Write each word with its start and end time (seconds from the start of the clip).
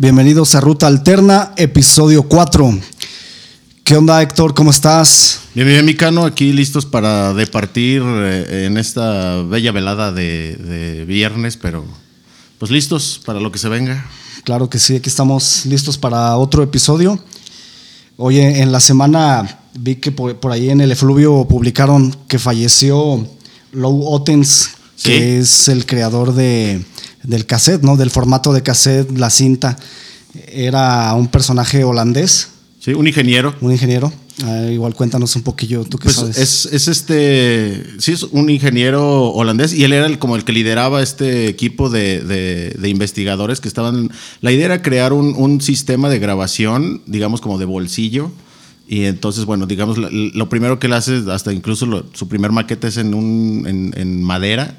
Bienvenidos 0.00 0.54
a 0.54 0.62
Ruta 0.62 0.86
Alterna, 0.86 1.52
episodio 1.58 2.22
4. 2.22 2.80
¿Qué 3.84 3.96
onda, 3.98 4.22
Héctor? 4.22 4.54
¿Cómo 4.54 4.70
estás? 4.70 5.42
Bien, 5.54 5.68
bien, 5.68 5.84
Micano, 5.84 6.24
aquí 6.24 6.54
listos 6.54 6.86
para 6.86 7.34
departir 7.34 8.02
eh, 8.02 8.64
en 8.64 8.78
esta 8.78 9.42
bella 9.42 9.72
velada 9.72 10.10
de, 10.10 10.56
de 10.56 11.04
viernes, 11.04 11.58
pero 11.58 11.84
pues 12.56 12.70
listos 12.70 13.20
para 13.26 13.40
lo 13.40 13.52
que 13.52 13.58
se 13.58 13.68
venga. 13.68 14.06
Claro 14.44 14.70
que 14.70 14.78
sí, 14.78 14.96
aquí 14.96 15.10
estamos 15.10 15.66
listos 15.66 15.98
para 15.98 16.34
otro 16.38 16.62
episodio. 16.62 17.22
Oye, 18.16 18.62
en 18.62 18.72
la 18.72 18.80
semana 18.80 19.58
vi 19.78 19.96
que 19.96 20.12
por, 20.12 20.34
por 20.40 20.50
ahí 20.50 20.70
en 20.70 20.80
el 20.80 20.92
efluvio 20.92 21.46
publicaron 21.46 22.16
que 22.26 22.38
falleció 22.38 23.28
Lou 23.72 24.06
Ottens, 24.06 24.70
Sí. 25.02 25.12
que 25.12 25.38
es 25.38 25.68
el 25.68 25.86
creador 25.86 26.34
de, 26.34 26.82
del 27.22 27.46
cassette, 27.46 27.82
¿no? 27.82 27.96
Del 27.96 28.10
formato 28.10 28.52
de 28.52 28.62
cassette, 28.62 29.10
la 29.16 29.30
cinta. 29.30 29.78
Era 30.52 31.12
un 31.14 31.28
personaje 31.28 31.84
holandés, 31.84 32.48
Sí, 32.80 32.92
un 32.92 33.06
ingeniero. 33.06 33.54
un 33.60 33.72
ingeniero. 33.72 34.12
Ah, 34.44 34.64
igual 34.70 34.94
cuéntanos 34.94 35.36
un 35.36 35.42
poquillo, 35.42 35.84
tú 35.84 35.98
qué 35.98 36.04
Pues 36.04 36.16
sabes. 36.16 36.38
es, 36.38 36.66
es 36.72 36.88
este, 36.88 37.84
sí, 37.98 38.12
es 38.12 38.22
un 38.22 38.48
ingeniero 38.48 39.30
holandés 39.32 39.74
y 39.74 39.84
él 39.84 39.92
era 39.92 40.06
el, 40.06 40.18
como 40.18 40.34
el 40.36 40.44
que 40.44 40.52
lideraba 40.52 41.02
este 41.02 41.48
equipo 41.48 41.90
de, 41.90 42.20
de- 42.20 42.70
de 42.78 42.88
investigadores 42.88 43.60
que 43.60 43.68
estaban. 43.68 44.10
La 44.40 44.50
idea 44.52 44.64
era 44.66 44.82
crear 44.82 45.12
un, 45.12 45.34
un 45.36 45.60
sistema 45.60 46.08
de 46.08 46.18
grabación, 46.20 47.02
digamos 47.06 47.40
como 47.42 47.58
de 47.58 47.66
bolsillo. 47.66 48.30
Y 48.88 49.04
entonces, 49.04 49.44
bueno, 49.44 49.66
digamos, 49.66 49.98
lo, 49.98 50.08
lo 50.10 50.48
primero 50.48 50.78
que 50.78 50.86
él 50.86 50.94
hace, 50.94 51.22
hasta 51.30 51.52
incluso 51.52 51.84
lo- 51.86 52.06
su 52.14 52.28
primer 52.28 52.50
maqueta 52.50 52.88
es 52.88 52.96
en, 52.96 53.12
un, 53.14 53.64
en, 53.66 53.92
en 53.96 54.22
madera. 54.22 54.78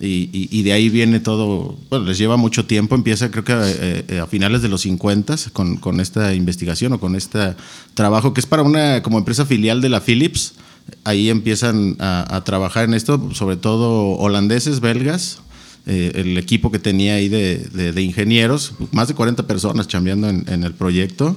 Y, 0.00 0.30
y- 0.32 0.48
y 0.50 0.62
de 0.62 0.72
ahí 0.72 0.88
viene 0.90 1.18
todo, 1.18 1.76
bueno, 1.90 2.04
les 2.04 2.18
lleva 2.18 2.36
mucho 2.36 2.66
tiempo, 2.66 2.94
empieza 2.94 3.30
creo 3.30 3.42
que 3.44 3.52
eh, 3.52 4.04
eh, 4.08 4.18
a 4.20 4.26
finales 4.28 4.62
de 4.62 4.68
los 4.68 4.82
50 4.82 5.34
con, 5.52 5.76
con 5.76 5.98
esta 5.98 6.34
investigación 6.34 6.92
o 6.92 7.00
con 7.00 7.16
este 7.16 7.54
trabajo 7.94 8.32
que 8.32 8.40
es 8.40 8.46
para 8.46 8.62
una 8.62 9.02
como 9.02 9.18
empresa 9.18 9.44
filial 9.44 9.80
de 9.80 9.88
la 9.88 10.00
Philips, 10.00 10.54
ahí 11.02 11.30
empiezan 11.30 11.96
a, 11.98 12.42
trabajar 12.44 12.84
en 12.84 12.94
esto, 12.94 13.30
sobre 13.34 13.56
todo 13.56 14.12
holandeses, 14.12 14.80
belgas, 14.80 15.40
eh, 15.86 16.12
el 16.14 16.38
equipo 16.38 16.70
que 16.70 16.78
tenía 16.78 17.14
ahí 17.14 17.28
de, 17.28 17.92
ingenieros, 18.00 18.74
más 18.92 19.08
de 19.08 19.14
40 19.14 19.46
personas 19.48 19.88
chambeando 19.88 20.28
en 20.28 20.62
el 20.62 20.74
proyecto, 20.74 21.36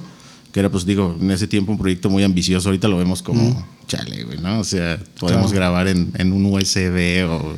que 0.52 0.60
era 0.60 0.70
pues 0.70 0.84
digo, 0.84 1.16
en 1.20 1.30
ese 1.30 1.46
tiempo 1.48 1.72
un 1.72 1.78
proyecto 1.78 2.10
muy 2.10 2.22
ambicioso, 2.22 2.68
ahorita 2.68 2.86
lo 2.88 2.98
vemos 2.98 3.22
como, 3.22 3.66
chale, 3.88 4.22
güey, 4.24 4.38
¿no? 4.38 4.60
O 4.60 4.64
sea, 4.64 4.98
podemos 5.18 5.46
Claro. 5.50 5.56
grabar 5.56 5.88
en, 5.88 6.12
en 6.18 6.32
un 6.32 6.44
USB 6.46 7.26
o 7.28 7.54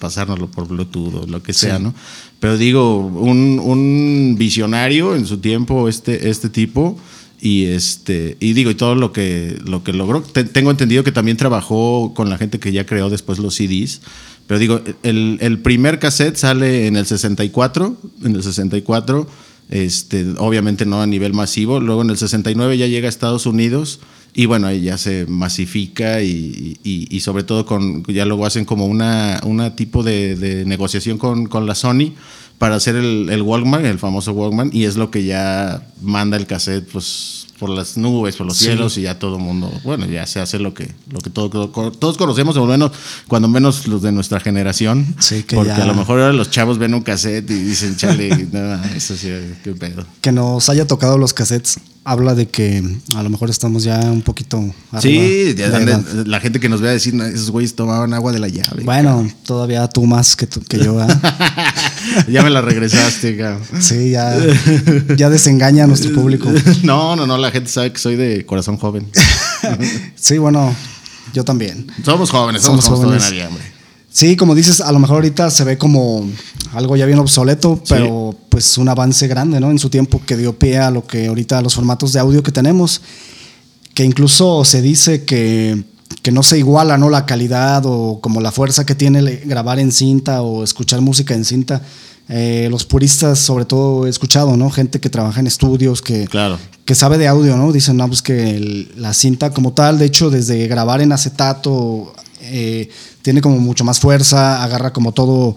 pasárnoslo 0.00 0.50
por 0.50 0.66
Bluetooth 0.66 1.14
o 1.14 1.26
lo 1.26 1.42
que 1.42 1.52
sea, 1.52 1.78
¿no? 1.78 1.94
Pero 2.38 2.56
digo, 2.56 2.96
un, 3.06 3.60
un 3.62 4.36
visionario 4.38 5.14
en 5.14 5.26
su 5.26 5.38
tiempo, 5.38 5.88
este, 5.88 6.30
este 6.30 6.48
tipo, 6.48 6.98
y 7.42 7.66
este, 7.66 8.36
y 8.40 8.52
digo, 8.54 8.70
y 8.70 8.74
todo 8.74 8.94
lo 8.94 9.12
que, 9.12 9.58
lo 9.66 9.82
que 9.84 9.92
logró. 9.92 10.20
Te- 10.22 10.44
tengo 10.44 10.70
entendido 10.70 11.04
que 11.04 11.12
también 11.12 11.36
trabajó 11.36 12.12
con 12.14 12.28
la 12.30 12.36
gente 12.38 12.58
que 12.58 12.72
ya 12.72 12.84
creó 12.86 13.08
después 13.10 13.38
los 13.38 13.54
CDs. 13.54 14.00
Pero 14.46 14.58
digo, 14.58 14.80
el, 15.02 15.38
el 15.40 15.58
primer 15.60 15.98
cassette 15.98 16.36
sale 16.36 16.86
en 16.86 16.96
el 16.96 17.06
64, 17.06 17.96
en 18.24 18.34
el 18.34 18.42
64, 18.42 19.26
este, 19.70 20.26
obviamente 20.38 20.84
no 20.84 21.00
a 21.00 21.06
nivel 21.06 21.32
masivo. 21.32 21.80
Luego 21.80 22.02
en 22.02 22.10
el 22.10 22.18
69 22.18 22.76
ya 22.76 22.86
llega 22.86 23.06
a 23.06 23.08
Estados 23.08 23.46
Unidos 23.46 24.00
y 24.34 24.46
bueno, 24.46 24.66
ahí 24.68 24.82
ya 24.82 24.98
se 24.98 25.26
masifica 25.26 26.22
y, 26.22 26.78
y- 26.84 27.20
sobre 27.20 27.42
todo 27.42 27.66
con, 27.66 28.04
ya 28.04 28.24
luego 28.24 28.46
hacen 28.46 28.64
como 28.64 28.86
una, 28.86 29.40
una 29.44 29.74
tipo 29.76 30.02
de, 30.02 30.36
de 30.36 30.64
negociación 30.64 31.18
con, 31.18 31.46
con 31.46 31.66
la 31.66 31.74
Sony 31.74 32.12
para 32.58 32.76
hacer 32.76 32.94
el, 32.96 33.28
el 33.30 33.42
Walkman, 33.42 33.86
el 33.86 33.98
famoso 33.98 34.32
Walkman, 34.32 34.70
y 34.72 34.84
es 34.84 34.96
lo 34.96 35.10
que 35.10 35.24
ya 35.24 35.86
manda 36.02 36.36
el 36.36 36.46
cassette 36.46 36.86
pues 36.90 37.46
por 37.60 37.70
las 37.70 37.96
nubes, 37.98 38.34
por 38.36 38.46
los 38.46 38.56
Sí. 38.56 38.64
cielos 38.64 38.96
y 38.98 39.02
ya 39.02 39.18
todo 39.18 39.36
el 39.36 39.42
mundo, 39.42 39.70
bueno, 39.84 40.06
ya 40.06 40.26
se 40.26 40.40
hace 40.40 40.58
lo 40.58 40.72
que, 40.74 40.90
lo 41.10 41.20
que 41.20 41.28
todo- 41.30 41.50
todos 41.92 42.16
conocemos, 42.16 42.56
o 42.56 42.64
menos, 42.66 42.90
cuando 43.28 43.46
menos 43.48 43.86
los 43.86 44.00
de 44.02 44.10
nuestra 44.12 44.40
generación, 44.40 45.14
Sí, 45.20 45.42
que 45.42 45.56
porque 45.56 45.68
ya- 45.76 45.82
a 45.82 45.86
lo 45.86 45.94
mejor 45.94 46.18
ahora 46.20 46.32
los 46.32 46.50
chavos 46.50 46.78
ven 46.78 46.94
un 46.94 47.02
cassette 47.02 47.50
y 47.50 47.54
dicen, 47.62 47.96
chale, 47.96 48.28
no, 48.52 48.82
eso 48.96 49.14
sí, 49.14 49.28
qué 49.62 49.72
pedo. 49.72 50.04
que 50.22 50.32
nos 50.32 50.68
haya 50.70 50.86
tocado 50.86 51.18
los 51.18 51.34
cassettes 51.34 51.78
habla 52.04 52.34
de 52.34 52.48
que 52.48 52.82
a 53.14 53.22
lo 53.22 53.28
mejor 53.30 53.50
estamos 53.50 53.84
ya 53.84 53.98
un 54.00 54.22
poquito 54.22 54.58
Sí, 55.00 55.54
ya 55.56 55.68
de 55.70 56.24
la 56.26 56.40
gente 56.40 56.58
que 56.58 56.68
nos 56.68 56.80
vea 56.80 56.92
decir, 56.92 57.12
"No, 57.14 57.24
esos 57.24 57.50
güeyes 57.50 57.74
tomaban 57.74 58.14
agua 58.14 58.32
de 58.32 58.38
la 58.38 58.48
llave. 58.48 58.84
Bueno, 58.84 59.30
todavía 59.44 59.86
tú 59.88 60.06
más 60.06 60.34
que, 60.34 60.46
tú- 60.46 60.62
que 60.62 60.78
yo. 60.78 60.98
ya 62.28 62.42
me 62.42 62.50
la 62.50 62.62
regresaste, 62.62 63.36
cabrón. 63.36 63.62
Sí, 63.80 64.10
ya, 64.10 64.34
ya 65.16 65.28
desengaña 65.30 65.84
a 65.84 65.86
nuestro 65.86 66.12
público. 66.14 66.50
No, 66.82 67.14
no, 67.16 67.26
no, 67.26 67.36
la 67.38 67.50
gente 67.50 67.70
sabe 67.70 67.92
que 67.92 67.98
soy 67.98 68.16
de 68.16 68.44
corazón 68.46 68.76
joven. 68.78 69.06
Sí, 70.16 70.38
bueno, 70.38 70.74
yo 71.34 71.44
también. 71.44 71.86
Somos 72.04 72.30
jóvenes, 72.30 72.62
somos, 72.62 72.84
Somos 72.84 73.00
jóvenes. 73.00 73.24
Nadie, 73.24 73.46
hombre. 73.46 73.62
Sí, 74.12 74.34
como 74.36 74.54
dices, 74.54 74.80
a 74.80 74.90
lo 74.90 74.98
mejor 74.98 75.16
ahorita 75.16 75.50
se 75.50 75.62
ve 75.64 75.78
como 75.78 76.28
algo 76.72 76.96
ya 76.96 77.06
bien 77.06 77.18
obsoleto, 77.18 77.80
pero 77.88 78.29
pues 78.50 78.76
un 78.78 78.88
avance 78.88 79.26
grande, 79.28 79.60
¿no? 79.60 79.70
En 79.70 79.78
su 79.78 79.88
tiempo 79.88 80.20
que 80.26 80.36
dio 80.36 80.58
pie 80.58 80.78
a 80.78 80.90
lo 80.90 81.06
que 81.06 81.28
ahorita 81.28 81.62
los 81.62 81.74
formatos 81.74 82.12
de 82.12 82.20
audio 82.20 82.42
que 82.42 82.52
tenemos, 82.52 83.00
que 83.94 84.04
incluso 84.04 84.64
se 84.64 84.82
dice 84.82 85.24
que, 85.24 85.84
que 86.22 86.32
no 86.32 86.42
se 86.42 86.58
iguala, 86.58 86.98
¿no? 86.98 87.08
La 87.08 87.24
calidad 87.26 87.82
o 87.86 88.20
como 88.20 88.40
la 88.40 88.52
fuerza 88.52 88.84
que 88.84 88.94
tiene 88.94 89.22
grabar 89.46 89.78
en 89.78 89.92
cinta 89.92 90.42
o 90.42 90.62
escuchar 90.64 91.00
música 91.00 91.34
en 91.34 91.44
cinta. 91.44 91.80
Eh, 92.28 92.68
los 92.70 92.84
puristas, 92.84 93.38
sobre 93.40 93.64
todo, 93.64 94.06
he 94.06 94.10
escuchado, 94.10 94.56
¿no? 94.56 94.70
Gente 94.70 95.00
que 95.00 95.10
trabaja 95.10 95.40
en 95.40 95.46
estudios, 95.48 96.00
que, 96.00 96.26
Claro. 96.28 96.58
que 96.84 96.94
sabe 96.94 97.18
de 97.18 97.26
audio, 97.26 97.56
¿no? 97.56 97.72
Dicen, 97.72 97.96
no, 97.96 98.06
pues 98.06 98.22
que 98.22 98.56
el- 98.56 98.92
la 98.96 99.14
cinta 99.14 99.50
como 99.50 99.72
tal, 99.72 99.98
de 99.98 100.04
hecho, 100.06 100.30
desde 100.30 100.68
grabar 100.68 101.00
en 101.00 101.10
acetato, 101.10 102.12
eh, 102.42 102.88
tiene 103.22 103.40
como 103.40 103.58
mucho 103.58 103.82
más 103.84 103.98
fuerza, 103.98 104.62
agarra 104.62 104.92
como 104.92 105.10
todo, 105.12 105.56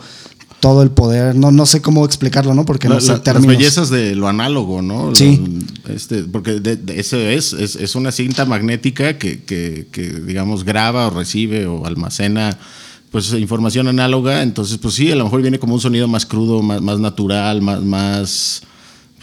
todo 0.64 0.82
el 0.82 0.92
poder. 0.92 1.36
No, 1.36 1.52
no 1.52 1.66
sé 1.66 1.82
cómo 1.82 2.06
explicarlo, 2.06 2.54
¿no? 2.54 2.64
Porque 2.64 2.88
La- 2.88 2.96
no 2.96 3.02
sé 3.02 3.08
la- 3.10 3.14
las 3.16 3.24
términos. 3.24 3.58
bellezas 3.58 3.90
de 3.90 4.16
lo 4.16 4.30
análogo, 4.30 4.82
¿no? 4.82 5.14
Sí. 5.14 5.44
Lo- 5.86 5.94
este, 5.94 6.24
porque 6.24 6.62
de- 6.62 6.78
de- 6.78 7.02
eso 7.02 7.18
es, 7.18 7.52
es, 7.52 7.76
es 7.76 7.96
una 7.96 8.14
cinta 8.14 8.46
magnética 8.46 9.18
que, 9.18 9.44
que, 9.44 9.88
que, 9.92 10.04
digamos, 10.22 10.64
graba 10.64 11.08
o 11.08 11.10
recibe 11.10 11.66
o 11.68 11.86
almacena 11.86 12.58
pues 13.12 13.34
información 13.34 13.90
análoga. 13.90 14.42
Entonces, 14.42 14.78
pues 14.78 14.94
sí, 14.94 15.12
a 15.12 15.16
lo 15.18 15.26
mejor 15.26 15.42
viene 15.42 15.60
como 15.60 15.74
un 15.74 15.82
sonido 15.82 16.08
más 16.08 16.26
crudo, 16.26 16.62
más, 16.62 16.82
más 16.82 16.98
natural, 16.98 17.62
más, 17.62 17.82
más, 17.82 18.62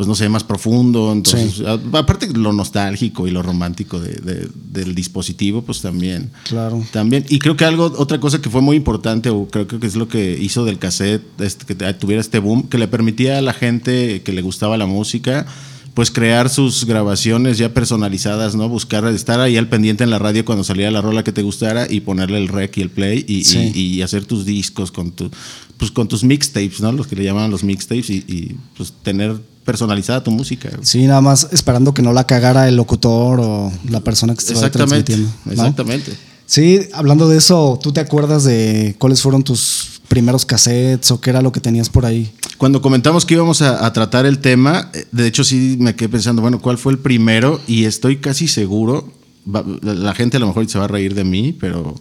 pues 0.01 0.09
no 0.09 0.15
sé, 0.15 0.31
más 0.31 0.45
profundo. 0.45 1.13
Entonces, 1.13 1.57
Sí. 1.57 1.65
aparte 1.93 2.27
de 2.27 2.39
lo 2.39 2.55
nostálgico 2.55 3.29
y 3.29 3.31
lo 3.31 3.43
romántico 3.43 4.01
de- 4.01 4.15
de- 4.15 4.49
del 4.73 4.95
dispositivo, 4.95 5.61
pues 5.61 5.83
también. 5.83 6.31
Claro. 6.45 6.83
También, 6.91 7.27
y 7.29 7.39
creo 7.39 7.55
que 7.55 7.67
algo, 7.67 7.93
otra 7.99 8.19
cosa 8.19 8.41
que 8.41 8.49
fue 8.49 8.63
muy 8.63 8.79
importante, 8.79 9.29
o 9.29 9.47
creo 9.49 9.67
que 9.67 9.87
es 9.87 9.97
lo 9.97 10.09
que 10.09 10.39
hizo 10.41 10.65
del 10.65 10.79
cassette, 10.79 11.21
este, 11.43 11.67
que 11.67 11.75
tuviera 11.93 12.23
este 12.23 12.39
boom, 12.39 12.63
que 12.71 12.79
le 12.79 12.89
permitía 12.89 13.37
a 13.37 13.43
la 13.43 13.53
gente 13.53 14.23
que 14.23 14.33
le 14.33 14.41
gustaba 14.41 14.79
la 14.79 14.87
música, 14.87 15.45
pues 15.93 16.11
crear 16.11 16.49
sus 16.49 16.87
grabaciones 16.87 17.59
ya 17.59 17.75
personalizadas, 17.75 18.55
¿no? 18.55 18.71
Buscar, 18.71 19.05
estar 19.09 19.39
ahí 19.41 19.59
al 19.59 19.69
pendiente 19.69 20.03
en 20.03 20.09
la 20.09 20.19
radio 20.19 20.47
cuando 20.47 20.65
saliera 20.65 20.91
la 20.91 21.03
rola 21.03 21.25
que 21.25 21.33
te 21.33 21.43
gustara 21.43 21.87
y 21.93 22.01
ponerle 22.01 22.39
el 22.39 22.49
rec 22.49 22.75
y 22.79 22.81
el 22.81 22.89
play 22.89 23.23
y, 23.29 23.45
Sí. 23.45 23.71
y- 23.75 23.81
y 23.97 24.01
hacer 24.03 24.25
tus 24.25 24.47
discos 24.47 24.93
con 24.93 25.11
tu, 25.11 25.31
pues 25.77 25.91
con 25.91 26.09
tus 26.09 26.25
mixtapes, 26.25 26.81
¿no? 26.81 26.93
Los 26.93 27.07
que 27.07 27.17
le 27.17 27.25
llamaban 27.25 27.51
los 27.51 27.65
mixtapes 27.65 28.09
y, 28.09 28.25
y, 28.29 28.57
pues 28.79 28.95
tener 29.03 29.43
personalizada 29.65 30.23
tu 30.23 30.31
música. 30.31 30.71
Sí, 30.83 31.07
nada 31.07 31.21
más 31.21 31.49
esperando 31.53 31.95
que 31.95 32.03
no 32.03 32.13
la 32.13 32.27
cagara 32.27 32.69
el 32.69 32.77
locutor 32.77 33.41
o 33.41 33.73
la 33.89 34.01
persona 34.01 34.35
que 34.35 34.41
estaba 34.41 34.71
transmitiendo. 34.71 35.29
¿no? 35.45 35.53
exactamente. 35.53 36.13
Sí, 36.47 36.81
hablando 36.93 37.29
de 37.29 37.39
eso, 37.39 37.79
¿tú 37.81 37.93
te 37.93 38.01
acuerdas 38.01 38.43
de 38.43 38.97
cuáles 38.99 39.23
fueron 39.23 39.45
tus 39.45 40.01
primeros 40.09 40.45
cassettes 40.45 41.13
o 41.13 41.21
qué 41.21 41.31
era 41.31 41.43
lo 41.43 41.53
que 41.53 41.61
tenías 41.61 41.89
por 41.89 42.05
ahí? 42.05 42.33
Cuando 42.59 42.83
comentamos 42.83 43.25
que 43.25 43.35
íbamos 43.35 43.63
a, 43.63 43.87
a 43.87 43.93
tratar 43.93 44.27
el 44.27 44.41
tema, 44.41 44.91
eh, 44.93 45.07
de 45.13 45.29
hecho 45.29 45.45
sí 45.45 45.77
me 45.79 45.95
quedé 45.95 46.09
pensando, 46.09 46.43
bueno, 46.43 46.61
¿cuál 46.61 46.77
fue 46.77 46.93
el 46.93 46.99
primero? 46.99 47.61
Y 47.69 47.85
estoy 47.85 48.17
casi 48.17 48.49
seguro, 48.49 49.13
va- 49.47 49.65
la 49.83 50.15
gente 50.15 50.37
a 50.37 50.41
lo 50.41 50.47
mejor 50.47 50.69
se 50.69 50.79
va 50.79 50.85
a 50.85 50.89
reír 50.89 51.15
de 51.15 51.25
mí, 51.25 51.53
pero 51.59 51.95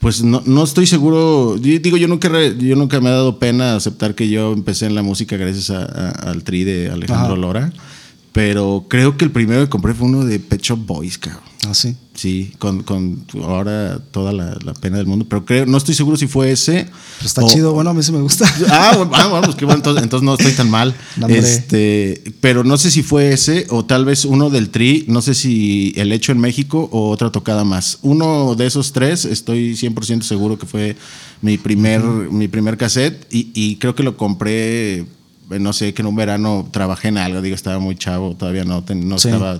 pues 0.00 0.22
no, 0.22 0.42
no 0.46 0.64
estoy 0.64 0.86
seguro. 0.86 1.56
Yo 1.56 1.78
digo, 1.78 1.96
yo 1.96 2.08
nunca, 2.08 2.28
re- 2.28 2.56
yo 2.58 2.76
nunca 2.76 3.00
me 3.00 3.08
ha 3.08 3.12
dado 3.12 3.38
pena 3.38 3.74
aceptar 3.76 4.14
que 4.14 4.28
yo 4.28 4.52
empecé 4.52 4.86
en 4.86 4.94
la 4.94 5.02
música 5.02 5.36
gracias 5.36 5.70
a- 5.70 5.84
a- 5.84 6.10
al 6.30 6.42
tri 6.44 6.64
de 6.64 6.90
Alejandro 6.90 7.32
Ajá. 7.32 7.36
Lora, 7.40 7.72
pero 8.38 8.86
creo 8.88 9.16
que 9.16 9.24
el 9.24 9.32
primero 9.32 9.64
que 9.64 9.68
compré 9.68 9.94
fue 9.94 10.06
uno 10.06 10.24
de 10.24 10.38
Pet 10.38 10.62
Shop 10.62 10.78
Boys, 10.78 11.18
cabrón. 11.18 11.42
Ah, 11.66 11.74
sí. 11.74 11.96
Sí, 12.14 12.52
con, 12.60 12.84
con 12.84 13.24
ahora 13.42 13.98
toda 14.12 14.32
la, 14.32 14.56
la 14.64 14.74
pena 14.74 14.96
del 14.98 15.06
mundo, 15.06 15.26
pero 15.28 15.44
creo, 15.44 15.66
no 15.66 15.76
estoy 15.76 15.96
seguro 15.96 16.16
si 16.16 16.28
fue 16.28 16.52
ese. 16.52 16.84
Pero 17.16 17.26
está 17.26 17.44
o- 17.44 17.48
chido, 17.48 17.72
bueno, 17.72 17.90
a 17.90 17.94
mí 17.94 18.02
sí 18.04 18.12
me 18.12 18.20
gusta. 18.20 18.44
Ah, 18.70 18.92
bueno, 18.96 19.10
ah, 19.14 19.26
bueno, 19.26 19.42
pues 19.46 19.56
qué 19.56 19.64
bueno, 19.64 19.78
entonces, 19.78 20.04
entonces 20.04 20.24
no 20.24 20.34
estoy 20.34 20.52
tan 20.52 20.70
mal. 20.70 20.94
Este, 21.28 22.22
pero 22.40 22.62
no 22.62 22.76
sé 22.76 22.92
si 22.92 23.02
fue 23.02 23.32
ese 23.32 23.66
o 23.70 23.84
tal 23.84 24.04
vez 24.04 24.24
uno 24.24 24.50
del 24.50 24.70
Tri, 24.70 25.04
no 25.08 25.20
sé 25.20 25.34
si 25.34 25.92
el 25.96 26.12
hecho 26.12 26.30
en 26.30 26.38
México 26.38 26.88
o 26.92 27.10
otra 27.10 27.32
tocada 27.32 27.64
más. 27.64 27.98
Uno 28.02 28.54
de 28.54 28.66
esos 28.66 28.92
tres, 28.92 29.24
estoy 29.24 29.72
100% 29.74 30.22
seguro 30.22 30.58
que 30.60 30.66
fue 30.66 30.96
mi 31.42 31.58
primer, 31.58 32.02
mi 32.02 32.46
primer 32.46 32.76
cassette 32.76 33.26
y, 33.32 33.50
y 33.54 33.76
creo 33.76 33.96
que 33.96 34.04
lo 34.04 34.16
compré 34.16 35.06
no 35.50 35.72
sé, 35.72 35.94
que 35.94 36.02
en 36.02 36.08
un 36.08 36.16
verano 36.16 36.68
trabajé 36.70 37.08
en 37.08 37.18
algo, 37.18 37.40
digo, 37.40 37.54
estaba 37.54 37.78
muy 37.78 37.96
chavo, 37.96 38.34
todavía 38.36 38.64
no, 38.64 38.84
ten- 38.84 39.08
no 39.08 39.18
Sí. 39.18 39.28
estaba 39.28 39.58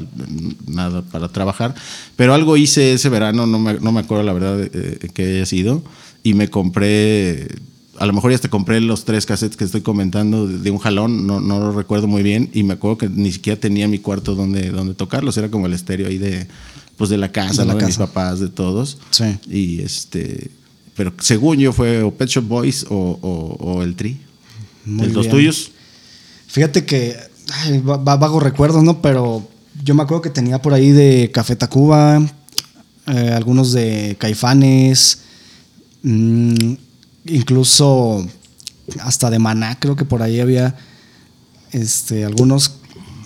nada 0.67 1.02
para 1.02 1.29
trabajar, 1.29 1.75
pero 2.17 2.35
algo 2.35 2.56
hice 2.56 2.93
ese 2.93 3.08
verano, 3.08 3.46
no 3.46 3.58
me, 3.58 3.75
no 3.75 3.93
me 3.93 4.00
acuerdo 4.00 4.23
la 4.25 4.32
verdad 4.32 4.61
eh, 4.73 5.08
que 5.14 5.37
haya 5.37 5.46
sido, 5.46 5.82
y 6.23 6.35
me 6.35 6.49
compré, 6.49 7.49
a 7.99 8.06
lo 8.06 8.12
mejor 8.12 8.31
ya 8.31 8.35
hasta 8.35 8.49
compré 8.50 8.81
los 8.81 9.05
tres 9.05 9.25
cassettes 9.25 9.56
que 9.56 9.64
estoy 9.64 9.81
comentando 9.81 10.46
de, 10.46 10.58
de 10.58 10.70
un 10.70 10.79
jalón, 10.79 11.26
no, 11.26 11.40
no 11.40 11.58
lo 11.58 11.73
recuerdo 11.73 12.06
muy 12.06 12.23
bien, 12.23 12.50
y 12.52 12.62
me 12.64 12.75
acuerdo 12.75 12.99
que 12.99 13.08
ni 13.08 13.32
siquiera 13.32 13.58
tenía 13.58 13.88
mi 13.88 13.99
cuarto 13.99 14.34
donde, 14.34 14.70
donde 14.70 14.94
tocarlos, 14.94 15.37
era 15.38 15.50
como 15.50 15.67
el 15.67 15.73
estéreo 15.73 16.08
ahí 16.08 16.19
de, 16.19 16.46
pues 16.96 17.08
de 17.11 17.17
la 17.17 17.32
casa, 17.32 17.62
De 17.62 17.69
la 17.69 17.75
¿no? 17.75 17.81
de 17.81 17.87
mis 17.87 17.96
papás, 17.96 18.41
de 18.41 18.49
todos. 18.49 18.99
Sí. 19.11 19.25
Y 19.49 19.81
este, 19.81 20.50
pero 20.96 21.12
según 21.20 21.58
yo 21.58 21.73
fue 21.73 22.02
o 22.02 22.11
Pet 22.12 22.29
Shop 22.29 22.44
Boys 22.44 22.84
o, 22.91 23.19
o- 23.23 23.56
o 23.64 23.82
el 23.82 23.94
Tri. 23.94 24.19
Muy 24.84 25.06
¿De 25.08 25.12
los 25.12 25.29
tuyos? 25.29 25.70
Fíjate 26.48 26.84
que 26.84 27.16
ay, 27.62 27.78
va- 27.80 27.96
va- 27.98 28.16
vagos 28.16 28.42
recuerdos, 28.42 28.82
¿no? 28.82 29.00
Pero 29.00 29.46
yo 29.84 29.94
me 29.94 30.02
acuerdo 30.02 30.22
que 30.22 30.30
tenía 30.30 30.60
por 30.60 30.72
ahí 30.74 30.90
de 30.90 31.30
Café 31.32 31.54
Tacuba, 31.56 32.20
eh, 33.06 33.32
algunos 33.34 33.72
de 33.72 34.16
Caifanes, 34.18 35.18
mm, 36.02 36.72
incluso 37.26 38.26
hasta 39.00 39.30
de 39.30 39.38
Maná, 39.38 39.78
creo 39.78 39.96
que 39.96 40.04
por 40.04 40.22
ahí 40.22 40.40
había 40.40 40.74
este, 41.72 42.24
algunos 42.24 42.72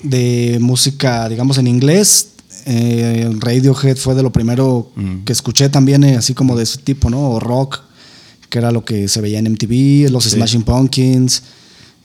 de 0.02 0.58
música, 0.60 1.28
digamos, 1.28 1.58
en 1.58 1.68
inglés. 1.68 2.28
Eh, 2.66 3.30
Radiohead 3.38 3.96
fue 3.96 4.14
de 4.14 4.22
lo 4.22 4.32
primero 4.32 4.90
Mm. 4.96 5.22
que 5.24 5.32
escuché 5.32 5.68
también, 5.68 6.02
eh, 6.04 6.16
así 6.16 6.34
como 6.34 6.56
de 6.56 6.64
ese 6.64 6.78
tipo, 6.78 7.08
¿no? 7.10 7.30
O 7.30 7.40
rock, 7.40 7.80
que 8.48 8.58
era 8.58 8.70
lo 8.72 8.84
que 8.84 9.06
se 9.08 9.20
veía 9.20 9.38
en 9.38 9.46
MTV, 9.46 10.08
los 10.10 10.24
Sí. 10.24 10.30
Smashing 10.30 10.62
Pumpkins, 10.64 11.42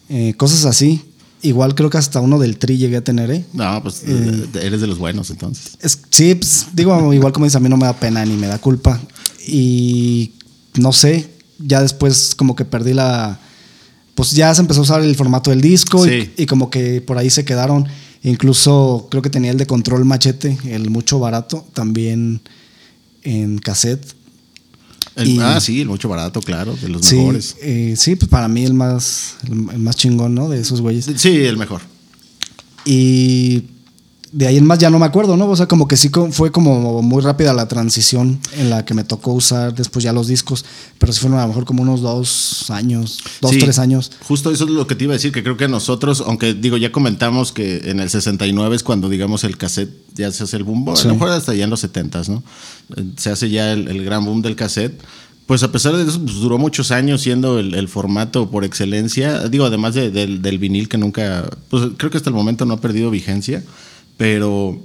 eh, 0.09 0.33
cosas 0.37 0.65
así. 0.65 1.01
Igual 1.43 1.75
creo 1.75 1.89
que 1.89 1.97
hasta 1.99 2.19
uno 2.19 2.39
del 2.39 2.57
Tri 2.57 2.77
llegué 2.77 2.97
a 2.97 3.03
tener, 3.03 3.29
¿eh? 3.31 3.45
No, 3.53 3.81
pues 3.83 4.03
Eh. 4.07 4.47
eres 4.61 4.81
de 4.81 4.87
los 4.87 4.97
buenos 4.97 5.29
entonces. 5.29 5.77
Es- 5.81 5.99
sí, 6.09 6.33
pues, 6.35 6.67
digo, 6.73 7.13
igual 7.13 7.31
como 7.31 7.45
dices, 7.45 7.57
a 7.57 7.59
mí 7.59 7.69
no 7.69 7.77
me 7.77 7.85
da 7.85 7.93
pena 7.93 8.25
ni 8.25 8.35
me 8.35 8.47
da 8.47 8.57
culpa. 8.57 8.99
Y 9.47 10.31
no 10.75 10.91
sé, 10.93 11.29
ya 11.59 11.81
después 11.81 12.33
como 12.35 12.55
que 12.55 12.65
perdí 12.65 12.93
la... 12.93 13.39
Pues 14.15 14.31
ya 14.31 14.53
se 14.55 14.61
empezó 14.61 14.79
a 14.79 14.83
usar 14.83 15.01
el 15.03 15.15
formato 15.15 15.51
del 15.51 15.61
disco 15.61 16.07
y- 16.07 16.31
y, 16.37 16.45
como 16.47 16.69
que 16.71 17.01
por 17.01 17.17
ahí 17.19 17.29
se 17.29 17.45
quedaron. 17.45 17.85
Incluso 18.23 19.07
creo 19.11 19.21
que 19.21 19.29
tenía 19.29 19.51
el 19.51 19.57
de 19.57 19.67
control 19.67 20.03
machete, 20.05 20.57
el 20.65 20.89
mucho 20.89 21.19
barato, 21.19 21.65
también 21.73 22.41
en 23.23 23.59
cassette. 23.59 24.03
El- 25.17 25.27
Y- 25.29 25.39
ah, 25.39 25.59
sí, 25.59 25.81
el 25.81 25.87
mucho 25.87 26.07
barato, 26.09 26.41
claro, 26.41 26.75
de 26.81 26.89
los 26.89 27.05
Sí, 27.05 27.15
mejores. 27.15 27.55
eh, 27.61 27.95
sí, 27.97 28.15
pues 28.15 28.29
para 28.29 28.47
mí 28.47 28.63
el 28.63 28.73
más, 28.73 29.35
el, 29.45 29.51
el 29.73 29.79
más 29.79 29.95
chingón, 29.95 30.33
¿no? 30.35 30.47
De 30.47 30.59
esos 30.61 30.79
güeyes. 30.81 31.09
Sí, 31.17 31.29
el 31.37 31.57
mejor. 31.57 31.81
Y 32.85 33.63
de 34.37 34.45
ahí 34.45 34.57
en 34.57 34.65
más 34.67 34.77
ya 34.77 34.91
no 34.91 34.99
me 34.99 35.05
acuerdo, 35.07 35.35
¿no? 35.35 35.47
O 35.49 35.55
sea, 35.55 35.67
como 35.67 35.87
que 35.87 35.97
sí 35.97 36.11
fue 36.29 36.51
como 36.51 37.01
muy 37.01 37.23
rápida 37.23 37.55
la 37.55 37.67
transición 37.67 38.39
en 38.55 38.69
la 38.69 38.85
que 38.85 38.93
me 38.93 39.03
tocó 39.03 39.33
usar 39.33 39.73
después 39.73 40.03
ya 40.03 40.13
los 40.13 40.27
discos, 40.27 40.63
pero 40.99 41.11
sí 41.11 41.21
fueron 41.21 41.39
a 41.39 41.41
lo 41.41 41.47
mejor 41.47 41.65
como 41.65 41.81
unos 41.81 42.01
dos 42.01 42.69
años, 42.69 43.17
dos, 43.41 43.49
Sí, 43.51 43.57
tres 43.57 43.79
años. 43.79 44.11
Justo 44.27 44.51
eso 44.51 44.65
es 44.65 44.69
lo 44.69 44.85
que 44.85 44.93
te 44.93 45.05
iba 45.05 45.13
a 45.13 45.17
decir, 45.17 45.31
que 45.31 45.41
creo 45.41 45.57
que 45.57 45.67
nosotros, 45.67 46.23
aunque 46.27 46.53
digo, 46.53 46.77
ya 46.77 46.91
comentamos 46.91 47.51
que 47.51 47.89
en 47.89 47.99
el 47.99 48.11
69 48.11 48.75
es 48.75 48.83
cuando, 48.83 49.09
digamos, 49.09 49.43
el 49.43 49.57
cassette 49.57 49.89
ya 50.13 50.29
se 50.31 50.43
hace 50.43 50.57
el 50.57 50.63
boom, 50.65 50.85
Sí. 50.95 51.05
a 51.05 51.07
lo 51.07 51.13
mejor 51.15 51.31
hasta 51.31 51.55
ya 51.55 51.63
en 51.63 51.71
los 51.71 51.83
70s, 51.83 52.29
¿no? 52.29 52.43
Eh, 52.95 53.05
Se 53.17 53.31
hace 53.31 53.49
ya 53.49 53.73
el, 53.73 53.87
el 53.87 54.05
gran 54.05 54.23
boom 54.23 54.43
del 54.43 54.55
cassette. 54.55 55.01
Pues 55.47 55.63
a 55.63 55.71
pesar 55.71 55.95
de 55.95 56.03
eso, 56.03 56.19
pues, 56.21 56.35
duró 56.35 56.57
muchos 56.59 56.91
años 56.91 57.21
siendo 57.21 57.57
el, 57.57 57.73
el 57.73 57.87
formato 57.87 58.51
por 58.51 58.65
excelencia. 58.65 59.47
Digo, 59.47 59.65
además 59.65 59.95
de- 59.95 60.11
del, 60.11 60.41
del 60.43 60.59
vinil 60.59 60.89
que 60.89 60.97
nunca, 60.97 61.49
pues 61.69 61.83
creo 61.97 62.11
que 62.11 62.17
hasta 62.17 62.29
el 62.29 62.35
momento 62.35 62.65
no 62.65 62.73
ha 62.75 62.81
perdido 62.81 63.09
vigencia, 63.09 63.63
pero 64.17 64.79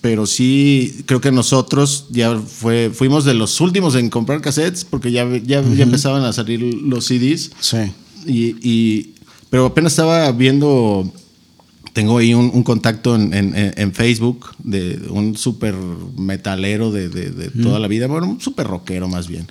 pero 0.00 0.26
sí 0.26 1.02
creo 1.04 1.20
que 1.20 1.30
nosotros 1.30 2.06
ya 2.10 2.34
fue, 2.38 2.90
fuimos 2.92 3.26
de 3.26 3.34
los 3.34 3.60
últimos 3.60 3.94
en 3.96 4.08
comprar 4.08 4.40
cassettes 4.40 4.82
porque 4.84 5.12
ya, 5.12 5.28
ya, 5.44 5.62
ya 5.62 5.82
empezaban 5.84 6.24
a 6.24 6.32
salir 6.32 6.60
los 6.62 7.04
CDs. 7.04 7.50
Sí. 7.60 7.76
Y, 8.26 8.56
y- 8.66 9.14
pero 9.50 9.66
apenas 9.66 9.92
estaba 9.92 10.32
viendo, 10.32 11.12
tengo 11.92 12.16
ahí 12.16 12.32
un, 12.32 12.50
un 12.54 12.62
contacto 12.62 13.14
en, 13.14 13.34
en- 13.34 13.52
en 13.76 13.92
Facebook 13.92 14.46
de 14.62 14.98
un 15.10 15.36
súper 15.36 15.74
metalero 16.16 16.90
de, 16.92 17.10
de- 17.10 17.30
de 17.30 17.50
toda 17.50 17.78
la 17.78 17.86
vida, 17.88 18.06
bueno, 18.06 18.26
un 18.26 18.40
súper 18.40 18.68
rockero 18.68 19.06
más 19.06 19.28
bien, 19.28 19.46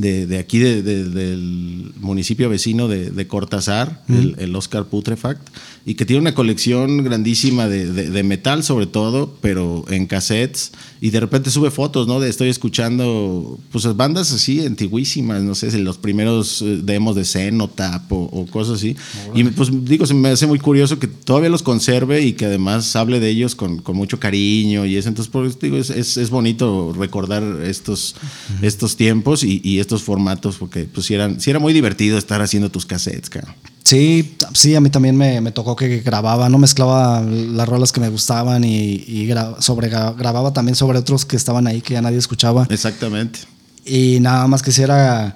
de, 0.00 0.26
de 0.26 0.38
aquí 0.38 0.58
de- 0.58 0.82
de- 0.82 1.04
del 1.08 1.92
municipio 2.00 2.48
vecino 2.48 2.88
de, 2.88 3.10
Cortázar, 3.26 4.02
el, 4.08 4.34
el 4.38 4.56
Oscar 4.56 4.86
Putrefact, 4.86 5.46
y 5.86 5.94
que 5.94 6.04
tiene 6.04 6.20
una 6.20 6.34
colección 6.34 7.02
grandísima 7.04 7.68
de, 7.68 7.86
metal 8.22 8.62
sobre 8.62 8.86
todo, 8.86 9.34
pero 9.40 9.84
en 9.88 10.06
cassettes, 10.06 10.72
y 11.00 11.10
de 11.10 11.20
repente 11.20 11.50
sube 11.50 11.70
fotos, 11.70 12.06
¿no? 12.06 12.20
De 12.20 12.28
estoy 12.28 12.48
escuchando, 12.50 13.58
pues 13.72 13.84
bandas 13.96 14.32
así 14.32 14.64
antiguísimas, 14.64 15.42
no 15.42 15.54
sé, 15.54 15.76
los 15.78 15.96
primeros 15.98 16.62
eh, 16.62 16.80
demos 16.82 17.16
de 17.16 17.24
Cenotap 17.24 18.12
o, 18.12 18.24
o 18.24 18.46
cosas 18.46 18.76
así. 18.76 18.94
Y 19.34 19.44
pues 19.44 19.70
digo, 19.84 20.06
se 20.06 20.14
me 20.14 20.28
hace 20.28 20.46
muy 20.46 20.58
curioso 20.58 20.98
que 20.98 21.06
todavía 21.08 21.48
los 21.48 21.62
conserve 21.62 22.22
y 22.22 22.34
que 22.34 22.44
además 22.46 22.94
hable 22.96 23.18
de 23.18 23.30
ellos 23.30 23.54
con, 23.54 23.78
con 23.80 23.96
mucho 23.96 24.18
cariño 24.20 24.84
y 24.86 24.96
eso. 24.96 25.08
Entonces, 25.08 25.30
por 25.32 25.46
eso 25.46 25.58
digo, 25.60 25.76
es, 25.78 25.90
es, 25.90 26.16
es 26.16 26.30
bonito 26.30 26.92
recordar 26.96 27.42
estos, 27.64 28.14
estos 28.62 28.96
tiempos 28.96 29.42
y, 29.42 29.60
y 29.64 29.78
estos 29.80 29.89
formatos, 30.02 30.56
porque 30.56 30.84
pues 30.84 31.06
sí, 31.06 31.14
eran, 31.14 31.40
sí 31.40 31.50
era 31.50 31.58
muy 31.58 31.72
divertido 31.72 32.16
estar 32.16 32.40
haciendo 32.40 32.70
tus 32.70 32.86
cassettes, 32.86 33.28
cara. 33.28 33.54
Sí, 33.84 34.36
sí, 34.54 34.74
a 34.76 34.80
mí 34.80 34.88
también 34.90 35.16
me, 35.16 35.40
me 35.40 35.50
tocó 35.50 35.74
que 35.74 35.98
grababa, 36.00 36.48
no 36.48 36.58
mezclaba 36.58 37.20
las 37.22 37.68
rolas 37.68 37.90
que 37.92 38.00
me 38.00 38.08
gustaban 38.08 38.62
y, 38.62 39.02
y 39.06 39.26
gra- 39.28 39.60
sobre, 39.60 39.88
grababa 39.88 40.52
también 40.52 40.76
sobre 40.76 40.98
otros 40.98 41.24
que 41.24 41.34
estaban 41.36 41.66
ahí 41.66 41.80
que 41.80 41.94
ya 41.94 42.02
nadie 42.02 42.18
escuchaba. 42.18 42.66
Exactamente. 42.70 43.40
Y 43.84 44.20
nada 44.20 44.46
más 44.46 44.62
que 44.62 44.70
si 44.70 44.82
era, 44.82 45.34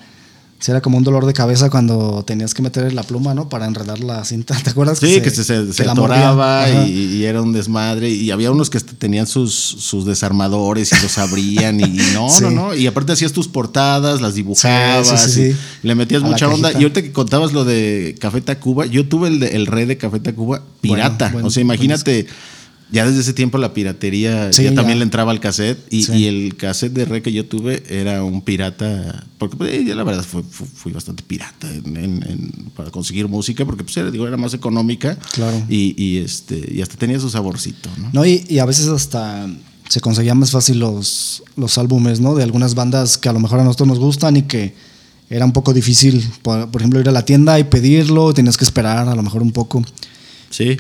sí 0.65 0.71
era 0.71 0.81
como 0.81 0.97
un 0.97 1.05
dolor 1.05 1.27
de 1.27 1.35
cabeza 1.35 1.69
cuando 1.69 2.25
tenías 2.27 2.55
que 2.55 2.63
meter 2.63 2.91
la 2.95 3.03
pluma, 3.03 3.35
¿no? 3.35 3.51
Para 3.51 3.67
enredar 3.67 4.01
la 4.01 4.25
cinta. 4.25 4.57
¿Te 4.65 4.71
acuerdas? 4.71 4.99
Sí, 4.99 5.21
que 5.21 5.29
se, 5.29 5.45
se, 5.45 5.71
se 5.75 5.85
la 5.85 5.93
atoraba 5.93 6.65
Ajá. 6.65 6.87
y, 6.87 7.17
y 7.17 7.25
era 7.27 7.43
un 7.43 7.53
desmadre. 7.53 8.09
Y 8.09 8.31
había 8.31 8.51
unos 8.51 8.71
que 8.71 8.81
tenían 8.81 9.27
sus, 9.27 9.53
sus 9.53 10.07
desarmadores 10.07 10.91
y 10.93 11.03
los 11.03 11.19
abrían. 11.19 11.81
Y, 11.81 11.85
y 11.85 12.13
no, 12.15 12.31
Sí. 12.31 12.45
no, 12.45 12.51
no. 12.51 12.75
Y 12.75 12.87
aparte 12.87 13.13
hacías 13.13 13.35
tus 13.35 13.47
portadas, 13.47 14.23
las 14.23 14.37
dibujabas. 14.37 15.07
Sí, 15.07 15.19
sí, 15.19 15.31
sí, 15.53 15.59
y. 15.83 15.87
Le 15.87 15.95
metías 15.95 16.23
A 16.23 16.27
mucha 16.27 16.49
onda. 16.49 16.73
Y 16.73 16.77
ahorita 16.77 17.03
que 17.03 17.13
contabas 17.13 17.53
lo 17.53 17.67
de 17.67 18.15
Café 18.19 18.41
Tacuba, 18.41 18.87
yo 18.87 19.07
tuve 19.07 19.29
el, 19.29 19.41
de, 19.41 19.49
el 19.57 19.67
re 19.67 19.85
de 19.85 19.99
Café 19.99 20.19
Tacuba 20.19 20.63
pirata. 20.81 21.27
Bueno, 21.27 21.33
bueno, 21.35 21.49
o 21.49 21.51
sea, 21.51 21.61
imagínate. 21.61 22.27
Ya 22.91 23.07
desde 23.07 23.21
ese 23.23 23.33
tiempo 23.33 23.59
la 23.59 23.73
piratería 23.75 24.53
Sí, 24.53 24.63
ya, 24.63 24.71
ya. 24.71 24.77
también 24.77 24.99
le 24.99 25.05
entraba 25.05 25.33
al 25.33 25.41
cassette 25.41 25.79
y, 25.91 26.05
Sí. 26.05 26.13
y 26.13 26.27
el 26.27 26.57
cassette 26.57 26.93
de 26.93 27.05
re 27.07 27.23
que 27.23 27.33
yo 27.33 27.45
tuve 27.47 27.83
era 27.89 28.23
un 28.23 28.43
pirata, 28.43 29.25
porque 29.39 29.57
pues, 29.57 29.73
eh, 29.73 29.85
yo 29.85 29.95
la 29.95 30.05
verdad 30.05 30.23
fui, 30.23 30.43
fui- 30.49 30.67
fui 30.73 30.93
bastante 30.93 31.23
pirata 31.23 31.69
en- 31.73 31.97
en- 31.97 32.23
en- 32.23 32.53
para 32.77 32.91
conseguir 32.91 33.27
música, 33.27 33.65
porque 33.65 33.83
pues 33.85 33.97
era, 33.97 34.11
digo, 34.11 34.29
era 34.29 34.37
más 34.37 34.55
económica 34.55 35.19
Claro. 35.33 35.65
y, 35.69 35.95
y, 36.03 36.19
este, 36.19 36.73
y 36.73 36.83
hasta 36.83 36.97
tenía 36.97 37.19
su 37.19 37.31
saborcito. 37.31 37.89
¿no? 37.99 38.11
No, 38.13 38.27
y, 38.27 38.45
y 38.49 38.59
a 38.59 38.65
veces 38.67 38.87
hasta 38.89 39.47
se 39.89 40.01
conseguían 40.01 40.39
más 40.39 40.51
fácil 40.51 40.79
los, 40.79 41.43
los 41.57 41.79
álbumes, 41.79 42.21
¿no? 42.21 42.35
De 42.35 42.43
algunas 42.43 42.75
bandas 42.75 43.19
que 43.19 43.29
a 43.29 43.33
lo 43.33 43.41
mejor 43.41 43.61
a 43.61 43.65
nosotros 43.65 43.89
nos 43.89 43.99
gustan 43.99 44.37
y 44.37 44.43
que 44.43 44.75
era 45.31 45.45
un 45.45 45.53
poco 45.53 45.73
difícil, 45.73 46.23
por, 46.43 46.71
por 46.71 46.81
ejemplo, 46.83 47.01
ir 47.01 47.09
a 47.09 47.13
la 47.13 47.25
tienda 47.25 47.59
y 47.59 47.65
pedirlo, 47.65 48.33
tenías 48.35 48.57
que 48.57 48.65
esperar 48.65 49.09
a 49.09 49.15
lo 49.15 49.23
mejor 49.23 49.43
un 49.43 49.53
poco. 49.53 49.83
Sí. 50.51 50.77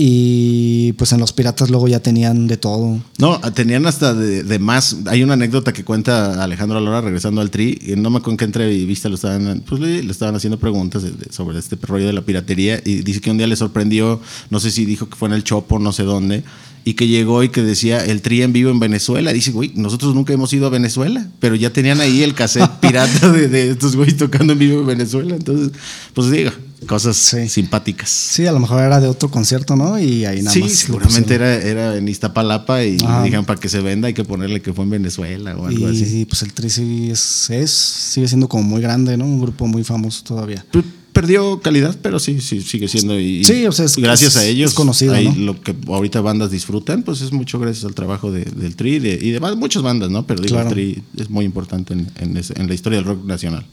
Y 0.00 0.92
pues 0.92 1.10
en 1.10 1.18
los 1.18 1.32
piratas 1.32 1.70
luego 1.70 1.88
ya 1.88 1.98
tenían 1.98 2.46
de 2.46 2.56
todo. 2.56 3.00
No, 3.18 3.40
tenían 3.52 3.84
hasta 3.84 4.14
de, 4.14 4.58
más. 4.60 4.98
Hay 5.06 5.24
una 5.24 5.32
anécdota 5.32 5.72
que 5.72 5.82
cuenta 5.82 6.40
Alejandro 6.44 6.78
Alora 6.78 7.00
regresando 7.00 7.40
al 7.40 7.50
tri. 7.50 7.76
y 7.84 7.96
No 7.96 8.08
me 8.08 8.18
acuerdo 8.18 8.30
en 8.30 8.36
qué 8.36 8.44
entrevista 8.44 9.08
lo 9.08 9.16
estaban, 9.16 9.64
pues 9.66 9.80
le, 9.80 9.98
estaban 10.08 10.36
haciendo 10.36 10.56
preguntas 10.56 11.02
sobre 11.30 11.58
este 11.58 11.74
rollo 11.82 12.06
de 12.06 12.12
la 12.12 12.22
piratería. 12.22 12.80
Y 12.84 13.02
dice 13.02 13.20
que 13.20 13.32
un 13.32 13.38
día 13.38 13.48
le 13.48 13.56
sorprendió, 13.56 14.20
no 14.50 14.60
sé 14.60 14.70
si 14.70 14.84
dijo 14.84 15.08
que 15.08 15.16
fue 15.16 15.30
en 15.30 15.34
el 15.34 15.42
Chopo, 15.42 15.80
no 15.80 15.90
sé 15.90 16.04
dónde, 16.04 16.44
y 16.84 16.94
que 16.94 17.08
llegó 17.08 17.42
y 17.42 17.48
que 17.48 17.62
decía 17.62 18.04
el 18.04 18.22
tri 18.22 18.42
en 18.42 18.52
vivo 18.52 18.70
en 18.70 18.78
Venezuela. 18.78 19.32
Dice, 19.32 19.50
güey, 19.50 19.72
nosotros 19.74 20.14
nunca 20.14 20.32
hemos 20.32 20.52
ido 20.52 20.68
a 20.68 20.70
Venezuela, 20.70 21.26
pero 21.40 21.56
ya 21.56 21.72
tenían 21.72 22.00
ahí 22.00 22.22
el 22.22 22.34
cassette 22.34 22.70
pirata 22.80 23.32
de, 23.32 23.48
de 23.48 23.72
estos 23.72 23.96
güeyes 23.96 24.16
tocando 24.16 24.52
en 24.52 24.60
vivo 24.60 24.80
en 24.80 24.86
Venezuela. 24.86 25.34
Entonces, 25.34 25.72
pues 26.14 26.30
digo, 26.30 26.52
cosas 26.86 27.16
Sí. 27.16 27.48
simpáticas. 27.48 28.08
Sí, 28.10 28.46
a 28.46 28.52
lo 28.52 28.60
mejor 28.60 28.82
era 28.82 29.00
de 29.00 29.08
otro 29.08 29.30
concierto, 29.30 29.76
¿no? 29.76 29.98
Y 29.98 30.24
ahí 30.24 30.38
nada 30.42 30.52
Sí, 30.52 30.60
más. 30.60 30.70
lo 30.70 30.76
seguramente 30.76 31.34
era, 31.34 31.54
era 31.56 31.96
en 31.96 32.08
Iztapalapa 32.08 32.84
y 32.84 32.96
Ajá. 33.02 33.22
dijeron 33.24 33.44
para 33.44 33.58
que 33.60 33.68
se 33.68 33.80
venda 33.80 34.08
hay 34.08 34.14
que 34.14 34.24
ponerle 34.24 34.62
que 34.62 34.72
fue 34.72 34.84
en 34.84 34.90
Venezuela 34.90 35.56
o 35.56 35.66
algo 35.66 35.90
Y, 35.90 36.02
así. 36.02 36.20
y, 36.20 36.24
pues 36.24 36.42
el 36.42 36.52
Tri 36.52 36.70
sí 36.70 37.10
es, 37.10 37.50
es, 37.50 37.70
sigue 37.70 38.28
siendo 38.28 38.48
como 38.48 38.62
muy 38.62 38.80
grande, 38.80 39.16
¿no? 39.16 39.24
Un 39.24 39.40
grupo 39.40 39.66
muy 39.66 39.84
famoso 39.84 40.22
todavía. 40.24 40.64
Perdió 41.12 41.60
calidad, 41.60 41.96
pero 42.00 42.20
sí, 42.20 42.40
sí 42.40 42.60
sigue 42.60 42.86
siendo. 42.86 43.18
Y, 43.18 43.42
Sí, 43.42 43.66
o 43.66 43.72
sea, 43.72 43.86
es- 43.86 43.96
gracias 43.96 44.36
es- 44.36 44.42
a 44.42 44.44
ellos. 44.44 44.70
es 44.70 44.76
conocido, 44.76 45.14
ahí 45.14 45.24
¿no? 45.28 45.34
Lo 45.46 45.60
que 45.60 45.74
ahorita 45.88 46.20
bandas 46.20 46.50
disfrutan, 46.52 47.02
pues 47.02 47.22
es 47.22 47.32
mucho 47.32 47.58
gracias 47.58 47.84
al 47.86 47.94
trabajo 47.94 48.30
de- 48.30 48.44
del 48.44 48.76
Tri 48.76 48.96
y 48.96 48.98
de, 49.00 49.18
y 49.20 49.30
de 49.32 49.40
muchas 49.56 49.82
bandas, 49.82 50.10
¿no? 50.10 50.26
Pero 50.28 50.42
digo, 50.42 50.54
Claro. 50.54 50.68
el 50.68 50.74
Tri 50.74 51.02
es 51.16 51.28
muy 51.28 51.44
importante 51.44 51.94
en, 51.94 52.08
en 52.20 52.36
ese- 52.36 52.54
en 52.60 52.68
la 52.68 52.74
historia 52.74 52.98
del 52.98 53.06
rock 53.06 53.24
nacional. 53.24 53.66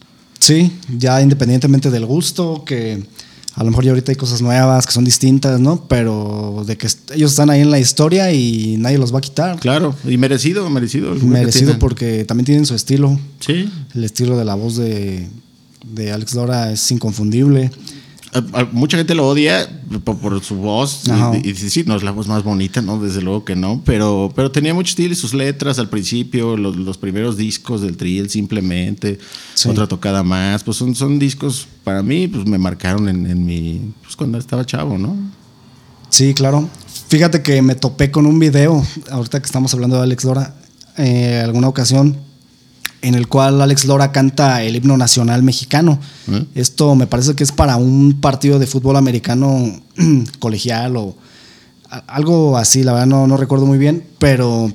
Sí, 0.46 0.72
ya 0.96 1.22
independientemente 1.24 1.90
del 1.90 2.06
gusto, 2.06 2.64
que 2.66 3.04
A 3.56 3.64
lo 3.64 3.72
mejor 3.72 3.86
ya 3.86 3.92
ahorita 3.92 4.12
hay 4.12 4.16
cosas 4.16 4.42
nuevas 4.42 4.86
que 4.86 4.92
son 4.92 5.06
distintas, 5.06 5.60
¿no? 5.60 5.88
Pero 5.88 6.64
de 6.68 6.78
que 6.78 6.88
ellos 7.14 7.32
están 7.32 7.50
ahí 7.50 7.62
en 7.62 7.72
la 7.72 7.80
historia 7.80 8.32
y 8.32 8.76
nadie 8.78 8.98
los 8.98 9.14
va 9.14 9.20
a 9.20 9.22
quitar. 9.22 9.60
Claro, 9.60 9.96
y 10.06 10.18
merecido, 10.18 10.70
merecido. 10.70 11.16
Merecido 11.16 11.80
porque 11.80 12.26
también 12.26 12.46
tienen 12.46 12.66
su 12.66 12.76
estilo. 12.76 13.18
Sí. 13.40 13.70
El 13.96 14.04
estilo 14.04 14.38
de 14.38 14.46
la 14.46 14.56
voz 14.56 14.76
de, 14.76 15.30
de 15.86 16.12
Alex 16.12 16.36
Lora 16.36 16.72
es 16.74 16.92
inconfundible 16.92 17.72
mucha 18.72 18.98
gente 18.98 19.16
lo 19.16 19.28
odia 19.28 19.68
por, 20.04 20.44
su 20.44 20.56
voz 20.56 21.04
y, 21.44 21.50
y, 21.50 21.56
sí, 21.56 21.84
no 21.86 21.96
es 21.96 22.04
la 22.04 22.12
voz 22.12 22.28
más 22.28 22.44
bonita, 22.44 22.82
¿no? 22.82 23.00
Desde 23.00 23.22
luego 23.22 23.46
que 23.46 23.56
no, 23.56 23.82
pero, 23.86 24.32
pero 24.36 24.52
tenía 24.52 24.74
mucho 24.74 24.90
estilo 24.90 25.14
y 25.14 25.16
sus 25.16 25.34
letras 25.34 25.80
al 25.80 25.90
principio, 25.90 26.58
los, 26.58 26.98
primeros 26.98 27.38
discos 27.38 27.82
del 27.82 27.98
Trill 27.98 28.30
simplemente, 28.30 29.20
otra 29.68 29.88
tocada 29.88 30.24
más, 30.24 30.64
pues 30.64 30.78
son, 30.78 30.96
son 30.96 31.20
discos 31.20 31.68
para 31.84 32.04
mí, 32.04 32.28
pues 32.28 32.46
me 32.46 32.58
marcaron 32.58 33.08
en, 33.08 33.46
mi, 33.46 33.94
pues 34.04 34.16
cuando 34.16 34.38
estaba 34.38 34.66
chavo, 34.66 34.98
¿no? 34.98 35.16
Sí, 36.10 36.34
claro. 36.34 36.70
Fíjate 37.08 37.42
que 37.42 37.62
me 37.62 37.76
topé 37.76 38.12
con 38.12 38.26
un 38.26 38.40
video, 38.40 38.84
ahorita 39.12 39.40
que 39.40 39.46
estamos 39.46 39.74
hablando 39.74 39.98
de 39.98 40.04
Alex 40.04 40.24
Lora, 40.24 40.56
eh, 40.98 41.42
alguna 41.44 41.68
ocasión 41.68 42.18
en 43.06 43.14
el 43.14 43.28
cual 43.28 43.62
Alex 43.62 43.86
Lora 43.86 44.12
canta 44.12 44.64
el 44.64 44.76
himno 44.76 44.98
nacional 44.98 45.44
mexicano. 45.44 46.00
¿Eh? 46.32 46.44
Esto 46.56 46.96
me 46.96 47.06
parece 47.06 47.36
que 47.36 47.44
es 47.44 47.52
para 47.52 47.76
un 47.78 48.20
partido 48.20 48.58
de 48.58 48.66
fútbol 48.66 48.98
americano 48.98 49.80
colegial 50.40 50.98
o 50.98 51.16
algo 52.08 52.58
así, 52.58 52.84
la 52.84 52.94
verdad 52.94 53.06
no, 53.06 53.28
no 53.28 53.38
recuerdo 53.38 53.68
muy 53.68 53.78
bien, 53.78 54.04
pero 54.18 54.74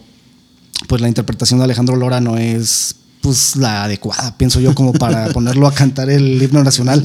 pues 0.86 1.02
la 1.02 1.08
interpretación 1.08 1.58
de 1.58 1.64
Alejandro 1.64 1.96
Lora 1.96 2.20
no 2.20 2.38
es 2.38 2.94
pues 3.20 3.56
la 3.56 3.82
adecuada, 3.82 4.38
pienso 4.38 4.60
yo, 4.60 4.76
como 4.76 4.92
para 4.92 5.26
ponerlo 5.32 5.66
a 5.66 5.74
cantar 5.74 6.08
el 6.08 6.40
himno 6.40 6.62
nacional. 6.62 7.04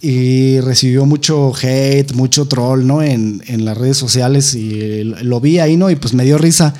Y 0.00 0.60
recibió 0.60 1.06
mucho 1.06 1.52
hate, 1.60 2.12
mucho 2.12 2.46
troll, 2.46 2.86
¿no? 2.86 3.02
En, 3.02 3.42
en 3.48 3.64
las 3.64 3.76
redes 3.76 3.96
sociales 3.96 4.54
y 4.54 5.02
lo 5.02 5.40
vi 5.40 5.58
ahí, 5.58 5.76
¿no? 5.76 5.90
Y 5.90 5.96
pues 5.96 6.14
me 6.14 6.24
dio 6.24 6.38
risa 6.38 6.72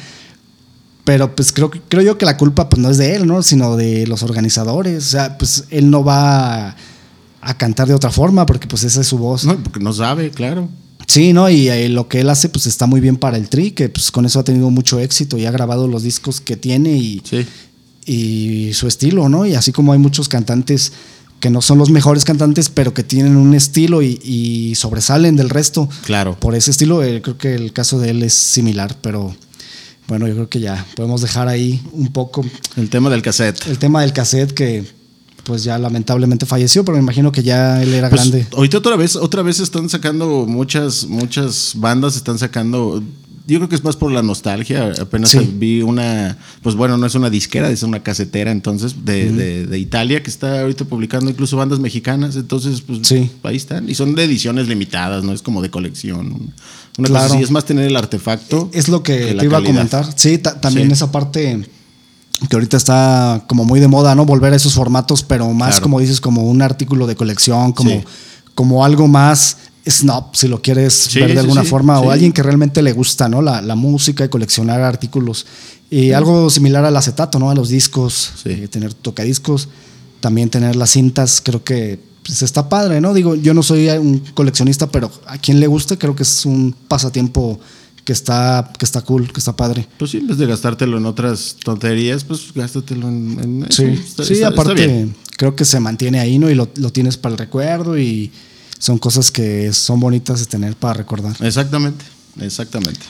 pero 1.06 1.36
pues 1.36 1.52
creo, 1.52 1.70
creo 1.70 2.02
yo 2.02 2.18
que 2.18 2.26
la 2.26 2.36
culpa 2.36 2.68
pues 2.68 2.82
no 2.82 2.90
es 2.90 2.98
de 2.98 3.14
él, 3.14 3.28
¿no? 3.28 3.40
Sino 3.40 3.76
de 3.76 4.08
los 4.08 4.24
organizadores. 4.24 5.06
O 5.06 5.08
sea, 5.08 5.38
pues 5.38 5.62
él 5.70 5.88
no 5.88 6.02
va 6.02 6.74
a, 7.40 7.56
cantar 7.58 7.86
de 7.86 7.94
otra 7.94 8.10
forma 8.10 8.44
porque 8.44 8.66
pues 8.66 8.82
esa 8.82 9.02
es 9.02 9.06
su 9.06 9.16
voz. 9.16 9.44
No, 9.44 9.56
porque 9.56 9.78
no 9.78 9.92
sabe, 9.92 10.32
claro. 10.32 10.68
Sí, 11.06 11.32
¿no? 11.32 11.48
Y 11.48 11.68
eh, 11.68 11.88
lo 11.88 12.08
que 12.08 12.22
él 12.22 12.28
hace 12.28 12.48
pues 12.48 12.66
está 12.66 12.86
muy 12.86 13.00
bien 13.00 13.18
para 13.18 13.36
el 13.36 13.48
Tri, 13.48 13.70
que 13.70 13.88
pues 13.88 14.10
con 14.10 14.26
eso 14.26 14.40
ha 14.40 14.44
tenido 14.44 14.68
mucho 14.70 14.98
éxito 14.98 15.38
y 15.38 15.46
ha 15.46 15.52
grabado 15.52 15.86
los 15.86 16.02
discos 16.02 16.40
que 16.40 16.56
tiene 16.56 16.96
y, 16.96 17.22
y 18.04 18.74
su 18.74 18.88
estilo, 18.88 19.28
¿no? 19.28 19.46
Y 19.46 19.54
así 19.54 19.70
como 19.70 19.92
hay 19.92 20.00
muchos 20.00 20.28
cantantes 20.28 20.90
que 21.38 21.50
no 21.50 21.62
son 21.62 21.78
los 21.78 21.90
mejores 21.90 22.24
cantantes, 22.24 22.68
pero 22.68 22.94
que 22.94 23.04
tienen 23.04 23.36
un 23.36 23.54
estilo 23.54 24.02
y, 24.02 24.74
sobresalen 24.74 25.36
del 25.36 25.50
resto. 25.50 25.88
Claro. 26.04 26.36
Por 26.40 26.56
ese 26.56 26.72
estilo, 26.72 27.04
eh, 27.04 27.22
creo 27.22 27.38
que 27.38 27.54
el 27.54 27.72
caso 27.72 28.00
de 28.00 28.10
él 28.10 28.24
es 28.24 28.34
similar, 28.34 28.96
pero 29.00 29.36
bueno, 30.08 30.28
yo 30.28 30.34
creo 30.34 30.48
que 30.48 30.60
ya 30.60 30.84
podemos 30.94 31.20
dejar 31.20 31.48
ahí 31.48 31.82
un 31.92 32.12
poco. 32.12 32.44
El 32.76 32.88
tema 32.90 33.10
del 33.10 33.22
cassette. 33.22 33.66
El 33.66 33.78
tema 33.78 34.02
del 34.02 34.12
cassette 34.12 34.52
que 34.52 34.84
pues 35.46 35.62
ya 35.62 35.78
lamentablemente 35.78 36.44
falleció, 36.44 36.84
pero 36.84 36.96
me 36.96 37.02
imagino 37.02 37.30
que 37.30 37.42
ya 37.42 37.80
él 37.82 37.94
era 37.94 38.10
pues, 38.10 38.22
grande. 38.22 38.46
Ahorita 38.52 38.78
otra 38.78 38.96
vez, 38.96 39.14
otra 39.16 39.42
vez 39.42 39.60
están 39.60 39.88
sacando 39.88 40.44
muchas, 40.46 41.06
muchas 41.06 41.72
bandas 41.76 42.16
están 42.16 42.38
sacando. 42.38 43.02
Yo 43.46 43.58
creo 43.58 43.68
que 43.68 43.76
es 43.76 43.84
más 43.84 43.94
por 43.94 44.10
la 44.10 44.22
nostalgia. 44.22 44.92
Apenas 45.00 45.36
vi 45.56 45.82
una, 45.82 46.36
pues 46.62 46.74
bueno, 46.74 46.98
no 46.98 47.06
es 47.06 47.14
una 47.14 47.30
disquera, 47.30 47.70
es 47.70 47.84
una 47.84 48.02
casetera 48.02 48.50
entonces 48.50 49.04
de, 49.04 49.66
de, 49.66 49.78
Italia 49.78 50.20
que 50.20 50.30
está 50.30 50.62
ahorita 50.62 50.84
publicando 50.86 51.30
incluso 51.30 51.56
bandas 51.56 51.78
mexicanas. 51.78 52.34
Entonces, 52.34 52.80
pues 52.80 53.00
ahí 53.44 53.56
están. 53.56 53.88
Y 53.88 53.94
son 53.94 54.16
de 54.16 54.24
ediciones 54.24 54.66
limitadas, 54.66 55.22
no 55.22 55.32
es 55.32 55.42
como 55.42 55.62
de 55.62 55.70
colección. 55.70 56.52
Una 56.98 57.08
claro. 57.08 57.28
cosa 57.28 57.40
es 57.40 57.50
más 57.50 57.64
tener 57.64 57.86
el 57.86 57.96
artefacto. 57.96 58.70
Es 58.72 58.88
lo 58.88 59.02
que, 59.02 59.34
te 59.34 59.44
iba 59.44 59.58
a 59.58 59.62
comentar. 59.62 60.06
Sí, 60.16 60.38
también 60.38 60.90
esa 60.90 61.12
parte 61.12 61.66
que 62.48 62.56
ahorita 62.56 62.76
está 62.76 63.44
como 63.46 63.64
muy 63.64 63.80
de 63.80 63.88
moda, 63.88 64.14
¿no? 64.14 64.24
Volver 64.26 64.52
a 64.52 64.56
esos 64.56 64.74
formatos, 64.74 65.22
pero 65.22 65.50
más 65.52 65.80
como 65.80 66.00
dices, 66.00 66.20
como 66.20 66.42
un 66.42 66.62
artículo 66.62 67.06
de 67.06 67.16
colección, 67.16 67.72
como, 67.72 68.02
como 68.54 68.84
algo 68.84 69.08
más 69.08 69.56
snob, 69.88 70.34
si 70.34 70.48
lo 70.48 70.60
quieres 70.60 71.10
ver 71.14 71.32
de 71.32 71.40
alguna 71.40 71.64
forma, 71.64 72.00
o 72.00 72.10
alguien 72.10 72.32
que 72.32 72.42
realmente 72.42 72.82
le 72.82 72.92
gusta, 72.92 73.28
¿no? 73.28 73.40
La, 73.40 73.74
música 73.74 74.24
y 74.24 74.28
coleccionar 74.28 74.80
artículos. 74.80 75.46
Y 75.90 76.12
algo 76.12 76.50
similar 76.50 76.84
al 76.84 76.96
acetato, 76.96 77.38
¿no? 77.38 77.50
A 77.50 77.54
los 77.54 77.68
discos, 77.68 78.32
eh, 78.44 78.68
tener 78.68 78.92
tocadiscos, 78.94 79.68
también 80.20 80.50
tener 80.50 80.76
las 80.76 80.90
cintas, 80.90 81.40
creo 81.42 81.62
que 81.62 82.00
pues 82.26 82.42
está 82.42 82.68
padre, 82.68 83.00
¿no? 83.00 83.14
Digo, 83.14 83.36
yo 83.36 83.54
no 83.54 83.62
soy 83.62 83.88
un 83.88 84.18
coleccionista, 84.34 84.88
pero 84.88 85.10
a 85.26 85.38
quien 85.38 85.60
le 85.60 85.66
guste 85.66 85.96
creo 85.96 86.16
que 86.16 86.24
es 86.24 86.44
un 86.44 86.74
pasatiempo 86.88 87.60
que 88.04 88.12
está, 88.12 88.72
que 88.78 88.84
está 88.84 89.02
cool, 89.02 89.32
que 89.32 89.38
está 89.38 89.54
padre. 89.54 89.86
Pues 89.98 90.10
sí, 90.10 90.18
en 90.18 90.26
vez 90.26 90.38
de 90.38 90.46
gastártelo 90.46 90.98
en 90.98 91.06
otras 91.06 91.56
tonterías, 91.62 92.24
pues 92.24 92.52
gástatelo 92.54 93.08
en, 93.08 93.66
Sí, 93.70 94.02
sí 94.24 94.42
aparte 94.42 95.08
creo 95.36 95.54
que 95.54 95.64
se 95.64 95.78
mantiene 95.78 96.18
ahí, 96.18 96.38
¿no? 96.38 96.50
Y 96.50 96.54
lo, 96.54 96.66
tienes 96.66 97.16
para 97.16 97.34
el 97.34 97.38
recuerdo 97.38 97.98
y 97.98 98.32
son 98.78 98.98
cosas 98.98 99.30
que 99.30 99.72
son 99.72 100.00
bonitas 100.00 100.40
de 100.40 100.46
tener 100.46 100.74
para 100.76 100.94
recordar. 100.94 101.36
Exactamente, 101.40 102.04
exactamente. 102.40 103.00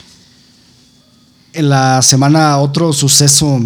En 1.52 1.70
la 1.70 2.02
semana 2.02 2.58
otro 2.58 2.92
suceso 2.92 3.61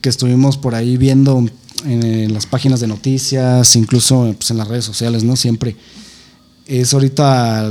que 0.00 0.08
estuvimos 0.08 0.56
por 0.56 0.74
ahí 0.74 0.96
viendo 0.96 1.44
en, 1.84 2.32
las 2.32 2.46
páginas 2.46 2.80
de 2.80 2.86
noticias, 2.86 3.76
incluso 3.76 4.34
pues, 4.36 4.50
en 4.50 4.58
las 4.58 4.68
redes 4.68 4.84
sociales, 4.84 5.24
¿no? 5.24 5.36
Siempre. 5.36 5.76
Es 6.66 6.94
ahorita 6.94 7.68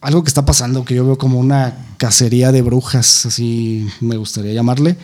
algo 0.00 0.22
que 0.22 0.28
está 0.28 0.44
pasando 0.44 0.84
que 0.84 0.94
yo 0.94 1.04
veo 1.04 1.18
como 1.18 1.38
una 1.38 1.94
cacería 1.96 2.52
de 2.52 2.62
brujas, 2.62 3.26
así 3.26 3.88
me 4.00 4.16
gustaría 4.16 4.52
llamarle, 4.52 4.96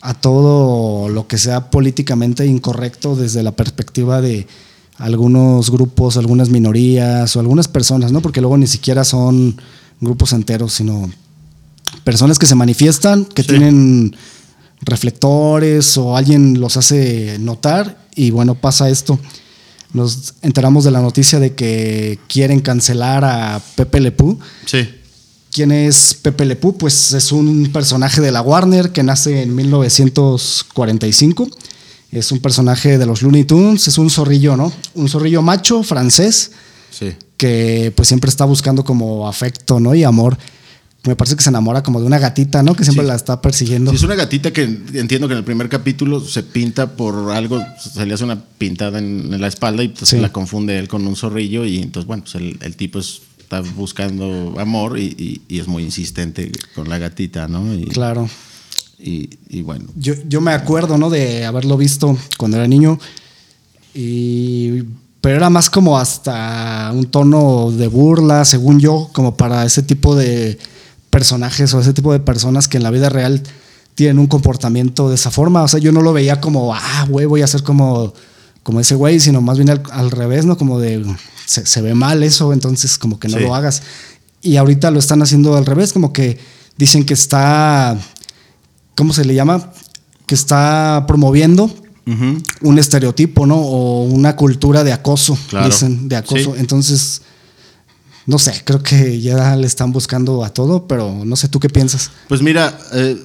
a 0.00 0.14
todo 0.14 1.08
lo 1.08 1.26
que 1.26 1.38
sea 1.38 1.70
políticamente 1.70 2.46
incorrecto 2.46 3.16
desde 3.16 3.42
la 3.42 3.52
perspectiva 3.52 4.20
de 4.20 4.46
algunos 4.98 5.70
grupos, 5.70 6.16
algunas 6.16 6.48
minorías 6.48 7.34
o 7.34 7.40
algunas 7.40 7.68
personas, 7.68 8.12
¿no? 8.12 8.20
Porque 8.20 8.40
luego 8.40 8.56
ni 8.56 8.66
siquiera 8.66 9.04
son 9.04 9.60
grupos 10.00 10.32
enteros, 10.32 10.74
sino 10.74 11.10
personas 12.04 12.38
que 12.38 12.46
se 12.46 12.54
manifiestan, 12.54 13.24
que 13.24 13.42
tienen 13.42 14.14
reflectores 14.86 15.98
o 15.98 16.16
alguien 16.16 16.58
los 16.60 16.76
hace 16.76 17.36
notar 17.40 18.06
y 18.14 18.30
bueno, 18.30 18.54
pasa 18.54 18.88
esto. 18.88 19.18
Nos 19.92 20.34
enteramos 20.42 20.84
de 20.84 20.90
la 20.92 21.00
noticia 21.00 21.38
de 21.38 21.54
que 21.54 22.18
quieren 22.28 22.60
cancelar 22.60 23.24
a 23.24 23.60
Pepe 23.74 24.00
Lepú. 24.00 24.38
Sí. 24.64 24.88
¿Quién 25.52 25.72
es 25.72 26.14
Pepe 26.14 26.44
Lepú? 26.44 26.76
Pues 26.76 27.12
es 27.12 27.32
un 27.32 27.70
personaje 27.72 28.20
de 28.20 28.30
la 28.30 28.42
Warner 28.42 28.92
que 28.92 29.02
nace 29.02 29.42
en 29.42 29.54
1945. 29.54 31.48
Es 32.12 32.30
un 32.30 32.40
personaje 32.40 32.98
de 32.98 33.06
los 33.06 33.22
Looney 33.22 33.44
Tunes, 33.44 33.88
es 33.88 33.98
un 33.98 34.10
zorrillo, 34.10 34.56
¿no? 34.56 34.72
Un 34.94 35.08
zorrillo 35.08 35.42
macho 35.42 35.82
francés. 35.82 36.52
Sí. 36.90 37.14
Que 37.36 37.92
pues 37.96 38.08
siempre 38.08 38.28
está 38.30 38.44
buscando 38.44 38.84
como 38.84 39.28
afecto, 39.28 39.80
¿no? 39.80 39.94
Y 39.94 40.04
amor 40.04 40.38
me 41.06 41.16
parece 41.16 41.36
que 41.36 41.42
se 41.42 41.50
enamora 41.50 41.82
como 41.82 42.00
de 42.00 42.06
una 42.06 42.18
gatita, 42.18 42.62
¿no? 42.62 42.74
Que 42.74 42.84
siempre 42.84 43.04
la 43.04 43.14
está 43.14 43.40
persiguiendo. 43.40 43.90
Sí, 43.90 43.96
es 43.96 44.02
una 44.02 44.14
gatita 44.14 44.52
que 44.52 44.62
entiendo 44.62 45.28
que 45.28 45.32
en 45.32 45.38
el 45.38 45.44
primer 45.44 45.68
capítulo 45.68 46.20
se 46.20 46.42
pinta 46.42 46.96
por 46.96 47.30
algo, 47.32 47.62
se 47.78 48.04
le 48.06 48.14
hace 48.14 48.24
una 48.24 48.42
pintada 48.58 48.98
en, 48.98 49.40
la 49.40 49.48
espalda 49.48 49.82
y 49.82 49.88
pues 49.88 50.12
la 50.14 50.32
confunde 50.32 50.78
él 50.78 50.88
con 50.88 51.06
un 51.06 51.16
zorrillo 51.16 51.64
y 51.64 51.78
entonces, 51.78 52.06
bueno, 52.06 52.24
pues 52.24 52.34
el, 52.34 52.76
tipo 52.76 52.98
está 52.98 53.60
buscando 53.60 54.54
amor 54.58 54.98
y, 54.98 55.42
es 55.48 55.66
muy 55.66 55.82
insistente 55.82 56.50
con 56.74 56.88
la 56.88 56.98
gatita, 56.98 57.48
¿no? 57.48 57.64
claro. 57.92 58.28
Y, 58.98 59.60
bueno. 59.62 59.84
Yo, 59.94 60.14
yo 60.26 60.40
me 60.40 60.52
acuerdo, 60.52 60.96
¿no? 60.96 61.10
De 61.10 61.44
haberlo 61.44 61.76
visto 61.76 62.16
cuando 62.38 62.56
era 62.56 62.66
niño 62.66 62.98
y 63.94 64.84
pero 65.26 65.38
era 65.38 65.50
más 65.50 65.70
como 65.70 65.98
hasta 65.98 66.92
un 66.94 67.06
tono 67.06 67.72
de 67.72 67.88
burla, 67.88 68.44
según 68.44 68.78
yo, 68.78 69.10
como 69.12 69.36
para 69.36 69.64
ese 69.64 69.82
tipo 69.82 70.14
de 70.14 70.56
personajes 71.16 71.72
o 71.72 71.80
ese 71.80 71.94
tipo 71.94 72.12
de 72.12 72.20
personas 72.20 72.68
que 72.68 72.76
en 72.76 72.82
la 72.82 72.90
vida 72.90 73.08
real 73.08 73.42
tienen 73.94 74.18
un 74.18 74.26
comportamiento 74.26 75.08
de 75.08 75.14
esa 75.14 75.30
forma. 75.30 75.62
O 75.62 75.68
sea, 75.68 75.80
yo 75.80 75.90
no 75.90 76.02
lo 76.02 76.12
veía 76.12 76.42
como, 76.42 76.74
ah, 76.74 77.06
güey, 77.08 77.24
voy 77.24 77.40
a 77.40 77.46
ser 77.46 77.62
como, 77.62 78.12
como 78.62 78.80
ese 78.80 78.96
güey, 78.96 79.18
sino 79.18 79.40
más 79.40 79.56
bien 79.56 79.70
al, 79.70 80.10
revés, 80.10 80.44
¿no? 80.44 80.58
Como 80.58 80.78
de, 80.78 81.06
se, 81.46 81.80
ve 81.80 81.94
mal 81.94 82.22
eso, 82.22 82.52
entonces 82.52 82.98
como 82.98 83.18
que 83.18 83.28
no 83.28 83.38
lo 83.38 83.54
hagas. 83.54 83.80
Y 84.42 84.58
ahorita 84.58 84.90
lo 84.90 84.98
están 84.98 85.22
haciendo 85.22 85.56
al 85.56 85.64
revés, 85.64 85.94
como 85.94 86.12
que 86.12 86.38
dicen 86.76 87.06
que 87.06 87.14
está, 87.14 87.96
¿cómo 88.94 89.14
se 89.14 89.24
le 89.24 89.34
llama? 89.34 89.72
Que 90.26 90.34
está 90.34 91.06
promoviendo 91.08 91.74
un 92.60 92.78
estereotipo, 92.78 93.46
¿no? 93.46 93.56
O 93.56 94.02
una 94.02 94.36
cultura 94.36 94.84
de 94.84 94.92
acoso, 94.92 95.38
dicen, 95.64 96.10
de 96.10 96.16
acoso. 96.16 96.56
Entonces 96.56 97.22
no 98.26 98.38
sé, 98.38 98.62
creo 98.64 98.82
que 98.82 99.20
ya 99.20 99.56
le 99.56 99.66
están 99.66 99.92
buscando 99.92 100.44
a 100.44 100.50
todo, 100.50 100.86
pero 100.86 101.24
no 101.24 101.36
sé, 101.36 101.48
¿tú 101.48 101.60
qué 101.60 101.68
piensas? 101.68 102.10
Pues 102.28 102.42
mira, 102.42 102.76
eh, 102.92 103.16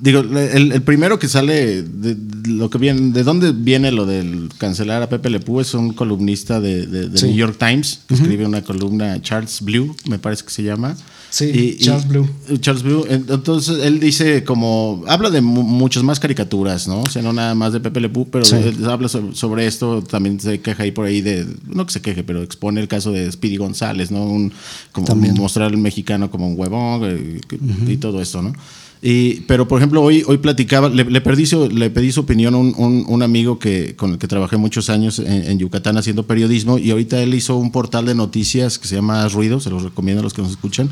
Digo, 0.00 0.20
el, 0.20 0.80
primero 0.82 1.18
que 1.18 1.26
sale, 1.26 1.82
de, 1.82 2.16
lo 2.46 2.70
que 2.70 2.78
viene, 2.78 3.12
¿de 3.12 3.24
dónde 3.24 3.52
viene 3.52 3.90
lo 3.90 4.06
del 4.06 4.48
cancelar 4.56 5.02
a 5.02 5.08
Pepe 5.08 5.28
Le 5.28 5.40
Pew? 5.40 5.60
Es 5.60 5.74
un 5.74 5.92
columnista 5.92 6.60
de, 6.60 6.86
de, 6.86 7.08
New 7.26 7.36
York 7.36 7.56
Times, 7.58 8.00
que 8.06 8.14
escribe 8.14 8.46
una 8.46 8.62
columna, 8.62 9.20
Charles 9.22 9.60
Blue, 9.60 9.96
me 10.08 10.18
parece 10.18 10.44
que 10.44 10.50
se 10.50 10.62
llama. 10.62 10.96
Sí, 11.30 11.76
Charles 11.80 12.06
Blue. 12.06 12.28
Charles 12.60 12.82
Blue. 12.82 13.04
Entonces, 13.08 13.84
él 13.84 13.98
dice 13.98 14.44
como, 14.44 15.02
habla 15.08 15.30
de 15.30 15.40
muchas 15.40 16.02
más 16.02 16.20
caricaturas, 16.20 16.86
¿no? 16.86 17.00
O 17.00 17.06
sea, 17.06 17.20
no 17.20 17.32
nada 17.32 17.54
más 17.54 17.72
de 17.72 17.80
Pepe 17.80 18.00
Le 18.00 18.08
Pew, 18.08 18.28
pero 18.30 18.44
habla 18.88 19.08
sobre, 19.08 19.66
esto, 19.66 20.02
también 20.02 20.38
se 20.38 20.60
queja 20.60 20.84
ahí 20.84 20.92
por 20.92 21.06
ahí 21.06 21.20
de, 21.20 21.44
no 21.66 21.84
que 21.86 21.92
se 21.92 22.00
queje, 22.00 22.22
pero 22.22 22.42
expone 22.42 22.80
el 22.80 22.88
caso 22.88 23.10
de 23.10 23.30
Speedy 23.30 23.56
González, 23.56 24.10
¿no? 24.12 24.24
Un, 24.24 24.52
como 24.92 25.14
mostrar 25.16 25.66
al 25.66 25.76
mexicano 25.76 26.30
como 26.30 26.48
un 26.48 26.58
huevón 26.58 27.02
eh, 27.04 27.40
y 27.88 27.96
todo 27.96 28.22
esto, 28.22 28.42
¿no? 28.42 28.52
Y, 29.00 29.42
pero, 29.42 29.68
por 29.68 29.78
ejemplo, 29.78 30.02
hoy, 30.02 30.24
hoy 30.26 30.38
platicaba, 30.38 30.88
le, 30.88 31.04
le, 31.04 31.20
pedí 31.20 31.46
su, 31.46 31.68
le 31.68 31.88
pedí 31.90 32.10
su 32.10 32.20
opinión 32.20 32.54
a 32.54 32.58
un, 32.58 33.04
un, 33.06 33.22
amigo 33.22 33.58
que, 33.58 33.94
con 33.94 34.12
el 34.12 34.18
que 34.18 34.26
trabajé 34.26 34.56
muchos 34.56 34.90
años 34.90 35.20
en, 35.20 35.58
Yucatán 35.58 35.96
haciendo 35.96 36.26
periodismo 36.26 36.78
y 36.78 36.90
ahorita 36.90 37.22
él 37.22 37.34
hizo 37.34 37.56
un 37.56 37.70
portal 37.70 38.06
de 38.06 38.14
noticias 38.14 38.78
que 38.78 38.88
se 38.88 38.96
llama 38.96 39.28
Ruido, 39.28 39.60
se 39.60 39.70
los 39.70 39.84
recomiendo 39.84 40.20
a 40.20 40.24
los 40.24 40.34
que 40.34 40.42
nos 40.42 40.50
escuchan, 40.50 40.90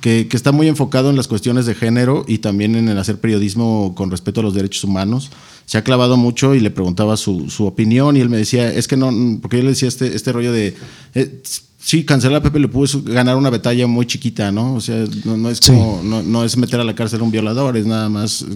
que, 0.00 0.26
que 0.28 0.36
está 0.36 0.50
muy 0.50 0.66
enfocado 0.66 1.10
en 1.10 1.16
las 1.16 1.28
cuestiones 1.28 1.64
de 1.66 1.74
género 1.76 2.24
y 2.26 2.38
también 2.38 2.74
en 2.74 2.88
el 2.88 2.98
hacer 2.98 3.20
periodismo 3.20 3.94
con 3.94 4.10
respeto 4.10 4.40
a 4.40 4.42
los 4.42 4.54
derechos 4.54 4.82
humanos. 4.82 5.30
Se 5.66 5.78
ha 5.78 5.84
clavado 5.84 6.16
mucho 6.16 6.54
y 6.54 6.60
le 6.60 6.70
preguntaba 6.70 7.16
su, 7.16 7.50
su 7.50 7.66
opinión 7.66 8.16
y 8.16 8.20
él 8.20 8.28
me 8.28 8.36
decía, 8.36 8.72
es 8.72 8.88
que 8.88 8.96
no, 8.96 9.12
porque 9.40 9.58
yo 9.58 9.62
le 9.62 9.70
decía 9.70 9.88
este, 9.88 10.14
este 10.14 10.32
rollo 10.32 10.52
de... 10.52 10.74
Eh, 11.14 11.42
Sí, 11.84 12.02
cancelar 12.02 12.38
a 12.38 12.42
Pepe 12.42 12.60
Le 12.60 12.68
Pew 12.68 12.84
es 12.84 13.04
ganar 13.04 13.36
una 13.36 13.50
batalla 13.50 13.86
muy 13.86 14.06
chiquita, 14.06 14.50
¿no? 14.50 14.74
O 14.74 14.80
sea, 14.80 15.04
no, 15.26 15.50
es 15.50 15.60
como, 15.60 16.00
no, 16.02 16.22
no, 16.22 16.42
es 16.42 16.56
meter 16.56 16.80
a 16.80 16.84
la 16.84 16.94
cárcel 16.94 17.20
a 17.20 17.24
un 17.24 17.30
violador, 17.30 17.76
es 17.76 17.84
nada 17.84 18.08
más 18.08 18.46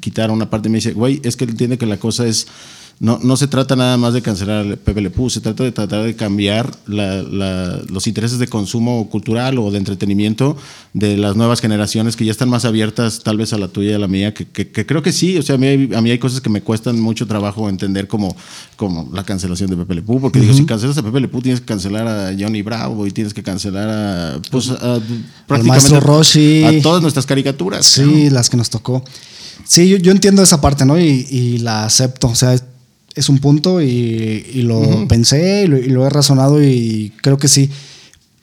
quitar 0.00 0.30
una 0.30 0.48
parte. 0.48 0.68
Me 0.68 0.76
dice, 0.76 0.92
güey, 0.92 1.20
es 1.24 1.34
que 1.34 1.42
él 1.42 1.50
entiende 1.50 1.76
que 1.76 1.86
la 1.86 1.96
cosa 1.96 2.24
es 2.24 2.46
no, 2.98 3.18
no 3.22 3.36
se 3.36 3.46
trata 3.46 3.76
nada 3.76 3.98
más 3.98 4.14
de 4.14 4.22
cancelar 4.22 4.64
el 4.64 4.78
Pepe 4.78 5.02
Le 5.02 5.12
se 5.28 5.40
trata 5.42 5.64
de 5.64 5.70
tratar 5.70 6.02
de 6.02 6.16
cambiar 6.16 6.74
los 6.86 8.06
intereses 8.06 8.38
de 8.38 8.48
consumo 8.48 9.10
cultural 9.10 9.58
o 9.58 9.70
de 9.70 9.76
entretenimiento 9.76 10.56
de 10.94 11.18
las 11.18 11.36
nuevas 11.36 11.60
generaciones 11.60 12.16
que 12.16 12.24
ya 12.24 12.30
están 12.30 12.48
más 12.48 12.64
abiertas 12.64 13.20
tal 13.22 13.36
vez 13.36 13.52
a 13.52 13.58
la 13.58 13.68
tuya 13.68 13.90
y 13.90 13.94
a 13.94 13.98
la 13.98 14.08
mía, 14.08 14.32
que, 14.32 14.46
creo 14.86 15.02
que 15.02 15.12
sí, 15.12 15.36
o 15.36 15.42
sea, 15.42 15.56
a 15.56 15.58
mí, 15.58 15.66
hay, 15.66 15.90
a 15.94 16.00
mí 16.00 16.10
hay 16.10 16.18
cosas 16.18 16.40
que 16.40 16.48
me 16.48 16.62
cuestan 16.62 16.98
mucho 16.98 17.26
trabajo 17.26 17.68
entender 17.68 18.08
como, 18.08 18.34
como 18.76 19.10
la 19.12 19.24
cancelación 19.24 19.68
de 19.68 19.76
Pepe 19.76 19.96
Le 19.96 20.02
porque 20.02 20.40
digo, 20.40 20.54
si 20.54 20.64
cancelas 20.64 20.96
a 20.96 21.02
Pepe 21.02 21.20
Le 21.20 21.28
tienes 21.28 21.60
que 21.60 21.66
cancelar 21.66 22.08
a 22.08 22.34
Johnny 22.38 22.62
Bravo 22.62 23.06
y 23.06 23.10
tienes 23.10 23.34
que 23.34 23.42
cancelar 23.42 23.90
a, 23.90 24.40
pues, 24.50 24.72
prácticamente 25.46 26.66
a 26.66 26.82
todas 26.82 27.02
nuestras 27.02 27.26
caricaturas. 27.26 27.84
Sí, 27.84 28.30
las 28.30 28.48
que 28.48 28.56
nos 28.56 28.70
tocó. 28.70 29.04
Sí, 29.64 29.98
yo, 29.98 30.12
entiendo 30.12 30.42
esa 30.42 30.62
parte, 30.62 30.86
¿no? 30.86 30.98
Y, 30.98 31.26
y 31.30 31.58
la 31.58 31.84
acepto, 31.84 32.28
o 32.28 32.34
sea 32.34 32.56
es 33.16 33.30
un 33.30 33.38
punto 33.38 33.80
y, 33.80 34.62
lo 34.62 35.08
pensé 35.08 35.64
y 35.64 35.66
lo, 35.66 36.06
he 36.06 36.10
razonado 36.10 36.62
y 36.62 37.12
creo 37.22 37.38
que 37.38 37.48
sí. 37.48 37.70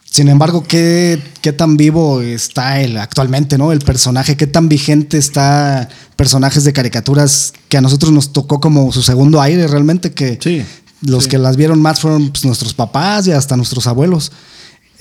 Sin 0.03 0.29
embargo, 0.29 0.63
¿qué, 0.63 1.19
¿qué, 1.41 1.53
tan 1.53 1.77
vivo 1.77 2.21
está 2.21 2.81
el, 2.81 2.97
actualmente, 2.97 3.57
¿no? 3.57 3.71
El 3.71 3.79
personaje, 3.79 4.35
qué 4.35 4.45
tan 4.45 4.69
vigente 4.69 5.17
está 5.17 5.89
personajes 6.15 6.63
de 6.63 6.73
caricaturas 6.73 7.53
que 7.69 7.77
a 7.77 7.81
nosotros 7.81 8.11
nos 8.11 8.33
tocó 8.33 8.59
como 8.59 8.91
su 8.91 9.01
segundo 9.01 9.41
aire 9.41 9.67
realmente, 9.67 10.11
que 10.11 10.65
los 11.01 11.27
que 11.27 11.37
las 11.37 11.55
vieron 11.55 11.81
más 11.81 11.99
fueron 11.99 12.29
pues, 12.29 12.45
nuestros 12.45 12.73
papás 12.73 13.27
y 13.27 13.31
hasta 13.31 13.55
nuestros 13.55 13.87
abuelos. 13.87 14.31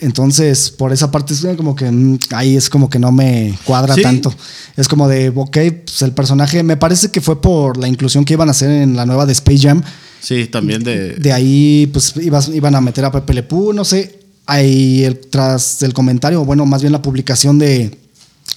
Entonces, 0.02 0.70
por 0.70 0.92
esa 0.92 1.12
parte, 1.12 1.32
es 1.32 1.46
como 1.56 1.76
que 1.76 1.88
mm, 1.88 2.18
ahí 2.32 2.56
es 2.56 2.68
como 2.68 2.90
que 2.90 2.98
no 2.98 3.12
me 3.12 3.56
cuadra 3.64 3.94
tanto. 3.94 4.34
Es 4.76 4.88
como 4.88 5.08
de, 5.08 5.28
ok, 5.28 5.56
pues 5.84 6.02
el 6.02 6.12
personaje, 6.12 6.64
me 6.64 6.76
parece 6.76 7.12
que 7.12 7.20
fue 7.20 7.40
por 7.40 7.76
la 7.78 7.86
inclusión 7.86 8.24
que 8.24 8.32
iban 8.32 8.48
a 8.48 8.50
hacer 8.50 8.70
en 8.70 8.96
la 8.96 9.06
nueva 9.06 9.26
de 9.26 9.32
Space 9.32 9.60
Jam. 9.60 9.80
Sí, 10.20 10.46
también 10.46 10.82
de. 10.82 11.14
De 11.14 11.32
ahí, 11.32 11.88
pues 11.92 12.14
iban 12.16 12.74
a 12.74 12.80
meter 12.80 13.04
a 13.04 13.12
Pepe 13.12 13.32
Le 13.32 13.42
Pew, 13.44 13.72
no 13.72 13.84
sé. 13.84 14.18
Ahí, 14.46 15.20
tras 15.30 15.84
el 15.84 15.94
comentario, 15.94 16.44
bueno, 16.44 16.66
más 16.66 16.82
bien 16.82 16.92
la 16.92 17.00
publicación 17.00 17.60
de, 17.60 17.96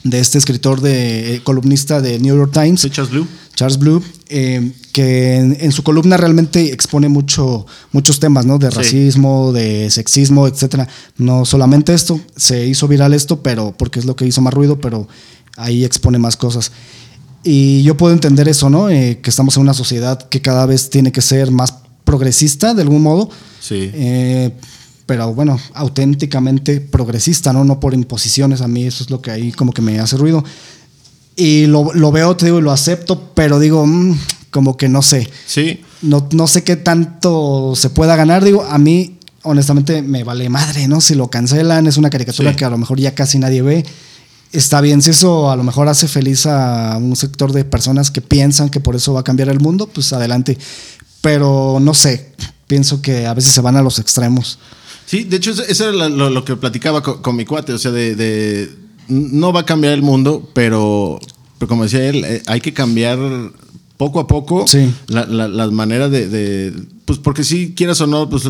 de 0.04 0.20
este 0.20 0.40
escritor, 0.40 0.82
de 0.82 1.36
eh, 1.36 1.42
columnista 1.44 2.02
de 2.02 2.18
New 2.18 2.36
York 2.36 2.52
Times. 2.54 2.90
Charles 2.90 3.12
Blue. 3.12 3.28
Charles 3.56 3.78
Blue, 3.78 4.04
eh, 4.30 4.72
que 4.91 5.38
en, 5.38 5.72
su 5.72 5.84
columna 5.84 6.18
realmente 6.18 6.74
expone 6.74 7.10
mucho, 7.10 7.65
muchos 7.91 8.20
temas, 8.20 8.46
¿no? 8.46 8.58
De 8.58 8.70
racismo, 8.70 9.52
de 9.52 9.89
sexismo, 9.89 10.48
etcétera. 10.48 10.88
No 11.18 11.46
solamente 11.46 11.94
esto, 11.94 12.20
se 12.36 12.68
hizo 12.68 12.88
viral 12.88 13.13
esto, 13.13 13.41
pero 13.41 13.74
porque 13.78 14.00
es 14.00 14.06
lo 14.06 14.15
que 14.15 14.26
hizo 14.26 14.41
más 14.41 14.54
ruido, 14.54 14.80
pero 14.80 15.08
ahí 15.58 15.86
expone 15.86 16.18
más 16.18 16.38
cosas. 16.38 16.72
Y 17.44 17.84
yo 17.84 17.96
puedo 17.96 18.13
entender 18.13 18.48
eso, 18.50 18.70
¿no? 18.70 18.89
Eh, 18.89 19.20
que 19.22 19.30
estamos 19.30 19.56
en 19.58 19.63
una 19.63 19.74
sociedad 19.74 20.28
que 20.30 20.41
cada 20.41 20.65
vez 20.65 20.89
tiene 20.89 21.12
que 21.12 21.22
ser 21.22 21.52
más 21.52 21.76
progresista, 22.04 22.74
de 22.74 22.82
algún 22.82 23.02
modo. 23.02 23.30
Sí 23.62 23.91
pero 25.06 25.34
bueno, 25.34 25.60
auténticamente 25.74 26.82
progresista, 26.82 27.54
¿no? 27.54 27.63
No 27.63 27.80
por 27.80 27.94
imposiciones, 27.94 28.62
a 28.62 28.68
mí 28.68 28.86
eso 28.86 29.04
es 29.04 29.10
lo 29.10 29.22
que 29.22 29.32
ahí 29.32 29.52
como 29.52 29.72
que 29.72 29.82
me 29.82 30.00
hace 30.00 30.18
ruido. 30.18 30.44
Y 31.36 31.65
lo, 31.67 31.93
lo 31.93 32.12
veo, 32.12 32.36
te 32.36 32.45
digo, 32.45 32.60
y 32.60 32.62
lo 32.62 32.71
acepto, 32.71 33.32
pero 33.34 33.60
digo, 33.60 33.86
mm, 33.86 34.17
como 34.52 34.78
que 34.78 34.88
no 34.88 35.02
sé. 35.02 35.30
Sí. 35.45 35.82
No, 36.02 36.28
no 36.32 36.48
sé 36.48 36.63
qué 36.63 36.76
tanto 36.76 37.74
se 37.76 37.89
pueda 37.89 38.15
ganar. 38.15 38.43
Digo, 38.43 38.63
a 38.63 38.78
mí, 38.78 39.17
honestamente, 39.43 40.02
me 40.02 40.24
vale 40.24 40.50
madre, 40.50 40.88
¿no? 40.88 41.02
Si 41.02 41.15
lo 41.15 41.30
cancelan, 41.30 41.88
es 41.88 41.98
una 41.98 42.10
caricatura 42.10 42.56
que 42.56 42.65
a 42.65 42.69
lo 42.69 42.78
mejor 42.78 43.00
ya 43.00 43.13
casi 43.13 43.38
nadie 43.38 43.62
ve. 43.62 43.86
Está 44.52 44.80
bien, 44.80 45.02
si 45.02 45.10
eso 45.10 45.52
a 45.52 45.56
lo 45.58 45.63
mejor 45.63 45.89
hace 45.89 46.08
feliz 46.08 46.45
a 46.45 46.98
un 46.98 47.15
sector 47.15 47.52
de 47.52 47.65
personas 47.65 48.12
que 48.12 48.21
piensan 48.21 48.69
que 48.69 48.80
por 48.80 48.95
eso 48.95 49.13
va 49.13 49.19
a 49.19 49.24
cambiar 49.24 49.50
el 49.50 49.60
mundo, 49.60 49.88
pues 49.88 50.13
adelante. 50.13 50.58
Pero 51.19 51.80
no 51.82 51.93
sé, 51.93 52.32
pienso 52.67 53.02
que 53.02 53.26
a 53.26 53.34
veces 53.34 53.52
se 53.52 53.62
van 53.62 53.76
a 53.76 53.82
los 53.82 54.00
extremos. 54.00 54.60
Sí, 55.06 55.24
de 55.24 55.38
hecho, 55.38 55.52
eso 55.52 55.89
era 55.89 56.10
lo, 56.10 56.45
que 56.45 56.56
platicaba 56.56 57.04
con, 57.04 57.36
mi 57.36 57.45
cuate, 57.45 57.74
o 57.74 57.78
sea, 57.78 57.91
de, 57.91 58.69
no 59.08 59.54
va 59.54 59.62
a 59.62 59.65
cambiar 59.65 59.94
el 59.94 60.02
mundo, 60.02 60.50
pero, 60.54 61.20
como 61.68 61.84
decía 61.84 62.08
él, 62.08 62.24
eh, 62.26 62.41
hay 62.48 62.62
que 62.62 62.74
cambiar 62.74 63.20
poco 63.98 64.20
a 64.20 64.28
poco 64.28 64.65
las 65.08 65.72
maneras 65.72 66.12
de, 66.12 66.74
pues 67.06 67.20
porque 67.20 67.44
si 67.44 67.74
quieras 67.74 68.02
o 68.02 68.08
no, 68.08 68.30
pues 68.30 68.44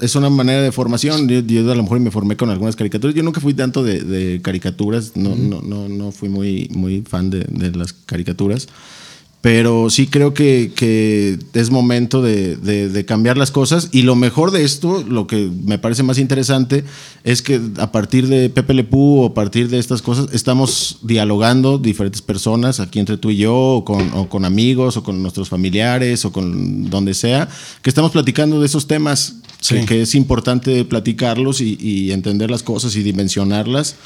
es 0.00 0.14
una 0.16 0.30
manera 0.30 0.62
de 0.62 0.72
formación. 0.72 1.28
Yo, 1.28 1.70
a 1.70 1.74
lo 1.74 1.82
mejor 1.82 2.00
me 2.00 2.10
formé 2.10 2.36
con 2.36 2.50
algunas 2.50 2.76
caricaturas. 2.76 3.14
Yo 3.14 3.22
nunca 3.22 3.40
fui 3.40 3.54
tanto 3.54 3.82
de, 3.82 4.40
caricaturas, 4.42 5.12
no, 5.16 5.34
no, 5.36 5.62
no, 5.62 5.88
no 5.88 6.12
fui 6.12 6.28
muy, 6.28 6.68
muy 6.72 7.02
fan 7.02 7.30
de, 7.30 7.44
de 7.48 7.70
las 7.72 7.92
caricaturas. 7.92 8.68
Pero 9.42 9.90
sí 9.90 10.06
creo 10.06 10.34
que, 10.34 10.70
es 11.52 11.70
momento 11.70 12.22
de, 12.22 13.04
cambiar 13.06 13.36
las 13.36 13.50
cosas. 13.50 13.88
Y 13.90 14.02
lo 14.02 14.14
mejor 14.14 14.52
de 14.52 14.62
esto, 14.64 15.02
lo 15.02 15.26
que 15.26 15.50
me 15.64 15.78
parece 15.78 16.04
más 16.04 16.18
interesante, 16.18 16.84
es 17.24 17.42
que 17.42 17.60
a 17.78 17.90
partir 17.90 18.28
de 18.28 18.50
Pepe 18.50 18.72
Le 18.72 18.86
o 18.92 19.26
a 19.26 19.34
partir 19.34 19.68
de 19.68 19.80
estas 19.80 20.00
cosas, 20.00 20.28
estamos 20.32 20.98
dialogando 21.02 21.78
diferentes 21.78 22.22
personas, 22.22 22.78
aquí 22.78 23.00
entre 23.00 23.16
tú 23.16 23.30
y 23.30 23.38
yo, 23.38 23.54
o 23.54 23.84
con, 23.84 24.44
amigos, 24.44 24.96
o 24.96 25.02
con 25.02 25.20
nuestros 25.20 25.48
familiares, 25.48 26.24
o 26.24 26.30
con 26.30 26.88
donde 26.88 27.12
sea, 27.12 27.48
que 27.82 27.90
estamos 27.90 28.12
platicando 28.12 28.60
de 28.60 28.66
esos 28.66 28.86
temas, 28.86 29.38
que, 29.68 30.02
es 30.02 30.14
importante 30.14 30.84
platicarlos 30.84 31.60
y, 31.60 31.78
y 31.80 32.12
entender 32.12 32.50
las 32.50 32.62
cosas 32.62 32.96
y 32.96 33.02
dimensionarlas 33.02 33.96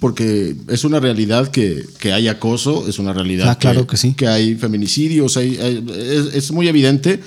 porque 0.00 0.56
es 0.68 0.84
una 0.84 1.00
realidad 1.00 1.48
que, 1.48 1.86
hay 2.12 2.28
acoso, 2.28 2.88
es 2.88 2.98
una 2.98 3.12
realidad 3.12 3.48
ah, 3.48 3.58
claro 3.58 3.86
que, 3.86 3.96
sí. 3.96 4.14
que 4.14 4.26
hay 4.26 4.56
feminicidios, 4.56 5.36
es, 5.36 6.52
muy 6.52 6.68
evidente. 6.68 7.20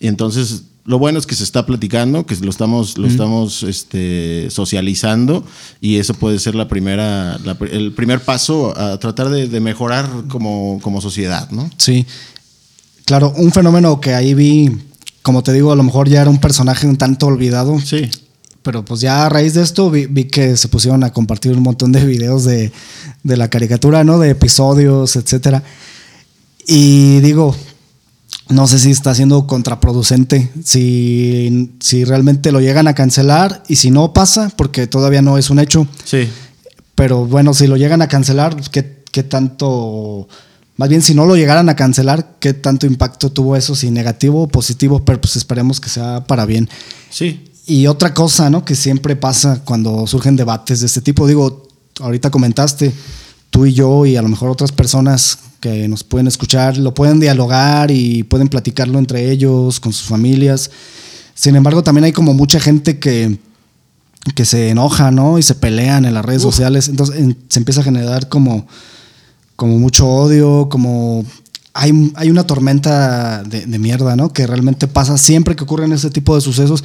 Y 0.00 0.08
entonces, 0.08 0.62
lo 0.84 0.98
bueno 0.98 1.18
es 1.18 1.26
que 1.26 1.34
se 1.34 1.44
está 1.44 1.66
platicando, 1.66 2.26
que 2.26 2.36
lo 2.36 2.50
estamos, 2.50 2.98
lo 2.98 3.06
estamos 3.06 3.62
este, 3.62 4.48
socializando, 4.50 5.44
y 5.80 5.96
eso 5.96 6.14
puede 6.14 6.38
ser 6.38 6.54
la 6.54 6.68
primera, 6.68 7.38
el 7.70 7.92
primer 7.92 8.20
paso 8.20 8.76
a 8.76 8.98
tratar 8.98 9.30
de, 9.30 9.60
mejorar 9.60 10.08
como, 10.28 10.80
como 10.82 11.00
sociedad, 11.00 11.50
¿no? 11.50 11.70
Sí. 11.76 12.06
Claro, 13.04 13.32
un 13.36 13.52
fenómeno 13.52 14.00
que 14.00 14.14
ahí 14.14 14.34
vi, 14.34 14.70
como 15.26 15.42
te 15.42 15.52
digo, 15.52 15.72
a 15.72 15.76
lo 15.76 15.82
mejor 15.82 16.08
ya 16.08 16.20
era 16.22 16.30
un 16.30 16.38
personaje 16.38 16.86
un 16.86 16.96
tanto 16.96 17.26
olvidado. 17.26 17.80
Sí 17.80 18.08
pero 18.66 18.84
pues 18.84 19.00
ya 19.00 19.24
a 19.24 19.28
raíz 19.28 19.54
de 19.54 19.62
esto 19.62 19.92
vi, 19.92 20.24
que 20.24 20.56
se 20.56 20.66
pusieron 20.66 21.04
a 21.04 21.12
compartir 21.12 21.52
un 21.52 21.62
montón 21.62 21.92
de 21.92 22.04
videos 22.04 22.42
de, 22.42 22.72
la 23.22 23.48
caricatura, 23.48 24.02
¿no? 24.02 24.18
De 24.18 24.30
episodios, 24.30 25.14
etcétera. 25.14 25.62
Y 26.66 27.20
digo, 27.20 27.54
no 28.48 28.66
sé 28.66 28.80
si 28.80 28.90
está 28.90 29.14
siendo 29.14 29.46
contraproducente, 29.46 30.50
si, 30.64 31.76
si 31.78 32.02
realmente 32.02 32.50
lo 32.50 32.60
llegan 32.60 32.88
a 32.88 32.94
cancelar 32.96 33.62
y 33.68 33.76
si 33.76 33.92
no 33.92 34.12
pasa, 34.12 34.50
porque 34.56 34.88
todavía 34.88 35.22
no 35.22 35.38
es 35.38 35.48
un 35.48 35.60
hecho. 35.60 35.86
Sí. 36.02 36.28
Pero 36.96 37.24
bueno, 37.24 37.54
si 37.54 37.68
lo 37.68 37.76
llegan 37.76 38.02
a 38.02 38.08
cancelar, 38.08 38.56
¿qué, 38.72 39.04
qué 39.12 39.22
tanto... 39.22 40.26
Más 40.76 40.88
bien, 40.88 41.00
si 41.00 41.14
no 41.14 41.24
lo 41.24 41.36
llegaran 41.36 41.68
a 41.68 41.76
cancelar, 41.76 42.36
¿qué 42.38 42.52
tanto 42.52 42.86
impacto 42.86 43.30
tuvo 43.30 43.56
eso? 43.56 43.74
Si 43.74 43.90
negativo 43.90 44.42
o 44.42 44.48
positivo, 44.48 45.04
pero 45.04 45.20
pues 45.20 45.36
esperemos 45.36 45.80
que 45.80 45.88
sea 45.88 46.24
para 46.24 46.44
bien. 46.44 46.68
Sí. 47.10 47.50
Y 47.66 47.86
otra 47.86 48.12
cosa, 48.12 48.50
¿no? 48.50 48.64
Que 48.64 48.76
siempre 48.76 49.16
pasa 49.16 49.62
cuando 49.64 50.06
surgen 50.06 50.36
debates 50.36 50.80
de 50.80 50.86
este 50.86 51.00
tipo. 51.00 51.26
Digo, 51.26 51.66
ahorita 52.00 52.30
comentaste, 52.30 52.92
tú 53.50 53.64
y 53.64 53.72
yo 53.72 54.04
y 54.04 54.16
a 54.16 54.22
lo 54.22 54.28
mejor 54.28 54.50
otras 54.50 54.70
personas 54.70 55.38
que 55.60 55.88
nos 55.88 56.04
pueden 56.04 56.26
escuchar, 56.26 56.76
lo 56.76 56.92
pueden 56.92 57.20
dialogar 57.20 57.90
y 57.90 58.22
pueden 58.24 58.48
platicarlo 58.48 58.98
entre 58.98 59.30
ellos, 59.30 59.80
con 59.80 59.92
sus 59.94 60.06
familias. 60.06 60.70
Sin 61.34 61.56
embargo, 61.56 61.82
también 61.82 62.04
hay 62.04 62.12
como 62.12 62.34
mucha 62.34 62.60
gente 62.60 62.98
que, 62.98 63.38
que 64.34 64.44
se 64.44 64.68
enoja, 64.68 65.10
¿no? 65.10 65.38
Y 65.38 65.42
se 65.42 65.54
pelean 65.54 66.04
en 66.04 66.12
las 66.14 66.24
redes 66.24 66.42
sociales. 66.42 66.88
Entonces 66.88 67.34
se 67.48 67.58
empieza 67.58 67.80
a 67.80 67.84
generar 67.84 68.28
como, 68.28 68.66
como 69.56 69.78
mucho 69.78 70.06
odio, 70.06 70.68
como 70.68 71.24
hay, 71.74 72.12
hay 72.14 72.30
una 72.30 72.44
tormenta 72.44 73.42
de, 73.42 73.66
de, 73.66 73.78
mierda, 73.78 74.16
¿no? 74.16 74.32
Que 74.32 74.46
realmente 74.46 74.86
pasa 74.88 75.18
siempre 75.18 75.56
que 75.56 75.64
ocurren 75.64 75.92
ese 75.92 76.10
tipo 76.10 76.34
de 76.34 76.40
sucesos. 76.40 76.84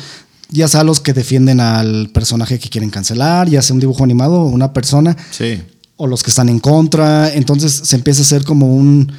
Ya 0.49 0.67
sea 0.67 0.83
los 0.83 0.99
que 0.99 1.13
defienden 1.13 1.61
al 1.61 2.09
personaje 2.13 2.59
que 2.59 2.69
quieren 2.69 2.89
cancelar, 2.89 3.47
ya 3.47 3.61
sea 3.61 3.73
un 3.73 3.79
dibujo 3.79 4.03
animado 4.03 4.41
o 4.41 4.45
una 4.49 4.73
persona. 4.73 5.15
Sí. 5.31 5.61
O 5.95 6.07
los 6.07 6.23
que 6.23 6.29
están 6.29 6.49
en 6.49 6.59
contra. 6.59 7.33
Entonces 7.33 7.71
se 7.85 7.95
empieza 7.95 8.21
a 8.21 8.23
hacer 8.23 8.43
como 8.43 8.75
un, 8.75 9.09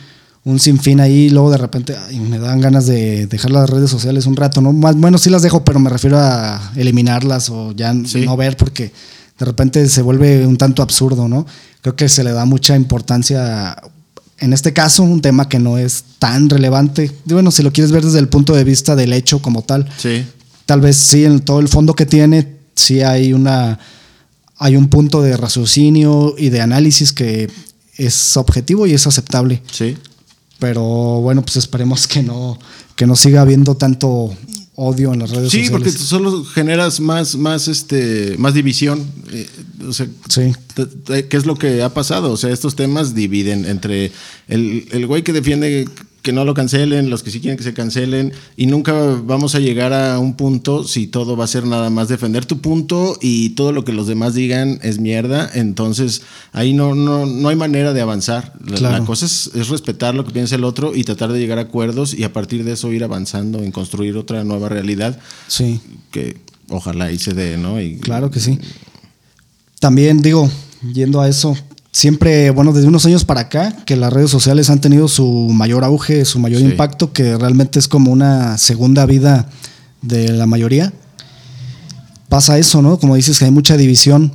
un 0.45 0.59
sinfín 0.59 1.01
ahí. 1.01 1.31
Luego 1.31 1.51
de 1.51 1.57
repente 1.57 1.97
ay, 1.97 2.21
me 2.21 2.39
dan 2.39 2.61
ganas 2.61 2.85
de 2.87 3.27
dejar 3.29 3.51
las 3.51 3.71
redes 3.71 3.91
sociales 3.91 4.27
un 4.27 4.37
rato, 4.37 4.61
¿no? 4.61 4.75
Más, 4.75 4.95
bueno, 4.97 5.17
sí 5.17 5.31
las 5.31 5.41
dejo, 5.41 5.65
pero 5.65 5.81
me 5.81 5.89
refiero 5.89 6.19
a 6.19 6.73
eliminarlas 6.77 7.49
o 7.49 7.73
ya 7.73 7.95
Sí. 8.05 8.27
no 8.27 8.37
ver 8.37 8.59
porque 8.59 8.93
de 9.39 9.47
repente 9.47 9.89
se 9.89 10.03
vuelve 10.03 10.47
un 10.47 10.59
tanto 10.59 10.83
absurdo, 10.83 11.29
¿no? 11.29 11.47
Creo 11.83 11.95
que 11.97 12.09
se 12.09 12.25
le 12.25 12.33
da 12.33 12.45
mucha 12.47 12.75
importancia 12.77 13.77
en 14.39 14.53
este 14.53 14.73
caso, 14.73 15.05
un 15.05 15.21
tema 15.23 15.49
que 15.49 15.61
no 15.61 15.79
es 15.79 16.03
tan 16.19 16.51
relevante. 16.51 17.13
Y 17.27 17.33
bueno, 17.33 17.53
si 17.53 17.63
lo 17.63 17.73
quieres 17.73 17.93
ver 17.93 18.05
desde 18.05 18.19
el 18.19 18.29
punto 18.29 18.55
de 18.55 18.65
vista 18.65 18.97
del 18.97 19.13
hecho 19.13 19.41
como 19.41 19.63
tal, 19.63 19.89
Sí. 19.99 20.25
tal 20.67 20.81
vez 20.81 20.97
sí, 20.97 21.25
en 21.25 21.41
todo 21.41 21.61
el 21.61 21.69
fondo 21.69 21.95
que 21.95 22.07
tiene, 22.07 22.57
sí 22.75 23.03
hay 23.03 23.33
una. 23.33 23.79
Hay 24.59 24.77
un 24.77 24.89
punto 24.89 25.23
de 25.23 25.37
raciocinio 25.37 26.35
y 26.39 26.49
de 26.51 26.61
análisis 26.61 27.13
que 27.13 27.51
es 27.97 28.37
objetivo 28.37 28.87
y 28.87 28.95
es 28.95 29.07
aceptable. 29.07 29.63
Sí. 29.71 29.97
Pero 30.59 30.83
bueno, 31.21 31.43
pues 31.43 31.57
esperemos 31.57 32.07
que 32.09 32.23
no, 32.23 32.59
que 32.97 33.07
no 33.07 33.15
siga 33.17 33.41
habiendo 33.43 33.77
tanto 33.77 34.33
odio 34.75 35.13
en 35.13 35.19
las 35.19 35.31
redes 35.31 35.51
Sí, 35.53 35.67
porque 35.71 35.91
sociales. 35.91 36.09
solo 36.09 36.45
generas 36.45 36.99
más, 37.01 37.37
más, 37.37 37.69
este, 37.69 38.37
más 38.39 38.55
división. 38.55 39.05
Eh, 39.31 39.47
o 39.87 39.93
sea, 39.93 40.07
Sí. 40.29 40.53
¿qué 41.29 41.37
es 41.37 41.45
lo 41.47 41.57
que 41.57 41.83
ha 41.83 41.93
pasado? 41.93 42.33
O 42.33 42.37
sea, 42.37 42.51
estos 42.51 42.75
temas 42.77 43.15
dividen 43.15 43.67
entre 43.67 44.13
el, 44.49 44.87
el 44.93 45.07
güey 45.07 45.23
que 45.23 45.33
defiende 45.33 45.87
que 46.23 46.33
no 46.33 46.45
lo 46.45 46.55
cancelen, 46.55 47.11
los 47.11 47.23
que 47.25 47.31
sí 47.33 47.41
quieren 47.41 47.57
que 47.59 47.65
se 47.65 47.75
cancelen, 47.75 48.33
y 48.57 48.67
nunca 48.67 48.93
vamos 49.25 49.55
a 49.57 49.59
llegar 49.61 49.93
a 49.93 50.19
un 50.21 50.35
punto 50.37 50.85
si 50.85 51.09
todo 51.09 51.37
va 51.37 51.45
a 51.45 51.49
ser 51.49 51.67
nada 51.67 51.91
más 51.91 52.09
defender 52.09 52.47
tu 52.47 52.61
punto 52.61 53.17
y 53.21 53.51
todo 53.51 53.73
lo 53.73 53.85
que 53.85 53.93
los 53.93 54.07
demás 54.07 54.35
digan 54.35 54.79
es 54.83 54.99
mierda, 55.01 55.51
entonces 55.53 56.23
ahí 56.53 56.73
no, 56.75 56.95
no, 56.95 57.27
no 57.27 57.49
hay 57.49 57.57
manera 57.57 57.93
de 57.93 58.01
avanzar. 58.01 58.53
La, 58.65 58.77
Claro. 58.77 58.99
la 58.99 59.05
cosa 59.05 59.27
es, 59.27 59.51
es 59.55 59.69
respetar 59.69 60.15
lo 60.15 60.25
que 60.25 60.31
piensa 60.33 60.55
el 60.55 60.65
otro 60.65 60.95
y 60.95 61.05
tratar 61.05 61.33
de 61.33 61.41
llegar 61.41 61.59
a 61.59 61.63
acuerdos 61.63 62.15
y 62.15 62.23
a 62.25 62.33
partir 62.33 62.63
de 62.65 62.73
eso 62.73 62.93
ir 62.93 63.03
avanzando 63.05 63.63
en 63.63 63.73
construir 63.73 64.17
otra 64.17 64.45
nueva 64.45 64.69
realidad 64.69 65.19
Sí. 65.49 65.81
que 66.13 66.37
ojalá 66.69 67.11
y 67.11 67.19
se 67.19 67.35
dé, 67.35 67.57
¿no? 67.59 67.81
Y, 67.81 67.97
Claro 67.99 68.31
que 68.31 68.39
sí. 68.41 68.59
También 69.81 70.23
digo, 70.23 70.49
yendo 70.93 71.21
a 71.21 71.29
eso, 71.29 71.57
siempre, 71.93 72.51
bueno, 72.51 72.73
desde 72.73 72.89
unos 72.89 73.05
años 73.07 73.25
para 73.25 73.43
acá, 73.43 73.77
que 73.85 73.97
las 73.97 74.13
redes 74.13 74.31
sociales 74.31 74.71
han 74.71 74.81
tenido 74.81 75.09
su 75.09 75.27
mayor 75.53 75.85
auge, 75.85 76.25
su 76.25 76.39
mayor 76.39 76.61
Sí. 76.61 76.67
impacto, 76.67 77.13
que 77.13 77.37
realmente 77.37 77.79
es 77.79 77.87
como 77.89 78.11
una 78.11 78.57
segunda 78.59 79.05
vida 79.07 79.49
de 80.01 80.33
la 80.33 80.47
mayoría. 80.47 80.93
Pasa 82.29 82.59
eso, 82.59 82.81
¿no? 82.81 82.99
Como 82.99 83.15
dices, 83.15 83.39
que 83.39 83.45
hay 83.45 83.51
mucha 83.51 83.77
división. 83.77 84.33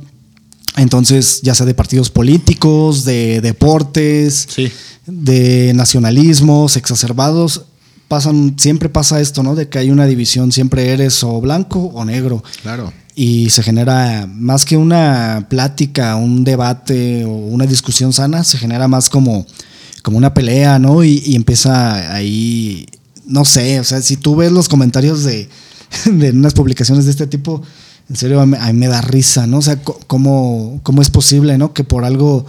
Entonces, 0.76 1.40
ya 1.42 1.54
sea 1.56 1.66
de 1.66 1.74
partidos 1.74 2.10
políticos, 2.10 3.04
de 3.04 3.40
deportes, 3.40 4.46
Sí. 4.48 4.70
de 5.06 5.72
nacionalismos 5.74 6.76
exacerbados, 6.76 7.62
pasan, 8.06 8.54
siempre 8.56 8.88
pasa 8.88 9.20
esto, 9.20 9.42
¿no? 9.42 9.56
De 9.56 9.68
que 9.68 9.78
hay 9.78 9.90
una 9.90 10.06
división, 10.06 10.52
siempre 10.52 10.92
eres 10.92 11.24
o 11.24 11.40
blanco 11.40 11.80
o 11.92 12.04
negro 12.04 12.44
Claro. 12.62 12.92
Y 13.20 13.50
se 13.50 13.64
genera 13.64 14.28
más 14.32 14.64
que 14.64 14.76
una 14.76 15.48
plática, 15.50 16.14
un 16.14 16.44
debate 16.44 17.24
o 17.24 17.30
una 17.30 17.66
discusión 17.66 18.12
sana, 18.12 18.44
se 18.44 18.58
genera 18.58 18.86
más 18.86 19.08
como, 19.08 19.44
como 20.04 20.18
una 20.18 20.32
pelea, 20.32 20.78
¿no? 20.78 21.02
Y, 21.02 21.20
y 21.26 21.34
empieza 21.34 22.14
ahí, 22.14 22.86
no 23.26 23.44
sé, 23.44 23.80
o 23.80 23.84
sea, 23.84 24.00
si 24.02 24.18
tú 24.18 24.36
ves 24.36 24.52
los 24.52 24.68
comentarios 24.68 25.24
de, 25.24 25.48
de 26.04 26.30
unas 26.30 26.54
publicaciones 26.54 27.06
de 27.06 27.10
este 27.10 27.26
tipo, 27.26 27.60
en 28.08 28.14
serio, 28.14 28.40
a 28.40 28.46
mí, 28.46 28.56
a 28.56 28.66
mí 28.72 28.78
me 28.78 28.86
da 28.86 29.00
risa, 29.00 29.48
¿no? 29.48 29.58
O 29.58 29.62
sea, 29.62 29.82
¿cómo, 29.82 30.78
cómo 30.84 31.02
es 31.02 31.10
posible, 31.10 31.58
¿no? 31.58 31.72
Que 31.72 31.82
por 31.82 32.04
algo 32.04 32.46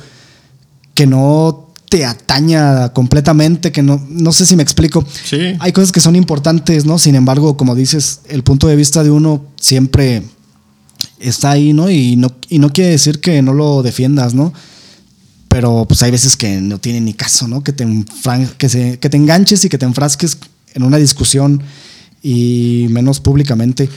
que 0.93 1.07
no 1.07 1.73
te 1.89 2.05
ataña 2.05 2.89
completamente, 2.89 3.71
que 3.71 3.81
no, 3.81 4.05
no 4.07 4.31
sé 4.31 4.45
si 4.45 4.55
me 4.55 4.61
explico. 4.61 5.03
Sí. 5.23 5.55
Hay 5.61 5.71
cosas 5.71 5.91
que 5.91 5.99
son 5.99 6.15
importantes, 6.15 6.85
¿no? 6.85 6.99
Sin 6.99 7.15
embargo, 7.15 7.57
como 7.57 7.73
dices, 7.73 8.19
el 8.29 8.43
punto 8.43 8.67
de 8.67 8.75
vista 8.75 9.01
de 9.01 9.09
uno 9.09 9.41
siempre 9.59 10.21
está 11.19 11.51
ahí, 11.51 11.73
¿no? 11.73 11.89
Y 11.89 12.15
no, 12.15 12.31
y 12.49 12.59
no 12.59 12.71
quiere 12.71 12.91
decir 12.91 13.19
que 13.19 13.41
no 13.41 13.53
lo 13.53 13.81
defiendas, 13.83 14.33
¿no? 14.33 14.53
Pero 15.47 15.85
pues 15.87 16.03
hay 16.03 16.11
veces 16.11 16.37
que 16.37 16.61
no 16.61 16.77
tiene 16.79 17.01
ni 17.01 17.13
caso, 17.13 17.47
¿no? 17.47 17.63
Que 17.63 17.73
te, 17.73 17.85
que, 18.57 18.69
se- 18.69 18.99
que 18.99 19.09
te 19.09 19.17
enganches 19.17 19.65
y 19.65 19.69
que 19.69 19.77
te 19.77 19.85
enfrasques 19.85 20.37
en 20.75 20.83
una 20.83 20.97
discusión 20.97 21.61
y 22.21 22.85
menos 22.89 23.19
públicamente. 23.19 23.89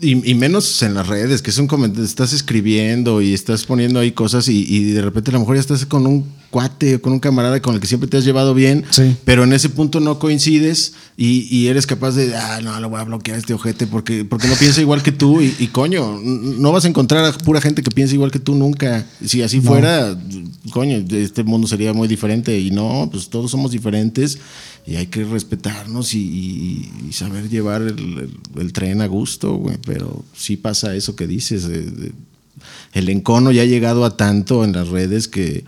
Y, 0.00 0.28
y 0.28 0.34
menos 0.34 0.82
en 0.82 0.92
las 0.94 1.06
redes, 1.06 1.40
que 1.40 1.52
son 1.52 1.68
estás 2.02 2.32
escribiendo 2.32 3.22
y 3.22 3.32
estás 3.32 3.64
poniendo 3.64 4.00
ahí 4.00 4.10
cosas 4.12 4.48
y, 4.48 4.66
y 4.68 4.90
de 4.92 5.00
repente 5.00 5.30
a 5.30 5.34
lo 5.34 5.38
mejor 5.40 5.54
ya 5.54 5.60
estás 5.60 5.86
con 5.86 6.06
un 6.06 6.26
cuate 6.50 6.96
o 6.96 7.00
con 7.02 7.12
un 7.12 7.20
camarada 7.20 7.60
con 7.62 7.74
el 7.74 7.80
que 7.80 7.86
siempre 7.86 8.08
te 8.08 8.16
has 8.16 8.24
llevado 8.24 8.54
bien, 8.54 8.84
Sí. 8.90 9.16
pero 9.24 9.44
en 9.44 9.52
ese 9.52 9.68
punto 9.68 10.00
no 10.00 10.18
coincides 10.18 10.94
y, 11.16 11.48
y 11.56 11.68
eres 11.68 11.86
capaz 11.86 12.12
de, 12.12 12.34
ah, 12.36 12.60
no, 12.62 12.78
lo 12.80 12.88
voy 12.90 13.00
a 13.00 13.04
bloquear 13.04 13.36
a 13.36 13.40
este 13.40 13.54
ojete 13.54 13.86
porque, 13.86 14.24
porque 14.24 14.46
no 14.48 14.54
piensa 14.56 14.80
igual 14.80 15.02
que 15.02 15.10
tú 15.12 15.40
y, 15.40 15.68
coño, 15.68 16.20
no 16.22 16.70
vas 16.72 16.84
a 16.84 16.88
encontrar 16.88 17.24
a 17.24 17.32
pura 17.32 17.60
gente 17.60 17.82
que 17.82 17.90
piensa 17.90 18.14
igual 18.14 18.30
que 18.30 18.38
tú 18.40 18.54
nunca. 18.56 19.06
Si 19.24 19.42
así 19.42 19.58
No. 19.58 19.64
fuera, 19.70 20.16
coño, 20.72 21.04
este 21.10 21.44
mundo 21.44 21.66
sería 21.66 21.92
muy 21.92 22.08
diferente 22.08 22.58
y 22.58 22.70
no, 22.70 23.08
pues 23.10 23.28
todos 23.28 23.50
somos 23.50 23.70
diferentes 23.72 24.38
y 24.86 24.96
hay 24.96 25.06
que 25.06 25.24
respetarnos 25.24 26.14
y, 26.14 26.90
saber 27.10 27.48
llevar 27.48 27.82
el, 27.82 28.72
tren 28.72 29.00
a 29.00 29.06
gusto, 29.06 29.54
güey. 29.54 29.78
Pero 29.84 30.24
sí 30.36 30.56
pasa 30.56 30.94
eso 30.94 31.16
que 31.16 31.26
dices. 31.26 31.68
el 32.92 33.08
encono 33.08 33.50
ya 33.50 33.62
ha 33.62 33.66
llegado 33.66 34.04
a 34.04 34.16
tanto 34.16 34.64
en 34.64 34.72
las 34.72 34.88
redes 34.88 35.26
que 35.28 35.64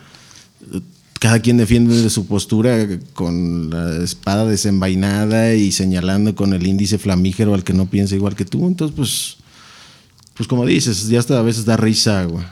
eh, 0.73 0.81
cada 1.19 1.41
quien 1.41 1.57
defiende 1.57 2.01
de 2.03 2.11
su 2.11 2.27
postura 2.27 2.87
con 3.15 3.71
la 3.71 4.05
espada 4.05 4.45
desenvainada 4.47 5.55
y 5.55 5.73
señalando 5.73 6.35
con 6.35 6.53
el 6.53 6.67
índice 6.67 6.99
flamígero 6.99 7.55
al 7.55 7.65
que 7.65 7.73
no 7.73 7.87
piensa 7.87 8.15
igual 8.15 8.37
que 8.37 8.45
tú. 8.45 8.67
Entonces, 8.67 8.95
pues, 8.95 9.37
pues 10.35 10.47
como 10.47 10.67
dices, 10.67 11.09
ya 11.09 11.21
hasta 11.21 11.39
a 11.39 11.43
veces 11.43 11.65
da 11.65 11.79
risa, 11.79 12.25
güey. 12.25 12.45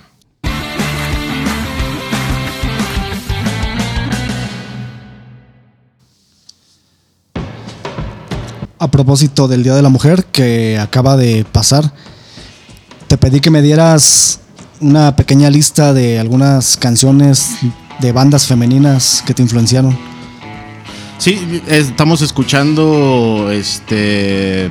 A 8.85 8.90
propósito 8.90 9.49
del 9.49 9.62
Día 9.62 9.75
de 9.75 9.81
la 9.81 9.88
Mujer 9.88 10.27
que 10.27 10.79
acaba 10.79 11.16
de 11.16 11.47
pasar, 11.51 11.90
te 13.07 13.16
pedí 13.16 13.40
que 13.40 13.51
me 13.51 13.62
dieras 13.62 14.40
una 14.79 15.16
pequeña 15.16 15.49
lista 15.49 15.94
de 15.94 16.18
algunas 16.18 16.77
canciones 16.77 17.57
de 18.01 18.12
bandas 18.12 18.47
femeninas 18.47 19.25
que 19.27 19.33
te 19.33 19.40
influenciaron. 19.40 19.97
Sí, 21.16 21.62
estamos 21.66 22.20
escuchando 22.20 23.49
este 23.51 24.70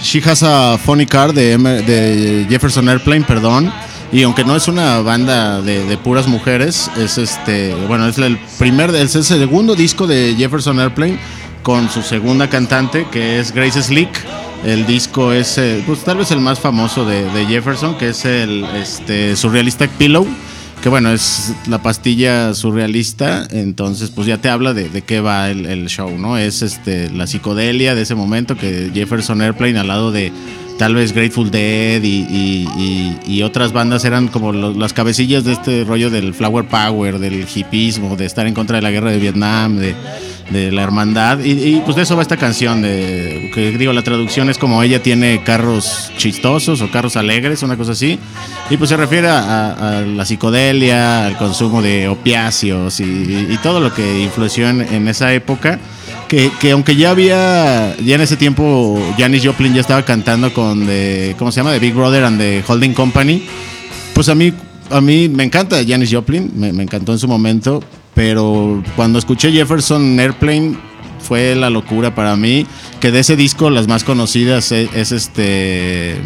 She 0.00 0.22
Has 0.24 0.44
a 0.44 0.78
Funny 0.78 1.06
Car 1.06 1.32
de, 1.32 2.46
Jefferson 2.48 2.88
Airplane, 2.88 3.22
perdón. 3.22 3.72
Y 4.12 4.22
aunque 4.22 4.44
no 4.44 4.54
es 4.54 4.68
una 4.68 5.00
banda 5.00 5.60
de, 5.60 5.84
de 5.84 5.98
puras 5.98 6.28
mujeres, 6.28 6.88
es 6.96 7.18
este, 7.18 7.74
bueno, 7.88 8.06
es 8.06 8.16
el 8.18 8.38
primer, 8.60 8.94
es 8.94 9.16
el 9.16 9.24
segundo 9.24 9.74
disco 9.74 10.06
de 10.06 10.36
Jefferson 10.38 10.78
Airplane 10.78 11.18
con 11.62 11.88
su 11.90 12.02
segunda 12.02 12.48
cantante 12.48 13.06
que 13.10 13.38
es 13.38 13.52
Grace 13.52 13.82
Slick. 13.82 14.10
El 14.64 14.86
disco 14.86 15.32
es, 15.32 15.56
eh, 15.58 15.82
pues 15.86 16.00
tal 16.00 16.16
vez 16.18 16.30
el 16.32 16.40
más 16.40 16.58
famoso 16.58 17.04
de, 17.04 17.46
Jefferson, 17.46 17.96
que 17.96 18.08
es 18.08 18.24
el 18.24 18.64
este, 18.76 19.36
Surrealistic 19.36 19.90
Pillow 19.92 20.26
que 20.82 20.88
bueno, 20.88 21.10
es 21.10 21.52
la 21.66 21.82
pastilla 21.82 22.54
surrealista, 22.54 23.48
entonces 23.50 24.10
pues 24.10 24.28
ya 24.28 24.38
te 24.38 24.48
habla 24.48 24.74
de, 24.74 24.88
de 24.88 25.02
qué 25.02 25.20
va 25.20 25.50
el, 25.50 25.66
el 25.66 25.88
show, 25.88 26.16
¿no? 26.16 26.38
Es 26.38 26.62
este 26.62 27.10
la 27.10 27.26
psicodelia 27.26 27.96
de 27.96 28.02
ese 28.02 28.14
momento 28.14 28.56
que 28.56 28.92
Jefferson 28.94 29.42
Airplane 29.42 29.78
al 29.78 29.88
lado 29.88 30.12
de 30.12 30.32
tal 30.78 30.94
vez 30.94 31.12
Grateful 31.12 31.50
Dead 31.50 32.00
y, 32.02 33.42
otras 33.42 33.72
bandas 33.72 34.04
eran 34.04 34.28
como 34.28 34.52
las 34.52 34.92
cabecillas 34.92 35.44
de 35.44 35.52
este 35.52 35.84
rollo 35.84 36.10
del 36.10 36.34
flower 36.34 36.66
power, 36.66 37.18
del 37.18 37.46
hipismo, 37.54 38.16
de 38.16 38.26
estar 38.26 38.46
en 38.46 38.54
contra 38.54 38.76
de 38.76 38.82
la 38.82 38.90
guerra 38.90 39.10
de 39.10 39.18
Vietnam, 39.18 39.76
de, 39.76 39.94
la 40.72 40.82
hermandad. 40.82 41.38
Y, 41.40 41.80
pues 41.84 41.96
de 41.96 42.02
eso 42.02 42.16
va 42.16 42.22
esta 42.22 42.36
canción, 42.36 42.82
de 42.82 43.50
que 43.54 43.72
digo, 43.72 43.92
la 43.92 44.02
traducción 44.02 44.50
es 44.50 44.58
como 44.58 44.82
ella 44.82 45.02
tiene 45.02 45.42
carros 45.44 46.10
chistosos 46.16 46.80
o 46.80 46.90
carros 46.90 47.16
alegres, 47.16 47.62
una 47.62 47.76
cosa 47.76 47.92
así. 47.92 48.18
Y 48.70 48.76
pues 48.76 48.90
se 48.90 48.96
refiere 48.96 49.28
a, 49.28 50.04
la 50.06 50.24
psicodelia, 50.24 51.26
al 51.26 51.36
consumo 51.36 51.82
de 51.82 52.08
opiáceos 52.08 53.00
y, 53.00 53.58
todo 53.62 53.80
lo 53.80 53.92
que 53.94 54.22
influyó 54.22 54.68
en 54.68 55.08
esa 55.08 55.32
época 55.32 55.78
que, 56.28 56.70
aunque 56.70 56.94
ya 56.94 57.10
había, 57.10 57.96
ya 57.96 58.14
en 58.14 58.20
ese 58.20 58.36
tiempo, 58.36 59.00
Janis 59.18 59.44
Joplin 59.44 59.74
ya 59.74 59.80
estaba 59.80 60.04
cantando 60.04 60.52
con, 60.52 60.86
de, 60.86 61.34
¿cómo 61.38 61.50
se 61.50 61.60
llama? 61.60 61.72
The 61.72 61.78
Big 61.78 61.94
Brother 61.94 62.24
and 62.24 62.38
the 62.38 62.62
Holding 62.66 62.92
Company. 62.92 63.46
Pues 64.14 64.28
a 64.28 64.34
mí, 64.34 64.52
a 64.90 65.00
mí 65.00 65.28
me 65.28 65.44
encanta 65.44 65.78
Janis 65.86 66.12
Joplin, 66.12 66.52
me, 66.54 66.68
encantó 66.82 67.12
en 67.12 67.18
su 67.18 67.26
momento, 67.26 67.82
pero 68.14 68.82
cuando 68.94 69.18
escuché 69.18 69.50
Jefferson 69.50 70.20
Airplane 70.20 70.76
fue 71.20 71.54
la 71.54 71.70
locura 71.70 72.14
para 72.14 72.36
mí, 72.36 72.66
que 73.00 73.10
de 73.10 73.20
ese 73.20 73.34
disco 73.34 73.70
las 73.70 73.88
más 73.88 74.04
conocidas 74.04 74.70
es, 74.70 75.12
este, 75.12 76.20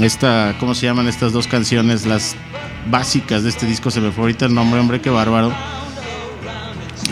esta, 0.00 0.56
¿cómo 0.58 0.74
se 0.74 0.86
llaman 0.86 1.08
estas 1.08 1.32
dos 1.32 1.46
canciones? 1.46 2.06
Las 2.06 2.36
básicas 2.90 3.42
de 3.42 3.50
este 3.50 3.66
disco, 3.66 3.90
se 3.90 4.00
me 4.00 4.12
fue 4.12 4.22
ahorita 4.22 4.46
el 4.46 4.54
nombre, 4.54 4.80
hombre, 4.80 5.00
qué 5.00 5.10
bárbaro. 5.10 5.52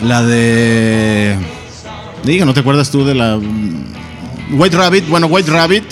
La 0.03 0.23
de... 0.23 1.37
Diga, 2.25 2.43
¿no 2.43 2.53
te 2.53 2.61
acuerdas 2.61 2.89
tú 2.89 3.05
de 3.05 3.13
la 3.13 3.37
mm, 3.37 4.59
White 4.59 4.75
Rabbit? 4.75 5.07
Bueno, 5.07 5.27
White 5.27 5.51
Rabbit, 5.51 5.83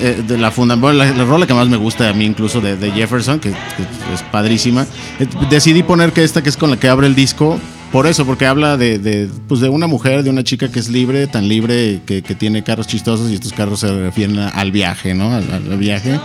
eh, 0.00 0.22
de 0.26 0.38
la 0.38 0.52
funda, 0.52 0.76
la, 0.76 1.24
rola 1.24 1.46
que 1.46 1.54
más 1.54 1.68
me 1.68 1.76
gusta 1.76 2.08
a 2.08 2.12
mí 2.12 2.24
incluso 2.24 2.60
de, 2.60 2.90
Jefferson, 2.92 3.40
que, 3.40 3.48
es 3.48 4.22
padrísima. 4.30 4.86
Eh, 5.18 5.26
decidí 5.50 5.82
poner 5.82 6.12
que 6.12 6.22
esta 6.22 6.42
que 6.42 6.48
es 6.48 6.56
con 6.56 6.70
la 6.70 6.76
que 6.76 6.88
abre 6.88 7.08
el 7.08 7.16
disco, 7.16 7.58
por 7.90 8.06
eso, 8.06 8.24
porque 8.24 8.46
habla 8.46 8.76
de, 8.76 9.28
pues 9.48 9.60
de 9.60 9.68
una 9.68 9.88
mujer, 9.88 10.22
de 10.22 10.30
una 10.30 10.44
chica 10.44 10.70
que 10.70 10.78
es 10.78 10.88
libre, 10.88 11.26
tan 11.26 11.48
libre 11.48 12.00
que, 12.06 12.22
tiene 12.22 12.62
carros 12.62 12.86
chistosos 12.86 13.30
y 13.30 13.34
estos 13.34 13.52
carros 13.52 13.80
se 13.80 13.92
refieren 13.92 14.38
al 14.38 14.70
viaje, 14.70 15.14
¿no? 15.14 15.34
Al, 15.34 15.76
viaje. 15.78 16.20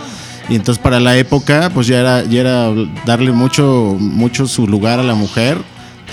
Y 0.48 0.56
entonces 0.56 0.82
para 0.82 1.00
la 1.00 1.16
época, 1.16 1.70
pues 1.74 1.86
ya 1.88 2.00
era, 2.00 2.24
ya 2.24 2.40
era 2.40 2.70
darle 3.04 3.32
mucho, 3.32 3.96
mucho 3.98 4.46
su 4.46 4.66
lugar 4.66 4.98
a 4.98 5.04
la 5.04 5.14
mujer 5.14 5.58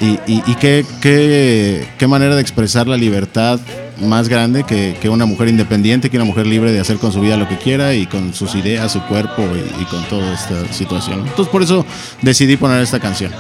y, 0.02 0.20
y, 0.28 0.56
qué, 0.56 0.86
qué, 1.02 2.08
manera 2.08 2.36
de 2.36 2.42
expresar 2.42 2.88
la 2.88 2.98
libertad 2.98 3.60
más 4.00 4.30
grande 4.30 4.64
que, 4.64 5.10
una 5.10 5.26
mujer 5.26 5.48
independiente, 5.48 6.10
que 6.10 6.18
una 6.18 6.26
mujer 6.26 6.46
libre 6.46 6.72
de 6.72 6.80
hacer 6.80 6.98
con 6.98 7.12
su 7.12 7.22
vida 7.22 7.38
lo 7.38 7.48
que 7.48 7.58
quiera 7.58 7.94
y 7.94 8.06
con 8.06 8.34
sus 8.34 8.56
ideas, 8.56 8.92
su 8.92 9.02
cuerpo 9.04 9.44
y, 9.80 9.86
con 9.86 10.04
toda 10.06 10.34
esta 10.34 10.72
situación. 10.72 11.22
Entonces 11.22 11.48
por 11.48 11.64
eso 11.64 11.86
decidí 12.22 12.58
poner 12.58 12.82
esta 12.82 13.00
canción. 13.00 13.32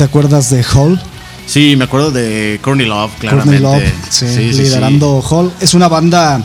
Te 0.00 0.04
acuerdas 0.04 0.48
de 0.48 0.64
Hall? 0.64 0.98
Sí, 1.46 1.76
me 1.76 1.84
acuerdo 1.84 2.10
de 2.10 2.58
Courtney 2.62 2.86
Love, 2.86 3.10
claramente. 3.18 3.60
Courtney 3.60 3.82
Love, 3.82 3.92
sí, 4.08 4.50
liderando 4.50 5.20
Hall. 5.20 5.52
Es 5.60 5.74
una 5.74 5.88
banda 5.88 6.42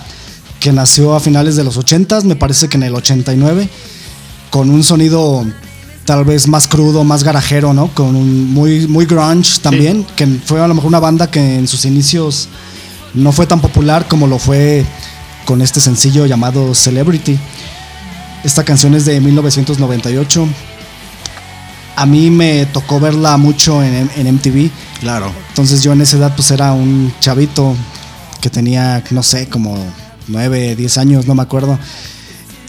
que 0.60 0.74
nació 0.74 1.16
a 1.16 1.22
finales 1.22 1.56
de 1.56 1.64
los 1.64 1.78
80 1.78 2.20
me 2.26 2.36
parece 2.36 2.68
que 2.68 2.76
en 2.76 2.84
el 2.84 2.94
89, 2.94 3.70
con 4.50 4.70
un 4.70 4.84
sonido 4.84 5.46
tal 6.04 6.26
vez 6.26 6.50
más 6.50 6.68
crudo, 6.68 7.06
más 7.06 7.24
garajero, 7.24 7.74
¿no? 7.74 7.88
Con 7.94 8.18
un 8.18 8.54
muy, 8.54 8.90
muy 8.90 9.06
grunge 9.06 9.62
también, 9.62 10.06
que 10.18 10.28
fue 10.44 10.60
a 10.60 10.68
lo 10.68 10.74
mejor 10.74 10.90
una 10.90 11.00
banda 11.00 11.32
que 11.32 11.40
en 11.40 11.70
sus 11.70 11.86
inicios 11.86 12.50
no 13.14 13.32
fue 13.32 13.48
tan 13.48 13.62
popular 13.62 14.06
como 14.10 14.28
lo 14.28 14.38
fue 14.38 14.84
con 15.46 15.62
este 15.62 15.80
sencillo 15.80 16.26
llamado 16.26 16.76
Celebrity. 16.76 17.40
Esta 18.44 18.66
canción 18.66 18.96
es 18.96 19.06
de 19.06 19.22
1998 19.22 20.46
a 21.96 22.06
mí 22.06 22.30
me 22.30 22.66
tocó 22.68 23.00
verla 23.00 23.38
mucho 23.38 23.82
en, 23.84 24.10
MTV. 24.36 24.70
Claro. 25.00 25.32
Entonces 25.50 25.82
yo 25.82 25.94
en 25.94 26.02
esa 26.02 26.18
edad 26.18 26.34
pues 26.36 26.52
era 26.52 26.74
un 26.74 27.14
chavito 27.20 27.76
que 28.42 28.50
tenía, 28.50 29.04
no 29.12 29.24
sé, 29.24 29.48
como 29.48 29.78
9, 30.28 30.76
10 30.76 30.98
años, 30.98 31.28
no 31.28 31.36
me 31.36 31.44
acuerdo. 31.44 31.80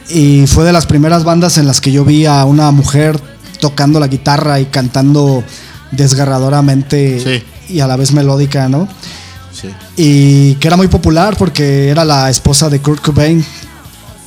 Y 0.08 0.46
fue 0.46 0.64
de 0.64 0.72
las 0.72 0.86
primeras 0.86 1.24
bandas 1.24 1.58
en 1.58 1.66
las 1.66 1.80
que 1.80 1.90
yo 1.90 2.04
vi 2.04 2.26
a 2.26 2.44
una 2.44 2.70
mujer 2.70 3.20
tocando 3.60 3.98
la 3.98 4.06
guitarra 4.06 4.60
y 4.60 4.66
cantando 4.66 5.42
desgarradoramente 5.90 7.42
y 7.68 7.80
a 7.80 7.86
la 7.86 7.96
vez 7.96 8.12
melódica, 8.12 8.68
¿no? 8.68 8.86
Sí. 9.52 9.68
Y 9.96 10.54
que 10.56 10.68
era 10.68 10.76
muy 10.76 10.88
popular 10.88 11.36
porque 11.36 11.88
era 11.88 12.04
la 12.04 12.30
esposa 12.30 12.68
de 12.68 12.80
Kurt 12.80 13.02
Cobain, 13.02 13.44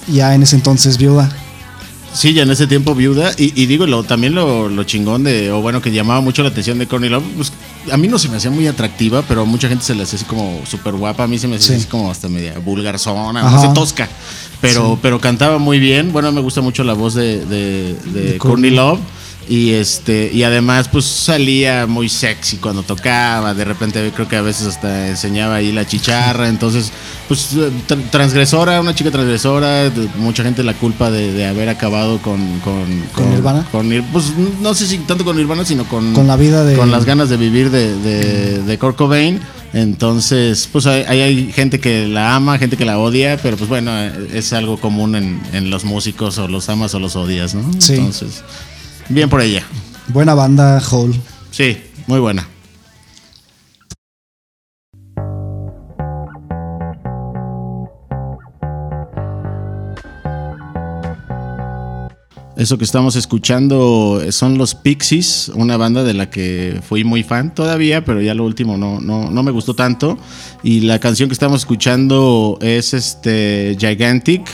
ya 0.08 0.34
en 0.34 0.44
ese 0.44 0.56
entonces 0.56 0.98
viuda. 0.98 1.30
Sí, 2.14 2.34
ya 2.34 2.44
en 2.44 2.52
ese 2.52 2.68
tiempo 2.68 2.96
viuda. 2.96 3.32
Y, 3.38 3.66
digo, 3.66 3.86
lo, 3.86 4.04
también 4.04 4.36
lo, 4.36 4.84
chingón 4.84 5.24
de, 5.24 5.52
o 5.52 5.62
bueno, 5.62 5.82
que 5.82 5.92
llamaba 5.92 6.22
mucho 6.22 6.44
la 6.44 6.50
atención 6.50 6.80
de 6.80 6.88
Courtney 6.88 7.10
Love, 7.10 7.24
pues 7.36 7.54
a 7.92 7.98
mí 7.98 8.08
no 8.08 8.18
se 8.20 8.30
me 8.30 8.38
hacía 8.38 8.52
muy 8.52 8.68
atractiva, 8.68 9.24
pero 9.28 9.42
a 9.42 9.46
mucha 9.46 9.68
gente 9.70 9.86
se 9.86 9.96
le 9.96 10.04
hacía 10.04 10.18
así 10.18 10.26
como 10.26 10.62
súper 10.66 10.94
guapa. 10.94 11.24
A 11.24 11.28
mí 11.28 11.38
se 11.38 11.48
me 11.48 11.58
hacía 11.58 11.76
así 11.76 11.86
como 11.86 12.10
hasta 12.10 12.28
media 12.28 12.58
vulgarzona, 12.60 13.42
no 13.44 13.74
tosca. 13.74 14.10
Pero, 14.62 15.00
pero 15.02 15.22
cantaba 15.22 15.58
muy 15.58 15.80
bien. 15.80 16.12
Bueno, 16.12 16.32
me 16.32 16.42
gusta 16.42 16.62
mucho 16.62 16.84
la 16.84 16.94
voz 16.94 17.14
de, 17.14 17.46
de, 17.46 17.94
de 17.94 18.38
Courtney 18.38 18.72
Love. 18.72 19.00
Y 19.50 19.72
este, 19.72 20.30
y 20.32 20.44
además, 20.44 20.90
pues 20.90 21.06
salía 21.06 21.88
muy 21.88 22.08
sexy 22.08 22.58
cuando 22.58 22.84
tocaba. 22.84 23.56
De 23.56 23.66
repente 23.66 24.12
creo 24.14 24.28
que 24.28 24.36
a 24.36 24.44
veces 24.44 24.68
hasta 24.68 25.08
enseñaba 25.08 25.56
ahí 25.56 25.72
la 25.72 25.88
chicharra. 25.88 26.48
Entonces, 26.48 26.92
pues 27.28 27.50
transgresora, 28.12 28.80
una 28.80 28.94
chica 28.94 29.10
transgresora. 29.10 29.92
Mucha 30.18 30.44
gente 30.44 30.62
la 30.62 30.76
culpa 30.76 31.10
de, 31.10 31.48
haber 31.48 31.68
acabado 31.68 32.20
con. 32.20 32.60
¿Con, 32.60 32.86
con, 33.12 33.32
Nirvana? 33.32 33.68
pues 33.72 34.34
no 34.62 34.76
sé 34.76 34.86
si 34.86 35.00
tanto 35.00 35.26
con 35.26 35.36
Nirvana, 35.36 35.66
sino 35.66 35.84
con. 35.86 36.14
Con 36.14 36.28
la 36.28 36.36
vida 36.36 36.64
de. 36.64 36.76
Con 36.76 36.92
las 36.92 37.06
ganas 37.06 37.30
de 37.30 37.38
vivir 37.38 37.72
de, 37.72 37.96
de, 37.98 38.62
de 38.62 38.78
Kurt 38.78 38.98
Cobain. 38.98 39.40
Entonces, 39.74 40.70
pues 40.72 40.86
hay, 40.86 41.04
hay, 41.04 41.52
gente 41.52 41.80
que 41.80 42.08
la 42.08 42.36
ama, 42.36 42.60
gente 42.60 42.78
que 42.78 42.86
la 42.86 43.00
odia, 43.00 43.38
pero 43.42 43.58
pues 43.58 43.70
bueno, 43.70 43.92
es 44.00 44.54
algo 44.54 44.78
común 44.78 45.16
en, 45.16 45.42
en 45.54 45.72
los 45.72 45.86
músicos, 45.86 46.38
o 46.38 46.48
los 46.48 46.70
amas 46.70 46.94
o 46.94 47.00
los 47.00 47.16
odias, 47.16 47.56
¿no? 47.56 47.70
Sí. 47.80 47.96
Entonces. 47.96 48.44
Bien 49.10 49.28
por 49.28 49.42
ella. 49.42 49.64
Buena 50.10 50.36
banda, 50.36 50.80
Hole. 50.92 51.20
Sí, 51.50 51.78
muy 52.06 52.20
buena. 52.20 52.48
Eso 62.56 62.78
que 62.78 62.84
estamos 62.84 63.16
escuchando 63.16 64.22
son 64.32 64.58
los 64.58 64.76
Pixies, 64.76 65.50
una 65.56 65.78
banda 65.78 66.04
de 66.04 66.14
la 66.14 66.30
que 66.30 66.82
fui 66.88 67.06
muy 67.06 67.24
fan 67.24 67.56
todavía, 67.56 68.04
pero 68.04 68.22
ya 68.22 68.36
lo 68.36 68.44
último 68.44 68.78
no, 68.78 69.00
no, 69.00 69.32
no 69.32 69.44
me 69.44 69.52
gustó 69.52 69.74
tanto. 69.74 70.20
Y 70.62 70.82
la 70.82 71.00
canción 71.00 71.30
que 71.30 71.34
estamos 71.34 71.62
escuchando 71.62 72.60
es 72.62 72.94
este 72.94 73.78
Gigantic 73.80 74.46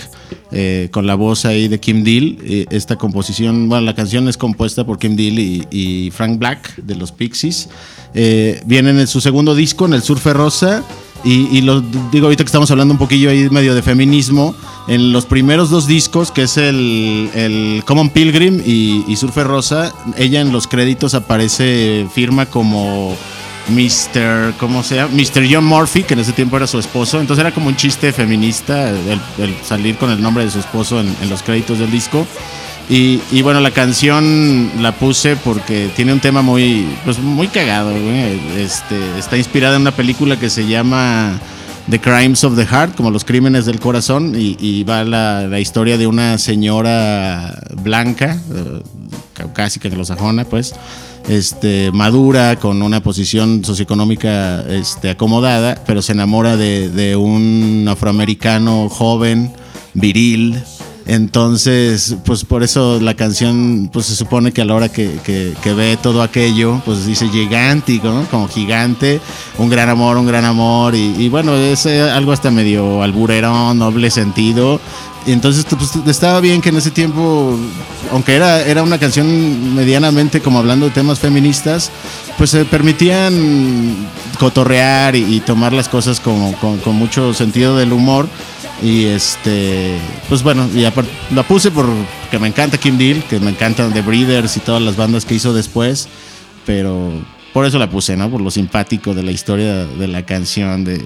eh, 0.52 0.90
con 0.92 1.08
la 1.08 1.16
voz 1.16 1.46
ahí 1.46 1.68
de 1.68 1.80
Kim 1.80 2.04
Deal. 2.04 2.38
Eh, 2.44 2.66
esta 2.70 2.96
composición, 2.96 3.68
bueno, 3.68 3.86
la 3.86 3.96
canción 3.96 4.28
es 4.28 4.38
compuesta 4.38 4.86
por 4.86 5.00
Kim 5.00 5.16
Deal 5.16 5.40
y, 5.40 6.12
Frank 6.12 6.38
Black 6.38 6.76
de 6.78 6.96
los 6.96 7.12
Pixies. 7.12 7.70
Eh, 8.14 8.62
vienen 8.66 9.00
en 9.00 9.08
su 9.08 9.22
segundo 9.22 9.56
disco, 9.56 9.86
en 9.86 9.94
el 9.94 10.02
Surfe 10.02 10.34
Rosa. 10.34 10.84
Y, 11.24 11.62
digo 12.12 12.28
ahorita 12.28 12.44
que 12.44 12.48
estamos 12.48 12.70
hablando 12.70 12.94
un 12.94 13.00
poquillo 13.00 13.32
ahí 13.32 13.50
medio 13.50 13.74
de 13.74 13.82
feminismo, 13.82 14.56
en 14.88 15.12
los 15.12 15.26
primeros 15.26 15.72
dos 15.72 15.88
discos, 15.88 16.30
que 16.30 16.44
es 16.44 16.58
el, 16.58 17.82
Common 17.88 18.12
Pilgrim 18.12 18.62
y, 18.64 19.04
y 19.08 19.16
Surfe 19.16 19.44
Rosa, 19.44 19.92
ella 20.18 20.42
en 20.42 20.52
los 20.52 20.68
créditos 20.68 21.16
aparece, 21.16 22.06
firma 22.14 22.46
como 22.46 23.18
Mr. 23.70 24.54
¿Cómo 24.60 24.84
se 24.84 24.96
llama? 24.96 25.14
Mr. 25.14 25.48
John 25.50 25.66
Murphy, 25.66 26.04
que 26.04 26.14
en 26.14 26.20
ese 26.20 26.34
tiempo 26.34 26.58
era 26.58 26.68
su 26.68 26.80
esposo. 26.80 27.20
Entonces 27.20 27.42
era 27.42 27.54
como 27.54 27.68
un 27.68 27.76
chiste 27.76 28.12
feminista 28.12 28.90
el, 28.90 29.20
salir 29.64 29.98
con 29.98 30.12
el 30.12 30.22
nombre 30.22 30.46
de 30.46 30.52
su 30.52 30.60
esposo 30.60 31.00
en, 31.00 31.30
los 31.30 31.42
créditos 31.44 31.80
del 31.80 31.92
disco. 31.92 32.26
Y, 32.88 33.42
bueno, 33.42 33.62
la 33.62 33.72
canción 33.72 34.70
la 34.80 34.92
puse 34.92 35.36
porque 35.38 35.90
tiene 35.96 36.14
un 36.14 36.20
tema 36.20 36.44
muy, 36.44 36.88
pues 37.04 37.18
muy 37.18 37.48
cagado. 37.48 37.92
Este, 38.58 39.18
está 39.18 39.38
inspirada 39.38 39.76
en 39.76 39.82
una 39.82 39.92
película 39.92 40.38
que 40.38 40.52
se 40.52 40.68
llama 40.68 41.40
The 41.90 42.00
Crimes 42.00 42.44
of 42.44 42.56
the 42.56 42.66
Heart, 42.68 42.96
como 42.96 43.10
los 43.10 43.26
crímenes 43.26 43.66
del 43.66 43.80
corazón. 43.80 44.34
Y, 44.38 44.84
va 44.84 45.04
la, 45.04 45.48
la, 45.48 45.60
historia 45.60 45.98
de 45.98 46.06
una 46.06 46.38
señora 46.38 47.60
blanca. 47.82 48.40
Eh, 48.54 48.84
caucásica, 49.36 49.88
anglosajona, 49.88 50.46
pues, 50.46 50.74
este, 51.28 51.92
madura, 51.92 52.58
con 52.58 52.82
una 52.82 53.02
posición 53.02 53.64
socioeconómica 53.64 54.62
este, 54.70 55.10
acomodada, 55.10 55.84
pero 55.86 56.02
se 56.02 56.12
enamora 56.12 56.58
de, 56.58 56.90
de 56.90 57.16
un 57.16 57.86
afroamericano 57.90 58.90
joven, 58.90 59.54
viril, 59.94 60.62
entonces, 61.08 62.16
pues 62.26 62.44
por 62.46 62.64
eso 62.64 63.00
la 63.00 63.14
canción, 63.14 63.92
pues 63.94 64.08
se 64.08 64.16
supone 64.16 64.52
que 64.52 64.62
a 64.62 64.66
la 64.66 64.74
hora 64.74 64.90
que, 64.90 65.20
que, 65.24 65.74
ve 65.74 65.98
todo 66.02 66.24
aquello, 66.24 66.82
pues 66.84 67.06
dice 67.06 67.30
gigántico, 67.30 68.08
¿no? 68.10 68.26
Como 68.26 68.48
gigante, 68.48 69.22
un 69.60 69.70
gran 69.70 69.90
amor, 69.90 70.18
un 70.18 70.26
gran 70.26 70.46
amor, 70.46 70.96
y, 70.96 71.30
bueno, 71.30 71.56
es 71.56 71.86
eh, 71.86 72.02
algo 72.02 72.32
hasta 72.32 72.50
medio 72.50 73.04
alburerón, 73.04 73.78
noble 73.78 74.10
sentido. 74.10 74.82
Y 75.28 75.32
entonces 75.32 75.66
pues, 75.66 75.96
estaba 76.08 76.40
bien 76.40 76.62
que 76.62 76.70
en 76.70 76.78
ese 76.78 76.92
tiempo, 76.92 77.56
aunque 78.12 78.36
era, 78.36 78.62
era 78.62 78.82
una 78.82 79.00
canción 79.00 79.76
medianamente 79.76 80.40
como 80.40 80.60
hablando 80.60 80.88
de 80.88 80.92
temas 80.92 81.20
feministas, 81.20 81.92
pues 82.38 82.50
se 82.52 82.66
permitían 82.66 83.96
cotorrear 84.40 85.16
y, 85.16 85.40
tomar 85.40 85.72
las 85.72 85.88
cosas 85.88 86.20
como, 86.20 86.54
con 86.60 86.96
mucho 86.96 87.34
sentido 87.34 87.78
del 87.78 87.94
humor 87.94 88.28
y 88.82 89.06
este, 89.06 89.98
pues 90.28 90.44
bueno, 90.44 90.68
y 90.74 90.86
aparte, 90.86 91.12
la 91.34 91.44
puse 91.44 91.72
porque 91.72 92.40
me 92.40 92.48
encanta 92.48 92.78
Kim 92.78 92.98
Deal, 92.98 93.24
que 93.24 93.40
me 93.40 93.52
encantan 93.52 93.94
The 93.94 94.02
Breeders 94.02 94.58
y 94.58 94.60
todas 94.60 94.82
las 94.82 94.96
bandas 94.96 95.26
que 95.26 95.36
hizo 95.36 95.54
después, 95.54 96.08
pero 96.66 97.12
por 97.54 97.66
eso 97.66 97.80
la 97.80 97.90
puse, 97.90 98.18
¿no? 98.18 98.30
Por 98.30 98.42
lo 98.42 98.52
simpático 98.52 99.14
de 99.14 99.24
la 99.24 99.32
historia 99.32 99.86
de 99.86 100.08
la 100.08 100.26
canción, 100.26 100.84
de, 100.84 101.02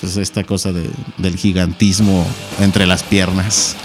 pues 0.00 0.16
esta 0.16 0.44
cosa 0.44 0.72
del 0.72 1.36
gigantismo 1.36 2.26
entre 2.60 2.86
las 2.86 3.02
piernas. 3.02 3.76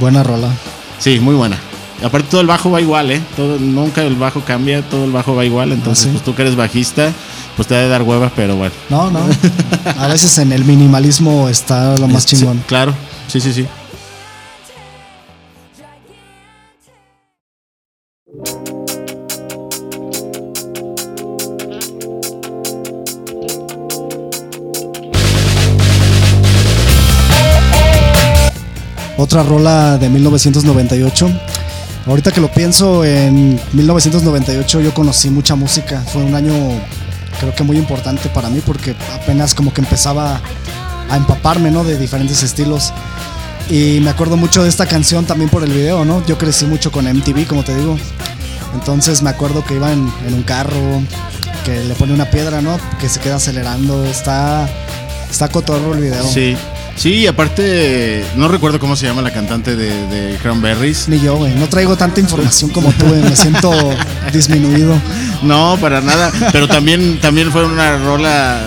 Buena 0.00 0.24
rola. 0.24 0.50
Sí, 0.98 1.20
muy 1.20 1.34
buena. 1.34 1.58
Aparte 2.04 2.28
todo 2.30 2.42
el 2.42 2.46
bajo 2.46 2.70
va 2.70 2.82
igual, 2.82 3.10
¿eh? 3.10 3.22
Todo, 3.34 3.58
nunca 3.58 4.02
el 4.02 4.16
bajo 4.16 4.40
cambia, 4.42 4.82
todo 4.82 5.06
el 5.06 5.10
bajo 5.10 5.34
va 5.34 5.44
igual, 5.44 5.72
entonces 5.72 6.08
ah, 6.08 6.10
pues 6.12 6.22
tú 6.22 6.34
que 6.34 6.42
eres 6.42 6.54
bajista 6.54 7.10
pues 7.56 7.68
te 7.68 7.74
debe 7.74 7.88
dar 7.88 8.02
hueva, 8.02 8.30
pero 8.34 8.56
bueno. 8.56 8.74
No, 8.90 9.10
no. 9.10 9.20
A 9.98 10.08
veces 10.08 10.36
en 10.38 10.52
el 10.52 10.64
minimalismo 10.64 11.48
está 11.48 11.96
lo 11.96 12.08
más 12.08 12.26
chingón. 12.26 12.62
claro, 12.66 12.94
sí, 13.28 13.40
sí, 13.40 13.52
sí. 13.52 13.66
Otra 29.16 29.42
rola 29.42 29.96
de 29.96 30.10
1998. 30.10 31.53
Ahorita 32.06 32.32
que 32.32 32.40
lo 32.40 32.50
pienso, 32.50 33.04
en 33.04 33.58
1998 33.72 34.80
yo 34.80 34.92
conocí 34.92 35.30
mucha 35.30 35.54
música. 35.54 36.02
Fue 36.12 36.22
un 36.22 36.34
año 36.34 36.52
creo 37.40 37.54
que 37.54 37.62
muy 37.62 37.76
importante 37.76 38.28
para 38.28 38.48
mí 38.48 38.60
porque 38.64 38.94
apenas 39.12 39.54
como 39.54 39.72
que 39.72 39.80
empezaba 39.80 40.40
a 41.10 41.16
empaparme, 41.16 41.70
¿no? 41.70 41.82
De 41.84 41.98
diferentes 41.98 42.42
estilos. 42.42 42.92
Y 43.70 44.00
me 44.00 44.10
acuerdo 44.10 44.36
mucho 44.36 44.62
de 44.62 44.68
esta 44.68 44.86
canción 44.86 45.24
también 45.24 45.48
por 45.48 45.64
el 45.64 45.72
video, 45.72 46.04
¿no? 46.04 46.24
Yo 46.26 46.36
crecí 46.36 46.66
mucho 46.66 46.92
con 46.92 47.06
MTV, 47.06 47.46
como 47.46 47.64
te 47.64 47.74
digo. 47.74 47.96
Entonces 48.74 49.22
me 49.22 49.30
acuerdo 49.30 49.64
que 49.64 49.74
iba 49.74 49.90
en, 49.92 50.10
un 50.26 50.42
carro, 50.42 51.02
que 51.64 51.84
le 51.84 51.94
pone 51.94 52.12
una 52.12 52.30
piedra, 52.30 52.60
¿no? 52.60 52.78
Que 53.00 53.08
se 53.08 53.20
queda 53.20 53.36
acelerando. 53.36 54.04
Está, 54.04 54.68
está 55.30 55.48
cotorro 55.48 55.94
el 55.94 56.00
video. 56.00 56.26
Sí. 56.28 56.56
Sí, 56.96 57.26
aparte, 57.26 58.24
no 58.36 58.48
recuerdo 58.48 58.78
cómo 58.78 58.96
se 58.96 59.06
llama 59.06 59.20
la 59.20 59.32
cantante 59.32 59.74
de, 59.76 60.06
de 60.08 60.36
Cranberries. 60.38 61.08
Ni 61.08 61.20
yo, 61.20 61.36
güey. 61.36 61.54
No 61.54 61.68
traigo 61.68 61.96
tanta 61.96 62.20
información 62.20 62.70
como 62.70 62.92
tú, 62.92 63.06
Me 63.06 63.34
siento 63.36 63.72
disminuido. 64.32 64.94
No, 65.42 65.76
para 65.80 66.00
nada. 66.00 66.32
Pero 66.52 66.68
también, 66.68 67.18
también 67.20 67.50
fue 67.50 67.64
una 67.66 67.98
rola 67.98 68.62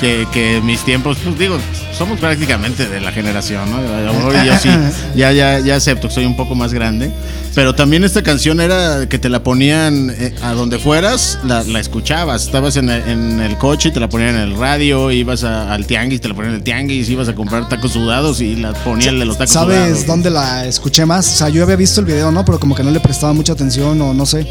que, 0.00 0.26
que 0.32 0.60
mis 0.62 0.84
tiempos, 0.84 1.18
pues 1.22 1.38
digo, 1.38 1.58
somos 1.96 2.20
prácticamente 2.20 2.88
de 2.88 3.00
la 3.00 3.10
generación, 3.10 3.70
¿no? 3.70 4.32
yo 4.44 4.58
sí, 4.58 4.68
ya, 5.14 5.32
ya, 5.32 5.58
ya 5.60 5.76
acepto 5.76 6.08
que 6.08 6.14
soy 6.14 6.26
un 6.26 6.36
poco 6.36 6.54
más 6.54 6.72
grande. 6.72 7.10
Pero 7.54 7.74
también 7.74 8.04
esta 8.04 8.22
canción 8.22 8.60
era 8.60 9.08
que 9.08 9.18
te 9.18 9.30
la 9.30 9.42
ponían 9.42 10.10
eh, 10.10 10.34
a 10.42 10.52
donde 10.52 10.78
fueras, 10.78 11.38
la, 11.42 11.62
escuchabas. 11.80 12.44
Estabas 12.44 12.76
en 12.76 12.90
el, 12.90 13.56
coche 13.56 13.88
y 13.88 13.92
te 13.92 14.00
la 14.00 14.10
ponían 14.10 14.34
en 14.34 14.42
el 14.42 14.56
radio, 14.58 15.10
ibas 15.10 15.42
al 15.42 15.86
tianguis, 15.86 16.20
te 16.20 16.28
la 16.28 16.34
ponían 16.34 16.52
en 16.52 16.58
el 16.58 16.62
tianguis, 16.62 17.08
ibas 17.08 17.28
a 17.28 17.34
comprar 17.34 17.66
tacos 17.66 17.92
sudados 17.92 18.42
y 18.42 18.56
la 18.56 18.74
ponían 18.74 19.18
de 19.18 19.24
los 19.24 19.38
tacos 19.38 19.54
¿Sabes 19.54 19.76
sudados. 19.76 19.88
¿Sabes 19.88 20.06
dónde 20.06 20.30
la 20.30 20.66
escuché 20.66 21.06
más? 21.06 21.26
O 21.32 21.36
sea, 21.36 21.48
yo 21.48 21.62
había 21.62 21.76
visto 21.76 22.00
el 22.00 22.06
video, 22.06 22.30
¿no? 22.30 22.44
Pero 22.44 22.60
como 22.60 22.74
que 22.74 22.82
no 22.82 22.90
le 22.90 23.00
prestaba 23.00 23.32
mucha 23.32 23.54
atención 23.54 23.98
o 24.02 24.12
no 24.12 24.26
sé. 24.26 24.46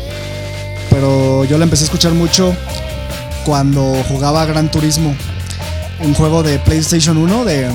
Pero 0.90 1.46
yo 1.46 1.60
la 1.60 1.66
empecé 1.66 1.84
a 1.84 1.86
escuchar 1.86 2.14
mucho 2.14 2.56
cuando 3.46 4.04
jugaba 4.08 4.44
Gran 4.46 4.72
Turismo 4.72 5.16
un 6.00 6.14
juego 6.14 6.44
de 6.44 6.60
PlayStation 6.60 7.18
1 7.18 7.46
de, 7.46 7.70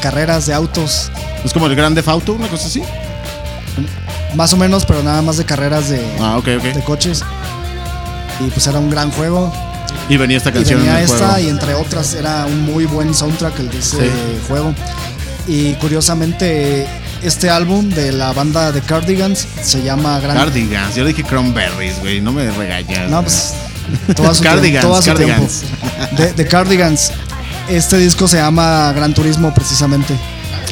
carreras 0.00 0.46
de 0.46 0.54
autos. 0.54 1.10
¿Es 1.44 1.52
como 1.52 1.66
el 1.66 1.74
Grande 1.74 2.02
Auto, 2.06 2.34
una 2.34 2.48
cosa 2.48 2.66
así? 2.66 2.82
Más 4.34 4.52
o 4.52 4.56
menos, 4.56 4.84
pero 4.84 5.02
nada 5.02 5.22
más 5.22 5.36
de 5.36 5.44
carreras 5.44 5.88
de, 5.88 6.04
ah, 6.20 6.40
de 6.44 6.82
coches. 6.84 7.22
Y 8.40 8.50
pues 8.50 8.66
era 8.66 8.78
un 8.78 8.90
gran 8.90 9.10
juego. 9.10 9.52
Y 10.08 10.16
venía 10.16 10.36
esta 10.36 10.52
canción. 10.52 10.80
Y 10.80 10.84
venía 10.84 11.00
esta 11.02 11.40
y 11.40 11.48
entre 11.48 11.74
otras 11.74 12.14
era 12.14 12.46
un 12.46 12.64
muy 12.64 12.84
buen 12.86 13.14
soundtrack 13.14 13.60
el 13.60 13.70
de 13.70 13.78
ese 13.78 14.10
juego. 14.48 14.74
Y 15.46 15.74
curiosamente 15.74 16.86
este 17.22 17.48
álbum 17.48 17.88
de 17.90 18.12
la 18.12 18.32
banda 18.32 18.72
de 18.72 18.80
Cardigans 18.80 19.46
se 19.62 19.82
llama 19.82 20.18
Gran... 20.20 20.36
Cardigans, 20.36 20.94
yo 20.94 21.04
dije 21.04 21.22
Cranberries, 21.22 22.00
güey, 22.00 22.20
no 22.20 22.32
me 22.32 22.50
regañas. 22.50 23.10
No, 23.10 23.22
pues... 23.22 23.54
Cardigans, 24.42 25.04
Cardigans. 25.04 25.62
De, 26.36 26.46
Cardigans 26.46 27.12
este 27.68 27.98
disco 27.98 28.28
se 28.28 28.36
llama 28.36 28.92
Gran 28.92 29.14
Turismo 29.14 29.52
precisamente. 29.54 30.14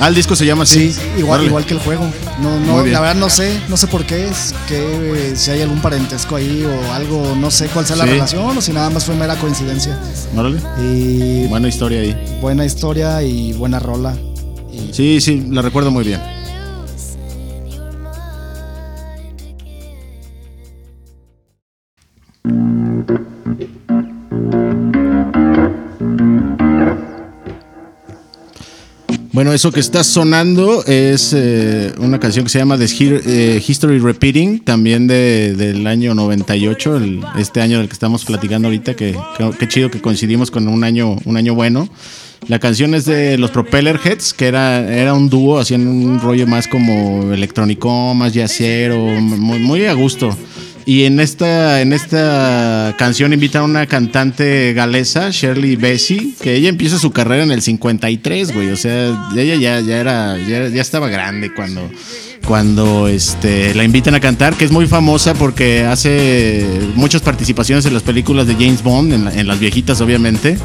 Ah, 0.00 0.08
el 0.08 0.14
disco 0.14 0.34
se 0.34 0.46
llama 0.46 0.64
así. 0.64 0.92
Sí, 0.92 1.00
igual, 1.18 1.44
igual 1.44 1.64
que 1.66 1.74
el 1.74 1.80
juego. 1.80 2.04
No, 2.40 2.58
no, 2.58 2.84
la 2.84 3.00
verdad 3.00 3.14
no 3.14 3.28
sé, 3.30 3.60
no 3.68 3.76
sé 3.76 3.86
por 3.86 4.04
qué 4.04 4.26
es, 4.28 4.54
que 4.66 5.34
si 5.36 5.50
hay 5.50 5.62
algún 5.62 5.80
parentesco 5.80 6.36
ahí 6.36 6.64
o 6.64 6.92
algo, 6.92 7.36
no 7.36 7.50
sé 7.50 7.68
cuál 7.68 7.86
sea 7.86 7.96
la 7.96 8.06
relación 8.06 8.56
o 8.56 8.60
si 8.60 8.72
nada 8.72 8.90
más 8.90 9.04
fue 9.04 9.14
mera 9.14 9.36
coincidencia. 9.36 9.98
Órale. 10.36 10.60
Y 10.80 11.46
buena 11.46 11.68
historia 11.68 12.00
ahí. 12.00 12.16
Buena 12.40 12.64
historia 12.64 13.22
y 13.22 13.52
buena 13.52 13.78
rola. 13.78 14.16
Sí, 14.92 15.20
sí, 15.20 15.46
la 15.50 15.62
recuerdo 15.62 15.90
muy 15.90 16.04
bien. 16.04 16.20
Bueno, 29.32 29.54
eso 29.54 29.72
que 29.72 29.80
está 29.80 30.04
sonando 30.04 30.84
es 30.84 31.32
eh, 31.34 31.94
una 31.96 32.20
canción 32.20 32.44
que 32.44 32.50
se 32.50 32.58
llama 32.58 32.76
The 32.76 32.84
eh, 32.84 33.62
History 33.66 33.98
Repeating, 33.98 34.60
también 34.60 35.06
del 35.06 35.86
año 35.86 36.14
98, 36.14 37.00
este 37.38 37.62
año 37.62 37.78
del 37.78 37.88
que 37.88 37.94
estamos 37.94 38.26
platicando 38.26 38.68
ahorita, 38.68 38.94
que, 38.94 39.18
qué 39.58 39.68
chido 39.68 39.90
que 39.90 40.02
coincidimos 40.02 40.50
con 40.50 40.68
un 40.68 40.84
año, 40.84 41.16
un 41.24 41.38
año 41.38 41.54
bueno. 41.54 41.88
La 42.46 42.58
canción 42.58 42.94
es 42.94 43.06
de 43.06 43.38
los 43.38 43.50
Propeller 43.50 43.98
Heads, 44.04 44.34
que 44.34 44.48
era, 44.48 44.80
era 44.94 45.14
un 45.14 45.30
dúo, 45.30 45.58
hacían 45.58 45.86
un 45.86 46.20
rollo 46.20 46.46
más 46.46 46.68
como 46.68 47.32
electrónico, 47.32 48.12
más 48.12 48.34
yacero, 48.34 48.98
muy, 48.98 49.60
muy 49.60 49.86
a 49.86 49.94
gusto. 49.94 50.36
Y 50.84 51.04
en 51.04 51.20
esta, 51.20 51.80
en 51.80 51.92
esta 51.92 52.94
canción 52.98 53.32
invita 53.32 53.60
a 53.60 53.62
una 53.62 53.86
cantante 53.86 54.72
galesa, 54.72 55.30
Shirley 55.30 55.76
Bassey, 55.76 56.34
que 56.40 56.54
ella 56.54 56.68
empieza 56.68 56.98
su 56.98 57.12
carrera 57.12 57.44
en 57.44 57.52
el 57.52 57.62
53, 57.62 58.52
güey. 58.52 58.70
O 58.70 58.76
sea, 58.76 59.30
ella 59.36 59.54
ya, 59.56 59.80
ya 59.80 59.98
era, 59.98 60.36
ya, 60.38 60.68
ya 60.68 60.82
estaba 60.82 61.08
grande 61.08 61.54
cuando, 61.54 61.88
cuando 62.46 63.06
este, 63.08 63.74
la 63.74 63.84
invitan 63.84 64.14
a 64.14 64.20
cantar, 64.20 64.54
que 64.54 64.64
es 64.64 64.72
muy 64.72 64.86
famosa 64.86 65.34
porque 65.34 65.84
hace 65.84 66.66
muchas 66.94 67.22
participaciones 67.22 67.86
en 67.86 67.94
las 67.94 68.02
películas 68.02 68.46
de 68.46 68.54
James 68.54 68.82
Bond, 68.82 69.12
en, 69.12 69.28
en 69.28 69.46
las 69.46 69.60
viejitas 69.60 70.00
obviamente. 70.00 70.58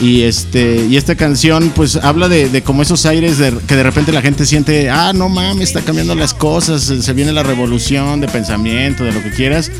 Y 0.00 0.22
este 0.22 0.86
y 0.88 0.96
esta 0.96 1.16
canción 1.16 1.72
pues 1.74 1.96
habla 1.96 2.28
de, 2.28 2.48
de 2.48 2.62
como 2.62 2.82
esos 2.82 3.04
aires 3.04 3.38
de, 3.38 3.52
que 3.66 3.74
de 3.74 3.82
repente 3.82 4.12
la 4.12 4.22
gente 4.22 4.46
siente, 4.46 4.90
ah, 4.90 5.12
no 5.12 5.28
mames, 5.28 5.68
está 5.68 5.82
cambiando 5.82 6.14
las 6.14 6.34
cosas, 6.34 6.82
se 6.82 7.12
viene 7.12 7.32
la 7.32 7.42
revolución 7.42 8.20
de 8.20 8.28
pensamiento, 8.28 9.04
de 9.04 9.12
lo 9.12 9.22
que 9.22 9.30
quieras. 9.30 9.70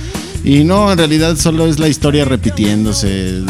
Y 0.44 0.64
no, 0.64 0.90
en 0.90 0.98
realidad 0.98 1.36
solo 1.36 1.66
es 1.66 1.78
la 1.78 1.88
historia 1.88 2.24
repitiéndose. 2.24 3.42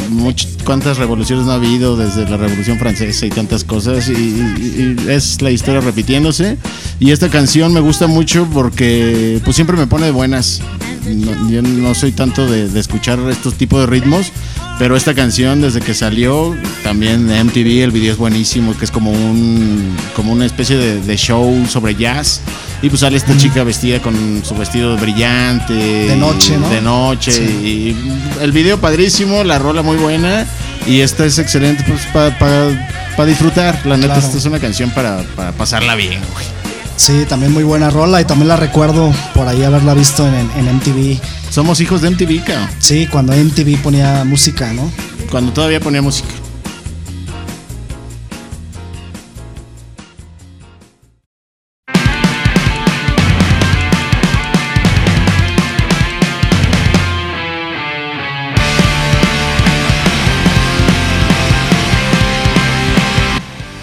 cuántas 0.65 0.99
revoluciones 0.99 1.47
no 1.47 1.53
ha 1.53 1.57
habido 1.57 1.97
desde 1.97 2.29
la 2.29 2.37
Revolución 2.37 2.79
Francesa 2.79 3.27
y 3.27 3.31
tantas 3.31 3.65
cosas. 3.65 4.09
Y, 4.09 4.97
es 5.09 5.41
la 5.43 5.51
historia 5.51 5.81
repitiéndose. 5.81 6.57
Y 6.99 7.11
esta 7.11 7.29
canción 7.29 7.73
me 7.73 7.81
gusta 7.81 8.07
mucho 8.07 8.49
porque 8.53 9.41
pues 9.45 9.55
siempre 9.55 9.77
me 9.77 9.87
pone 9.87 10.07
de 10.07 10.13
buenas. 10.13 10.61
Yo 11.51 11.63
no 11.63 11.95
soy 11.95 12.13
tanto 12.13 12.47
de, 12.47 12.69
de 12.69 12.81
escuchar 12.81 13.19
estos 13.31 13.55
tipos 13.55 13.81
de 13.81 13.87
ritmos 13.87 14.33
Pero 14.79 14.97
esta 14.97 15.15
canción, 15.15 15.61
desde 15.61 15.81
que 15.81 15.95
salió, 15.95 16.57
también 16.83 17.27
de 17.27 17.43
MTV, 17.43 17.85
el 17.85 17.91
video 17.91 18.13
es 18.13 18.19
buenísimo, 18.19 18.77
que 18.77 18.85
es 18.85 18.91
como 18.91 19.11
un 19.11 19.97
como 20.15 20.33
una 20.33 20.47
especie 20.47 20.77
de, 20.77 21.17
show 21.17 21.67
sobre 21.69 21.95
jazz. 21.95 22.41
Y 22.81 22.89
pues 22.89 23.01
sale 23.01 23.17
esta 23.17 23.37
chica 23.37 23.65
vestida 23.65 24.01
con 24.01 24.43
su 24.45 24.55
vestido 24.55 24.97
brillante. 24.97 25.75
De 25.75 26.17
noche, 26.17 26.57
¿no? 26.57 26.69
De 26.69 26.81
noche. 26.81 27.43
Y 27.43 27.97
el 28.41 28.53
video 28.53 28.79
padrísimo, 28.79 29.43
la 29.43 29.59
rola 29.59 29.83
muy 29.83 29.97
buena. 29.97 30.47
Y 30.87 31.01
esta 31.01 31.27
es 31.27 31.39
excelente 31.39 31.85
pues, 31.87 32.07
para 32.13 33.27
disfrutar. 33.27 33.85
La 33.85 33.97
neta, 33.97 34.19
esta 34.19 34.39
es 34.39 34.45
una 34.45 34.59
canción 34.61 34.91
para, 34.91 35.23
pasarla 35.57 35.95
bien, 35.97 36.21
güey. 36.33 36.47
Sí, 36.99 37.25
también 37.29 37.53
muy 37.53 37.63
buena 37.63 37.91
rola 37.91 38.21
y 38.21 38.25
también 38.25 38.49
la 38.49 38.57
recuerdo 38.57 39.13
por 39.33 39.47
ahí 39.47 39.63
haberla 39.63 39.95
visto 39.95 40.27
en, 40.27 40.35
en 40.35 40.77
MTV. 40.77 41.21
Somos 41.49 41.81
hijos 41.81 42.03
de 42.03 42.11
MTV, 42.11 42.45
cabrón. 42.45 42.69
Sí, 42.81 43.07
cuando 43.07 43.33
MTV 43.33 43.81
ponía 43.81 44.25
música, 44.25 44.73
¿no? 44.73 44.91
Cuando 45.31 45.53
todavía 45.53 45.79
ponía 45.79 46.03
música. 46.03 46.29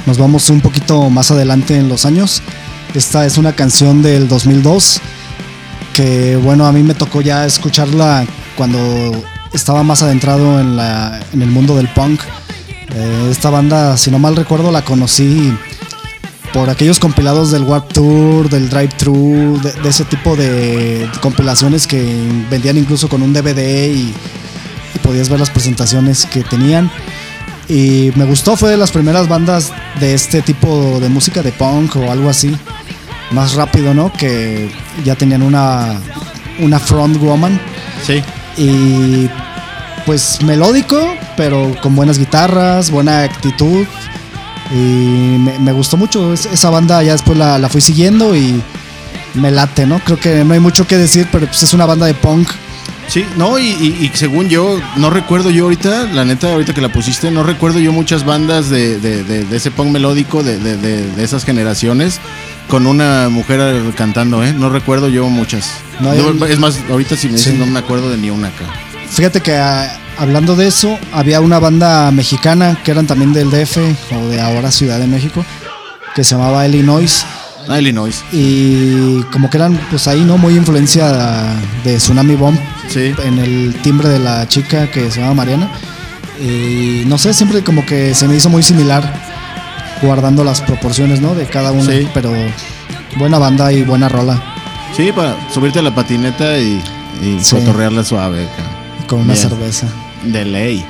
Nos 0.05 0.17
vamos 0.17 0.49
un 0.49 0.59
poquito 0.59 1.09
más 1.09 1.31
adelante 1.31 1.77
en 1.77 1.87
los 1.87 2.05
años. 2.05 2.43
Esta 2.95 3.25
es 3.25 3.37
una 3.37 3.53
canción 3.53 4.01
del 4.01 4.29
2002 4.29 5.01
que 5.93 6.37
bueno, 6.37 6.65
a 6.65 6.71
mí 6.71 6.81
me 6.81 6.93
tocó 6.93 7.19
ya 7.19 7.45
escucharla 7.45 8.25
cuando 8.55 8.79
estaba 9.53 9.83
más 9.83 10.01
adentrado 10.01 10.61
en, 10.61 10.77
la, 10.77 11.19
en 11.33 11.41
el 11.41 11.49
mundo 11.49 11.75
del 11.75 11.89
punk. 11.89 12.21
Eh, 12.93 13.27
esta 13.29 13.49
banda, 13.49 13.97
si 13.97 14.11
no 14.11 14.19
mal 14.19 14.37
recuerdo, 14.37 14.71
la 14.71 14.83
conocí 14.83 15.53
por 16.53 16.69
aquellos 16.69 16.97
compilados 16.97 17.51
del 17.51 17.63
Warp 17.63 17.91
Tour, 17.91 18.49
del 18.49 18.69
Drive 18.69 18.93
Thru, 18.97 19.59
de, 19.61 19.89
ese 19.89 20.05
tipo 20.05 20.37
de 20.37 21.09
compilaciones 21.21 21.87
que 21.87 22.01
vendían 22.49 22.77
incluso 22.77 23.09
con 23.09 23.21
un 23.21 23.33
DVD 23.33 23.89
y, 23.89 24.13
y, 24.93 24.99
podías 25.03 25.27
ver 25.27 25.41
las 25.41 25.49
presentaciones 25.49 26.25
que 26.25 26.43
tenían. 26.43 26.89
Y 27.67 28.11
me 28.15 28.23
gustó, 28.23 28.55
fue 28.55 28.69
de 28.69 28.77
las 28.77 28.91
primeras 28.91 29.27
bandas 29.27 29.73
de 29.99 30.13
este 30.13 30.41
tipo 30.41 30.99
de 31.01 31.09
música 31.09 31.41
de 31.41 31.51
punk 31.51 31.97
o 31.97 32.09
algo 32.09 32.29
así 32.29 32.55
más 33.31 33.53
rápido, 33.53 33.93
¿no? 33.93 34.11
Que 34.11 34.69
ya 35.03 35.15
tenían 35.15 35.41
una, 35.41 35.99
una 36.59 36.79
front 36.79 37.17
woman. 37.17 37.59
Sí. 38.05 38.23
Y 38.57 39.29
pues 40.05 40.41
melódico, 40.43 41.15
pero 41.35 41.75
con 41.81 41.95
buenas 41.95 42.17
guitarras, 42.17 42.91
buena 42.91 43.23
actitud. 43.23 43.85
Y 44.71 44.75
me, 44.75 45.71
gustó 45.71 45.95
mucho 45.95 46.33
esa 46.33 46.69
banda, 46.69 47.03
ya 47.03 47.11
después 47.11 47.37
la, 47.37 47.59
la, 47.59 47.69
fui 47.69 47.81
siguiendo 47.81 48.35
y 48.35 48.61
me 49.35 49.51
late, 49.51 49.85
¿no? 49.85 49.99
Creo 49.99 50.19
que 50.19 50.43
no 50.43 50.53
hay 50.53 50.59
mucho 50.59 50.87
que 50.87 50.97
decir, 50.97 51.27
pero 51.31 51.45
pues 51.45 51.61
es 51.61 51.73
una 51.73 51.85
banda 51.85 52.07
de 52.07 52.15
punk. 52.15 52.49
Sí, 53.07 53.23
no, 53.37 53.59
y, 53.59 54.11
según 54.15 54.49
yo, 54.49 54.79
no 54.95 55.11
recuerdo 55.11 55.51
yo 55.51 55.65
ahorita, 55.65 56.05
la 56.05 56.25
neta, 56.25 56.51
ahorita 56.51 56.73
que 56.73 56.81
la 56.81 56.91
pusiste, 56.91 57.29
no 57.29 57.43
recuerdo 57.43 57.79
yo 57.79 57.91
muchas 57.91 58.25
bandas 58.25 58.69
de, 58.69 58.99
de, 58.99 59.23
de 59.23 59.55
ese 59.55 59.69
punk 59.69 59.91
melódico 59.91 60.41
de, 60.41 61.23
esas 61.23 61.45
generaciones 61.45 62.19
con 62.67 62.87
una 62.87 63.29
mujer 63.29 63.93
cantando, 63.95 64.43
¿eh? 64.43 64.53
No 64.53 64.69
recuerdo 64.69 65.07
yo 65.07 65.27
muchas. 65.29 65.71
es 66.49 66.59
más, 66.59 66.79
ahorita 66.89 67.15
si 67.15 67.27
me 67.27 67.33
dicen 67.33 67.59
no 67.59 67.65
me 67.65 67.79
acuerdo 67.79 68.09
de 68.09 68.17
ni 68.17 68.29
una 68.29 68.47
acá. 68.47 68.65
Fíjate 69.09 69.41
que 69.41 69.55
ah, 69.55 69.97
hablando 70.17 70.55
de 70.55 70.67
eso, 70.67 70.97
había 71.13 71.41
una 71.41 71.59
banda 71.59 72.11
mexicana 72.11 72.77
que 72.83 72.91
eran 72.91 73.07
también 73.07 73.33
del 73.33 73.49
DF 73.49 73.77
o 74.13 74.27
de 74.27 74.41
ahora 74.41 74.71
Ciudad 74.71 74.99
de 74.99 75.07
México, 75.07 75.45
que 76.15 76.23
se 76.23 76.31
llamaba 76.31 76.67
Illinois. 76.67 77.25
Ah, 77.67 77.79
Illinois. 77.79 78.23
Y 78.31 79.23
como 79.31 79.49
que 79.49 79.57
eran 79.57 79.79
pues 79.89 80.07
ahí, 80.07 80.21
¿no? 80.21 80.37
Muy 80.37 80.55
influencia 80.55 81.55
de 81.83 81.97
Tsunami 81.97 82.35
Bomb. 82.35 82.59
Sí. 82.87 83.13
En 83.23 83.39
el 83.39 83.75
timbre 83.81 84.09
de 84.09 84.19
la 84.19 84.47
chica 84.47 84.89
que 84.91 85.09
se 85.09 85.21
llama 85.21 85.35
Mariana. 85.35 85.71
Y 86.39 87.03
no 87.07 87.17
sé, 87.17 87.33
siempre 87.33 87.63
como 87.63 87.85
que 87.85 88.13
se 88.13 88.27
me 88.27 88.35
hizo 88.35 88.49
muy 88.49 88.61
similar 88.61 89.34
guardando 90.05 90.43
las 90.43 90.61
proporciones, 90.61 91.21
¿no? 91.21 91.35
De 91.35 91.45
cada 91.45 91.71
uno. 91.71 91.83
Pero 92.13 92.31
buena 93.17 93.37
banda 93.39 93.71
y 93.73 93.83
buena 93.83 94.09
rola. 94.09 94.41
Sí, 94.95 95.11
para 95.11 95.35
subirte 95.51 95.79
a 95.79 95.81
la 95.81 95.93
patineta 95.93 96.57
y, 96.57 96.81
y 97.21 97.43
suave. 97.43 97.65
con 99.07 99.21
una 99.21 99.35
cerveza. 99.35 99.87
De 100.23 100.45
ley. 100.45 100.85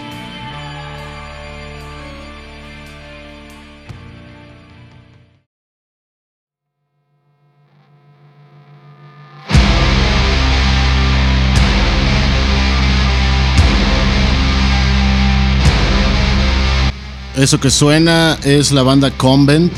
Eso 17.37 17.59
que 17.59 17.69
suena 17.69 18.37
es 18.43 18.71
la 18.71 18.81
banda 18.81 19.11
Convent 19.11 19.73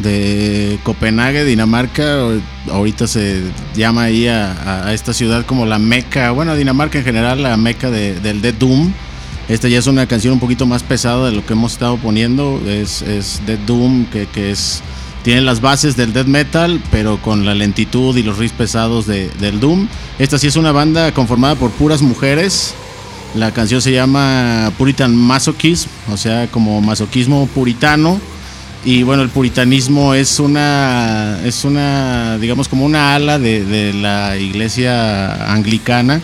de 0.00 0.78
Copenhague, 0.84 1.44
Dinamarca. 1.44 2.18
Ahorita 2.70 3.08
se 3.08 3.42
llama 3.74 4.04
ahí 4.04 4.28
a, 4.28 4.92
esta 4.92 5.12
ciudad 5.12 5.44
como 5.44 5.66
la 5.66 5.80
meca, 5.80 6.30
bueno, 6.30 6.54
Dinamarca 6.54 6.98
en 6.98 7.04
general, 7.04 7.42
la 7.42 7.56
meca 7.56 7.90
del 7.90 8.40
Dead 8.40 8.54
Doom. 8.54 8.92
Esta 9.48 9.66
ya 9.66 9.78
es 9.78 9.88
una 9.88 10.06
canción 10.06 10.34
un 10.34 10.40
poquito 10.40 10.66
más 10.66 10.84
pesada 10.84 11.30
de 11.30 11.32
lo 11.34 11.44
que 11.44 11.54
hemos 11.54 11.72
estado 11.72 11.96
poniendo. 11.96 12.60
Es, 12.64 13.02
es 13.02 13.40
Dead 13.44 13.58
Doom, 13.66 14.06
que, 14.06 14.28
es 14.50 14.80
tiene 15.24 15.40
las 15.40 15.60
bases 15.60 15.96
del 15.96 16.12
death 16.12 16.26
metal, 16.26 16.80
pero 16.92 17.20
con 17.20 17.44
la 17.44 17.54
lentitud 17.54 18.16
y 18.16 18.22
los 18.22 18.38
riffs 18.38 18.54
pesados 18.56 19.06
del 19.06 19.60
doom. 19.60 19.88
Esta 20.18 20.38
sí 20.38 20.46
es 20.46 20.54
una 20.54 20.70
banda 20.70 21.12
conformada 21.12 21.56
por 21.56 21.70
puras 21.72 22.02
mujeres. 22.02 22.74
La 23.34 23.52
canción 23.52 23.82
se 23.82 23.92
llama 23.92 24.72
Puritan 24.78 25.14
Masochism, 25.14 25.88
o 26.10 26.16
sea, 26.16 26.46
como 26.48 26.80
masoquismo 26.80 27.46
puritano. 27.54 28.20
Y 28.84 29.02
bueno, 29.02 29.22
el 29.22 29.28
puritanismo 29.28 30.14
es 30.14 30.40
una, 30.40 31.38
es 31.44 31.64
una, 31.64 32.38
digamos, 32.38 32.68
como 32.68 32.86
una 32.86 33.14
ala 33.14 33.38
de, 33.38 33.92
la 33.92 34.36
iglesia 34.38 35.52
anglicana, 35.52 36.20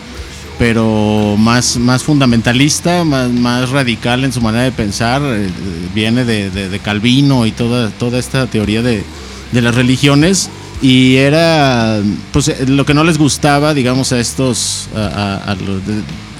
pero 0.57 1.35
más, 1.37 1.77
más 1.77 2.03
fundamentalista, 2.03 3.03
más, 3.03 3.29
más 3.29 3.69
radical 3.69 4.23
en 4.23 4.31
su 4.31 4.41
manera 4.41 4.63
de 4.63 4.71
pensar. 4.71 5.21
Eh, 5.23 5.49
viene 5.93 6.25
de, 6.25 6.79
Calvino 6.83 7.45
y 7.45 7.51
toda, 7.51 7.89
toda 7.91 8.17
esta 8.17 8.47
teoría 8.47 8.81
de, 8.81 9.03
las 9.51 9.75
religiones 9.75 10.49
y 10.81 11.15
era 11.15 12.01
pues 12.31 12.67
lo 12.67 12.85
que 12.85 12.93
no 12.93 13.03
les 13.03 13.17
gustaba 13.17 13.73
digamos 13.73 14.11
a 14.11 14.19
estos 14.19 14.89
a, 14.95 15.55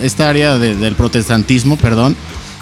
esta 0.02 0.30
área 0.30 0.58
del 0.58 0.96
protestantismo 0.96 1.78
perdón 1.78 2.16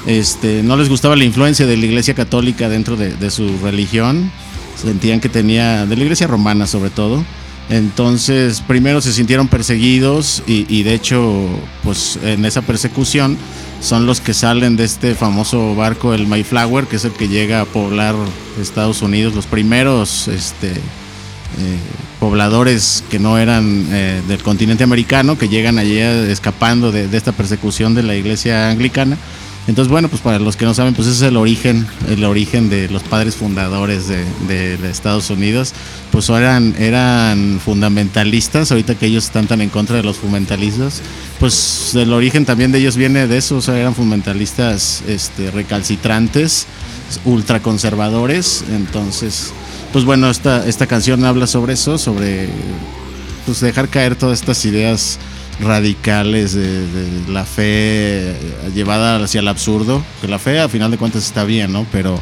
este 0.05 0.63
no 0.63 0.75
les 0.75 0.89
gustaba 0.89 1.15
la 1.15 1.23
influencia 1.23 1.65
de 1.65 1.77
la 1.77 1.85
iglesia 1.85 2.13
católica 2.13 2.67
dentro 2.69 2.97
de, 2.97 3.31
su 3.31 3.57
religión. 3.59 4.31
Sentían 4.75 5.19
que 5.19 5.29
tenía 5.29 5.85
de 5.85 5.95
la 5.95 6.03
iglesia 6.03 6.27
romana 6.27 6.67
sobre 6.67 6.89
todo. 6.89 7.23
Entonces 7.69 8.61
primero 8.67 8.99
se 8.99 9.13
sintieron 9.13 9.47
perseguidos 9.47 10.43
y, 10.45 10.65
y 10.67 10.83
de 10.83 10.93
hecho 10.93 11.47
pues 11.83 12.19
en 12.21 12.43
esa 12.43 12.61
persecución 12.61 13.37
son 13.79 14.05
los 14.05 14.19
que 14.19 14.33
salen 14.33 14.75
de 14.75 14.83
este 14.83 15.15
famoso 15.15 15.73
barco 15.73 16.13
el 16.13 16.27
Mayflower 16.27 16.87
que 16.87 16.97
es 16.97 17.05
el 17.05 17.13
que 17.13 17.29
llega 17.29 17.61
a 17.61 17.65
poblar 17.65 18.15
Estados 18.61 19.01
Unidos 19.01 19.33
los 19.33 19.45
primeros 19.45 20.27
este 20.27 20.71
eh, 20.71 20.81
pobladores 22.23 23.03
que 23.09 23.19
no 23.19 23.37
eran 23.37 23.85
eh, 23.91 24.21
del 24.29 24.41
continente 24.41 24.85
americano, 24.85 25.37
que 25.37 25.49
llegan 25.49 25.77
allí 25.77 25.99
escapando 25.99 26.89
de, 26.89 27.09
esta 27.17 27.33
persecución 27.33 27.95
de 27.95 28.03
la 28.03 28.15
iglesia 28.15 28.69
anglicana. 28.69 29.17
Entonces, 29.67 29.91
bueno, 29.91 30.07
pues 30.07 30.21
para 30.21 30.39
los 30.39 30.55
que 30.55 30.63
no 30.63 30.73
saben, 30.73 30.93
pues 30.93 31.09
ese 31.09 31.17
es 31.17 31.29
el 31.29 31.35
origen, 31.35 31.85
el 32.07 32.23
origen 32.23 32.69
de 32.69 32.87
los 32.87 33.03
padres 33.03 33.35
fundadores 33.35 34.07
de, 34.07 34.89
Estados 34.89 35.29
Unidos. 35.31 35.73
Pues 36.11 36.29
eran, 36.29 36.75
eran 36.79 37.59
fundamentalistas, 37.63 38.71
ahorita 38.71 38.95
que 38.95 39.07
ellos 39.07 39.25
están 39.25 39.47
tan 39.47 39.59
en 39.59 39.69
contra 39.69 39.97
de 39.97 40.03
los 40.03 40.15
fundamentalistas, 40.15 41.01
pues 41.41 41.93
el 41.93 42.13
origen 42.13 42.45
también 42.45 42.71
de 42.71 42.79
ellos 42.79 42.95
viene 42.95 43.27
de 43.27 43.37
eso, 43.37 43.57
o 43.57 43.61
sea, 43.61 43.77
eran 43.77 43.95
fundamentalistas 43.95 45.03
este, 45.07 45.51
recalcitrantes, 45.51 46.67
ultraconservadores, 47.25 48.63
entonces 48.71 49.51
pues 49.93 50.05
bueno, 50.05 50.29
esta, 50.29 50.67
esta 50.67 50.87
canción 50.87 51.23
habla 51.23 51.45
sobre 51.45 51.73
eso, 51.73 51.99
sobre 51.99 52.49
pues 53.45 53.61
dejar 53.61 53.89
caer 53.89 54.15
todas 54.15 54.39
estas 54.39 54.65
ideas 54.65 55.19
radicales 55.61 56.53
de, 56.53 56.87
la 57.29 57.45
fe 57.45 58.35
llevada 58.73 59.23
hacia 59.23 59.39
el 59.39 59.47
absurdo, 59.47 60.03
que 60.19 60.27
la 60.27 60.39
fe 60.39 60.59
a 60.59 60.67
final 60.67 60.89
de 60.89 60.97
cuentas 60.97 61.23
está 61.23 61.43
bien, 61.43 61.71
¿no? 61.71 61.85
Pero 61.91 62.19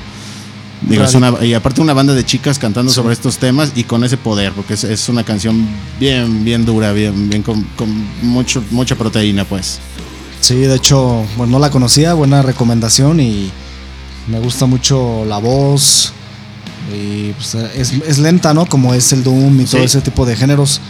digo, 0.81 1.05
es 1.05 1.15
una, 1.15 1.33
y 1.45 1.53
aparte 1.53 1.79
una 1.79 1.93
banda 1.93 2.13
de 2.13 2.25
chicas 2.25 2.59
cantando 2.59 2.91
sobre 2.91 3.13
estos 3.13 3.37
temas 3.37 3.71
y 3.73 3.85
con 3.85 4.03
ese 4.03 4.17
poder, 4.17 4.51
porque 4.51 4.73
es, 4.73 5.07
una 5.09 5.23
canción 5.23 5.65
bien, 5.97 6.43
bien 6.43 6.65
dura, 6.65 6.91
bien, 6.91 7.29
bien 7.29 7.41
con, 7.41 7.65
mucho, 8.21 8.61
mucha 8.71 8.97
proteína, 8.97 9.45
pues. 9.45 9.79
Sí, 10.41 10.55
Sí, 10.55 10.55
de 10.55 10.75
hecho, 10.75 11.25
bueno, 11.37 11.53
no 11.53 11.59
la 11.59 11.69
conocía, 11.69 12.13
buena 12.15 12.41
recomendación 12.41 13.21
y 13.21 13.49
me 14.27 14.39
gusta 14.39 14.65
mucho 14.65 15.23
la 15.25 15.37
voz. 15.37 16.13
Y 16.93 17.31
pues, 17.33 17.55
es, 17.55 17.91
es 17.93 18.17
lenta, 18.19 18.53
¿no? 18.53 18.65
Como 18.65 18.93
es 18.93 19.11
el 19.13 19.23
Doom 19.23 19.61
y 19.61 19.65
todo 19.65 19.81
ese 19.81 20.01
tipo 20.01 20.25
de 20.25 20.35
géneros. 20.35 20.81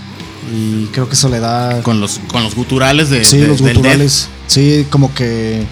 Y 0.54 0.86
creo 0.88 1.08
que 1.08 1.14
eso 1.16 1.30
le 1.30 1.40
da. 1.40 1.82
Con 1.84 2.00
los, 2.02 2.20
con 2.28 2.44
los 2.44 2.56
guturales 2.56 3.10
de, 3.10 3.24
sí, 3.24 3.38
de- 3.38 3.48
los 3.48 3.62
del 3.62 3.76
guturales. 3.78 4.28
Sí, 4.48 4.86
como 4.90 5.14
que. 5.14 5.64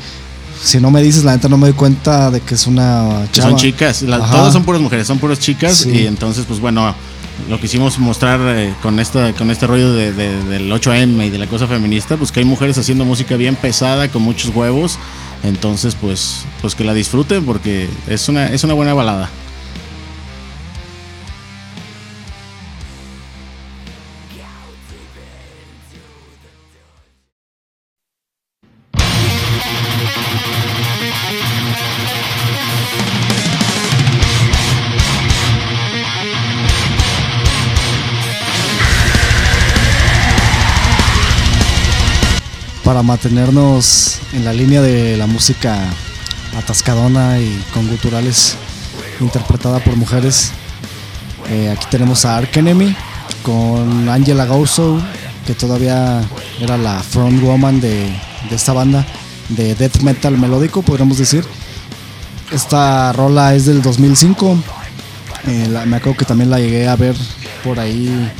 Si 0.61 0.79
no 0.79 0.91
me 0.91 1.01
dices, 1.01 1.23
la 1.23 1.31
neta 1.31 1.47
no 1.47 1.57
me 1.57 1.67
doy 1.67 1.73
cuenta 1.75 2.29
de 2.31 2.41
que 2.41 2.55
es 2.55 2.67
una 2.67 3.27
que 3.31 3.41
son 3.41 3.55
chicas. 3.55 4.01
La- 4.03 4.19
todas 4.19 4.51
son 4.53 4.63
puras 4.63 4.81
mujeres, 4.81 5.07
son 5.07 5.17
puras 5.17 5.39
chicas. 5.39 5.77
Sí. 5.77 5.89
Y 5.89 6.05
entonces, 6.07 6.45
pues 6.45 6.59
bueno, 6.59 6.93
lo 7.49 7.59
quisimos 7.61 7.97
mostrar 7.97 8.39
eh, 8.43 8.73
con, 8.81 8.99
esta, 8.99 9.31
con 9.33 9.49
este 9.51 9.65
rollo 9.67 9.93
de- 9.93 10.11
de- 10.11 10.43
del 10.43 10.69
8M 10.71 11.25
y 11.25 11.29
de 11.29 11.37
la 11.37 11.47
cosa 11.47 11.65
feminista, 11.65 12.17
pues 12.17 12.31
que 12.33 12.41
hay 12.41 12.45
mujeres 12.45 12.77
haciendo 12.77 13.05
música 13.05 13.37
bien 13.37 13.55
pesada, 13.55 14.09
con 14.09 14.21
muchos 14.21 14.53
huevos. 14.53 14.99
Entonces, 15.43 15.95
pues, 15.95 16.41
pues 16.61 16.75
que 16.75 16.83
la 16.83 16.93
disfruten 16.93 17.45
porque 17.45 17.89
es 18.07 18.27
una, 18.27 18.47
es 18.47 18.63
una 18.65 18.73
buena 18.73 18.93
balada. 18.93 19.29
Para 42.89 43.03
mantenernos 43.03 44.17
en 44.33 44.43
la 44.43 44.51
línea 44.51 44.81
de 44.81 45.15
la 45.15 45.27
música 45.27 45.77
atascadona 46.57 47.39
y 47.39 47.63
con 47.71 47.87
guturales 47.87 48.55
interpretada 49.19 49.77
por 49.77 49.95
mujeres. 49.95 50.49
Eh, 51.51 51.69
aquí 51.69 51.85
tenemos 51.91 52.25
a 52.25 52.37
Ark 52.37 52.49
Enemy 52.57 52.95
con 53.43 54.09
Angela 54.09 54.47
Gauso, 54.47 54.99
que 55.45 55.53
todavía 55.53 56.23
era 56.59 56.79
la 56.79 57.03
frontwoman 57.03 57.79
de, 57.79 58.09
de 58.49 58.55
esta 58.55 58.73
banda 58.73 59.05
de 59.49 59.75
death 59.75 59.97
metal 59.97 60.35
melódico, 60.39 60.81
podríamos 60.81 61.19
decir. 61.19 61.45
Esta 62.51 63.13
rola 63.13 63.53
es 63.53 63.67
del 63.67 63.83
2005. 63.83 64.57
Eh, 65.45 65.67
me 65.85 65.97
acuerdo 65.97 66.17
que 66.17 66.25
también 66.25 66.49
la 66.49 66.57
llegué 66.57 66.87
a 66.87 66.95
ver 66.95 67.15
por 67.63 67.79
ahí 67.79 68.31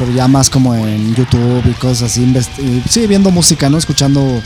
pero 0.00 0.12
ya 0.12 0.26
más 0.26 0.48
como 0.48 0.74
en 0.74 1.14
YouTube 1.14 1.62
y 1.66 1.74
cosas 1.74 2.10
así, 2.10 2.22
y 2.58 2.82
sí, 2.88 3.06
viendo 3.06 3.30
música, 3.30 3.68
¿no? 3.68 3.76
Escuchando 3.76 4.40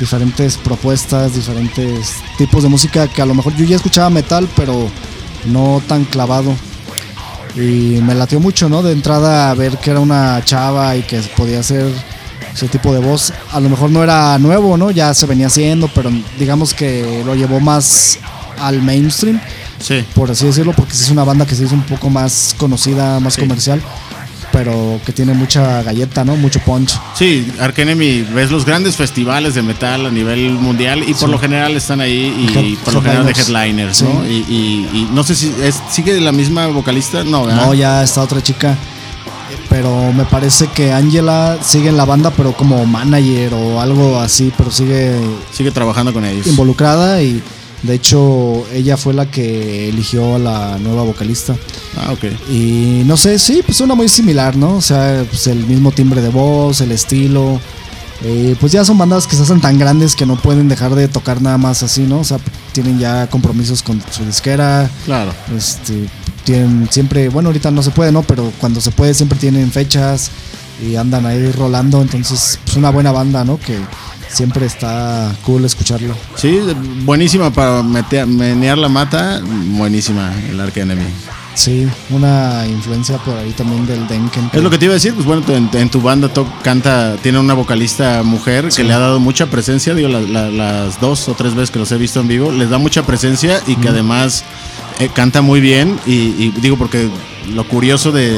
diferentes 0.00 0.56
propuestas, 0.56 1.34
diferentes 1.34 2.14
tipos 2.36 2.64
de 2.64 2.68
música 2.68 3.06
que 3.06 3.22
a 3.22 3.26
lo 3.26 3.32
mejor 3.32 3.54
yo 3.54 3.64
ya 3.64 3.76
escuchaba 3.76 4.10
metal, 4.10 4.48
pero 4.56 4.90
no 5.44 5.80
tan 5.86 6.04
clavado. 6.04 6.52
Y 7.54 8.00
me 8.02 8.16
latió 8.16 8.40
mucho, 8.40 8.68
¿no? 8.68 8.82
De 8.82 8.90
entrada 8.92 9.50
a 9.50 9.54
ver 9.54 9.78
que 9.78 9.90
era 9.92 10.00
una 10.00 10.42
chava 10.44 10.96
y 10.96 11.02
que 11.02 11.20
podía 11.36 11.60
hacer 11.60 11.86
ese 12.52 12.66
tipo 12.66 12.92
de 12.92 12.98
voz. 12.98 13.32
A 13.52 13.60
lo 13.60 13.68
mejor 13.68 13.90
no 13.90 14.02
era 14.02 14.36
nuevo, 14.38 14.76
¿no? 14.76 14.90
Ya 14.90 15.14
se 15.14 15.26
venía 15.26 15.46
haciendo, 15.46 15.88
pero 15.94 16.10
digamos 16.40 16.74
que 16.74 17.22
lo 17.24 17.36
llevó 17.36 17.60
más 17.60 18.18
al 18.60 18.82
mainstream 18.82 19.40
Sí. 19.80 20.04
por 20.12 20.28
así 20.28 20.44
decirlo, 20.46 20.72
porque 20.72 20.92
es 20.92 21.08
una 21.10 21.22
banda 21.22 21.46
que 21.46 21.54
se 21.54 21.62
hizo 21.64 21.74
un 21.74 21.84
poco 21.84 22.10
más 22.10 22.56
conocida, 22.58 23.20
más 23.20 23.34
Sí. 23.34 23.42
comercial, 23.42 23.80
pero 24.52 25.00
que 25.04 25.12
tiene 25.12 25.34
mucha 25.34 25.82
galleta, 25.82 26.24
¿no? 26.24 26.36
Mucho 26.36 26.60
punch. 26.60 26.98
Sí, 27.14 27.50
Ark 27.60 27.78
Enemy, 27.78 28.22
ves 28.34 28.50
los 28.50 28.64
grandes 28.64 28.96
festivales 28.96 29.54
de 29.54 29.62
metal 29.62 30.06
a 30.06 30.10
nivel 30.10 30.52
mundial 30.52 31.02
y 31.02 31.12
por 31.14 31.28
Sí. 31.28 31.32
lo 31.32 31.38
general 31.38 31.76
están 31.76 32.00
ahí 32.00 32.48
y 32.54 32.76
por 32.76 32.94
lo 32.94 33.02
general 33.02 33.26
de 33.26 33.32
headliners. 33.32 33.96
Sí. 33.98 34.04
¿no? 34.04 34.26
Y, 34.26 34.36
y- 34.48 34.88
y 34.94 35.08
no 35.12 35.22
sé 35.22 35.34
si 35.34 35.52
es, 35.62 35.80
sigue 35.90 36.20
la 36.20 36.32
misma 36.32 36.66
vocalista, 36.68 37.24
no, 37.24 37.44
¿verdad? 37.46 37.66
No, 37.66 37.74
ya 37.74 38.02
está 38.02 38.22
otra 38.22 38.42
chica, 38.42 38.76
pero 39.68 40.12
me 40.12 40.24
parece 40.24 40.66
que 40.68 40.92
Angela 40.92 41.58
sigue 41.62 41.88
en 41.88 41.96
la 41.96 42.04
banda, 42.04 42.30
pero 42.30 42.52
como 42.52 42.84
manager 42.86 43.54
o 43.54 43.80
algo 43.80 44.18
así, 44.18 44.52
pero 44.56 44.70
sigue 44.70 45.14
Sigue 45.52 45.70
trabajando 45.70 46.12
con 46.12 46.24
ellos. 46.24 46.46
involucrada 46.46 47.22
y 47.22 47.42
de 47.82 47.94
hecho 47.94 48.66
ella 48.72 48.96
fue 48.96 49.14
la 49.14 49.30
que 49.30 49.88
eligió 49.88 50.36
a 50.36 50.38
la 50.38 50.78
nueva 50.78 51.02
vocalista. 51.02 51.56
Ah, 51.96 52.12
ok. 52.12 52.24
Y 52.50 53.02
no 53.06 53.16
sé, 53.16 53.38
sí, 53.38 53.62
pues 53.64 53.76
suena 53.76 53.94
muy 53.94 54.08
similar, 54.08 54.56
¿no? 54.56 54.76
O 54.76 54.82
sea, 54.82 55.24
pues 55.28 55.46
el 55.46 55.66
mismo 55.66 55.92
timbre 55.92 56.20
de 56.20 56.28
voz, 56.28 56.80
el 56.80 56.92
estilo. 56.92 57.60
Eh, 58.24 58.56
pues 58.58 58.72
ya 58.72 58.84
son 58.84 58.98
bandas 58.98 59.28
que 59.28 59.36
se 59.36 59.42
hacen 59.42 59.60
tan 59.60 59.78
grandes 59.78 60.16
que 60.16 60.26
no 60.26 60.34
pueden 60.36 60.68
dejar 60.68 60.94
de 60.96 61.06
tocar 61.06 61.40
nada 61.40 61.56
más 61.56 61.84
así, 61.84 62.02
¿no? 62.02 62.18
O 62.18 62.24
sea, 62.24 62.38
tienen 62.72 62.98
ya 62.98 63.28
compromisos 63.28 63.82
con 63.82 64.02
su 64.10 64.24
disquera. 64.24 64.90
Claro. 65.04 65.32
Este, 65.56 66.08
tienen 66.42 66.88
siempre, 66.90 67.28
bueno, 67.28 67.50
ahorita 67.50 67.70
no 67.70 67.82
se 67.82 67.90
puede, 67.90 68.10
¿no? 68.10 68.22
Pero 68.22 68.52
cuando 68.58 68.80
se 68.80 68.90
puede 68.90 69.14
siempre 69.14 69.38
tienen 69.38 69.70
fechas 69.70 70.32
y 70.82 70.96
andan 70.96 71.26
ahí 71.26 71.50
rolando. 71.52 72.00
Entonces, 72.02 72.58
pues 72.64 72.76
una 72.76 72.90
buena 72.90 73.12
banda, 73.12 73.44
¿no? 73.44 73.58
Que 73.58 73.78
siempre 74.28 74.66
está 74.66 75.32
cool 75.44 75.64
escucharlo. 75.64 76.14
Sí, 76.36 76.58
buenísima 77.04 77.50
para 77.50 77.82
meter, 77.82 78.26
menear 78.26 78.76
la 78.78 78.88
mata, 78.88 79.40
buenísima 79.42 80.30
el 80.50 80.60
Ark 80.60 80.76
Enemy. 80.76 81.04
Sí, 81.54 81.88
una 82.10 82.64
influencia 82.68 83.18
por 83.18 83.36
ahí 83.36 83.50
también 83.50 83.84
del 83.84 84.06
Denken. 84.06 84.50
Es 84.52 84.62
lo 84.62 84.70
que 84.70 84.78
te 84.78 84.84
iba 84.84 84.92
a 84.92 84.94
decir, 84.94 85.12
pues 85.14 85.26
bueno, 85.26 85.42
en, 85.48 85.68
en 85.72 85.88
tu 85.90 86.00
banda 86.00 86.28
to- 86.28 86.46
canta, 86.62 87.16
tiene 87.20 87.40
una 87.40 87.54
vocalista 87.54 88.22
mujer 88.22 88.70
Sí. 88.70 88.82
que 88.82 88.84
le 88.88 88.94
ha 88.94 88.98
dado 89.00 89.18
mucha 89.18 89.46
presencia, 89.50 89.92
digo, 89.92 90.08
la- 90.08 90.20
la- 90.20 90.50
las 90.50 91.00
dos 91.00 91.28
o 91.28 91.34
tres 91.34 91.54
veces 91.56 91.72
que 91.72 91.80
los 91.80 91.90
he 91.90 91.96
visto 91.96 92.20
en 92.20 92.28
vivo, 92.28 92.52
les 92.52 92.70
da 92.70 92.78
mucha 92.78 93.02
presencia 93.04 93.60
y 93.66 93.74
que 93.74 93.88
además 93.88 94.44
eh, 94.98 95.10
canta 95.14 95.42
muy 95.42 95.60
bien 95.60 95.96
y, 96.06 96.12
y 96.12 96.52
digo 96.60 96.76
porque 96.76 97.08
lo 97.54 97.66
curioso 97.66 98.12
de, 98.12 98.30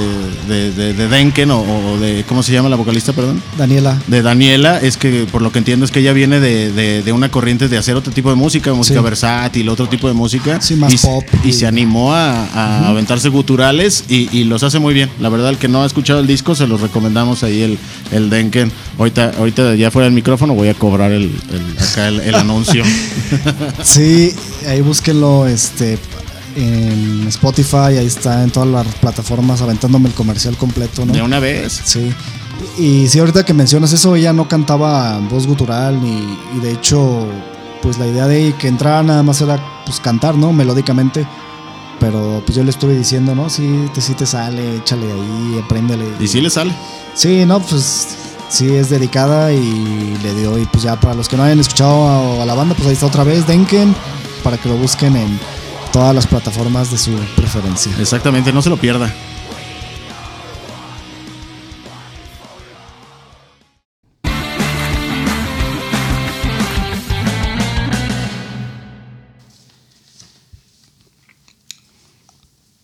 de, 0.46 0.70
de- 0.70 0.92
de 0.92 1.08
Denken 1.08 1.50
o, 1.50 1.58
o 1.62 1.98
de, 1.98 2.24
¿cómo 2.28 2.44
se 2.44 2.52
llama 2.52 2.68
la 2.68 2.76
vocalista, 2.76 3.12
perdón? 3.12 3.42
Daniela. 3.58 4.00
De 4.06 4.22
Daniela, 4.22 4.78
es 4.78 4.96
que 4.96 5.26
por 5.32 5.42
lo 5.42 5.50
que 5.50 5.58
entiendo 5.58 5.84
es 5.84 5.90
que 5.90 5.98
ella 5.98 6.12
viene 6.12 6.38
de, 6.38 7.10
una 7.12 7.28
corriente 7.28 7.66
de 7.66 7.76
hacer 7.76 7.96
otro 7.96 8.12
tipo 8.12 8.30
de 8.30 8.36
música, 8.36 8.72
música 8.72 9.00
Sí. 9.00 9.04
versátil, 9.04 9.68
otro 9.68 9.88
tipo 9.88 10.06
de 10.06 10.14
música. 10.14 10.60
Sí, 10.60 10.76
más 10.76 10.92
y, 10.92 10.98
pop. 10.98 11.24
Y 11.44 11.52
se 11.54 11.66
animó 11.66 12.14
a, 12.14 12.44
a 12.54 12.88
aventarse 12.88 13.30
guturales 13.30 14.04
y, 14.08 14.44
los 14.44 14.62
hace 14.62 14.78
muy 14.78 14.94
bien. 14.94 15.10
La 15.18 15.28
verdad, 15.28 15.50
el 15.50 15.58
que 15.58 15.66
no 15.66 15.82
ha 15.82 15.86
escuchado 15.86 16.20
el 16.20 16.28
disco, 16.28 16.54
se 16.54 16.68
los 16.68 16.80
recomendamos 16.80 17.42
ahí 17.42 17.62
el, 17.62 17.78
el 18.12 18.30
Denken. 18.30 18.70
Ahorita, 18.96 19.32
ahorita 19.38 19.74
ya 19.74 19.90
fuera 19.90 20.04
del 20.04 20.14
micrófono 20.14 20.54
voy 20.54 20.68
a 20.68 20.74
cobrar 20.74 21.10
el, 21.10 21.22
el- 21.50 21.82
acá 21.84 22.06
el, 22.06 22.20
el 22.20 22.34
anuncio. 22.36 22.84
Sí, 23.82 24.32
ahí 24.68 24.80
búsquenlo 24.82 25.46
este, 25.46 25.98
en 26.56 27.26
Spotify, 27.28 27.96
ahí 27.98 28.06
está 28.06 28.42
en 28.42 28.50
todas 28.50 28.68
las 28.68 28.94
plataformas 28.96 29.62
aventándome 29.62 30.08
el 30.08 30.14
comercial 30.14 30.56
completo, 30.56 31.06
¿no? 31.06 31.12
De 31.12 31.22
una 31.22 31.40
vez. 31.40 31.80
Sí. 31.84 32.12
Y 32.78 33.08
sí, 33.08 33.18
ahorita 33.18 33.44
que 33.44 33.54
mencionas 33.54 33.92
eso, 33.92 34.14
ella 34.16 34.32
no 34.32 34.48
cantaba 34.48 35.18
voz 35.30 35.46
gutural 35.46 36.00
ni, 36.02 36.38
y 36.56 36.60
de 36.60 36.72
hecho, 36.72 37.26
pues 37.82 37.98
la 37.98 38.06
idea 38.06 38.26
de 38.26 38.54
que 38.58 38.68
entrara 38.68 39.02
nada 39.02 39.22
más 39.22 39.40
era 39.40 39.58
pues 39.86 40.00
cantar, 40.00 40.36
¿no? 40.36 40.52
Melódicamente. 40.52 41.26
Pero 41.98 42.42
pues 42.46 42.56
yo 42.56 42.64
le 42.64 42.70
estuve 42.70 42.96
diciendo, 42.96 43.34
¿no? 43.34 43.50
Sí, 43.50 43.86
te, 43.92 44.00
sí 44.00 44.14
te 44.14 44.24
sale, 44.24 44.76
échale 44.76 45.04
ahí, 45.04 45.60
apréndele. 45.62 46.06
Y 46.18 46.28
sí 46.28 46.40
le 46.40 46.48
sale. 46.48 46.74
Sí, 47.14 47.44
no, 47.44 47.60
pues 47.60 48.08
sí 48.48 48.74
es 48.74 48.88
dedicada 48.88 49.52
y 49.52 50.18
le 50.22 50.34
dio. 50.34 50.58
Y 50.58 50.64
pues 50.64 50.82
ya 50.82 50.98
para 50.98 51.14
los 51.14 51.28
que 51.28 51.36
no 51.36 51.42
hayan 51.42 51.60
escuchado 51.60 52.08
a, 52.08 52.42
a 52.42 52.46
la 52.46 52.54
banda, 52.54 52.74
pues 52.74 52.88
ahí 52.88 52.94
está 52.94 53.04
otra 53.04 53.22
vez, 53.24 53.46
Denken, 53.46 53.94
para 54.42 54.56
que 54.56 54.70
lo 54.70 54.76
busquen 54.76 55.14
en 55.14 55.38
todas 55.92 56.14
las 56.14 56.26
plataformas 56.26 56.90
de 56.90 56.98
su 56.98 57.12
preferencia. 57.36 57.92
Exactamente, 57.98 58.52
no 58.52 58.62
se 58.62 58.70
lo 58.70 58.76
pierda. 58.76 59.12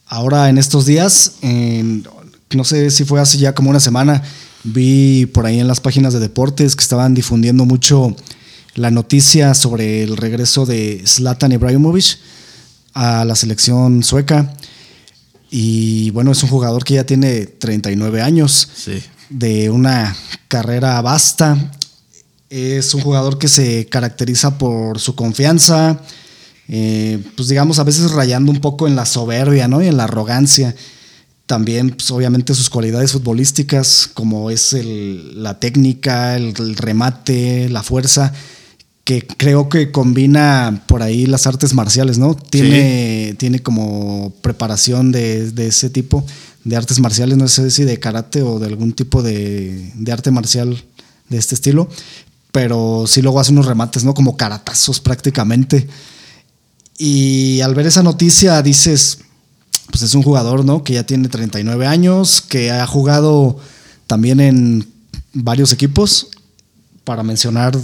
Ahora 0.07 0.49
en 0.49 0.59
estos 0.59 0.87
días, 0.87 1.33
en- 1.43 2.07
no 2.55 2.65
sé 2.65 2.91
si 2.91 3.05
fue 3.05 3.21
hace 3.21 3.39
ya 3.39 3.55
como 3.55 3.71
una 3.71 3.81
semana, 3.81 4.23
vi 4.65 5.27
por 5.27 5.47
ahí 5.47 5.59
en 5.59 5.69
las 5.69 5.81
páginas 5.81 6.13
de 6.13 6.21
deportes 6.21 6.77
que 6.77 6.83
estaban 6.83 7.15
difundiendo 7.15 7.65
mucho 7.65 8.15
la 8.75 8.91
noticia 8.91 9.55
sobre 9.55 10.03
el 10.05 10.17
regreso 10.17 10.65
de 10.67 11.03
Zlatan 11.07 11.53
Ibrahimovic 11.53 12.19
a 12.97 13.25
la 13.27 13.37
selección 13.37 14.03
sueca. 14.03 14.55
Y 15.51 16.11
bueno, 16.11 16.33
es 16.33 16.43
un 16.43 16.49
jugador 16.49 16.83
que 16.83 16.95
ya 16.95 17.05
tiene 17.05 17.47
39 17.47 18.23
años, 18.23 18.69
Sí. 18.75 19.03
de 19.31 19.71
una 19.71 20.17
carrera 20.49 21.01
vasta. 21.03 21.57
Es 22.49 22.95
un 22.95 23.03
jugador 23.03 23.39
que 23.39 23.49
se 23.49 23.87
caracteriza 23.87 24.57
por 24.59 24.99
su 24.99 25.15
confianza, 25.15 26.01
eh, 26.69 27.23
pues 27.37 27.49
digamos 27.49 27.79
a 27.79 27.85
veces 27.85 28.11
rayando 28.13 28.51
un 28.51 28.61
poco 28.61 28.87
en 28.89 28.97
la 28.97 29.05
soberbia, 29.05 29.69
¿no? 29.69 29.83
Y 29.83 29.89
en 29.89 29.97
la 29.99 30.05
arrogancia. 30.05 30.75
También, 31.47 31.91
pues, 31.91 32.11
obviamente, 32.11 32.55
sus 32.55 32.71
cualidades 32.71 33.13
futbolísticas, 33.13 34.09
como 34.15 34.51
es 34.51 34.73
el, 34.73 35.43
la 35.43 35.61
técnica, 35.61 36.35
el, 36.37 36.55
el 36.59 36.77
remate, 36.77 37.69
la 37.69 37.83
fuerza 37.85 38.33
que 39.07 39.25
creo 39.25 39.69
que 39.69 39.93
combina 39.93 40.83
por 40.89 41.01
ahí 41.01 41.27
las 41.27 41.47
artes 41.47 41.75
marciales, 41.75 42.19
¿no? 42.19 42.35
Tiene, 42.35 43.29
sí. 43.31 43.37
tiene 43.37 43.61
como 43.61 44.35
preparación 44.43 45.13
de, 45.13 45.53
de, 45.53 45.69
ese 45.69 45.91
tipo 45.91 46.27
de 46.65 46.75
artes 46.75 46.99
marciales, 46.99 47.39
no 47.39 47.47
sé 47.47 47.71
si 47.71 47.85
de 47.85 48.01
karate 48.01 48.43
o 48.43 48.59
de 48.59 48.67
algún 48.67 48.93
tipo 48.95 49.23
de, 49.23 49.93
de, 49.95 50.13
arte 50.13 50.33
marcial 50.33 50.83
de 51.29 51.39
este 51.39 51.55
estilo, 51.55 51.89
pero 52.51 53.05
sí 53.07 53.23
luego 53.23 53.39
hace 53.39 53.53
unos 53.53 53.67
remates, 53.67 54.03
¿no? 54.03 54.13
Como 54.13 54.37
caratazos 54.37 54.99
prácticamente. 54.99 55.87
Y 56.99 57.61
al 57.61 57.77
ver 57.77 57.87
esa 57.87 58.03
noticia 58.03 58.61
dices, 58.61 59.19
pues 59.89 60.03
es 60.03 60.15
un 60.17 60.25
jugador, 60.25 60.65
¿no? 60.65 60.83
Que 60.83 60.95
ya 60.95 61.07
tiene 61.07 61.29
39 61.29 61.87
años, 61.87 62.41
que 62.41 62.73
ha 62.73 62.85
jugado 62.89 63.57
también 64.09 64.41
en 64.41 64.85
varios 65.33 65.73
equipos, 65.73 66.27
para 67.05 67.23
mencionar 67.23 67.79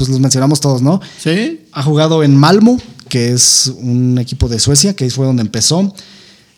pues 0.00 0.08
los 0.08 0.18
mencionamos 0.18 0.60
todos, 0.60 0.80
¿no? 0.80 0.98
Sí. 1.18 1.66
Ha 1.72 1.82
jugado 1.82 2.22
en 2.22 2.34
Malmo, 2.34 2.80
que 3.10 3.32
es 3.32 3.70
un 3.82 4.16
equipo 4.16 4.48
de 4.48 4.58
Suecia, 4.58 4.96
que 4.96 5.04
ahí 5.04 5.10
fue 5.10 5.26
donde 5.26 5.42
empezó. 5.42 5.94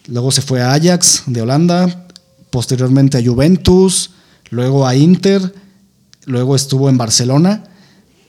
Luego 0.07 0.31
se 0.31 0.43
fue 0.43 0.63
a 0.63 0.75
Ajax 0.75 1.25
de 1.27 1.43
Holanda, 1.43 2.07
posteriormente 2.51 3.19
a 3.19 3.25
Juventus, 3.25 4.11
luego 4.51 4.87
a 4.87 4.95
Inter, 4.95 5.53
luego 6.25 6.55
estuvo 6.55 6.89
en 6.89 6.97
Barcelona, 6.99 7.65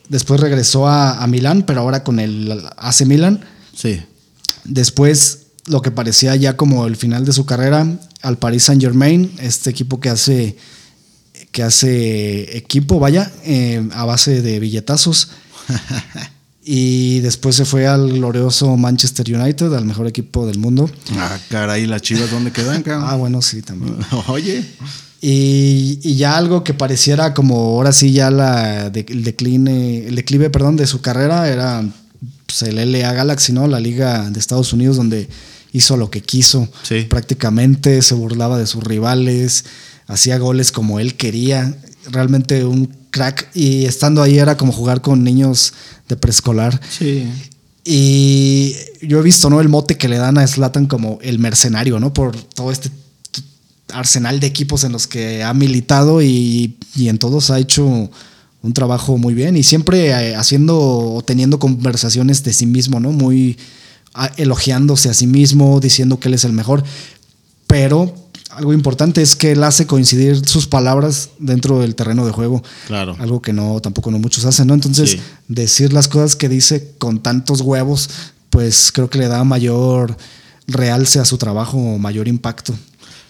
después 0.08 0.40
regresó 0.40 0.88
a, 0.88 1.22
a 1.22 1.28
Milán, 1.28 1.62
pero 1.62 1.82
ahora 1.82 2.02
con 2.02 2.18
el 2.18 2.60
AC 2.76 3.06
Milan. 3.06 3.44
Sí. 3.72 4.02
Después, 4.64 5.46
lo 5.66 5.80
que 5.80 5.92
parecía 5.92 6.34
ya 6.34 6.56
como 6.56 6.88
el 6.88 6.96
final 6.96 7.24
de 7.24 7.32
su 7.32 7.46
carrera, 7.46 7.86
al 8.20 8.38
Paris 8.38 8.64
Saint 8.64 8.82
Germain, 8.82 9.32
este 9.38 9.70
equipo 9.70 10.00
que 10.00 10.08
hace 10.08 10.56
que 11.54 11.62
hace 11.62 12.58
equipo, 12.58 12.98
vaya, 12.98 13.30
eh, 13.44 13.88
a 13.92 14.04
base 14.04 14.42
de 14.42 14.58
billetazos. 14.58 15.28
y 16.64 17.20
después 17.20 17.54
se 17.54 17.64
fue 17.64 17.86
al 17.86 18.12
glorioso 18.12 18.76
Manchester 18.76 19.32
United, 19.32 19.72
al 19.72 19.84
mejor 19.84 20.08
equipo 20.08 20.48
del 20.48 20.58
mundo. 20.58 20.90
Ah, 21.12 21.38
caray, 21.48 21.86
las 21.86 22.02
chivas, 22.02 22.32
¿dónde 22.32 22.50
quedan, 22.50 22.82
cabrón? 22.82 23.08
Ah, 23.08 23.14
bueno, 23.14 23.40
sí, 23.40 23.62
también. 23.62 23.96
Oye. 24.26 24.64
Y, 25.20 26.00
y, 26.02 26.16
ya 26.16 26.36
algo 26.36 26.64
que 26.64 26.74
pareciera 26.74 27.34
como 27.34 27.56
ahora 27.56 27.92
sí 27.92 28.12
ya 28.12 28.32
la 28.32 28.90
de, 28.90 29.06
el 29.08 29.22
decline, 29.22 30.08
el 30.08 30.16
declive, 30.16 30.50
perdón, 30.50 30.74
de 30.74 30.88
su 30.88 31.02
carrera 31.02 31.48
era 31.48 31.84
pues, 32.46 32.62
el 32.62 32.92
LA 32.92 33.12
Galaxy, 33.12 33.52
¿no? 33.52 33.68
La 33.68 33.78
liga 33.78 34.28
de 34.28 34.40
Estados 34.40 34.72
Unidos 34.72 34.96
donde 34.96 35.28
hizo 35.72 35.96
lo 35.96 36.10
que 36.10 36.20
quiso. 36.20 36.68
Sí. 36.82 37.06
Prácticamente 37.08 38.02
se 38.02 38.14
burlaba 38.14 38.58
de 38.58 38.66
sus 38.66 38.82
rivales 38.82 39.64
hacía 40.06 40.38
goles 40.38 40.72
como 40.72 41.00
él 41.00 41.14
quería, 41.14 41.76
realmente 42.10 42.64
un 42.64 42.86
crack 43.10 43.48
y 43.54 43.84
estando 43.84 44.22
ahí 44.22 44.38
era 44.38 44.56
como 44.56 44.72
jugar 44.72 45.00
con 45.00 45.22
niños 45.22 45.72
de 46.08 46.16
preescolar. 46.16 46.80
Sí. 46.90 47.28
Y 47.84 48.74
yo 49.02 49.20
he 49.20 49.22
visto, 49.22 49.50
¿no? 49.50 49.60
El 49.60 49.68
mote 49.68 49.96
que 49.96 50.08
le 50.08 50.16
dan 50.16 50.38
a 50.38 50.46
Slatan 50.46 50.86
como 50.86 51.18
el 51.22 51.38
mercenario, 51.38 52.00
¿no? 52.00 52.12
Por 52.12 52.36
todo 52.36 52.72
este 52.72 52.90
arsenal 53.92 54.40
de 54.40 54.46
equipos 54.46 54.84
en 54.84 54.92
los 54.92 55.06
que 55.06 55.42
ha 55.42 55.54
militado 55.54 56.22
y, 56.22 56.76
y 56.96 57.08
en 57.08 57.18
todos 57.18 57.50
ha 57.50 57.58
hecho 57.58 58.10
un 58.64 58.72
trabajo 58.72 59.18
muy 59.18 59.34
bien 59.34 59.56
y 59.56 59.62
siempre 59.62 60.06
eh, 60.06 60.34
haciendo 60.36 60.78
o 60.78 61.22
teniendo 61.22 61.58
conversaciones 61.58 62.42
de 62.42 62.54
sí 62.54 62.64
mismo, 62.64 62.98
¿no? 62.98 63.12
Muy 63.12 63.58
elogiándose 64.36 65.10
a 65.10 65.14
sí 65.14 65.26
mismo, 65.26 65.80
diciendo 65.80 66.18
que 66.18 66.28
él 66.28 66.34
es 66.34 66.44
el 66.44 66.52
mejor, 66.52 66.82
pero 67.66 68.14
algo 68.56 68.72
importante 68.72 69.22
es 69.22 69.36
que 69.36 69.52
él 69.52 69.62
hace 69.62 69.86
coincidir 69.86 70.46
sus 70.46 70.66
palabras 70.66 71.30
dentro 71.38 71.80
del 71.80 71.94
terreno 71.94 72.24
de 72.26 72.32
juego. 72.32 72.62
Claro. 72.86 73.16
Algo 73.18 73.42
que 73.42 73.52
no, 73.52 73.80
tampoco 73.80 74.10
no 74.10 74.18
muchos 74.18 74.44
hacen, 74.44 74.66
¿no? 74.66 74.74
Entonces, 74.74 75.10
sí. 75.10 75.20
decir 75.48 75.92
las 75.92 76.08
cosas 76.08 76.36
que 76.36 76.48
dice 76.48 76.92
con 76.98 77.22
tantos 77.22 77.60
huevos, 77.60 78.08
pues 78.50 78.92
creo 78.92 79.10
que 79.10 79.18
le 79.18 79.28
da 79.28 79.44
mayor 79.44 80.16
realce 80.66 81.18
a 81.20 81.24
su 81.24 81.38
trabajo, 81.38 81.98
mayor 81.98 82.28
impacto. 82.28 82.74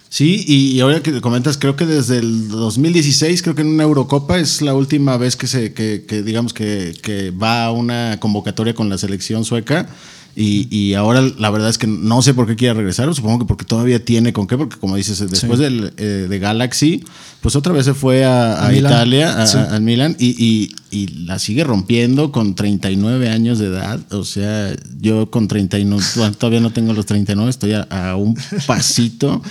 Sí, 0.09 0.45
y 0.47 0.79
ahora 0.79 1.03
que 1.03 1.21
comentas, 1.21 1.59
creo 1.59 1.75
que 1.75 1.87
desde 1.87 2.19
el 2.19 2.49
2016, 2.49 3.43
creo 3.43 3.57
que 3.57 3.63
en 3.63 3.69
una 3.69 3.83
Eurocopa 3.83 4.39
es 4.39 4.63
la 4.63 4.73
última 4.73 5.17
vez 5.17 5.35
que 5.35 5.49
se, 5.49 5.73
que, 5.73 6.05
que 6.07 6.23
digamos 6.23 6.55
que, 6.55 6.95
que 7.03 7.33
va 7.33 7.65
a 7.65 7.73
una 7.73 8.21
convocatoria 8.21 8.75
con 8.75 8.89
la 8.89 8.97
selección 8.97 9.45
sueca. 9.45 9.89
Y, 10.37 10.67
y, 10.77 10.95
ahora 10.95 11.23
la 11.39 11.51
verdad 11.51 11.71
es 11.71 11.79
que 11.79 11.87
no 11.87 12.21
sé 12.21 12.35
por 12.35 12.49
qué 12.49 12.57
quiere 12.57 12.75
regresar, 12.75 13.13
supongo 13.15 13.41
que 13.41 13.45
porque 13.45 13.65
todavía 13.65 14.05
tiene 14.05 14.33
con 14.33 14.49
qué, 14.49 14.57
porque 14.57 14.77
como 14.79 14.97
dices, 14.97 15.19
después 15.31 15.59
sí. 15.59 15.65
del, 15.65 15.93
eh, 15.97 16.27
de 16.29 16.39
Galaxy, 16.41 17.05
pues 17.41 17.55
otra 17.57 17.73
vez 17.73 17.85
se 17.85 17.95
fue 17.95 18.25
a, 18.25 18.73
Italia, 18.75 19.43
a, 19.43 19.47
sí. 19.47 19.59
a, 19.59 19.79
Milan, 19.79 20.17
y, 20.19 20.31
y, 20.45 20.75
y, 20.91 21.09
la 21.27 21.39
sigue 21.39 21.63
rompiendo 21.63 22.33
con 22.33 22.55
39 22.55 23.29
años 23.29 23.59
de 23.59 23.67
edad. 23.67 24.01
O 24.13 24.25
sea, 24.25 24.75
yo 24.99 25.31
con 25.31 25.47
39, 25.47 26.05
todavía 26.39 26.61
no 26.61 26.73
tengo 26.73 26.95
los 26.95 27.07
39, 27.07 27.51
estoy 27.51 27.75
a, 27.75 28.17
un 28.17 28.37
pasito. 28.67 29.43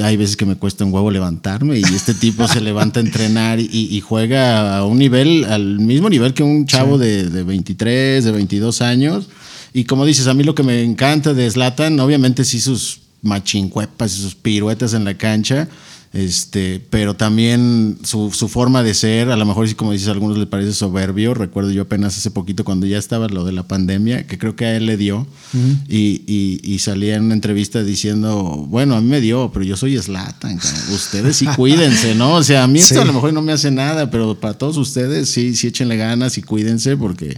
Hay 0.00 0.16
veces 0.16 0.36
que 0.36 0.46
me 0.46 0.56
cuesta 0.56 0.84
un 0.84 0.92
huevo 0.92 1.10
levantarme 1.10 1.78
y 1.78 1.82
este 1.82 2.14
tipo 2.14 2.46
se 2.46 2.60
levanta 2.60 3.00
a 3.00 3.02
entrenar 3.02 3.58
y, 3.58 4.00
juega 4.02 4.76
a 4.76 4.84
un 4.84 4.98
nivel, 4.98 5.44
al 5.46 5.80
mismo 5.80 6.10
nivel 6.10 6.34
que 6.34 6.42
un 6.42 6.66
chavo 6.66 6.96
sí. 6.98 7.04
de, 7.04 7.30
de 7.30 7.42
23, 7.42 8.24
de 8.24 8.30
22 8.30 8.82
años. 8.82 9.28
Y 9.72 9.84
como 9.84 10.04
dices, 10.04 10.26
a 10.26 10.34
mí 10.34 10.44
lo 10.44 10.54
que 10.54 10.62
me 10.62 10.82
encanta 10.82 11.34
de 11.34 11.50
Slatan, 11.50 11.98
obviamente 12.00 12.44
sí 12.44 12.60
sus 12.60 13.00
machincuepas 13.22 14.16
y 14.16 14.22
sus 14.22 14.34
piruetas 14.34 14.94
en 14.94 15.04
la 15.04 15.14
cancha, 15.14 15.68
este, 16.12 16.82
pero 16.88 17.14
también 17.16 17.98
su, 18.02 18.30
su, 18.32 18.48
forma 18.48 18.82
de 18.82 18.94
ser, 18.94 19.30
a 19.30 19.36
lo 19.36 19.44
mejor 19.44 19.68
sí 19.68 19.74
como 19.74 19.92
dices, 19.92 20.08
a 20.08 20.12
algunos 20.12 20.38
le 20.38 20.46
parece 20.46 20.72
soberbio. 20.72 21.34
Recuerdo 21.34 21.70
yo 21.70 21.82
apenas 21.82 22.16
hace 22.16 22.30
poquito 22.30 22.64
cuando 22.64 22.86
ya 22.86 22.96
estaba 22.96 23.28
lo 23.28 23.44
de 23.44 23.52
la 23.52 23.68
pandemia, 23.68 24.26
que 24.26 24.38
creo 24.38 24.56
que 24.56 24.64
a 24.64 24.74
él 24.74 24.86
le 24.86 24.96
dio, 24.96 25.18
uh 25.18 25.56
-huh. 25.56 25.76
y, 25.86 26.22
y, 26.26 26.60
y, 26.62 26.78
salía 26.78 27.16
en 27.16 27.24
una 27.24 27.34
entrevista 27.34 27.82
diciendo, 27.82 28.64
bueno, 28.68 28.96
a 28.96 29.02
mí 29.02 29.08
me 29.08 29.20
dio, 29.20 29.50
pero 29.52 29.66
yo 29.66 29.76
soy 29.76 29.98
Slatan, 29.98 30.58
ustedes 30.94 31.36
sí 31.36 31.46
cuídense, 31.56 32.14
¿no? 32.14 32.36
O 32.36 32.42
sea, 32.42 32.64
a 32.64 32.66
mí 32.66 32.78
esto 32.78 32.94
sí. 32.94 33.00
a 33.00 33.04
lo 33.04 33.12
mejor 33.12 33.34
no 33.34 33.42
me 33.42 33.52
hace 33.52 33.70
nada, 33.70 34.10
pero 34.10 34.34
para 34.40 34.54
todos 34.54 34.78
ustedes 34.78 35.28
sí, 35.28 35.54
sí 35.54 35.66
échenle 35.66 35.98
ganas 35.98 36.38
y 36.38 36.42
cuídense 36.42 36.96
porque 36.96 37.36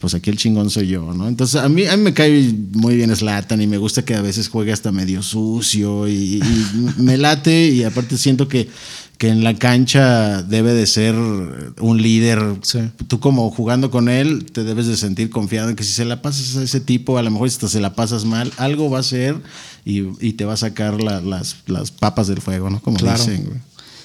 pues 0.00 0.14
aquí 0.14 0.30
el 0.30 0.36
chingón 0.36 0.70
soy 0.70 0.88
yo, 0.88 1.12
¿no? 1.12 1.26
Entonces 1.26 1.60
a 1.60 1.68
mí, 1.68 1.84
a 1.86 1.96
mí 1.96 2.02
me 2.04 2.14
cae 2.14 2.54
muy 2.72 2.94
bien 2.94 3.14
Slatan 3.14 3.60
y 3.60 3.66
me 3.66 3.78
gusta 3.78 4.04
que 4.04 4.14
a 4.14 4.22
veces 4.22 4.48
juegue 4.48 4.72
hasta 4.72 4.92
medio 4.92 5.22
sucio 5.22 6.06
y, 6.06 6.36
y 6.36 6.42
me 7.02 7.16
late 7.16 7.68
y 7.68 7.82
aparte 7.82 8.16
siento 8.16 8.46
que, 8.46 8.68
que 9.18 9.28
en 9.28 9.42
la 9.42 9.54
cancha 9.54 10.42
debe 10.44 10.72
de 10.72 10.86
ser 10.86 11.16
un 11.16 12.00
líder. 12.00 12.40
Sí. 12.62 12.78
Tú 13.08 13.18
como 13.18 13.50
jugando 13.50 13.90
con 13.90 14.08
él 14.08 14.46
te 14.52 14.62
debes 14.62 14.86
de 14.86 14.96
sentir 14.96 15.30
confiado 15.30 15.68
en 15.68 15.74
que 15.74 15.82
si 15.82 15.92
se 15.92 16.04
la 16.04 16.22
pasas 16.22 16.56
a 16.56 16.62
ese 16.62 16.80
tipo, 16.80 17.18
a 17.18 17.22
lo 17.22 17.32
mejor 17.32 17.48
hasta 17.48 17.68
se 17.68 17.80
la 17.80 17.94
pasas 17.94 18.24
mal, 18.24 18.52
algo 18.56 18.88
va 18.90 19.00
a 19.00 19.02
ser 19.02 19.36
y, 19.84 20.04
y 20.24 20.34
te 20.34 20.44
va 20.44 20.52
a 20.52 20.56
sacar 20.56 21.02
la, 21.02 21.20
las, 21.20 21.56
las, 21.66 21.90
papas 21.90 22.28
del 22.28 22.40
fuego, 22.40 22.70
¿no? 22.70 22.80
Como 22.80 22.98
claro. 22.98 23.18
dicen. 23.18 23.46
Güey. 23.46 23.58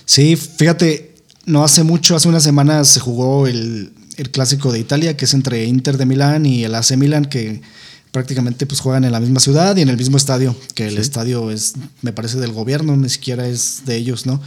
Sí, 0.06 0.36
fíjate, 0.36 1.14
no 1.46 1.64
hace 1.64 1.84
mucho, 1.84 2.16
hace 2.16 2.28
unas 2.28 2.44
semanas 2.44 2.88
se 2.88 3.00
jugó 3.00 3.46
el 3.46 3.92
el 4.18 4.32
clásico 4.32 4.72
de 4.72 4.80
Italia, 4.80 5.18
que 5.18 5.26
es 5.26 5.34
entre 5.34 5.66
Inter 5.66 5.98
de 5.98 6.06
Milán 6.06 6.46
y 6.46 6.64
el 6.64 6.76
AC 6.76 6.98
Milan, 6.98 7.26
que 7.26 7.62
prácticamente 8.12 8.66
pues 8.66 8.80
juegan 8.80 9.04
en 9.06 9.12
la 9.12 9.20
misma 9.20 9.40
ciudad 9.40 9.76
y 9.76 9.82
en 9.82 9.90
el 9.90 9.98
mismo 9.98 10.18
estadio, 10.18 10.56
que 10.76 10.88
el 10.88 10.96
sí. 10.96 11.02
estadio 11.02 11.50
es, 11.50 11.74
me 12.02 12.14
parece, 12.14 12.40
del 12.40 12.52
gobierno, 12.52 12.96
ni 12.96 13.10
siquiera 13.10 13.48
es 13.48 13.82
de 13.86 13.96
ellos, 13.96 14.26
¿no? 14.26 14.40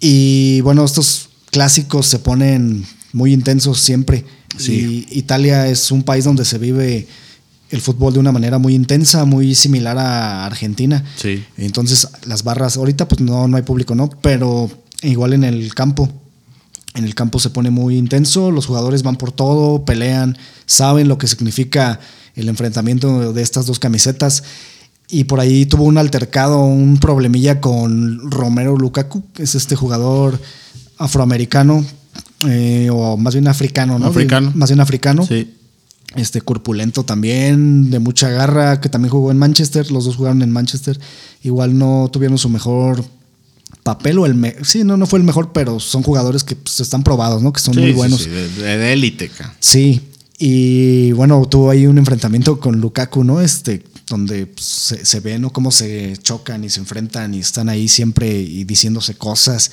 Y 0.00 0.60
bueno, 0.62 0.84
estos 0.84 1.28
clásicos 1.50 2.06
se 2.06 2.18
ponen 2.18 2.86
muy 3.12 3.32
intensos 3.32 3.80
siempre. 3.80 4.24
Sí. 4.56 5.06
Y 5.10 5.18
Italia 5.18 5.68
es 5.68 5.90
un 5.90 6.02
país 6.02 6.24
donde 6.24 6.44
se 6.44 6.58
vive 6.58 7.06
el 7.70 7.80
fútbol 7.80 8.12
de 8.14 8.18
una 8.20 8.32
manera 8.32 8.58
muy 8.58 8.74
intensa, 8.74 9.24
muy 9.24 9.54
similar 9.54 9.98
a 9.98 10.46
Argentina. 10.46 11.04
Sí. 11.16 11.44
Entonces, 11.56 12.08
las 12.26 12.44
barras, 12.44 12.76
ahorita 12.76 13.08
pues 13.08 13.20
no, 13.20 13.46
no 13.48 13.56
hay 13.56 13.62
público, 13.62 13.94
¿no? 13.94 14.08
Pero 14.22 14.70
igual 15.02 15.32
en 15.34 15.44
el 15.44 15.74
campo 15.74 16.10
en 16.94 17.04
el 17.04 17.14
campo 17.14 17.40
se 17.40 17.50
pone 17.50 17.70
muy 17.70 17.96
intenso, 17.96 18.50
los 18.50 18.66
jugadores 18.66 19.02
van 19.02 19.16
por 19.16 19.32
todo, 19.32 19.84
pelean, 19.84 20.38
saben 20.66 21.08
lo 21.08 21.18
que 21.18 21.26
significa 21.26 21.98
el 22.36 22.48
enfrentamiento 22.48 23.32
de 23.32 23.42
estas 23.42 23.66
dos 23.66 23.78
camisetas. 23.78 24.44
Y 25.08 25.24
por 25.24 25.40
ahí 25.40 25.66
tuvo 25.66 25.84
un 25.84 25.98
altercado, 25.98 26.64
un 26.64 26.98
problemilla 26.98 27.60
con 27.60 28.30
Romero 28.30 28.76
Lukaku, 28.76 29.24
que 29.34 29.42
es 29.42 29.54
este 29.54 29.76
jugador 29.76 30.40
afroamericano, 30.96 31.84
eh, 32.48 32.88
o 32.90 33.16
más 33.16 33.34
bien 33.34 33.48
africano, 33.48 33.98
¿no? 33.98 34.06
Africano. 34.06 34.52
Más 34.54 34.70
bien 34.70 34.80
africano. 34.80 35.26
Sí. 35.26 35.52
Este 36.16 36.40
corpulento 36.40 37.04
también, 37.04 37.90
de 37.90 37.98
mucha 37.98 38.30
garra, 38.30 38.80
que 38.80 38.88
también 38.88 39.10
jugó 39.10 39.30
en 39.32 39.38
Manchester, 39.38 39.90
los 39.90 40.04
dos 40.04 40.16
jugaron 40.16 40.42
en 40.42 40.50
Manchester. 40.50 40.98
Igual 41.42 41.76
no 41.76 42.08
tuvieron 42.12 42.38
su 42.38 42.48
mejor 42.48 43.04
papel 43.84 44.18
o 44.18 44.26
el 44.26 44.34
me 44.34 44.56
sí 44.64 44.82
no 44.82 44.96
no 44.96 45.06
fue 45.06 45.20
el 45.20 45.24
mejor 45.24 45.52
pero 45.52 45.78
son 45.78 46.02
jugadores 46.02 46.42
que 46.42 46.56
pues, 46.56 46.80
están 46.80 47.04
probados 47.04 47.42
no 47.42 47.52
que 47.52 47.60
son 47.60 47.74
sí, 47.74 47.80
muy 47.80 47.92
buenos 47.92 48.22
sí, 48.22 48.30
sí, 48.30 48.62
de 48.62 48.92
élite 48.92 49.30
sí 49.60 50.00
y 50.38 51.12
bueno 51.12 51.46
tuvo 51.48 51.70
ahí 51.70 51.86
un 51.86 51.98
enfrentamiento 51.98 52.58
con 52.58 52.80
Lukaku 52.80 53.22
no 53.22 53.40
este 53.40 53.84
donde 54.08 54.46
pues, 54.46 54.66
se, 54.66 55.04
se, 55.04 55.20
ve, 55.20 55.38
¿no? 55.38 55.50
Cómo 55.50 55.70
se 55.70 56.16
chocan 56.22 56.64
y 56.64 56.70
se 56.70 56.80
enfrentan 56.80 57.34
y 57.34 57.40
están 57.40 57.68
ahí 57.68 57.88
siempre 57.88 58.30
y 58.40 58.64
diciéndose 58.64 59.14
cosas. 59.14 59.70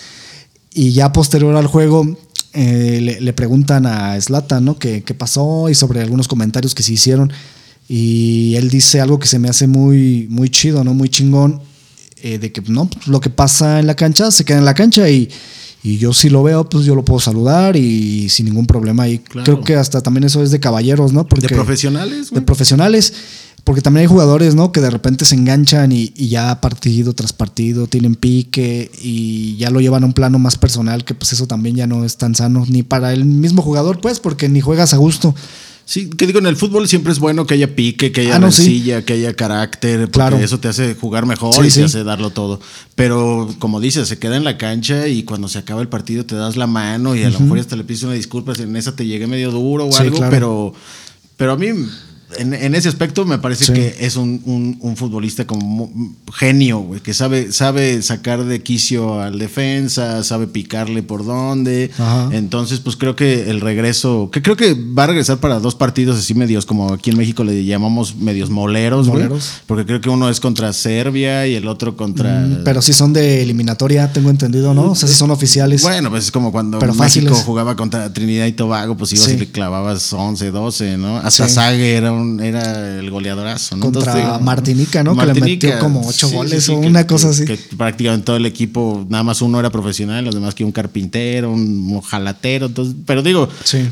Y 0.73 0.91
ya 0.91 1.11
posterior 1.11 1.55
al 1.55 1.67
juego, 1.67 2.17
eh, 2.53 3.17
le, 3.19 3.33
preguntan 3.33 3.85
a 3.85 4.19
Slatan, 4.19 4.65
¿no? 4.65 4.79
¿Qué, 4.79 5.03
¿Qué, 5.03 5.13
pasó? 5.13 5.69
Y 5.69 5.75
sobre 5.75 6.01
algunos 6.01 6.27
comentarios 6.27 6.75
que 6.75 6.83
se 6.83 6.93
hicieron. 6.93 7.31
Y 7.87 8.55
él 8.55 8.69
dice 8.69 9.01
algo 9.01 9.19
que 9.19 9.27
se 9.27 9.39
me 9.39 9.49
hace 9.49 9.67
muy, 9.67 10.27
muy 10.29 10.49
chido, 10.49 10.83
¿no? 10.83 10.93
Muy 10.93 11.09
chingón. 11.09 11.61
Eh, 12.23 12.37
de 12.37 12.51
que, 12.51 12.61
no, 12.67 12.87
pues, 12.87 13.07
lo 13.07 13.19
que 13.19 13.29
pasa 13.29 13.79
en 13.79 13.87
la 13.87 13.95
cancha 13.95 14.29
se 14.29 14.45
queda 14.45 14.59
en 14.59 14.65
la 14.65 14.75
cancha 14.75 15.09
y, 15.09 15.29
y, 15.81 15.97
yo 15.97 16.13
si 16.13 16.29
lo 16.29 16.43
veo, 16.43 16.69
pues 16.69 16.85
yo 16.85 16.93
lo 16.93 17.03
puedo 17.03 17.19
saludar 17.19 17.75
y 17.75 18.29
sin 18.29 18.45
ningún 18.45 18.67
problema. 18.67 19.07
Y 19.07 19.19
creo 19.19 19.61
que 19.61 19.75
hasta 19.75 20.01
también 20.01 20.25
eso 20.25 20.43
es 20.43 20.51
de 20.51 20.59
caballeros, 20.59 21.13
¿no? 21.13 21.27
Porque, 21.27 21.47
de 21.47 21.55
profesionales. 21.55 22.29
De 22.29 22.41
profesionales. 22.41 23.13
Porque 23.63 23.81
también 23.81 24.01
hay 24.01 24.07
jugadores, 24.07 24.55
¿no? 24.55 24.71
Que 24.71 24.81
de 24.81 24.89
repente 24.89 25.23
se 25.25 25.35
enganchan 25.35 25.91
y, 25.91 26.09
ya 26.13 26.59
partido 26.61 27.13
tras 27.13 27.33
partido 27.33 27.87
tienen 27.87 28.15
pique 28.15 28.91
y 29.01 29.55
ya 29.57 29.69
lo 29.69 29.81
llevan 29.81 30.03
a 30.03 30.07
un 30.07 30.13
plano 30.13 30.39
más 30.39 30.57
personal, 30.57 31.05
que 31.05 31.13
pues 31.13 31.33
eso 31.33 31.47
también 31.47 31.75
ya 31.75 31.87
no 31.87 32.03
es 32.03 32.17
tan 32.17 32.33
sano, 32.33 32.65
ni 32.67 32.81
para 32.83 33.13
el 33.13 33.25
mismo 33.25 33.61
jugador, 33.61 34.01
pues, 34.01 34.19
porque 34.19 34.49
ni 34.49 34.61
juegas 34.61 34.93
a 34.93 34.97
gusto. 34.97 35.35
Sí, 35.85 36.09
que 36.09 36.27
digo, 36.27 36.39
en 36.39 36.45
el 36.45 36.55
fútbol 36.55 36.87
siempre 36.87 37.11
es 37.11 37.19
bueno 37.19 37.45
que 37.45 37.55
haya 37.55 37.75
pique, 37.75 38.11
que 38.11 38.21
haya 38.21 38.37
ah, 38.37 39.01
que 39.01 39.13
haya 39.13 39.33
carácter, 39.33 39.99
porque 39.99 40.11
claro. 40.11 40.37
eso 40.37 40.59
te 40.59 40.67
hace 40.67 40.95
jugar 40.95 41.25
mejor 41.25 41.65
y 41.65 41.69
te 41.69 41.83
hace 41.83 42.03
darlo 42.03 42.29
todo. 42.29 42.59
Pero 42.95 43.53
como 43.59 43.81
dices, 43.81 44.07
se 44.07 44.17
queda 44.17 44.37
en 44.37 44.43
la 44.43 44.57
cancha 44.57 45.07
y 45.07 45.23
cuando 45.23 45.47
se 45.47 45.59
acaba 45.59 45.81
el 45.81 45.89
partido 45.89 46.25
te 46.25 46.35
das 46.35 46.55
la 46.55 46.67
mano 46.67 47.15
y 47.15 47.23
a 47.23 47.29
lo 47.29 47.39
mejor 47.39 47.59
hasta 47.59 47.75
le 47.75 47.83
pides 47.83 48.03
una 48.03 48.13
disculpa 48.13 48.55
si 48.55 48.63
en 48.63 48.75
esa 48.75 48.95
te 48.95 49.05
llegué 49.05 49.27
medio 49.27 49.51
duro 49.51 49.85
o 49.85 49.97
algo, 49.97 50.19
pero, 50.29 50.73
pero 51.35 51.53
a 51.53 51.57
mí 51.57 51.67
en, 52.37 52.75
ese 52.75 52.89
aspecto 52.89 53.25
me 53.25 53.37
parece 53.37 53.71
que 53.73 53.95
es 53.99 54.15
un, 54.15 54.95
futbolista 54.95 55.45
como 55.45 55.91
genio, 56.33 56.79
güey, 56.79 57.01
que 57.01 57.13
sabe, 57.13 57.51
sabe 57.51 58.01
sacar 58.01 58.43
de 58.43 58.61
quicio 58.61 59.21
al 59.21 59.39
defensa, 59.39 60.23
sabe 60.23 60.47
picarle 60.47 61.03
por 61.03 61.25
dónde. 61.25 61.91
Entonces, 62.31 62.79
pues 62.79 62.95
creo 62.95 63.15
que 63.15 63.49
el 63.49 63.61
regreso, 63.61 64.29
que 64.31 64.41
creo 64.41 64.55
que 64.55 64.73
va 64.73 65.03
a 65.03 65.07
regresar 65.07 65.39
para 65.39 65.59
dos 65.59 65.75
partidos 65.75 66.17
así 66.17 66.33
medios, 66.33 66.65
como 66.65 66.93
aquí 66.93 67.09
en 67.09 67.17
México 67.17 67.43
le 67.43 67.63
llamamos 67.65 68.15
medios 68.15 68.49
moleros, 68.49 69.07
moleros. 69.07 69.61
porque 69.67 69.85
creo 69.85 70.01
que 70.01 70.09
uno 70.09 70.29
es 70.29 70.39
contra 70.39 70.73
Serbia 70.73 71.47
y 71.47 71.55
el 71.55 71.67
otro 71.67 71.95
contra. 71.95 72.41
Mm, 72.41 72.63
pero 72.63 72.81
si 72.81 72.93
son 72.93 73.13
de 73.13 73.41
eliminatoria, 73.41 74.11
tengo 74.11 74.29
entendido, 74.29 74.73
¿no? 74.73 74.91
O 74.91 74.95
sea, 74.95 75.07
si 75.07 75.15
son 75.15 75.31
oficiales. 75.31 75.81
Bueno, 75.81 76.09
pues 76.09 76.25
es 76.25 76.31
como 76.31 76.51
cuando 76.51 76.79
México 76.79 77.33
jugaba 77.35 77.75
contra 77.75 78.11
Trinidad 78.13 78.45
y 78.45 78.53
Tobago, 78.53 78.95
pues 78.95 79.13
ibas 79.13 79.29
y 79.29 79.37
le 79.37 79.51
clavabas 79.51 80.13
11, 80.13 80.51
12, 80.51 80.97
¿no? 80.97 81.17
Hasta 81.17 81.47
Sague 81.47 81.95
era 81.95 82.11
un 82.11 82.20
era 82.39 82.99
el 82.99 83.09
goleadorazo. 83.09 83.75
¿no? 83.75 83.91
Contra 83.91 84.39
Martinica, 84.39 85.03
¿no? 85.03 85.15
que 85.15 85.25
le 85.25 85.33
metió 85.33 85.79
como 85.79 86.07
ocho 86.07 86.29
goles 86.29 86.67
o 86.69 86.77
una 86.77 87.07
cosa 87.07 87.29
así. 87.29 87.45
Que 87.45 87.57
prácticamente 87.77 88.25
todo 88.25 88.35
el 88.35 88.45
equipo, 88.45 89.05
nada 89.09 89.23
más 89.23 89.41
uno 89.41 89.59
era 89.59 89.69
profesional, 89.69 90.23
los 90.25 90.35
demás 90.35 90.55
que 90.55 90.63
un 90.63 90.71
carpintero, 90.71 91.51
un 91.51 92.01
jalatero. 92.01 92.67
Entonces, 92.67 92.95
pero 93.05 93.21
digo, 93.21 93.47
sí. 93.63 93.87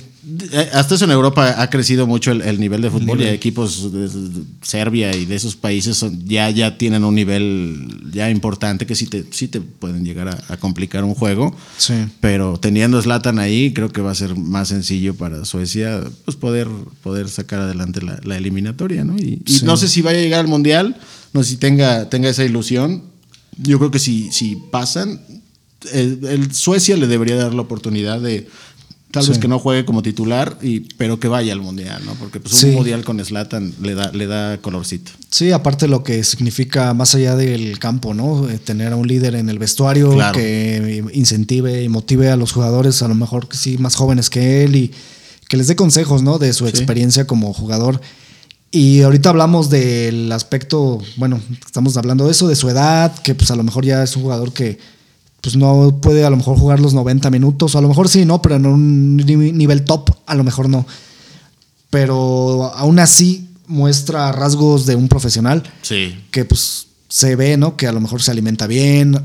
Hasta 0.73 0.95
eso 0.95 1.05
en 1.05 1.11
Europa 1.11 1.61
ha 1.61 1.69
crecido 1.69 2.05
mucho 2.05 2.31
el, 2.31 2.59
nivel 2.59 2.81
de 2.81 2.89
fútbol 2.89 3.21
y 3.21 3.27
equipos 3.27 3.91
de 3.93 4.09
Serbia 4.61 5.15
y 5.15 5.25
de 5.25 5.35
esos 5.35 5.55
países 5.55 6.03
ya, 6.25 6.49
ya 6.49 6.77
tienen 6.77 7.05
un 7.05 7.15
nivel 7.15 8.01
ya 8.11 8.29
importante 8.29 8.85
que 8.85 8.95
sí 8.95 9.05
te, 9.05 9.23
sí 9.31 9.47
te 9.47 9.61
pueden 9.61 10.03
llegar 10.03 10.27
a, 10.27 10.57
complicar 10.57 11.05
un 11.05 11.15
juego. 11.15 11.55
Sí. 11.77 11.93
Pero 12.19 12.59
teniendo 12.59 13.01
Slatan 13.01 13.39
ahí, 13.39 13.71
creo 13.73 13.89
que 13.89 14.01
va 14.01 14.11
a 14.11 14.15
ser 14.15 14.35
más 14.35 14.67
sencillo 14.67 15.15
para 15.15 15.45
Suecia 15.45 16.03
pues 16.25 16.35
poder, 16.35 16.67
poder 17.01 17.29
sacar 17.29 17.61
adelante 17.61 18.01
la, 18.01 18.37
eliminatoria. 18.37 19.05
¿no? 19.05 19.17
Y, 19.17 19.41
no 19.63 19.77
sé 19.77 19.87
si 19.87 20.01
vaya 20.01 20.19
a 20.19 20.21
llegar 20.21 20.41
al 20.41 20.47
Mundial, 20.47 20.97
no 21.31 21.43
sé 21.43 21.51
si 21.51 21.57
tenga, 21.57 22.09
tenga 22.09 22.29
esa 22.29 22.43
ilusión. 22.43 23.03
Yo 23.57 23.77
creo 23.77 23.91
que 23.91 23.99
si, 23.99 24.31
si 24.31 24.57
pasan, 24.69 25.21
el 25.91 26.53
Suecia 26.53 26.97
le 26.97 27.07
debería 27.07 27.35
dar 27.35 27.53
la 27.53 27.61
oportunidad 27.61 28.19
de 28.19 28.47
Tal 29.11 29.25
vez 29.27 29.39
que 29.39 29.47
no 29.47 29.57
juegue 29.57 29.85
como 29.85 30.03
titular, 30.03 30.59
y, 30.61 30.81
pero 30.97 31.19
que 31.19 31.27
vaya 31.27 31.51
al 31.51 31.61
mundial, 31.61 31.99
¿no? 32.05 32.13
Porque 32.13 32.39
pues, 32.39 32.63
un 32.63 32.75
mundial 32.75 33.03
con 33.03 33.23
Slatan 33.23 33.73
le 33.81 33.95
da, 33.95 34.11
le 34.11 34.27
da 34.27 34.59
colorcito. 34.59 35.11
Sí, 35.31 35.51
aparte 35.51 35.87
lo 35.87 36.03
que 36.03 36.23
significa 36.23 36.93
más 36.93 37.15
allá 37.15 37.35
del 37.35 37.79
campo, 37.79 38.13
¿no? 38.13 38.47
Eh, 38.47 38.59
tener 38.59 38.93
a 38.93 38.95
un 38.95 39.07
líder 39.07 39.33
en 39.33 39.49
el 39.49 39.57
vestuario 39.57 40.15
que 40.31 41.03
incentive 41.13 41.83
y 41.83 41.89
motive 41.89 42.29
a 42.29 42.35
los 42.35 42.51
jugadores, 42.51 43.01
a 43.01 43.07
lo 43.07 43.15
mejor 43.15 43.47
que 43.49 43.57
sí, 43.57 43.79
más 43.79 43.95
jóvenes 43.95 44.29
que 44.29 44.63
él, 44.63 44.75
y 44.75 44.91
que 45.47 45.57
les 45.57 45.67
dé 45.67 45.75
consejos, 45.75 46.21
¿no? 46.21 46.37
De 46.37 46.53
su 46.53 46.67
experiencia 46.67 47.25
como 47.25 47.51
jugador. 47.51 47.99
Y 48.69 49.01
ahorita 49.01 49.29
hablamos 49.31 49.71
del 49.71 50.31
aspecto, 50.31 51.01
bueno, 51.17 51.41
estamos 51.65 51.97
hablando 51.97 52.25
de 52.25 52.31
eso, 52.31 52.47
de 52.47 52.55
su 52.55 52.69
edad, 52.69 53.11
que 53.23 53.33
pues 53.33 53.49
a 53.49 53.55
lo 53.55 53.63
mejor 53.63 53.83
ya 53.83 54.03
es 54.03 54.15
un 54.15 54.21
jugador 54.21 54.53
que 54.53 54.77
pues 55.41 55.55
no 55.55 55.99
puede 56.01 56.25
a 56.25 56.29
lo 56.29 56.37
mejor 56.37 56.57
jugar 56.57 56.79
los 56.79 56.93
90 56.93 57.29
minutos, 57.29 57.75
a 57.75 57.81
lo 57.81 57.87
mejor 57.87 58.09
sí, 58.09 58.25
¿no? 58.25 58.41
Pero 58.41 58.55
en 58.55 58.65
un 58.65 59.17
nivel 59.17 59.83
top, 59.83 60.11
a 60.25 60.35
lo 60.35 60.43
mejor 60.43 60.69
no. 60.69 60.85
Pero 61.89 62.71
aún 62.75 62.99
así 62.99 63.49
muestra 63.67 64.31
rasgos 64.31 64.85
de 64.85 64.95
un 64.95 65.07
profesional. 65.07 65.63
Sí. 65.81 66.15
Que 66.31 66.45
pues 66.45 66.87
se 67.07 67.35
ve, 67.35 67.57
¿no? 67.57 67.77
Que 67.77 67.87
a 67.87 67.91
lo 67.91 68.01
mejor 68.01 68.21
se 68.21 68.31
alimenta 68.31 68.67
bien, 68.67 69.19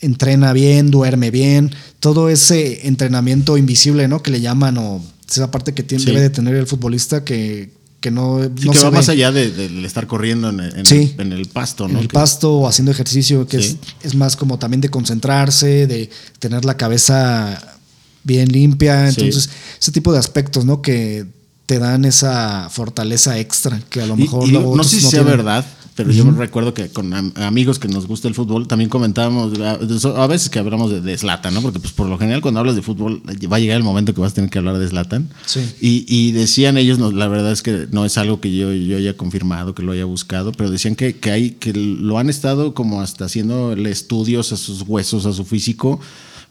entrena 0.00 0.52
bien, 0.52 0.90
duerme 0.90 1.30
bien. 1.30 1.74
Todo 2.00 2.28
ese 2.28 2.86
entrenamiento 2.86 3.56
invisible, 3.56 4.08
¿no? 4.08 4.22
Que 4.22 4.30
le 4.30 4.40
llaman 4.40 4.78
o 4.78 5.02
esa 5.28 5.50
parte 5.50 5.74
que 5.74 5.82
tiene, 5.82 6.04
debe 6.04 6.20
de 6.20 6.30
tener 6.30 6.56
el 6.56 6.66
futbolista 6.66 7.24
que, 7.24 7.70
que 8.00 8.10
no, 8.10 8.40
que 8.54 8.78
va 8.80 8.90
más 8.90 9.08
allá 9.10 9.30
de, 9.30 9.84
estar 9.84 10.06
corriendo 10.06 10.48
en, 10.48 10.60
el, 10.60 11.46
pasto, 11.46 11.86
¿no? 11.86 11.94
En 11.94 12.00
el 12.00 12.08
pasto 12.08 12.52
o 12.54 12.68
haciendo 12.68 12.90
ejercicio, 12.90 13.46
que 13.46 13.58
es, 13.58 14.14
más 14.14 14.36
como 14.36 14.58
también 14.58 14.80
de 14.80 14.88
concentrarse, 14.88 15.86
de 15.86 16.10
tener 16.38 16.64
la 16.64 16.76
cabeza 16.76 17.78
bien 18.24 18.50
limpia. 18.50 19.08
Entonces, 19.08 19.50
ese 19.78 19.92
tipo 19.92 20.12
de 20.12 20.18
aspectos, 20.18 20.64
¿no? 20.64 20.80
Que 20.80 21.26
te 21.66 21.78
dan 21.78 22.04
esa 22.04 22.68
fortaleza 22.70 23.38
extra 23.38 23.80
que 23.90 24.00
a 24.00 24.06
lo 24.06 24.16
mejor 24.16 24.48
no 24.48 24.82
sé 24.82 25.00
si 25.00 25.06
sea 25.06 25.22
verdad 25.22 25.64
pero 25.94 26.10
yo 26.10 26.30
recuerdo 26.30 26.72
que 26.72 26.88
con 26.88 27.12
amigos 27.36 27.78
que 27.78 27.88
nos 27.88 28.06
gusta 28.06 28.28
el 28.28 28.34
fútbol 28.34 28.66
también 28.68 28.88
comentábamos 28.88 29.58
a, 29.60 30.26
veces 30.26 30.48
que 30.48 30.58
hablamos 30.58 31.02
de, 31.02 31.18
Slatan, 31.18 31.52
¿no? 31.54 31.62
Porque 31.62 31.78
pues 31.78 31.92
por 31.92 32.08
lo 32.08 32.16
general 32.18 32.40
cuando 32.40 32.60
hablas 32.60 32.76
de 32.76 32.82
fútbol 32.82 33.22
va 33.50 33.56
a 33.56 33.60
llegar 33.60 33.76
el 33.76 33.82
momento 33.82 34.14
que 34.14 34.20
vas 34.20 34.32
a 34.32 34.34
tener 34.36 34.50
que 34.50 34.58
hablar 34.58 34.78
de 34.78 34.88
Slatan. 34.88 35.28
Sí. 35.44 35.60
Y, 35.80 36.32
decían 36.32 36.76
ellos, 36.76 36.98
la 37.12 37.28
verdad 37.28 37.52
es 37.52 37.62
que 37.62 37.88
no 37.90 38.04
es 38.04 38.16
algo 38.18 38.40
que 38.40 38.54
yo, 38.54 38.72
yo 38.72 38.96
haya 38.96 39.16
confirmado, 39.16 39.74
que 39.74 39.82
lo 39.82 39.92
haya 39.92 40.04
buscado, 40.04 40.52
pero 40.52 40.70
decían 40.70 40.94
que, 40.94 41.16
que, 41.16 41.30
hay, 41.30 41.50
que 41.52 41.72
lo 41.72 42.18
han 42.18 42.30
estado 42.30 42.72
como 42.74 43.00
hasta 43.00 43.24
haciendo 43.24 43.72
estudios 43.72 44.52
a 44.52 44.56
sus 44.56 44.82
huesos, 44.82 45.26
a 45.26 45.32
su 45.32 45.44
físico 45.44 46.00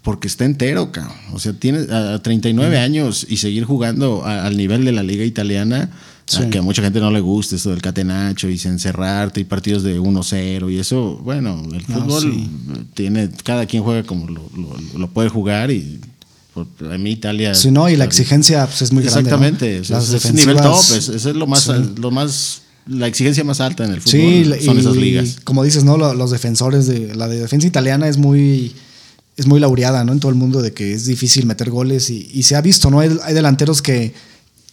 porque 0.02 0.28
está 0.28 0.46
entero, 0.46 0.92
cabrón. 0.92 1.16
O 1.34 1.40
sea, 1.40 1.54
tiene 1.54 1.92
a 1.94 2.20
39 2.20 2.78
años 2.78 3.26
y 3.30 3.38
seguir 3.38 3.66
jugando 3.66 4.26
al 4.26 4.56
nivel 4.56 4.86
de 4.86 4.92
la 4.92 5.04
liga 5.04 5.26
italiana 5.26 5.92
que 6.52 6.58
a 6.58 6.62
mucha 6.62 6.82
gente 6.82 7.00
no 7.00 7.12
le 7.12 7.20
gusta 7.20 7.56
esto 7.56 7.72
del 7.72 7.82
catenacho 7.82 8.50
y 8.50 8.60
encerrarte 8.64 9.42
y 9.42 9.44
partidos 9.44 9.84
de 9.84 10.00
1-0 10.00 10.72
y 10.72 10.80
eso, 10.80 11.20
bueno, 11.24 11.62
el 11.74 11.82
fútbol 11.82 12.48
tiene, 12.94 13.30
cada 13.44 13.66
quien 13.66 13.84
juega 13.84 14.04
como 14.04 14.28
lo, 14.28 15.08
puede 15.10 15.30
jugar 15.30 15.72
y 15.72 16.00
a 16.56 16.98
mí 16.98 17.12
Italia... 17.12 17.56
Sí, 17.56 17.72
no, 17.72 17.90
y 17.90 17.96
la 17.96 18.06
exigencia 18.06 18.66
pues, 18.66 18.82
es 18.82 18.92
muy 18.92 19.04
grande. 19.04 19.22
Exactamente, 19.22 19.78
es, 19.78 20.34
nivel 20.34 20.58
top, 20.58 20.80
es, 20.80 21.10
es 21.10 21.26
lo 21.26 21.48
más, 21.48 21.68
lo 21.68 22.12
más 22.12 22.62
la 22.88 23.08
exigencia 23.08 23.44
más 23.44 23.62
alta 23.62 23.86
en 23.86 23.92
el 23.92 24.02
fútbol 24.02 24.58
sí, 24.60 24.66
son 24.66 24.80
esas 24.80 24.96
ligas. 24.96 25.38
Como 25.44 25.64
dices, 25.64 25.84
¿no? 25.84 25.98
Los 25.98 26.32
defensores 26.32 26.88
de 26.88 27.16
la 27.16 27.28
de 27.28 27.40
defensa 27.40 27.68
italiana 27.68 28.08
es 28.08 28.18
muy 28.18 28.74
es 29.38 29.48
muy 29.48 29.60
laureada, 29.62 30.04
¿no? 30.04 30.12
En 30.12 30.20
todo 30.20 30.32
el 30.32 30.38
mundo 30.38 30.62
de 30.62 30.74
que 30.74 30.94
es 30.94 31.06
difícil 31.06 31.46
meter 31.46 31.70
goles 31.70 32.10
y, 32.10 32.44
se 32.44 32.58
ha 32.58 32.62
visto, 32.62 32.92
¿no? 32.92 33.00
hay 33.00 33.34
delanteros 33.34 33.82
que 33.82 34.14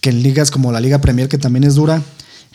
que 0.07 0.11
en 0.11 0.23
ligas 0.23 0.51
como 0.51 0.71
la 0.71 0.79
Liga 0.79 1.01
Premier, 1.01 1.27
que 1.27 1.37
también 1.37 1.65
es 1.65 1.75
dura, 1.75 2.01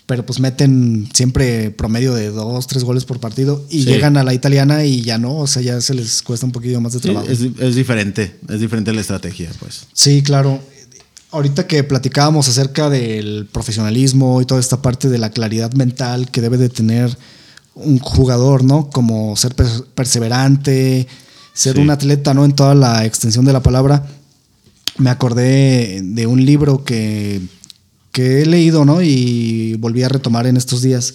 pero 0.06 0.24
pues 0.24 0.40
meten 0.40 1.06
siempre 1.12 1.70
promedio 1.70 2.14
de 2.14 2.30
dos, 2.30 2.66
tres 2.66 2.82
goles 2.82 3.04
por 3.04 3.20
partido 3.20 3.62
y 3.68 3.84
llegan 3.84 4.16
a 4.16 4.24
la 4.24 4.32
italiana 4.32 4.86
y 4.86 5.02
ya 5.02 5.18
no, 5.18 5.36
o 5.36 5.46
sea, 5.46 5.60
ya 5.60 5.78
se 5.82 5.92
les 5.92 6.22
cuesta 6.22 6.46
un 6.46 6.52
poquito 6.52 6.80
más 6.80 6.94
de 6.94 7.00
trabajo. 7.00 7.26
es, 7.28 7.74
diferente, 7.74 8.38
es 8.48 8.58
diferente 8.58 8.90
la 8.94 9.02
estrategia, 9.02 9.50
pues. 9.60 9.84
Sí, 9.92 10.22
claro. 10.22 10.60
Ahorita 11.30 11.66
que 11.66 11.84
platicábamos 11.84 12.48
acerca 12.48 12.88
del 12.88 13.46
profesionalismo 13.52 14.40
y 14.40 14.46
toda 14.46 14.58
esta 14.58 14.80
parte 14.80 15.10
de 15.10 15.18
la 15.18 15.28
claridad 15.28 15.72
mental 15.72 16.30
que 16.30 16.40
debe 16.40 16.56
de 16.56 16.70
tener 16.70 17.14
un 17.74 17.98
jugador, 17.98 18.64
¿no? 18.64 18.88
Como 18.88 19.36
ser 19.36 19.54
perseverante, 19.94 21.06
ser 21.52 21.78
un 21.78 21.90
atleta, 21.90 22.32
¿no? 22.32 22.46
En 22.46 22.52
toda 22.52 22.74
la 22.74 23.04
extensión 23.04 23.44
de 23.44 23.52
la 23.52 23.62
palabra 23.62 24.06
me 24.98 25.10
acordé 25.10 26.00
de 26.02 26.26
un 26.26 26.44
libro 26.44 26.84
que, 26.84 27.40
he 28.14 28.46
leído, 28.46 28.84
¿no? 28.84 29.02
Y 29.02 29.74
volví 29.78 30.02
a 30.02 30.08
retomar 30.08 30.46
en 30.46 30.56
estos 30.56 30.82
días. 30.82 31.14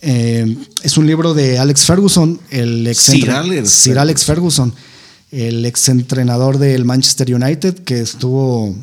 Eh, 0.00 0.56
es 0.82 0.96
un 0.96 1.06
libro 1.06 1.34
de 1.34 1.58
Alex 1.58 1.84
Ferguson, 1.84 2.40
el 2.50 2.86
ex 2.86 2.98
Sir 2.98 3.30
Alex, 3.30 3.70
Sir 3.70 3.98
Alex 3.98 4.24
Ferguson, 4.24 4.72
el 5.32 5.66
ex 5.66 5.88
entrenador 5.88 6.58
del 6.58 6.84
Manchester 6.84 7.34
United, 7.34 7.78
que 7.80 8.00
estuvo 8.00 8.76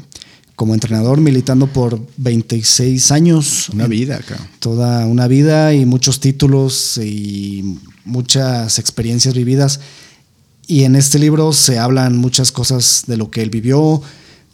como 0.56 0.74
entrenador, 0.74 1.20
militando 1.20 1.68
por 1.68 2.00
26 2.18 3.12
años. 3.12 3.70
Una 3.70 3.88
vida, 3.88 4.18
acá. 4.18 4.38
Toda 4.60 5.06
una 5.06 5.28
vida 5.28 5.74
y 5.74 5.86
muchos 5.86 6.20
títulos 6.20 6.98
y 6.98 7.78
muchas 8.06 8.80
experiencias 8.80 9.34
vividas. 9.34 9.80
Y 10.68 10.84
en 10.84 10.96
este 10.96 11.20
libro 11.20 11.54
se 11.54 11.78
hablan 11.78 12.18
muchas 12.18 12.52
cosas 12.52 13.04
de 13.08 13.18
lo 13.18 13.30
que 13.30 13.42
él 13.42 13.50
vivió, 13.50 14.02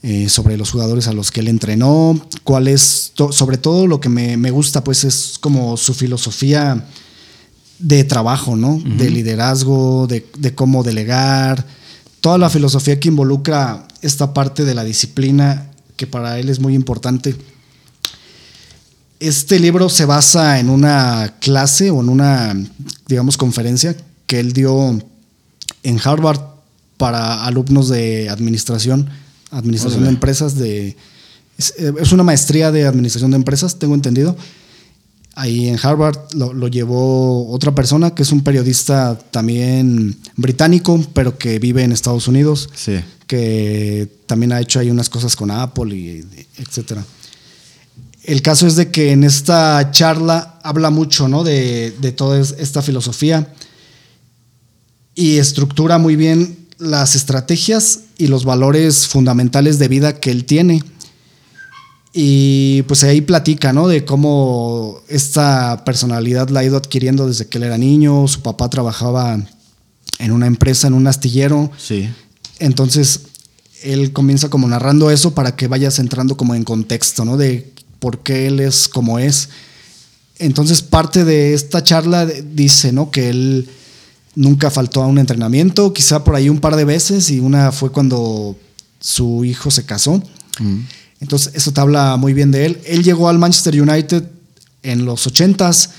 eh, 0.03 0.29
sobre 0.29 0.57
los 0.57 0.71
jugadores 0.71 1.07
a 1.07 1.13
los 1.13 1.29
que 1.29 1.41
él 1.41 1.47
entrenó, 1.47 2.19
cuál 2.43 2.67
es, 2.67 3.13
sobre 3.15 3.57
todo 3.57 3.85
lo 3.85 3.99
que 3.99 4.09
me, 4.09 4.35
me, 4.35 4.49
gusta, 4.49 4.83
pues 4.83 5.03
es 5.03 5.37
como 5.39 5.77
su 5.77 5.93
filosofía 5.93 6.87
de 7.77 8.03
trabajo, 8.03 8.55
¿no? 8.55 8.81
De 8.83 9.11
liderazgo, 9.11 10.07
de, 10.07 10.25
de, 10.39 10.55
cómo 10.55 10.81
delegar, 10.83 11.67
toda 12.19 12.39
la 12.39 12.49
filosofía 12.49 12.99
que 12.99 13.09
involucra 13.09 13.87
esta 14.01 14.33
parte 14.33 14.65
de 14.65 14.73
la 14.73 14.83
disciplina 14.83 15.69
que 15.97 16.07
para 16.07 16.39
él 16.39 16.49
es 16.49 16.59
muy 16.59 16.73
importante. 16.73 17.35
Este 19.19 19.59
libro 19.59 19.87
se 19.87 20.05
basa 20.05 20.59
en 20.59 20.71
una 20.71 21.35
clase 21.39 21.91
o 21.91 22.01
en 22.01 22.09
una, 22.09 22.55
digamos, 23.07 23.37
conferencia 23.37 23.95
que 24.25 24.39
él 24.39 24.51
dio 24.51 24.99
en 25.83 25.99
Harvard 26.03 26.39
para 26.97 27.45
alumnos 27.45 27.89
de 27.89 28.29
administración, 28.29 29.09
administración 29.49 30.03
de 30.03 30.09
empresas, 30.09 30.55
de, 30.55 30.95
es, 31.57 32.11
una 32.11 32.23
maestría 32.23 32.71
de 32.71 32.85
administración 32.85 33.31
de 33.31 33.37
empresas, 33.37 33.79
tengo 33.79 33.95
entendido. 33.95 34.35
Ahí 35.33 35.69
en 35.69 35.79
Harvard 35.81 36.17
lo, 36.33 36.67
llevó 36.67 37.49
otra 37.49 37.73
persona 37.73 38.13
que 38.13 38.23
es 38.23 38.31
un 38.31 38.43
periodista 38.43 39.17
también 39.31 40.17
británico, 40.35 41.03
pero 41.13 41.37
que 41.37 41.57
vive 41.57 41.83
en 41.83 41.91
Estados 41.91 42.27
Unidos, 42.27 42.69
que 43.27 44.09
también 44.25 44.51
ha 44.51 44.59
hecho 44.59 44.79
ahí 44.79 44.91
unas 44.91 45.09
cosas 45.09 45.35
con 45.35 45.49
Apple 45.49 45.95
y 45.95 46.25
etcétera. 46.57 47.03
El 48.23 48.41
caso 48.41 48.67
es 48.67 48.75
de 48.75 48.91
que 48.91 49.13
en 49.13 49.23
esta 49.23 49.89
charla 49.91 50.59
habla 50.63 50.91
mucho 50.91 51.27
¿no? 51.27 51.43
de, 51.43 51.95
de 51.99 52.11
toda 52.11 52.39
esta 52.39 52.81
filosofía 52.81 53.47
y 55.21 55.37
estructura 55.37 55.99
muy 55.99 56.15
bien 56.15 56.57
las 56.79 57.15
estrategias 57.15 57.99
y 58.17 58.25
los 58.25 58.43
valores 58.43 59.07
fundamentales 59.07 59.77
de 59.77 59.87
vida 59.87 60.19
que 60.19 60.31
él 60.31 60.45
tiene. 60.45 60.83
Y 62.11 62.81
pues 62.87 63.03
ahí 63.03 63.21
platica, 63.21 63.71
¿no? 63.71 63.87
De 63.87 64.03
cómo 64.03 64.99
esta 65.07 65.85
personalidad 65.85 66.49
la 66.49 66.61
ha 66.61 66.63
ido 66.63 66.75
adquiriendo 66.75 67.27
desde 67.27 67.45
que 67.45 67.59
él 67.59 67.65
era 67.65 67.77
niño. 67.77 68.27
Su 68.27 68.41
papá 68.41 68.67
trabajaba 68.71 69.39
en 70.17 70.31
una 70.31 70.47
empresa, 70.47 70.87
en 70.87 70.95
un 70.95 71.05
astillero. 71.05 71.69
Sí. 71.77 72.09
Entonces, 72.57 73.21
él 73.83 74.13
comienza 74.13 74.49
como 74.49 74.67
narrando 74.67 75.11
eso 75.11 75.35
para 75.35 75.55
que 75.55 75.67
vayas 75.67 75.99
entrando 75.99 76.35
como 76.35 76.55
en 76.55 76.63
contexto, 76.63 77.25
¿no? 77.25 77.37
De 77.37 77.71
por 77.99 78.23
qué 78.23 78.47
él 78.47 78.59
es 78.59 78.87
como 78.87 79.19
es. 79.19 79.49
Entonces, 80.39 80.81
parte 80.81 81.25
de 81.25 81.53
esta 81.53 81.83
charla 81.83 82.25
dice, 82.25 82.91
¿no? 82.91 83.11
Que 83.11 83.29
él 83.29 83.69
nunca 84.35 84.71
faltó 84.71 85.03
a 85.03 85.07
un 85.07 85.17
entrenamiento, 85.17 85.93
quizá 85.93 86.23
por 86.23 86.35
ahí 86.35 86.49
un 86.49 86.59
par 86.59 86.75
de 86.75 86.85
veces, 86.85 87.29
y 87.29 87.39
una 87.39 87.71
fue 87.71 87.91
cuando 87.91 88.55
su 88.99 89.43
hijo 89.45 89.71
se 89.71 89.85
casó. 89.85 90.21
Entonces, 91.19 91.53
eso 91.55 91.71
te 91.71 91.81
habla 91.81 92.17
muy 92.17 92.33
bien 92.33 92.51
de 92.51 92.65
él. 92.65 92.81
Él 92.85 93.03
llegó 93.03 93.29
al 93.29 93.39
Manchester 93.39 93.79
United 93.81 94.23
en 94.83 95.05
los 95.05 95.27
80s 95.27 95.89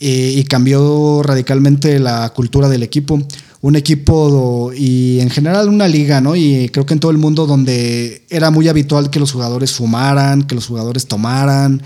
eh, 0.00 0.34
y 0.36 0.44
cambió 0.44 1.22
radicalmente 1.22 1.98
la 1.98 2.30
cultura 2.30 2.68
del 2.68 2.82
equipo. 2.82 3.20
Un 3.60 3.74
equipo 3.74 4.70
y 4.74 5.18
en 5.20 5.30
general 5.30 5.68
una 5.68 5.88
liga, 5.88 6.20
¿no? 6.20 6.36
Y 6.36 6.68
creo 6.68 6.86
que 6.86 6.94
en 6.94 7.00
todo 7.00 7.10
el 7.10 7.18
mundo 7.18 7.46
donde 7.46 8.24
era 8.30 8.50
muy 8.50 8.68
habitual 8.68 9.10
que 9.10 9.18
los 9.18 9.32
jugadores 9.32 9.72
fumaran, 9.72 10.44
que 10.44 10.54
los 10.54 10.66
jugadores 10.66 11.06
tomaran. 11.06 11.82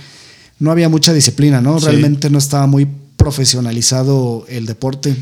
No 0.58 0.70
había 0.70 0.88
mucha 0.88 1.14
disciplina, 1.14 1.60
¿no? 1.60 1.78
Realmente 1.78 2.28
no 2.28 2.38
estaba 2.38 2.66
muy 2.66 2.86
profesionalizado 3.16 4.44
el 4.48 4.66
deporte 4.66 5.16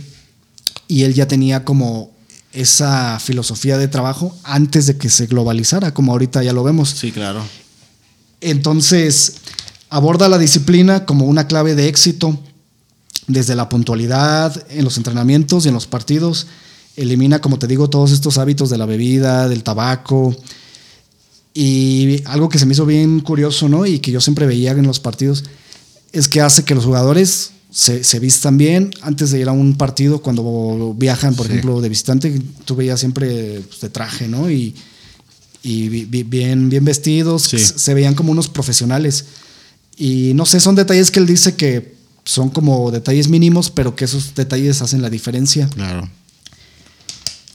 y 0.88 1.02
él 1.04 1.14
ya 1.14 1.28
tenía 1.28 1.64
como 1.64 2.10
esa 2.52 3.20
filosofía 3.20 3.78
de 3.78 3.88
trabajo 3.88 4.36
antes 4.42 4.86
de 4.86 4.96
que 4.96 5.08
se 5.08 5.26
globalizara, 5.26 5.94
como 5.94 6.12
ahorita 6.12 6.42
ya 6.42 6.52
lo 6.52 6.64
vemos. 6.64 6.90
Sí, 6.90 7.12
claro. 7.12 7.44
Entonces, 8.40 9.34
aborda 9.88 10.28
la 10.28 10.38
disciplina 10.38 11.04
como 11.06 11.26
una 11.26 11.46
clave 11.46 11.74
de 11.74 11.88
éxito 11.88 12.38
desde 13.28 13.54
la 13.54 13.68
puntualidad 13.68 14.64
en 14.70 14.84
los 14.84 14.96
entrenamientos 14.96 15.64
y 15.64 15.68
en 15.68 15.74
los 15.74 15.86
partidos. 15.86 16.46
Elimina, 16.96 17.40
como 17.40 17.58
te 17.58 17.66
digo, 17.66 17.88
todos 17.88 18.10
estos 18.10 18.38
hábitos 18.38 18.70
de 18.70 18.78
la 18.78 18.86
bebida, 18.86 19.48
del 19.48 19.62
tabaco. 19.62 20.36
Y 21.54 22.22
algo 22.26 22.48
que 22.48 22.58
se 22.58 22.66
me 22.66 22.72
hizo 22.72 22.86
bien 22.86 23.20
curioso, 23.20 23.68
¿no? 23.68 23.86
Y 23.86 24.00
que 24.00 24.10
yo 24.10 24.20
siempre 24.20 24.46
veía 24.46 24.72
en 24.72 24.86
los 24.86 25.00
partidos, 25.00 25.44
es 26.12 26.28
que 26.28 26.40
hace 26.40 26.64
que 26.64 26.74
los 26.74 26.84
jugadores 26.84 27.52
se, 27.70 28.02
se, 28.04 28.18
vistan 28.18 28.58
bien 28.58 28.90
antes 29.02 29.30
de 29.30 29.40
ir 29.40 29.48
a 29.48 29.52
un 29.52 29.76
partido, 29.76 30.20
cuando 30.20 30.94
viajan, 30.96 31.34
por 31.34 31.46
ejemplo, 31.46 31.80
de 31.80 31.88
visitante, 31.88 32.40
tú 32.64 32.74
veías 32.76 32.98
siempre 32.98 33.60
pues, 33.68 33.80
de 33.80 33.90
traje, 33.90 34.28
¿no? 34.28 34.50
Y, 34.50 34.74
y 35.62 35.88
bien, 36.24 36.68
bien 36.68 36.84
vestidos, 36.84 37.42
se 37.44 37.94
veían 37.94 38.14
como 38.14 38.32
unos 38.32 38.48
profesionales. 38.48 39.26
Y 39.96 40.32
no 40.34 40.46
sé, 40.46 40.58
son 40.60 40.74
detalles 40.74 41.10
que 41.10 41.20
él 41.20 41.26
dice 41.26 41.54
que 41.54 41.94
son 42.24 42.50
como 42.50 42.90
detalles 42.90 43.28
mínimos, 43.28 43.70
pero 43.70 43.94
que 43.94 44.04
esos 44.04 44.34
detalles 44.34 44.82
hacen 44.82 45.02
la 45.02 45.10
diferencia. 45.10 45.68
Claro. 45.68 46.08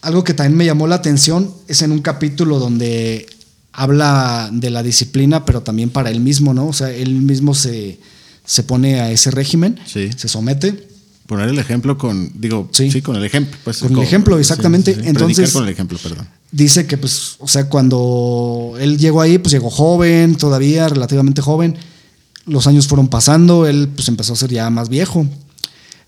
Algo 0.02 0.24
que 0.24 0.34
también 0.34 0.58
me 0.58 0.66
llamó 0.66 0.86
la 0.88 0.96
atención 0.96 1.52
es 1.68 1.82
en 1.82 1.92
un 1.92 2.02
capítulo 2.02 2.60
donde 2.60 3.26
habla 3.74 4.50
de 4.54 4.70
la 4.70 4.84
disciplina, 4.84 5.46
pero 5.46 5.62
también 5.62 5.90
para 5.90 6.12
él 6.12 6.20
mismo, 6.20 6.54
¿no? 6.54 6.68
O 6.68 6.74
sea, 6.74 6.92
él 6.92 7.14
mismo 7.14 7.56
se, 7.56 8.00
se 8.46 8.64
pone 8.64 9.00
a 9.00 9.12
ese 9.12 9.32
régimen, 9.32 9.80
se 9.86 10.28
somete. 10.28 10.88
Poner 11.26 11.50
el 11.50 11.58
ejemplo 11.58 11.98
con, 11.98 12.32
digo, 12.36 12.70
sí, 12.72 13.02
con 13.02 13.16
el 13.16 13.26
ejemplo. 13.26 13.58
Pues, 13.64 13.80
con, 13.80 13.94
el 13.94 14.04
ejemplo, 14.04 14.38
exactamente. 14.38 14.96
Entonces, 15.06 15.52
con 15.52 15.64
el 15.64 15.70
ejemplo, 15.70 15.98
perdón. 15.98 16.28
Dice 16.52 16.86
que, 16.86 16.98
pues, 16.98 17.38
o 17.40 17.48
sea, 17.48 17.68
cuando 17.68 18.76
él 18.80 19.00
llegó 19.00 19.22
ahí, 19.22 19.40
pues 19.40 19.52
llegó 19.52 19.72
joven, 19.72 20.36
todavía 20.36 20.88
relativamente 20.88 21.42
joven. 21.42 21.76
Los 22.46 22.68
años 22.68 22.88
fueron 22.88 23.08
pasando, 23.08 23.66
él 23.66 23.90
pues 23.96 24.08
empezó 24.08 24.34
a 24.34 24.36
ser 24.36 24.52
ya 24.52 24.70
más 24.70 24.88
viejo. 24.88 25.26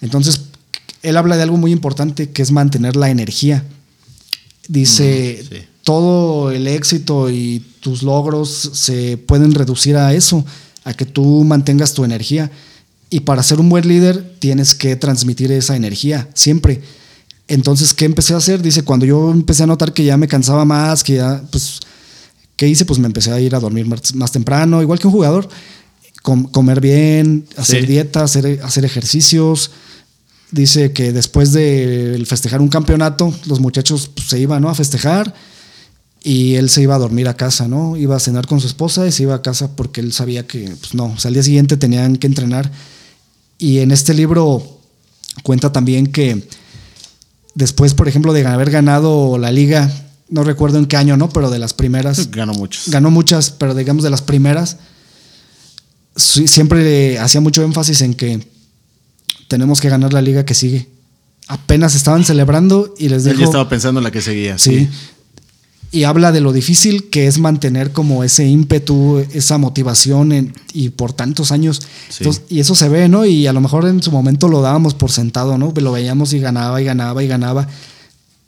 Entonces, 0.01 0.41
él 1.01 1.17
habla 1.17 1.35
de 1.35 1.43
algo 1.43 1.57
muy 1.57 1.71
importante 1.71 2.29
que 2.29 2.43
es 2.43 2.51
mantener 2.51 2.95
la 2.95 3.09
energía. 3.09 3.65
Dice, 4.67 5.43
mm, 5.49 5.55
todo 5.83 6.51
el 6.51 6.67
éxito 6.67 7.31
y 7.31 7.65
tus 7.79 8.03
logros 8.03 8.69
se 8.73 9.17
pueden 9.17 9.53
reducir 9.55 9.95
a 9.95 10.13
eso 10.13 10.45
a 10.87 10.93
que 10.93 11.05
tú 11.05 11.43
mantengas 11.43 11.93
tu 11.93 12.05
energía. 12.05 12.49
Y 13.09 13.19
para 13.21 13.43
ser 13.43 13.59
un 13.59 13.67
buen 13.67 13.85
líder 13.87 14.35
tienes 14.39 14.73
que 14.73 14.95
transmitir 14.95 15.51
esa 15.51 15.75
energía 15.75 16.29
siempre. 16.33 16.81
Entonces, 17.49 17.93
¿qué 17.93 18.05
empecé 18.05 18.33
a 18.33 18.37
hacer? 18.37 18.61
Dice, 18.61 18.83
cuando 18.83 19.05
yo 19.05 19.31
empecé 19.31 19.63
a 19.63 19.67
notar 19.67 19.93
que 19.93 20.05
ya 20.05 20.15
me 20.15 20.29
cansaba 20.29 20.63
más, 20.63 21.03
que 21.03 21.15
ya, 21.15 21.43
pues, 21.51 21.81
¿qué 22.55 22.69
hice? 22.69 22.85
Pues 22.85 22.99
me 22.99 23.07
empecé 23.07 23.31
a 23.31 23.39
ir 23.41 23.53
a 23.53 23.59
dormir 23.59 23.85
más, 23.85 24.31
temprano, 24.31 24.81
igual 24.81 24.97
que 24.97 25.07
un 25.07 25.13
jugador. 25.13 25.49
comer 26.21 26.79
bien, 26.79 27.45
hacer 27.57 27.85
dieta, 27.85 28.23
hacer, 28.23 28.61
hacer 28.63 28.85
ejercicios. 28.85 29.71
Dice 30.51 30.93
que 30.93 31.11
después 31.11 31.51
de 31.51 32.23
festejar 32.25 32.61
un 32.61 32.69
campeonato, 32.69 33.33
los 33.45 33.59
muchachos 33.59 34.09
pues, 34.13 34.27
se 34.27 34.39
iban 34.39 34.61
¿no? 34.61 34.69
a 34.69 34.75
festejar 34.75 35.33
y 36.23 36.55
él 36.55 36.69
se 36.69 36.81
iba 36.81 36.95
a 36.95 36.99
dormir 36.99 37.27
a 37.27 37.35
casa, 37.35 37.67
¿no? 37.67 37.95
Iba 37.95 38.15
a 38.15 38.19
cenar 38.19 38.47
con 38.47 38.59
su 38.59 38.67
esposa 38.67 39.07
y 39.07 39.11
se 39.11 39.23
iba 39.23 39.35
a 39.35 39.41
casa 39.41 39.75
porque 39.75 40.01
él 40.01 40.13
sabía 40.13 40.47
que, 40.47 40.75
pues 40.79 40.93
no, 40.93 41.05
o 41.05 41.17
sea, 41.17 41.29
al 41.29 41.35
día 41.35 41.43
siguiente 41.43 41.77
tenían 41.77 42.17
que 42.17 42.27
entrenar. 42.27 42.71
Y 43.57 43.79
en 43.79 43.91
este 43.91 44.13
libro 44.13 44.81
cuenta 45.43 45.71
también 45.71 46.07
que 46.07 46.47
después, 47.55 47.93
por 47.93 48.07
ejemplo, 48.07 48.33
de 48.33 48.45
haber 48.45 48.71
ganado 48.71 49.37
la 49.37 49.51
liga, 49.51 49.91
no 50.29 50.43
recuerdo 50.43 50.79
en 50.79 50.85
qué 50.85 50.97
año, 50.97 51.17
¿no? 51.17 51.29
Pero 51.29 51.49
de 51.49 51.59
las 51.59 51.73
primeras. 51.73 52.29
Ganó 52.31 52.53
muchas. 52.53 52.89
Ganó 52.89 53.11
muchas, 53.11 53.51
pero 53.51 53.73
digamos 53.73 54.03
de 54.03 54.09
las 54.09 54.21
primeras, 54.21 54.77
siempre 56.15 57.19
hacía 57.19 57.41
mucho 57.41 57.63
énfasis 57.63 58.01
en 58.01 58.13
que 58.15 58.47
tenemos 59.47 59.79
que 59.79 59.89
ganar 59.89 60.13
la 60.13 60.21
liga 60.21 60.45
que 60.45 60.55
sigue. 60.55 60.89
Apenas 61.47 61.95
estaban 61.95 62.25
celebrando 62.25 62.93
y 62.97 63.07
les 63.07 63.23
dijo. 63.23 63.37
Yo 63.37 63.45
estaba 63.45 63.69
pensando 63.69 64.01
en 64.01 64.03
la 64.03 64.11
que 64.11 64.21
seguía. 64.21 64.57
sí 64.57 64.89
y 65.91 66.03
habla 66.03 66.31
de 66.31 66.41
lo 66.41 66.51
difícil 66.51 67.09
que 67.09 67.27
es 67.27 67.39
mantener 67.39 67.91
como 67.91 68.23
ese 68.23 68.45
ímpetu, 68.45 69.25
esa 69.33 69.57
motivación 69.57 70.53
y 70.73 70.89
por 70.89 71.13
tantos 71.13 71.51
años. 71.51 71.81
y 72.49 72.59
eso 72.59 72.75
se 72.75 72.89
ve, 72.89 73.07
¿no? 73.07 73.25
Y 73.25 73.47
a 73.47 73.53
lo 73.53 73.61
mejor 73.61 73.85
en 73.85 74.03
su 74.03 74.11
momento 74.11 74.47
lo 74.49 74.61
dábamos 74.61 74.93
por 74.93 75.11
sentado, 75.11 75.57
¿no? 75.57 75.73
Lo 75.75 75.91
veíamos 75.91 76.33
y 76.33 76.39
ganaba 76.39 76.81
y 76.81 76.85
ganaba 76.85 77.23
y 77.23 77.27
ganaba. 77.27 77.67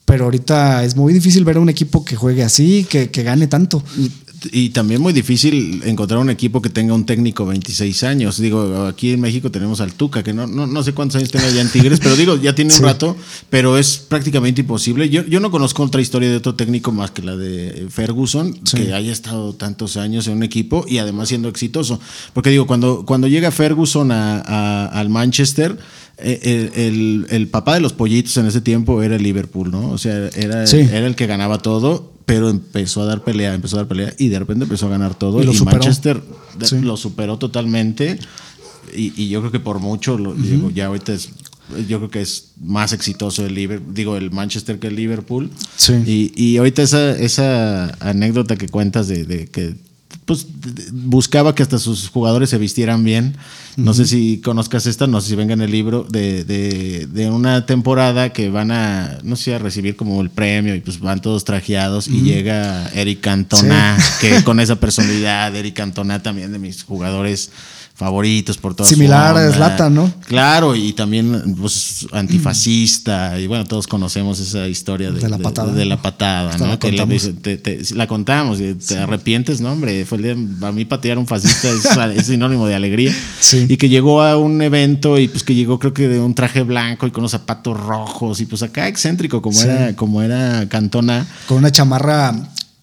Pero 0.05 0.25
ahorita 0.25 0.83
es 0.83 0.95
muy 0.95 1.13
difícil 1.13 1.45
ver 1.45 1.57
a 1.57 1.59
un 1.59 1.69
equipo 1.69 2.03
que 2.03 2.15
juegue 2.15 2.43
así, 2.43 2.85
que, 2.89 3.09
que 3.09 3.23
gane 3.23 3.47
tanto. 3.47 3.83
Y 4.51 4.69
también 4.69 5.01
muy 5.01 5.13
difícil 5.13 5.81
encontrar 5.85 6.19
un 6.19 6.29
equipo 6.29 6.61
que 6.61 6.69
tenga 6.69 6.93
un 6.93 7.05
técnico 7.05 7.45
26 7.45 8.03
años. 8.03 8.37
Digo, 8.37 8.85
aquí 8.85 9.11
en 9.11 9.21
México 9.21 9.51
tenemos 9.51 9.81
al 9.81 9.93
Tuca, 9.93 10.23
que 10.23 10.33
no, 10.33 10.47
no, 10.47 10.67
no 10.67 10.83
sé 10.83 10.93
cuántos 10.93 11.17
años 11.17 11.31
tenga 11.31 11.49
ya 11.49 11.61
en 11.61 11.69
Tigres, 11.69 11.99
pero 11.99 12.15
digo, 12.15 12.35
ya 12.37 12.55
tiene 12.55 12.73
un 12.73 12.81
rato, 12.81 13.15
pero 13.49 13.77
es 13.77 13.97
prácticamente 13.97 14.61
imposible. 14.61 15.09
Yo, 15.09 15.25
yo 15.25 15.39
no 15.39 15.51
conozco 15.51 15.83
otra 15.83 16.01
historia 16.01 16.29
de 16.29 16.37
otro 16.37 16.55
técnico 16.55 16.91
más 16.91 17.11
que 17.11 17.21
la 17.21 17.35
de 17.35 17.87
Ferguson, 17.89 18.53
que 18.53 18.93
haya 18.93 19.11
estado 19.11 19.53
tantos 19.53 19.97
años 19.97 20.27
en 20.27 20.33
un 20.37 20.43
equipo 20.43 20.85
y 20.87 20.99
además 20.99 21.29
siendo 21.29 21.49
exitoso. 21.49 21.99
Porque 22.33 22.49
digo, 22.49 22.67
cuando, 22.67 23.05
cuando 23.05 23.27
llega 23.27 23.51
Ferguson 23.51 24.11
a, 24.11 24.85
al 24.87 25.09
Manchester, 25.09 25.77
eh, 26.17 26.71
el, 26.75 27.27
el, 27.29 27.47
papá 27.47 27.75
de 27.75 27.79
los 27.79 27.93
pollitos 27.93 28.35
en 28.37 28.45
ese 28.45 28.59
tiempo 28.59 29.01
era 29.01 29.15
el 29.15 29.23
Liverpool, 29.23 29.71
¿no? 29.71 29.89
O 29.89 29.97
sea, 29.97 30.29
era, 30.35 30.65
era 30.65 31.07
el 31.07 31.15
que 31.15 31.27
ganaba 31.27 31.59
todo, 31.59 32.11
pero 32.29 32.49
empezó 32.49 33.01
a 33.01 33.05
dar 33.05 33.23
pelea, 33.23 33.55
empezó 33.55 33.77
a 33.77 33.79
dar 33.79 33.87
pelea 33.87 34.13
y 34.19 34.29
de 34.29 34.37
repente 34.37 34.65
empezó 34.65 34.85
a 34.85 34.89
ganar 34.89 35.15
todo. 35.15 35.41
Y, 35.41 35.47
Manchester 35.63 36.21
lo 36.81 36.95
superó 36.95 37.39
totalmente. 37.39 38.19
Y, 38.95 39.29
yo 39.29 39.39
creo 39.39 39.51
que 39.51 39.59
por 39.59 39.79
mucho, 39.79 40.15
lo, 40.17 40.35
digo, 40.35 40.69
ya 40.69 40.85
ahorita 40.85 41.13
es, 41.13 41.29
yo 41.87 41.97
creo 41.97 42.11
que 42.11 42.21
es 42.21 42.51
más 42.61 42.93
exitoso 42.93 43.43
el 43.45 43.55
Liverpool, 43.55 43.93
digo, 43.95 44.15
el 44.15 44.29
Manchester 44.29 44.77
que 44.77 44.87
el 44.87 44.95
Liverpool. 44.95 45.49
Sí. 45.75 45.93
Y, 46.05 46.31
y 46.35 46.57
ahorita 46.57 46.83
esa, 46.83 47.17
esa 47.17 47.97
anécdota 47.99 48.57
que 48.57 48.69
cuentas 48.69 49.07
de, 49.07 49.25
de 49.25 49.47
que 49.47 49.75
pues 50.29 50.45
buscaba 50.91 51.55
que 51.55 51.63
hasta 51.63 51.79
sus 51.79 52.07
jugadores 52.07 52.51
se 52.51 52.59
vistieran 52.59 53.03
bien. 53.03 53.35
No 53.77 53.95
sé 53.95 54.05
si 54.05 54.41
conozcas 54.41 54.85
esta, 54.85 55.07
no 55.07 55.21
sé 55.21 55.29
si 55.29 55.35
venga 55.35 55.55
en 55.55 55.61
el 55.61 55.71
libro, 55.71 56.05
de, 56.07 56.43
de, 56.43 57.29
una 57.31 57.65
temporada 57.65 58.31
que 58.31 58.51
van 58.51 58.69
a, 58.69 59.17
no 59.23 59.35
sé, 59.35 59.55
a 59.55 59.57
recibir 59.57 59.95
como 59.95 60.21
el 60.21 60.29
premio 60.29 60.75
y 60.75 60.81
pues 60.81 60.99
van 60.99 61.19
todos 61.19 61.45
trajeados 61.45 62.07
y 62.07 62.21
llega 62.21 62.89
Eric 62.89 63.21
Cantona, 63.21 63.97
que 64.21 64.43
con 64.43 64.59
esa 64.59 64.75
personalidad, 64.75 65.55
Eric 65.55 65.73
Cantona 65.73 66.21
también 66.21 66.51
de 66.51 66.59
mis 66.59 66.83
jugadores 66.83 67.49
favoritos 67.99 68.57
por 68.57 68.75
todas 68.75 68.89
Similar 68.89 69.35
a 69.35 69.51
Zlatan, 69.51 69.93
¿no? 69.93 70.09
Claro, 70.25 70.73
y 70.73 70.93
también 70.93 71.53
pues, 71.59 72.07
antifascista, 72.13 73.37
y 73.37 73.45
bueno, 73.45 73.65
todos 73.65 73.87
conocemos 73.87 74.39
esa 74.39 74.69
historia 74.69 75.11
de, 75.11 75.27
la 75.27 75.37
patada, 75.37 75.73
de, 75.73 75.83
la 75.83 76.01
patada 76.01 76.57
¿no? 76.57 76.67
La, 76.67 76.79
que 76.79 76.93
la, 76.93 78.07
contamos, 78.07 78.61
y 78.61 78.75
te 78.75 78.97
arrepientes, 78.97 79.59
¿no? 79.59 79.73
Hombre, 79.73 80.05
fue 80.05 80.17
el 80.17 80.23
día, 80.23 80.67
a 80.67 80.71
mí 80.71 80.85
patear 80.85 81.17
un 81.17 81.27
fascista 81.27 81.69
es, 82.13 82.25
sinónimo 82.25 82.67
de 82.67 82.75
alegría. 82.75 83.13
Y 83.67 83.75
que 83.75 83.89
llegó 83.89 84.21
a 84.21 84.37
un 84.37 84.61
evento 84.61 85.19
y 85.19 85.27
pues 85.27 85.43
que 85.43 85.53
llegó 85.53 85.77
creo 85.77 85.93
que 85.93 86.07
de 86.07 86.21
un 86.21 86.33
traje 86.33 86.63
blanco 86.63 87.05
y 87.05 87.11
con 87.11 87.23
los 87.23 87.31
zapatos 87.31 87.77
rojos 87.77 88.39
y 88.39 88.45
pues 88.45 88.63
acá 88.63 88.87
excéntrico 88.87 89.41
como 89.41 89.61
era 89.61 89.93
como 89.97 90.21
era 90.21 90.69
Cantona. 90.69 91.27
Con 91.47 91.57
una 91.57 91.69
chamarra 91.69 92.33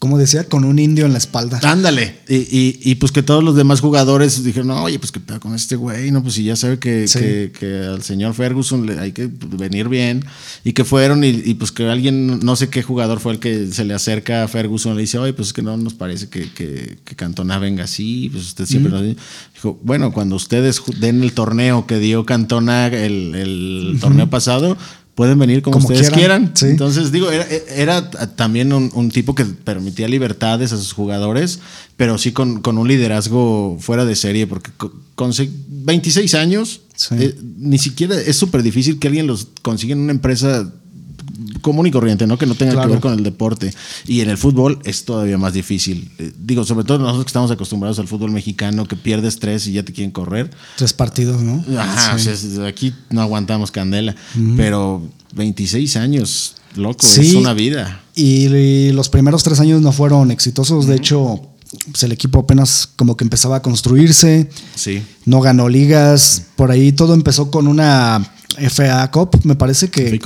como 0.07 0.19
decía, 0.19 0.45
con 0.45 0.65
un 0.65 0.79
indio 0.79 1.05
en 1.05 1.11
la 1.11 1.19
espalda. 1.19 1.59
Ándale. 1.65 2.21
Y, 2.29 2.79
y, 2.81 2.95
pues 2.95 3.11
que 3.11 3.25
todos 3.25 3.43
los 3.43 3.57
demás 3.57 3.81
jugadores 3.81 4.45
dijeron, 4.45 4.69
no, 4.69 4.85
oye, 4.85 5.01
pues 5.01 5.11
que 5.11 5.19
pedo 5.19 5.41
con 5.41 5.53
este 5.53 5.75
güey, 5.75 6.13
no, 6.13 6.23
pues 6.23 6.35
si 6.35 6.45
ya 6.45 6.55
sabe 6.55 6.79
que, 6.79 7.07
que, 7.59 7.77
al 7.85 8.05
señor 8.05 8.35
Ferguson 8.35 8.87
le 8.87 9.01
hay 9.01 9.11
que 9.11 9.29
venir 9.29 9.89
bien. 9.89 10.25
Y 10.63 10.75
que 10.75 10.85
fueron 10.85 11.25
y, 11.25 11.55
pues 11.55 11.73
que 11.73 11.89
alguien, 11.91 12.39
no 12.39 12.55
sé 12.55 12.69
qué 12.69 12.85
jugador 12.85 13.19
fue 13.19 13.33
el 13.33 13.41
que 13.41 13.67
se 13.73 13.85
le 13.85 13.95
acerca 13.95 14.45
a 14.45 14.49
Ferguson 14.49 14.93
y 14.93 14.95
le 14.95 15.01
dice, 15.01 15.19
oye, 15.19 15.33
pues 15.33 15.49
es 15.49 15.53
que 15.53 15.63
no 15.63 15.77
nos 15.77 15.95
parece 15.95 16.29
que, 16.29 16.53
que, 16.53 16.99
Cantona 17.17 17.59
venga 17.59 17.83
así, 17.83 18.29
pues 18.31 18.45
usted 18.45 18.67
siempre 18.67 18.93
nos 18.93 19.03
dijo, 19.03 19.81
bueno, 19.83 20.13
cuando 20.13 20.37
ustedes 20.37 20.81
den 21.01 21.25
el 21.25 21.33
torneo 21.33 21.87
que 21.89 21.99
dio 21.99 22.25
Cantona 22.25 22.87
el, 22.87 23.35
el 23.35 23.99
torneo 24.01 24.31
pasado, 24.31 24.77
pueden 25.17 25.39
venir 25.39 25.63
como, 25.63 25.79
ustedes 25.79 26.11
quieran. 26.11 26.53
Entonces, 26.61 27.11
digo, 27.11 27.31
era, 27.31 28.11
también 28.37 28.73
un, 28.73 29.11
tipo 29.11 29.35
que 29.35 29.47
permitía 29.47 30.07
libertades 30.09 30.73
a 30.73 30.77
sus 30.77 30.93
jugadores, 30.93 31.59
pero 31.97 32.19
sí 32.19 32.33
con, 32.33 32.61
con 32.61 32.77
un 32.77 32.87
liderazgo 32.87 33.79
fuera 33.81 34.05
de 34.05 34.15
serie, 34.15 34.47
porque 34.47 34.71
con 35.15 35.33
26 35.69 36.35
años, 36.35 36.83
eh, 37.13 37.35
ni 37.57 37.79
siquiera 37.79 38.21
es 38.21 38.37
súper 38.37 38.63
difícil 38.63 38.99
que 38.99 39.09
alguien 39.09 39.27
los 39.27 39.49
consiga 39.63 39.95
en 39.95 40.01
una 40.01 40.13
empresa 40.13 40.71
común 41.61 41.87
y 41.87 41.91
corriente, 41.91 42.27
¿no? 42.27 42.39
Que 42.39 42.47
no 42.47 42.55
tenga 42.55 42.81
que 42.81 42.89
ver 42.89 43.01
con 43.01 43.13
el 43.13 43.23
deporte. 43.23 43.73
Y 44.07 44.21
en 44.21 44.31
el 44.31 44.39
fútbol 44.39 44.79
es 44.85 45.05
todavía 45.05 45.39
más 45.39 45.53
difícil. 45.53 46.11
Eh, 46.19 46.33
digo, 46.39 46.65
sobre 46.65 46.85
todo 46.85 46.99
nosotros 46.99 47.25
que 47.25 47.29
estamos 47.29 47.51
acostumbrados 47.51 47.99
al 47.99 48.09
fútbol 48.09 48.31
mexicano, 48.31 48.87
que 48.87 48.97
pierdes 48.97 49.39
tres 49.39 49.67
y 49.67 49.73
ya 49.73 49.83
te 49.83 49.93
quieren 49.93 50.11
correr. 50.11 50.51
Tres 50.77 50.93
partidos, 50.93 51.43
¿no? 51.43 51.65
Ajá, 51.79 52.17
aquí 52.67 52.95
no 53.11 53.21
aguantamos 53.21 53.71
candela. 53.71 54.15
Pero 54.57 55.03
26 55.35 55.97
años, 55.97 56.57
loco, 56.75 57.07
es 57.07 57.35
una 57.35 57.53
vida. 57.55 58.03
Y, 58.15 58.49
los 58.93 59.09
primeros 59.09 59.43
tres 59.43 59.61
años 59.61 59.83
no 59.83 59.93
fueron 59.93 60.31
exitosos. 60.31 60.87
De 60.87 60.97
hecho, 60.97 61.43
pues 61.91 62.03
el 62.03 62.13
equipo 62.13 62.41
apenas 62.41 62.89
como 62.97 63.17
que 63.17 63.25
empezaba 63.25 63.57
a 63.57 63.63
construirse. 63.63 64.49
Sí. 64.75 65.03
No 65.25 65.41
ganó 65.41 65.69
ligas. 65.69 66.47
Por 66.57 66.71
ahí 66.71 66.93
todo 66.93 67.15
empezó 67.15 67.51
con 67.51 67.67
una 67.67 68.33
FA 68.71 69.11
Cup, 69.11 69.41
me 69.45 69.55
parece 69.55 69.89
que, 69.89 70.19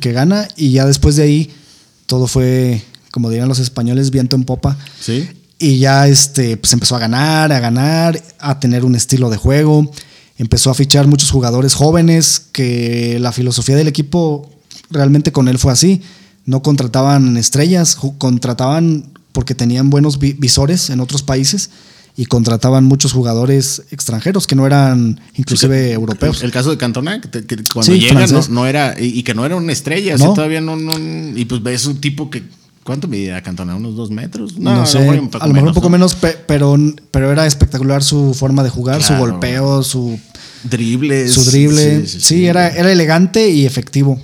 que 0.00 0.12
gana. 0.12 0.48
Y 0.56 0.70
ya 0.72 0.86
después 0.86 1.16
de 1.16 1.24
ahí 1.24 1.50
todo 2.06 2.26
fue, 2.26 2.82
como 3.10 3.30
dirían 3.30 3.48
los 3.48 3.58
españoles, 3.58 4.10
viento 4.10 4.36
en 4.36 4.44
popa. 4.44 4.76
Sí. 5.00 5.28
Y 5.58 5.78
ya 5.78 6.08
este, 6.08 6.56
pues 6.56 6.72
empezó 6.72 6.96
a 6.96 6.98
ganar, 6.98 7.52
a 7.52 7.60
ganar, 7.60 8.20
a 8.38 8.60
tener 8.60 8.84
un 8.84 8.94
estilo 8.94 9.30
de 9.30 9.36
juego. 9.36 9.90
Empezó 10.36 10.70
a 10.70 10.74
fichar 10.74 11.06
muchos 11.06 11.30
jugadores 11.30 11.74
jóvenes, 11.74 12.42
que 12.52 13.18
la 13.20 13.32
filosofía 13.32 13.76
del 13.76 13.88
equipo 13.88 14.50
realmente 14.90 15.32
con 15.32 15.48
él 15.48 15.58
fue 15.58 15.72
así. 15.72 16.02
No 16.44 16.62
contrataban 16.62 17.36
estrellas, 17.36 17.96
contrataban 18.18 19.12
porque 19.32 19.54
tenían 19.54 19.90
buenos 19.90 20.18
visores 20.18 20.90
en 20.90 21.00
otros 21.00 21.22
países 21.22 21.70
y 22.16 22.26
contrataban 22.26 22.84
muchos 22.84 23.12
jugadores 23.12 23.82
extranjeros 23.90 24.46
que 24.46 24.54
no 24.54 24.66
eran 24.66 25.20
inclusive 25.34 25.92
europeos. 25.92 26.42
El, 26.42 26.52
caso 26.52 26.70
de 26.70 26.76
Cantona, 26.76 27.20
que, 27.20 27.44
cuando 27.72 27.94
llega 27.94 28.26
no, 28.50 28.66
era, 28.66 28.94
y, 28.98 29.22
que 29.22 29.34
no 29.34 29.44
era 29.44 29.56
una 29.56 29.72
estrella, 29.72 30.16
todavía 30.16 30.60
no, 30.60 30.76
no, 30.76 30.96
y 30.98 31.44
pues 31.44 31.62
ves 31.62 31.86
un 31.86 32.00
tipo 32.00 32.30
que 32.30 32.42
¿Cuánto 32.84 33.08
medía 33.08 33.42
Cantona? 33.42 33.74
¿Unos 33.74 33.96
dos 33.96 34.10
metros? 34.10 34.58
No, 34.58 34.84
sé, 34.84 34.98
a 34.98 35.46
lo 35.46 35.54
mejor 35.54 35.68
un 35.68 35.74
poco 35.74 35.88
menos, 35.88 36.14
pero, 36.46 36.76
pero 37.10 37.32
era 37.32 37.46
espectacular 37.46 38.02
su 38.04 38.34
forma 38.34 38.62
de 38.62 38.68
jugar, 38.68 39.02
su 39.02 39.14
golpeo, 39.14 39.82
su 39.82 40.20
drible. 40.64 41.26
Su 41.28 41.44
drible. 41.44 42.06
Sí, 42.06 42.44
era, 42.44 42.68
era 42.68 42.92
elegante 42.92 43.48
y 43.48 43.64
efectivo. 43.64 44.20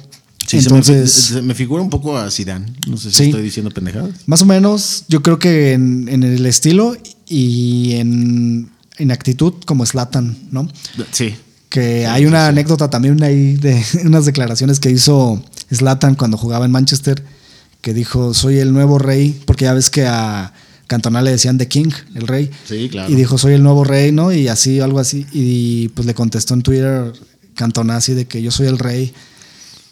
Entonces, 0.52 1.12
se 1.12 1.34
me, 1.36 1.42
me, 1.42 1.54
figura 1.54 1.82
un 1.82 1.90
poco 1.90 2.18
a 2.18 2.30
Zidane. 2.30 2.66
No 2.88 2.96
sé 2.96 3.10
si 3.10 3.24
estoy 3.24 3.42
diciendo 3.42 3.70
pendejadas. 3.70 4.10
Más 4.26 4.42
o 4.42 4.46
menos, 4.46 5.04
yo 5.08 5.22
creo 5.22 5.38
que 5.38 5.72
en, 5.72 6.08
el 6.08 6.44
estilo 6.44 6.96
y 7.30 7.92
en, 7.94 8.70
actitud 9.10 9.54
como 9.64 9.86
Slatan, 9.86 10.36
¿no? 10.50 10.68
Sí. 11.12 11.34
Que 11.70 12.06
hay 12.06 12.26
una 12.26 12.48
anécdota 12.48 12.90
también 12.90 13.22
ahí 13.22 13.54
de 13.54 13.82
unas 14.04 14.26
declaraciones 14.26 14.80
que 14.80 14.90
hizo 14.90 15.42
Slatan 15.70 16.16
cuando 16.16 16.36
jugaba 16.36 16.66
en 16.66 16.72
Manchester, 16.72 17.24
que 17.80 17.94
dijo, 17.94 18.34
soy 18.34 18.58
el 18.58 18.74
nuevo 18.74 18.98
rey, 18.98 19.40
porque 19.46 19.64
ya 19.64 19.72
ves 19.72 19.88
que 19.88 20.06
a 20.06 20.52
Cantona 20.88 21.22
le 21.22 21.30
decían 21.30 21.56
The 21.56 21.68
King, 21.68 21.92
el 22.16 22.26
rey. 22.26 22.50
Sí, 22.68 22.88
claro. 22.90 23.10
Y 23.10 23.14
dijo, 23.14 23.38
soy 23.38 23.54
el 23.54 23.62
nuevo 23.62 23.84
rey, 23.84 24.10
¿no? 24.10 24.32
Y 24.32 24.48
así, 24.48 24.80
algo 24.80 24.98
así. 24.98 25.24
Y 25.32 25.88
pues 25.90 26.06
le 26.06 26.14
contestó 26.14 26.54
en 26.54 26.62
Twitter 26.62 27.12
Cantona 27.54 27.96
así 27.96 28.12
de 28.14 28.26
que 28.26 28.42
yo 28.42 28.50
soy 28.50 28.66
el 28.66 28.78
rey 28.78 29.14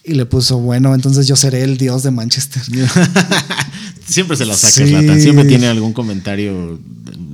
y 0.04 0.14
le 0.14 0.26
puso, 0.26 0.58
bueno, 0.58 0.94
entonces 0.94 1.26
yo 1.26 1.36
seré 1.36 1.62
el 1.62 1.76
dios 1.76 2.02
de 2.02 2.10
Manchester. 2.10 2.62
siempre 4.08 4.36
se 4.36 4.46
la 4.46 4.54
saca 4.54 5.18
siempre 5.20 5.44
tiene 5.44 5.66
algún 5.66 5.92
comentario 5.92 6.78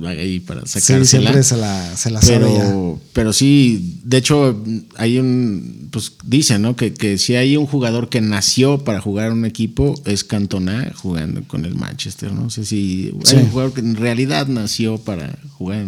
ahí 0.05 0.39
para 0.39 0.65
sacársela. 0.65 1.05
Sí, 1.05 1.09
siempre 1.09 1.43
se 1.43 1.57
la, 1.57 1.95
se 1.95 2.11
pero, 2.27 2.99
Pero 3.13 3.33
sí, 3.33 3.99
de 4.03 4.17
hecho, 4.17 4.61
hay 4.97 5.19
un, 5.19 5.87
pues 5.91 6.13
dicen, 6.25 6.61
¿no? 6.61 6.75
Que, 6.75 6.93
que 6.93 7.17
si 7.17 7.35
hay 7.35 7.57
un 7.57 7.65
jugador 7.65 8.09
que 8.09 8.21
nació 8.21 8.83
para 8.83 9.01
jugar 9.01 9.31
un 9.31 9.45
equipo, 9.45 9.99
es 10.05 10.23
Cantona 10.23 10.91
jugando 10.95 11.43
con 11.47 11.65
el 11.65 11.75
Manchester, 11.75 12.31
¿no? 12.31 12.49
sé 12.49 12.65
si 12.65 13.13
hay 13.27 13.37
un 13.37 13.49
jugador 13.49 13.73
que 13.73 13.81
en 13.81 13.95
realidad 13.95 14.47
nació 14.47 14.97
para 14.97 15.37
jugar 15.57 15.85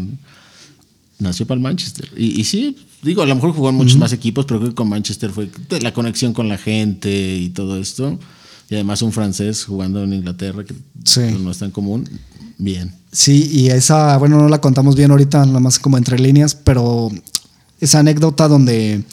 nació 1.20 1.48
para 1.48 1.58
el 1.58 1.64
Manchester. 1.64 2.10
Y, 2.16 2.40
y 2.40 2.44
sí, 2.44 2.76
digo, 3.02 3.24
a 3.24 3.26
lo 3.26 3.36
mejor 3.36 3.54
jugó 3.54 3.70
en 3.70 3.76
muchos 3.76 3.98
más 3.98 4.14
equipos, 4.14 4.46
pero 4.46 4.60
creo 4.60 4.70
que 4.72 4.76
con 4.76 4.90
Manchester 4.90 5.32
fue 5.32 5.50
la 5.82 5.94
conexión 5.94 6.34
con 6.34 6.48
la 6.48 6.58
gente 6.58 7.38
y 7.38 7.50
todo 7.50 7.80
esto. 7.80 8.20
Y 8.70 8.76
además 8.76 9.02
un 9.02 9.12
francés 9.12 9.66
jugando 9.66 10.04
en 10.04 10.14
Inglaterra, 10.14 10.64
que 10.64 10.74
no 11.40 11.52
es 11.52 11.58
tan 11.58 11.72
común. 11.72 12.08
Bien. 12.58 12.94
Sí, 13.12 13.50
y 13.52 13.70
esa, 13.70 14.18
bueno, 14.18 14.40
no 14.40 14.50
la 14.50 14.60
contamos 14.60 14.96
bien 14.96 15.12
ahorita, 15.12 15.46
nada 15.46 15.60
más 15.60 15.80
como 15.80 15.98
entre 15.98 16.20
líneas, 16.20 16.56
pero 16.56 17.10
esa 17.80 18.00
anécdota 18.00 18.48
donde 18.48 19.04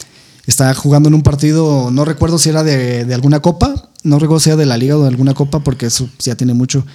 está 0.45 0.73
jugando 0.73 1.09
en 1.09 1.15
un 1.15 1.23
partido, 1.23 1.89
no 1.91 2.05
recuerdo 2.05 2.37
si 2.37 2.49
era 2.49 2.63
de, 2.63 3.11
alguna 3.13 3.39
copa, 3.39 3.89
no 4.03 4.19
recuerdo 4.19 4.39
si 4.39 4.49
era 4.49 4.57
de 4.57 4.65
la 4.65 4.77
liga 4.77 4.97
o 4.97 5.01
de 5.01 5.07
alguna 5.07 5.33
copa, 5.33 5.61
porque 5.61 5.87
eso 5.87 6.09
ya 6.19 6.35
tiene 6.35 6.53
mucho, 6.53 6.85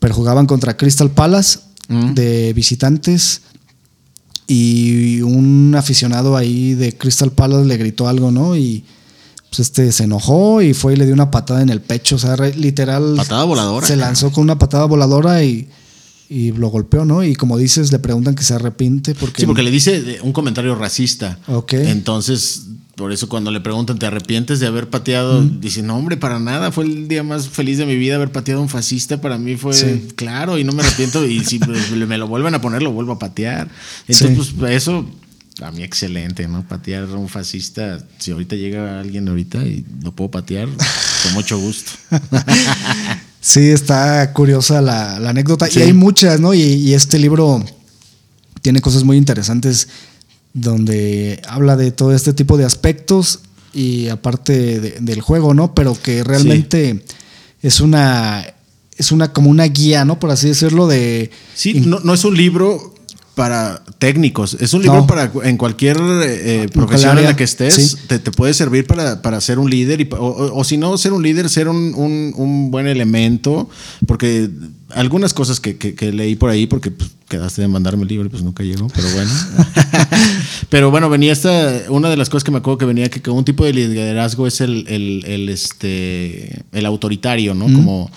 pero 0.00 0.14
jugaban 0.14 0.46
contra 0.46 0.76
Crystal 0.76 1.10
Palace 1.10 1.60
de 1.88 2.52
visitantes 2.52 3.40
y 4.46 5.22
un 5.22 5.74
aficionado 5.76 6.36
ahí 6.36 6.74
de 6.74 6.96
Crystal 6.96 7.32
Palace 7.32 7.66
le 7.66 7.76
gritó 7.78 8.08
algo, 8.08 8.30
¿no? 8.30 8.56
Y 8.56 8.84
pues 9.50 9.60
este 9.60 9.90
se 9.92 10.04
enojó 10.04 10.60
y 10.62 10.74
fue 10.74 10.92
y 10.92 10.96
le 10.96 11.04
dio 11.06 11.14
una 11.14 11.30
patada 11.30 11.62
en 11.62 11.70
el 11.70 11.80
pecho, 11.80 12.16
o 12.16 12.18
sea, 12.18 12.36
re- 12.36 12.54
literal. 12.54 13.14
Patada 13.16 13.44
voladora. 13.44 13.86
Se 13.86 13.96
lanzó 13.96 14.30
con 14.32 14.44
una 14.44 14.58
patada 14.58 14.84
voladora 14.84 15.42
y, 15.42 15.68
y 16.28 16.52
lo 16.52 16.68
golpeó, 16.68 17.04
¿no? 17.04 17.24
Y 17.24 17.34
como 17.34 17.56
dices, 17.56 17.90
le 17.92 17.98
preguntan 17.98 18.34
que 18.34 18.42
se 18.44 18.54
arrepiente 18.54 19.14
porque. 19.14 19.40
Sí, 19.42 19.46
porque 19.46 19.62
le 19.62 19.70
dice 19.70 20.02
de- 20.02 20.20
un 20.20 20.32
comentario 20.32 20.74
racista. 20.74 21.38
Ok. 21.46 21.72
Entonces, 21.74 22.64
por 22.94 23.12
eso 23.12 23.28
cuando 23.28 23.50
le 23.52 23.60
preguntan, 23.60 23.98
¿te 23.98 24.06
arrepientes 24.06 24.58
de 24.60 24.66
haber 24.66 24.90
pateado? 24.90 25.42
Dice, 25.42 25.82
no, 25.82 25.96
hombre, 25.96 26.16
para 26.16 26.40
nada. 26.40 26.72
Fue 26.72 26.84
el 26.84 27.06
día 27.08 27.22
más 27.22 27.48
feliz 27.48 27.78
de 27.78 27.86
mi 27.86 27.94
vida 27.96 28.16
haber 28.16 28.32
pateado 28.32 28.60
a 28.60 28.64
un 28.64 28.68
fascista. 28.68 29.20
Para 29.20 29.38
mí 29.38 29.56
fue 29.56 29.72
Sí. 29.72 30.08
claro 30.16 30.58
y 30.58 30.64
no 30.64 30.72
me 30.72 30.82
arrepiento. 30.82 31.24
y 31.24 31.44
si 31.44 31.58
me 31.96 32.06
me 32.06 32.18
lo 32.18 32.26
vuelven 32.28 32.54
a 32.54 32.60
poner, 32.60 32.82
lo 32.82 32.90
vuelvo 32.92 33.12
a 33.12 33.18
patear. 33.18 33.68
Entonces, 34.08 34.46
Sí. 34.48 34.54
pues 34.58 34.72
eso, 34.72 35.06
a 35.62 35.70
mí 35.72 35.82
excelente, 35.82 36.46
¿no? 36.48 36.66
Patear 36.66 37.04
a 37.04 37.16
un 37.16 37.28
fascista. 37.28 37.98
Si 38.18 38.30
ahorita 38.30 38.56
llega 38.56 39.00
alguien 39.00 39.28
ahorita 39.28 39.58
y 39.64 39.84
lo 40.02 40.12
puedo 40.12 40.30
patear, 40.30 40.68
con 41.22 41.32
mucho 41.34 41.58
gusto. 41.58 41.92
Sí, 43.40 43.70
está 43.70 44.32
curiosa 44.32 44.82
la, 44.82 45.18
la 45.20 45.30
anécdota. 45.30 45.68
Sí. 45.68 45.78
Y 45.78 45.82
hay 45.82 45.92
muchas, 45.92 46.40
¿no? 46.40 46.54
Y, 46.54 46.60
y 46.60 46.94
este 46.94 47.18
libro 47.20 47.64
tiene 48.62 48.80
cosas 48.80 49.04
muy 49.04 49.16
interesantes 49.16 49.88
donde 50.52 51.40
habla 51.48 51.76
de 51.76 51.92
todo 51.92 52.12
este 52.14 52.32
tipo 52.32 52.56
de 52.58 52.64
aspectos 52.64 53.38
y 53.72 54.08
aparte 54.08 54.80
de- 54.80 54.96
del 55.00 55.20
juego, 55.20 55.54
¿no? 55.54 55.72
Pero 55.72 55.96
que 56.02 56.24
realmente 56.24 57.04
es 57.62 57.80
una 57.80 58.44
es 58.96 59.12
una 59.12 59.32
como 59.32 59.50
una 59.50 59.64
guía, 59.66 60.04
¿no? 60.04 60.18
Por 60.18 60.30
así 60.32 60.48
decirlo 60.48 60.88
de 60.88 61.30
Sí, 61.54 61.74
no, 61.74 62.00
no 62.00 62.14
es 62.14 62.24
un 62.24 62.36
libro 62.36 62.92
para 63.38 63.84
técnicos, 64.00 64.56
es 64.58 64.72
un 64.74 64.82
libro 64.82 64.98
No. 64.98 65.06
para 65.06 65.30
en 65.44 65.56
cualquier 65.56 65.96
eh, 65.96 66.62
En 66.64 66.68
profesión 66.70 67.16
en 67.18 67.24
la 67.24 67.36
que 67.36 67.44
estés, 67.44 67.74
sí. 67.92 67.96
te, 68.08 68.18
te 68.18 68.32
puede 68.32 68.52
servir 68.52 68.84
para, 68.84 69.22
para 69.22 69.40
ser 69.40 69.60
un 69.60 69.70
líder 69.70 70.00
y, 70.00 70.08
o, 70.10 70.16
o- 70.16 70.58
o 70.58 70.64
si 70.64 70.76
no 70.76 70.98
ser 70.98 71.12
un 71.12 71.22
líder, 71.22 71.48
ser 71.48 71.68
un, 71.68 71.94
un- 71.94 72.32
un 72.36 72.72
buen 72.72 72.88
elemento, 72.88 73.70
porque 74.08 74.50
algunas 74.90 75.34
cosas 75.34 75.60
que, 75.60 75.76
que- 75.76 75.94
que 75.94 76.10
leí 76.12 76.34
por 76.34 76.50
ahí, 76.50 76.66
porque 76.66 76.90
pues, 76.90 77.10
quedaste 77.28 77.62
de 77.62 77.68
mandarme 77.68 78.02
el 78.02 78.08
libro 78.08 78.26
y 78.26 78.28
pues 78.30 78.42
nunca 78.42 78.64
llegó, 78.64 78.88
pero 78.88 79.06
bueno. 79.12 79.30
pero 80.70 80.90
bueno, 80.90 81.08
venía 81.08 81.32
esta, 81.32 81.82
una 81.90 82.10
de 82.10 82.16
las 82.16 82.28
cosas 82.30 82.42
que 82.42 82.50
me 82.50 82.58
acuerdo 82.58 82.78
que 82.78 82.86
venía 82.86 83.08
que, 83.08 83.22
que 83.22 83.30
un 83.30 83.44
tipo 83.44 83.64
de 83.64 83.72
liderazgo 83.72 84.48
es 84.48 84.60
el, 84.60 84.84
el, 84.88 85.24
el, 85.26 85.48
este, 85.48 86.64
el 86.72 86.86
autoritario, 86.86 87.54
¿no? 87.54 87.66
Como 87.66 88.10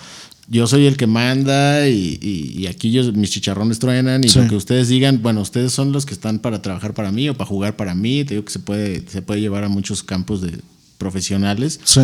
yo 0.52 0.66
soy 0.66 0.86
el 0.86 0.96
que 0.96 1.06
manda 1.06 1.88
y, 1.88 2.18
y- 2.20 2.60
y 2.62 2.66
aquí 2.66 2.92
yo, 2.92 3.10
mis 3.12 3.30
chicharrones 3.30 3.78
truenan 3.78 4.22
y 4.22 4.28
Sí. 4.28 4.38
lo 4.38 4.48
que 4.48 4.54
ustedes 4.56 4.88
digan, 4.88 5.20
bueno, 5.22 5.40
ustedes 5.40 5.72
son 5.72 5.92
los 5.92 6.04
que 6.06 6.12
están 6.14 6.38
para 6.38 6.60
trabajar 6.62 6.92
para 6.94 7.10
mí 7.10 7.28
o 7.28 7.34
para 7.34 7.48
jugar 7.48 7.74
para 7.76 7.94
mí. 7.94 8.24
Te 8.24 8.34
digo 8.34 8.44
que 8.44 8.52
se 8.52 8.58
puede, 8.58 9.02
se 9.08 9.22
puede 9.22 9.40
llevar 9.40 9.64
a 9.64 9.68
muchos 9.68 10.02
campos 10.02 10.42
de 10.42 10.58
profesionales. 11.02 11.80
Sí. 11.84 12.00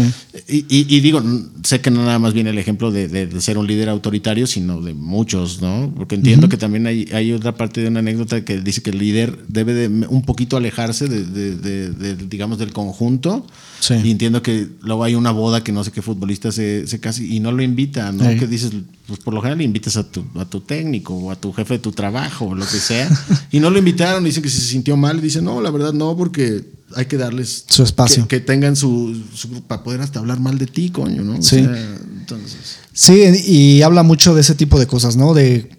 Y, 0.48 0.56
y- 0.68 0.86
y 0.96 1.00
digo, 1.00 1.22
sé 1.62 1.80
que 1.80 1.90
no 1.90 2.04
nada 2.04 2.18
más 2.18 2.34
viene 2.34 2.50
el 2.50 2.58
ejemplo 2.58 2.90
de, 2.90 3.06
de- 3.08 3.26
de 3.26 3.40
ser 3.40 3.56
un 3.58 3.66
líder 3.66 3.88
autoritario, 3.88 4.46
sino 4.46 4.80
de 4.80 4.92
muchos, 4.94 5.62
¿no? 5.62 5.92
Porque 5.96 6.16
entiendo 6.16 6.48
que 6.48 6.56
también 6.56 6.86
hay, 6.86 7.08
hay 7.12 7.32
otra 7.32 7.54
parte 7.56 7.80
de 7.80 7.88
una 7.88 8.00
anécdota 8.00 8.44
que 8.44 8.60
dice 8.60 8.82
que 8.82 8.90
el 8.90 8.98
líder 8.98 9.38
debe 9.48 9.72
de 9.74 9.86
un 10.08 10.22
poquito 10.22 10.56
alejarse 10.56 11.06
de, 11.08 12.16
digamos, 12.28 12.58
del 12.58 12.72
conjunto. 12.72 13.46
Sí. 13.80 13.94
Y 14.04 14.10
entiendo 14.10 14.42
que 14.42 14.66
luego 14.82 15.04
hay 15.04 15.14
una 15.14 15.30
boda 15.30 15.62
que 15.62 15.72
no 15.72 15.84
sé 15.84 15.92
qué 15.92 16.02
futbolista 16.02 16.50
se, 16.52 16.86
se 16.86 16.98
casa 17.00 17.22
y 17.22 17.38
no 17.40 17.52
lo 17.52 17.62
invita, 17.62 18.10
¿no? 18.12 18.28
Ey. 18.28 18.38
Que 18.38 18.46
dices, 18.46 18.72
pues 19.08 19.18
por 19.20 19.32
lo 19.34 19.40
general 19.40 19.62
invitas 19.62 19.96
a 19.96 20.04
tu, 20.08 20.22
a 20.36 20.44
tu 20.44 20.60
técnico 20.60 21.14
o 21.14 21.30
a 21.32 21.36
tu 21.36 21.52
jefe 21.52 21.74
de 21.74 21.78
tu 21.80 21.92
trabajo 21.92 22.44
o 22.48 22.54
lo 22.54 22.64
que 22.66 22.78
sea. 22.78 23.08
y 23.50 23.58
no 23.58 23.70
lo 23.70 23.78
invitaron, 23.78 24.22
dicen 24.22 24.42
que 24.42 24.50
se 24.50 24.60
sintió 24.60 24.96
mal 24.96 25.18
y 25.18 25.22
dice, 25.22 25.40
no, 25.42 25.60
la 25.62 25.70
verdad 25.70 25.92
no, 25.94 26.14
porque 26.16 26.62
hay 26.94 27.06
que 27.06 27.16
darles 27.16 27.64
Su 27.68 27.82
espacio. 27.82 28.28
Que, 28.28 28.38
que 28.40 28.46
tengan 28.46 28.76
su, 28.76 29.18
su- 29.34 29.62
para 29.62 29.82
poder 29.82 30.02
hasta 30.02 30.18
hablar 30.20 30.40
mal 30.40 30.58
de 30.58 30.66
ti, 30.66 30.90
coño, 30.90 31.22
¿no? 31.24 31.38
O 31.38 31.42
Sí. 31.42 31.56
sea, 31.64 31.96
entonces. 32.18 32.58
Sí, 32.92 33.22
y 33.46 33.82
habla 33.82 34.02
mucho 34.02 34.34
de 34.34 34.42
ese 34.42 34.54
tipo 34.54 34.78
de 34.78 34.86
cosas, 34.86 35.16
¿no? 35.16 35.32
De 35.32 35.70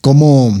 cómo, 0.00 0.56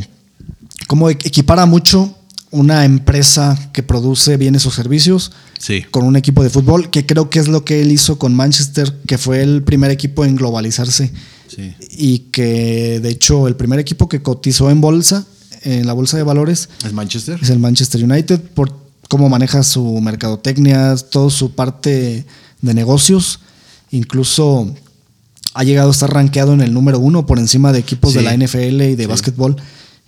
cómo 0.88 1.08
equipara 1.10 1.64
mucho 1.66 2.12
una 2.50 2.84
empresa 2.84 3.70
que 3.72 3.82
produce 3.82 4.36
bienes 4.36 4.66
o 4.66 4.70
servicios 4.70 5.32
Sí. 5.58 5.84
con 5.90 6.04
un 6.04 6.16
equipo 6.16 6.42
de 6.42 6.50
fútbol, 6.50 6.90
que 6.90 7.06
creo 7.06 7.28
que 7.30 7.38
es 7.38 7.48
lo 7.48 7.64
que 7.64 7.82
él 7.82 7.90
hizo 7.92 8.18
con 8.18 8.34
Manchester, 8.34 9.00
que 9.06 9.18
fue 9.18 9.42
el 9.42 9.62
primer 9.62 9.90
equipo 9.90 10.24
en 10.24 10.36
globalizarse 10.36 11.12
Sí. 11.48 11.74
y 11.90 12.18
que 12.30 13.00
de 13.00 13.08
hecho 13.08 13.46
el 13.48 13.56
primer 13.56 13.78
equipo 13.78 14.08
que 14.08 14.22
cotizó 14.22 14.70
en 14.70 14.80
bolsa, 14.80 15.26
en 15.62 15.86
la 15.86 15.92
bolsa 15.92 16.16
de 16.16 16.22
valores, 16.22 16.68
¿Es 16.84 16.92
Manchester? 16.92 17.38
es 17.42 17.50
el 17.50 17.58
Manchester 17.58 18.02
United 18.04 18.40
por 18.54 18.72
cómo 19.08 19.28
maneja 19.28 19.62
su 19.62 20.00
mercadotecnia, 20.00 20.94
toda 20.96 21.30
su 21.30 21.52
parte 21.54 22.24
de 22.60 22.74
negocios. 22.74 23.40
Incluso 23.90 24.74
ha 25.54 25.64
llegado 25.64 25.88
a 25.88 25.92
estar 25.92 26.12
rankeado 26.12 26.52
en 26.52 26.60
el 26.60 26.72
número 26.74 26.98
uno 26.98 27.24
por 27.26 27.38
encima 27.38 27.72
de 27.72 27.78
equipos 27.78 28.14
de 28.14 28.22
la 28.22 28.34
NFL 28.36 28.82
y 28.90 28.96
de 28.96 29.04
Sí. 29.04 29.06
básquetbol. 29.08 29.56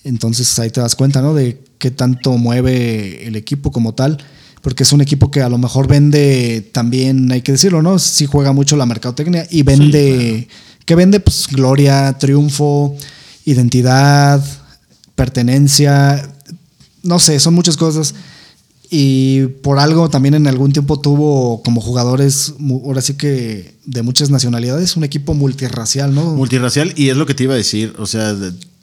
Entonces 0.05 0.59
ahí 0.59 0.71
te 0.71 0.81
das 0.81 0.95
cuenta, 0.97 1.23
¿no? 1.23 1.35
De 1.35 1.61
qué 1.79 1.91
tanto 1.91 2.37
mueve 2.37 3.27
el 3.27 3.37
equipo 3.37 3.71
como 3.73 3.95
tal. 3.95 4.19
Porque 4.63 4.83
es 4.83 4.93
un 4.93 5.01
equipo 5.01 5.31
que 5.31 5.41
a 5.41 5.49
lo 5.49 5.57
mejor 5.57 5.87
vende 5.87 6.69
también, 6.73 7.31
hay 7.31 7.43
que 7.43 7.53
decirlo, 7.53 7.81
¿no? 7.81 7.99
Sí 8.01 8.27
juega 8.27 8.53
mucho 8.53 8.77
la 8.77 8.87
mercadotecnia 8.87 9.47
y 9.51 9.63
vende, 9.63 10.49
¿qué 10.89 10.95
vende? 10.95 11.21
Pues 11.21 11.47
gloria, 11.49 12.17
triunfo, 12.19 12.97
identidad, 13.45 14.43
pertenencia, 15.15 16.33
no 17.03 17.19
sé, 17.19 17.39
son 17.41 17.53
muchas 17.55 17.77
cosas. 17.77 18.15
Y 18.91 19.43
por 19.63 19.79
algo 19.79 20.09
también 20.09 20.33
en 20.35 20.47
algún 20.47 20.73
tiempo 20.73 20.99
tuvo 20.99 21.63
como 21.63 21.83
jugadores, 21.83 22.55
ahora 22.71 23.03
sí 23.03 23.15
que 23.19 23.75
de 23.85 24.01
muchas 24.01 24.31
nacionalidades, 24.31 24.97
un 24.97 25.05
equipo 25.05 25.35
multirracial, 25.35 26.15
¿no? 26.15 26.35
Multirracial, 26.35 26.95
y 26.97 27.11
es 27.11 27.17
lo 27.19 27.27
que 27.27 27.35
te 27.35 27.43
iba 27.45 27.53
a 27.53 27.59
decir, 27.59 27.95
o 27.99 28.07
sea, 28.07 28.35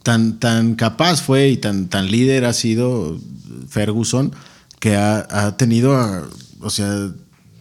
tan, 0.03 0.39
tan 0.39 0.76
capaz 0.76 1.24
fue 1.24 1.49
y 1.49 1.58
tan, 1.58 1.88
tan 1.88 2.12
líder 2.12 2.45
ha 2.45 2.53
sido 2.53 3.20
Ferguson 3.68 4.32
que 4.80 4.95
ha, 4.95 5.26
ha 5.32 5.58
tenido, 5.58 5.95
a- 5.97 6.30
o 6.62 6.70
sea, 6.70 7.10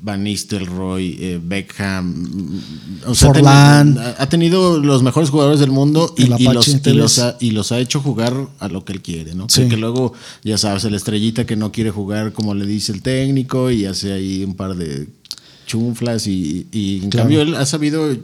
Van 0.05 0.23
Nistelrooy, 0.23 1.17
eh, 1.19 1.41
Beckham, 1.43 2.05
mm, 2.13 2.61
o 3.07 3.15
sea, 3.15 3.31
ha 3.31 3.33
Forlán. 3.35 3.95
tenido- 3.95 4.03
ha, 4.19 4.23
ha 4.23 4.29
tenido 4.29 4.79
los 4.79 5.03
mejores 5.03 5.31
jugadores 5.31 5.61
del 5.61 5.71
mundo 5.71 6.15
y, 6.19 6.27
los, 6.27 6.69
y, 6.69 6.79
Tevez. 6.81 6.97
los 6.99 7.19
ha, 7.21 7.37
y 7.41 7.53
los 7.53 7.73
ha 7.73 7.79
hecho 7.81 8.01
jugar 8.03 8.49
a 8.59 8.69
lo 8.69 8.85
que 8.85 8.93
él 8.93 9.01
quiere, 9.01 9.35
¿no? 9.35 9.47
Sí. 9.49 9.63
Que, 9.63 9.69
que 9.71 9.77
luego, 9.79 10.13
ya 10.43 10.59
sabes, 10.59 10.85
el 10.85 10.95
estrellita 10.95 11.47
que 11.47 11.57
no 11.57 11.73
quiere 11.73 11.91
jugar 11.91 12.35
como 12.35 12.55
le 12.55 12.67
dice 12.67 12.93
el 12.93 13.01
técnico 13.01 13.71
y 13.71 13.87
hace 13.87 14.13
ahí 14.13 14.45
un 14.45 14.55
par 14.55 14.75
de 14.77 15.09
chunflas 15.67 16.27
y, 16.27 16.67
y 16.71 17.01
en 17.03 17.09
Claro. 17.11 17.25
cambio 17.25 17.41
él 17.41 17.55
ha 17.55 17.65
sabido 17.65 18.15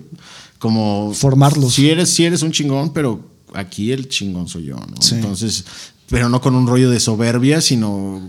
como 0.59 1.13
Formarlos. 1.15 1.73
Si 1.73 1.89
eres, 1.89 2.11
si 2.11 2.25
eres 2.27 2.43
un 2.43 2.53
chingón, 2.53 2.93
pero 2.93 3.21
aquí 3.55 3.91
el 3.93 4.07
chingón 4.11 4.49
soy 4.49 4.65
yo, 4.67 4.77
¿no? 4.77 5.01
Sí. 5.01 5.15
Entonces, 5.15 5.65
pero 6.11 6.29
no 6.29 6.43
con 6.43 6.55
un 6.55 6.67
rollo 6.67 6.91
de 6.91 7.01
soberbia, 7.01 7.63
sino 7.63 8.21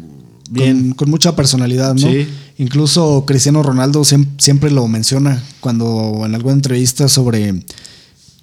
bien. 0.51 0.89
Con, 0.89 0.93
con 0.93 1.09
mucha 1.09 1.35
personalidad, 1.35 1.95
¿no? 1.95 2.07
Sí. 2.07 2.27
Incluso 2.57 3.23
Cristiano 3.25 3.63
Ronaldo 3.63 4.01
siem- 4.01 4.27
siempre 4.37 4.69
lo 4.69 4.87
menciona 4.87 5.41
cuando 5.61 6.21
en 6.25 6.35
alguna 6.35 6.53
entrevista 6.53 7.07
sobre 7.09 7.63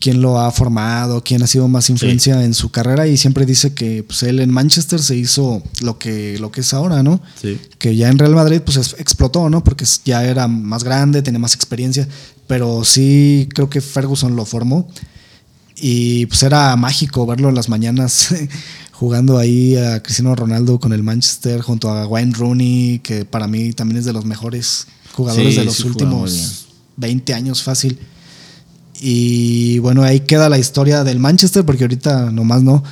quién 0.00 0.22
lo 0.22 0.38
ha 0.40 0.50
formado, 0.52 1.22
quién 1.24 1.42
ha 1.42 1.46
sido 1.48 1.66
más 1.68 1.90
influencia 1.90 2.44
en 2.44 2.54
su 2.54 2.70
carrera 2.70 3.06
y 3.08 3.16
siempre 3.16 3.44
dice 3.46 3.74
que 3.74 4.04
pues, 4.04 4.22
él 4.22 4.38
en 4.40 4.50
Manchester 4.50 5.00
se 5.00 5.16
hizo 5.16 5.60
lo 5.82 5.98
que, 5.98 6.38
lo 6.38 6.50
que 6.52 6.60
es 6.60 6.72
ahora, 6.72 7.02
¿no? 7.02 7.20
Sí. 7.40 7.58
Que 7.78 7.96
ya 7.96 8.08
en 8.08 8.16
Real 8.18 8.34
Madrid 8.34 8.60
pues 8.64 8.76
es- 8.76 8.94
explotó, 8.98 9.50
¿no? 9.50 9.62
Porque 9.64 9.84
ya 10.04 10.24
era 10.24 10.46
más 10.48 10.84
grande, 10.84 11.20
tenía 11.22 11.40
más 11.40 11.54
experiencia, 11.54 12.08
pero 12.46 12.84
sí 12.84 13.48
creo 13.54 13.68
que 13.68 13.80
Ferguson 13.80 14.36
lo 14.36 14.44
formó 14.44 14.88
y 15.80 16.26
pues 16.26 16.42
era 16.42 16.74
mágico 16.76 17.24
verlo 17.26 17.48
en 17.48 17.54
las 17.54 17.68
mañanas 17.68 18.34
jugando 18.98 19.38
ahí 19.38 19.76
a 19.76 20.02
Cristiano 20.02 20.34
Ronaldo 20.34 20.80
con 20.80 20.92
el 20.92 21.02
Manchester 21.04 21.60
junto 21.60 21.88
a 21.90 22.06
Wayne 22.06 22.34
Rooney, 22.34 22.98
que 22.98 23.24
para 23.24 23.46
mí 23.46 23.72
también 23.72 23.98
es 23.98 24.04
de 24.04 24.12
los 24.12 24.24
mejores 24.24 24.86
jugadores 25.12 25.54
Sí, 25.54 25.60
de 25.60 25.64
los 25.66 25.76
sí 25.76 25.86
últimos 25.86 26.66
20 26.96 27.32
años 27.34 27.62
fácil. 27.62 27.98
Y 29.00 29.78
bueno, 29.78 30.02
ahí 30.02 30.20
queda 30.20 30.48
la 30.48 30.58
historia 30.58 31.04
del 31.04 31.20
Manchester, 31.20 31.64
porque 31.64 31.84
ahorita 31.84 32.32
nomás 32.32 32.62
no. 32.62 32.82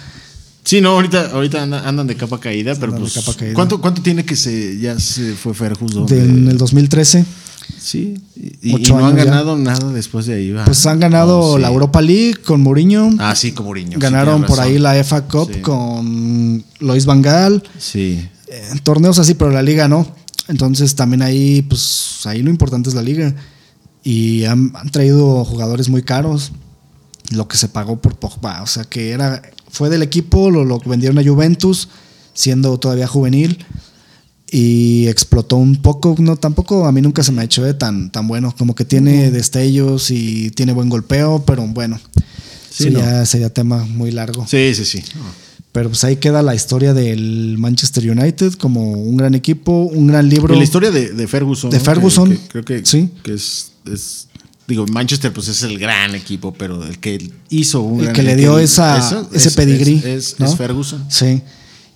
Sí, 0.62 0.80
no, 0.80 0.90
ahorita, 0.90 1.30
ahorita 1.32 1.62
anda- 1.62 1.88
andan, 1.88 2.06
de 2.06 2.16
capa 2.16 2.38
caída, 2.38 2.74
pero 2.74 2.86
Andan 2.92 3.00
pues. 3.02 3.14
capa 3.14 3.34
caída. 3.34 3.54
¿cuánto, 3.54 3.80
¿Cuánto 3.80 4.02
tiene 4.02 4.24
que 4.24 4.36
se 4.36 4.78
ya 4.78 4.98
se 5.00 5.34
fue 5.34 5.54
Ferguson? 5.54 6.06
En 6.12 6.48
el 6.48 6.58
2013, 6.58 7.24
Sí. 7.86 8.20
Y, 8.62 8.72
no 8.88 9.06
han 9.06 9.16
ya. 9.16 9.26
ganado 9.26 9.56
nada 9.56 9.92
después 9.92 10.26
de 10.26 10.34
ahí. 10.34 10.54
pues 10.64 10.84
han 10.86 10.98
ganado 10.98 11.54
sí. 11.54 11.62
la 11.62 11.68
Europa 11.68 12.02
League 12.02 12.34
con 12.44 12.60
Mourinho. 12.60 13.10
Ah, 13.20 13.36
sí, 13.36 13.52
como 13.52 13.68
Mourinho. 13.68 13.96
Ganaron 14.00 14.42
por 14.42 14.58
ahí 14.58 14.76
la 14.80 14.96
FA 15.04 15.28
Cup 15.28 15.52
Sí. 15.54 15.60
con 15.60 16.64
Lois 16.80 17.06
Van 17.06 17.22
Gaal. 17.22 17.62
Sí. 17.78 18.28
Eh, 18.48 18.70
torneos 18.82 19.20
así, 19.20 19.34
pero 19.34 19.52
la 19.52 19.62
liga 19.62 19.86
no. 19.86 20.04
Entonces 20.48 20.96
también 20.96 21.22
ahí, 21.22 21.62
pues 21.62 22.22
ahí 22.24 22.42
lo 22.42 22.50
importante 22.50 22.88
es 22.88 22.96
la 22.96 23.02
liga. 23.02 23.32
Y 24.02 24.42
han, 24.46 24.72
han 24.74 24.90
traído 24.90 25.44
jugadores 25.44 25.88
muy 25.88 26.02
caros. 26.02 26.50
Lo 27.30 27.46
que 27.46 27.56
se 27.56 27.68
pagó 27.68 28.00
por 28.00 28.16
Pogba. 28.16 28.62
O 28.62 28.66
sea 28.66 28.82
que 28.82 29.10
era. 29.10 29.42
Fue 29.70 29.90
del 29.90 30.02
equipo, 30.02 30.50
lo, 30.50 30.64
lo 30.64 30.80
vendieron 30.80 31.20
a 31.20 31.24
Juventus, 31.24 31.88
siendo 32.34 32.78
todavía 32.80 33.06
juvenil. 33.06 33.64
Y 34.50 35.08
explotó 35.08 35.56
un 35.56 35.76
poco. 35.76 36.14
No, 36.18 36.36
tampoco 36.36 36.86
a 36.86 36.92
mí 36.92 37.00
nunca 37.00 37.22
se 37.22 37.32
me 37.32 37.42
ha 37.42 37.44
hecho 37.44 37.66
eh, 37.66 37.74
tan, 37.74 38.10
tan 38.10 38.28
bueno. 38.28 38.54
Como 38.56 38.74
que 38.74 38.84
tiene 38.84 39.30
destellos 39.30 40.10
y 40.10 40.50
tiene 40.50 40.72
buen 40.72 40.88
golpeo, 40.88 41.44
pero 41.46 41.66
bueno. 41.66 42.00
Sí, 42.70 42.90
ya 42.90 43.24
sería 43.24 43.48
tema 43.50 43.84
muy 43.84 44.10
largo. 44.10 44.46
Sí, 44.46 44.74
sí, 44.74 44.84
sí. 44.84 45.02
Pero 45.72 45.88
pues 45.88 46.04
ahí 46.04 46.16
queda 46.16 46.42
la 46.42 46.54
historia 46.54 46.94
del 46.94 47.56
Manchester 47.58 48.10
United 48.10 48.54
como 48.54 48.92
un 48.92 49.16
gran 49.16 49.34
equipo, 49.34 49.82
un 49.82 50.06
gran 50.06 50.28
libro. 50.28 50.54
Y 50.54 50.58
la 50.58 50.64
historia 50.64 50.90
de, 50.90 51.26
Ferguson. 51.26 51.70
De 51.70 51.80
Ferguson. 51.80 52.38
creo 52.48 52.64
que, 52.64 52.84
sí. 52.84 53.10
que 53.22 53.34
es, 53.34 53.72
digo, 54.66 54.86
Manchester 54.86 55.32
pues 55.32 55.48
es 55.48 55.62
el 55.62 55.78
gran 55.78 56.14
equipo, 56.14 56.52
pero 56.52 56.84
el 56.84 56.98
que 56.98 57.30
hizo 57.50 57.80
un 57.80 58.04
El 58.04 58.12
que 58.12 58.22
le 58.22 58.36
dio 58.36 58.58
esa, 58.58 59.26
ese 59.32 59.50
pedigrí. 59.52 60.02
Es, 60.04 60.36
Ferguson. 60.56 61.04
Sí. 61.08 61.42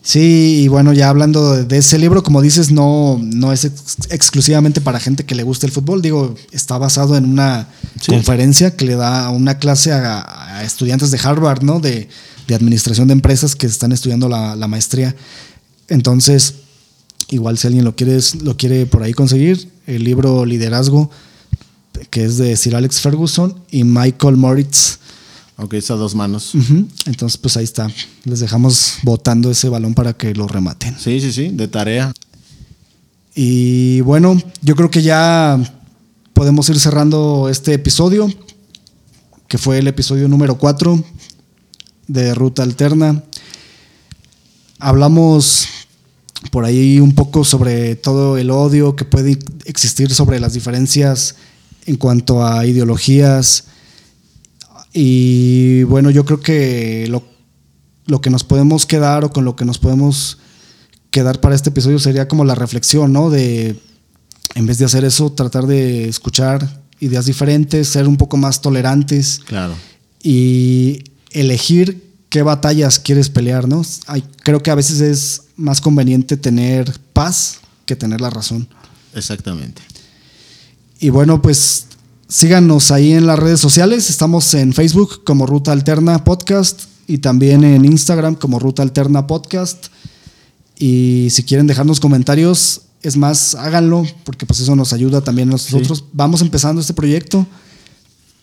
Sí, 0.02 0.62
y 0.62 0.68
bueno, 0.68 0.94
ya 0.94 1.10
hablando 1.10 1.62
de 1.62 1.78
ese 1.78 1.98
libro, 1.98 2.22
como 2.22 2.40
dices, 2.40 2.70
no, 2.70 3.20
no 3.22 3.52
es 3.52 3.66
exclusivamente 4.08 4.80
para 4.80 4.98
gente 4.98 5.24
que 5.24 5.34
le 5.34 5.42
gusta 5.42 5.66
el 5.66 5.72
fútbol. 5.72 6.00
Digo, 6.00 6.34
está 6.52 6.78
basado 6.78 7.16
en 7.16 7.26
una 7.26 7.68
conferencia 8.06 8.74
que 8.76 8.86
le 8.86 8.94
da 8.96 9.28
una 9.28 9.58
clase 9.58 9.92
a, 9.92 10.62
estudiantes 10.64 11.10
de 11.10 11.20
Harvard, 11.22 11.62
¿no? 11.62 11.80
De, 11.80 12.08
administración 12.50 13.06
de 13.06 13.12
empresas 13.12 13.54
que 13.54 13.68
están 13.68 13.92
estudiando 13.92 14.28
la, 14.28 14.66
maestría. 14.66 15.14
Entonces, 15.86 16.54
igual 17.28 17.58
si 17.58 17.68
alguien 17.68 17.84
lo 17.84 17.94
quiere, 17.94 18.18
lo 18.42 18.56
quiere 18.56 18.86
por 18.86 19.04
ahí 19.04 19.12
conseguir, 19.12 19.70
el 19.86 20.02
libro 20.02 20.44
Liderazgo, 20.44 21.10
que 22.10 22.24
es 22.24 22.38
de 22.38 22.56
Sir 22.56 22.74
Alex 22.74 23.00
Ferguson 23.00 23.54
y 23.70 23.84
Michael 23.84 24.36
Moritz 24.36 24.98
Ok, 25.62 25.74
esas 25.74 25.98
dos 25.98 26.14
manos. 26.14 26.52
Entonces, 27.04 27.36
pues 27.36 27.56
ahí 27.58 27.64
está. 27.64 27.90
Les 28.24 28.40
dejamos 28.40 28.94
botando 29.02 29.50
ese 29.50 29.68
balón 29.68 29.92
para 29.92 30.14
que 30.14 30.34
lo 30.34 30.48
rematen. 30.48 30.98
Sí, 30.98 31.20
sí, 31.20 31.32
sí, 31.32 31.48
de 31.48 31.68
tarea. 31.68 32.12
Y 33.34 34.00
bueno, 34.00 34.40
yo 34.62 34.74
creo 34.74 34.90
que 34.90 35.02
ya 35.02 35.60
podemos 36.32 36.66
ir 36.70 36.80
cerrando 36.80 37.48
este 37.50 37.74
episodio, 37.74 38.32
que 39.48 39.58
fue 39.58 39.78
el 39.78 39.88
episodio 39.88 40.28
número 40.28 40.56
4 40.56 41.04
de 42.08 42.34
Ruta 42.34 42.62
Alterna. 42.62 43.22
Hablamos 44.78 45.68
por 46.50 46.64
ahí 46.64 47.00
un 47.00 47.14
poco 47.14 47.44
sobre 47.44 47.96
todo 47.96 48.38
el 48.38 48.50
odio 48.50 48.96
que 48.96 49.04
puede 49.04 49.38
existir 49.66 50.14
sobre 50.14 50.40
las 50.40 50.54
diferencias 50.54 51.34
en 51.84 51.96
cuanto 51.96 52.46
a 52.46 52.64
ideologías, 52.64 53.64
y 54.92 55.82
bueno, 55.84 56.10
yo 56.10 56.24
creo 56.24 56.40
que 56.40 57.06
lo, 57.08 57.22
lo, 58.06 58.20
que 58.20 58.30
nos 58.30 58.44
podemos 58.44 58.86
quedar 58.86 59.24
o 59.24 59.30
con 59.30 59.44
lo 59.44 59.56
que 59.56 59.64
nos 59.64 59.78
podemos 59.78 60.38
quedar 61.10 61.40
para 61.40 61.54
este 61.54 61.70
episodio 61.70 61.98
sería 61.98 62.28
como 62.28 62.44
la 62.44 62.54
reflexión, 62.54 63.12
¿no? 63.12 63.30
De, 63.30 63.76
en 64.54 64.66
vez 64.66 64.78
de 64.78 64.84
hacer 64.84 65.04
eso, 65.04 65.32
tratar 65.32 65.66
de 65.66 66.08
escuchar 66.08 66.82
ideas 67.00 67.26
diferentes, 67.26 67.88
ser 67.88 68.08
un 68.08 68.16
poco 68.16 68.36
más 68.36 68.60
tolerantes. 68.60 69.40
Claro. 69.46 69.74
Y 70.22 71.04
elegir 71.30 72.10
qué 72.28 72.42
batallas 72.42 72.98
quieres 72.98 73.28
pelear, 73.28 73.68
¿no? 73.68 73.82
Hay, 74.06 74.22
creo 74.42 74.62
que 74.62 74.70
a 74.70 74.74
veces 74.74 75.00
es 75.00 75.42
más 75.56 75.80
conveniente 75.80 76.36
tener 76.36 76.92
paz 77.12 77.60
que 77.86 77.96
tener 77.96 78.20
la 78.20 78.30
razón. 78.30 78.68
Exactamente. 79.14 79.82
Y 81.00 81.10
bueno, 81.10 81.40
pues 81.40 81.86
Síganos 82.30 82.92
ahí 82.92 83.12
en 83.12 83.26
las 83.26 83.40
redes 83.40 83.58
sociales. 83.58 84.08
Estamos 84.08 84.54
en 84.54 84.72
Facebook 84.72 85.24
como 85.24 85.46
Ruta 85.46 85.72
Alterna 85.72 86.22
Podcast 86.22 86.82
y 87.08 87.18
también 87.18 87.64
en 87.64 87.84
Instagram 87.84 88.36
como 88.36 88.60
Ruta 88.60 88.82
Alterna 88.82 89.26
Podcast. 89.26 89.88
Y 90.78 91.26
si 91.32 91.42
quieren 91.42 91.66
dejarnos 91.66 91.98
comentarios, 91.98 92.82
es 93.02 93.16
más, 93.16 93.56
háganlo, 93.56 94.06
porque 94.22 94.46
pues 94.46 94.60
eso 94.60 94.76
nos 94.76 94.92
ayuda 94.92 95.22
también 95.22 95.48
a 95.48 95.52
nosotros. 95.52 96.04
Vamos 96.12 96.40
empezando 96.40 96.80
este 96.80 96.94
proyecto, 96.94 97.48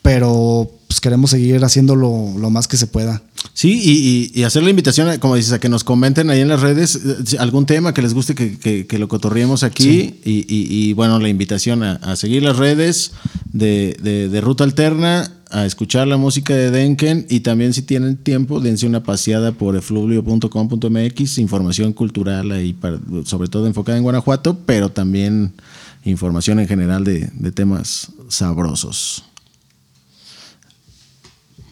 pero 0.01 0.69
pues 0.87 1.01
queremos 1.01 1.31
seguir 1.31 1.63
haciéndolo 1.63 2.33
lo 2.37 2.49
más 2.49 2.67
que 2.67 2.77
se 2.77 2.87
pueda. 2.87 3.21
Sí, 3.53 4.31
y, 4.33 4.43
hacer 4.43 4.63
la 4.63 4.69
invitación, 4.69 5.17
como 5.19 5.35
dices, 5.35 5.51
a 5.51 5.59
que 5.59 5.67
nos 5.67 5.83
comenten 5.83 6.29
ahí 6.29 6.41
en 6.41 6.47
las 6.47 6.61
redes 6.61 6.95
eh, 6.95 7.37
algún 7.39 7.65
tema 7.65 7.93
que 7.93 8.01
les 8.01 8.13
guste 8.13 8.35
que, 8.35 8.97
lo 8.97 9.07
cotorriemos 9.07 9.63
aquí. 9.63 10.19
Y, 10.23 10.93
bueno, 10.93 11.19
la 11.19 11.27
invitación 11.27 11.83
a, 11.83 12.15
seguir 12.15 12.43
las 12.43 12.57
redes 12.57 13.11
de, 13.51 14.39
Ruta 14.41 14.63
Alterna, 14.63 15.31
a 15.49 15.65
escuchar 15.65 16.07
la 16.07 16.17
música 16.17 16.53
de 16.53 16.71
Denken 16.71 17.25
y 17.29 17.41
también 17.41 17.73
si 17.73 17.81
tienen 17.81 18.17
tiempo, 18.17 18.59
dense 18.59 18.85
una 18.85 19.03
paseada 19.03 19.53
por 19.53 19.75
efluvio.com.mx, 19.75 21.37
información 21.37 21.93
cultural 21.93 22.51
ahí, 22.51 22.75
sobre 23.25 23.49
todo 23.49 23.65
enfocada 23.67 23.97
en 23.97 24.03
Guanajuato, 24.03 24.57
pero 24.65 24.89
también 24.89 25.53
información 26.03 26.59
en 26.59 26.67
general 26.67 27.03
de 27.03 27.51
temas 27.51 28.11
sabrosos. 28.29 29.26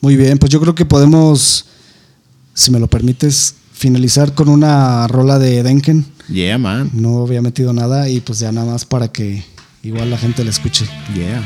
Muy 0.01 0.15
bien, 0.15 0.37
pues 0.37 0.51
yo 0.51 0.59
creo 0.59 0.75
que 0.75 0.85
podemos, 0.85 1.65
si 2.53 2.71
me 2.71 2.79
lo 2.79 2.87
permites, 2.87 3.55
finalizar 3.73 4.33
con 4.33 4.49
una 4.49 5.07
rola 5.07 5.39
de 5.39 5.63
Denken. 5.63 6.05
Yeah, 6.29 6.57
man. 6.57 6.91
No 6.93 7.23
había 7.23 7.41
metido 7.41 7.73
nada 7.73 8.09
y 8.09 8.19
pues 8.19 8.39
ya 8.39 8.51
nada 8.51 8.71
más 8.71 8.85
para 8.85 9.11
que 9.11 9.43
igual 9.83 10.09
la 10.09 10.17
gente 10.17 10.43
la 10.43 10.49
escuche. 10.49 10.85
Yeah. 11.13 11.43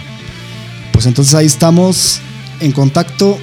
Pues 0.93 1.05
entonces 1.05 1.33
ahí 1.35 1.45
estamos 1.45 2.19
en 2.59 2.71
contacto. 2.71 3.37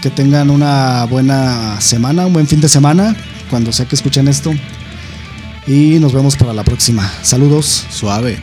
Que 0.00 0.10
tengan 0.10 0.50
una 0.50 1.04
buena 1.04 1.80
semana, 1.80 2.26
un 2.26 2.32
buen 2.32 2.48
fin 2.48 2.60
de 2.60 2.68
semana, 2.68 3.14
cuando 3.48 3.70
sea 3.70 3.86
que 3.86 3.94
escuchen 3.94 4.26
esto. 4.26 4.52
Y 5.64 6.00
nos 6.00 6.12
vemos 6.12 6.34
para 6.34 6.52
la 6.52 6.64
próxima. 6.64 7.08
Saludos. 7.22 7.86
Suave. 7.88 8.42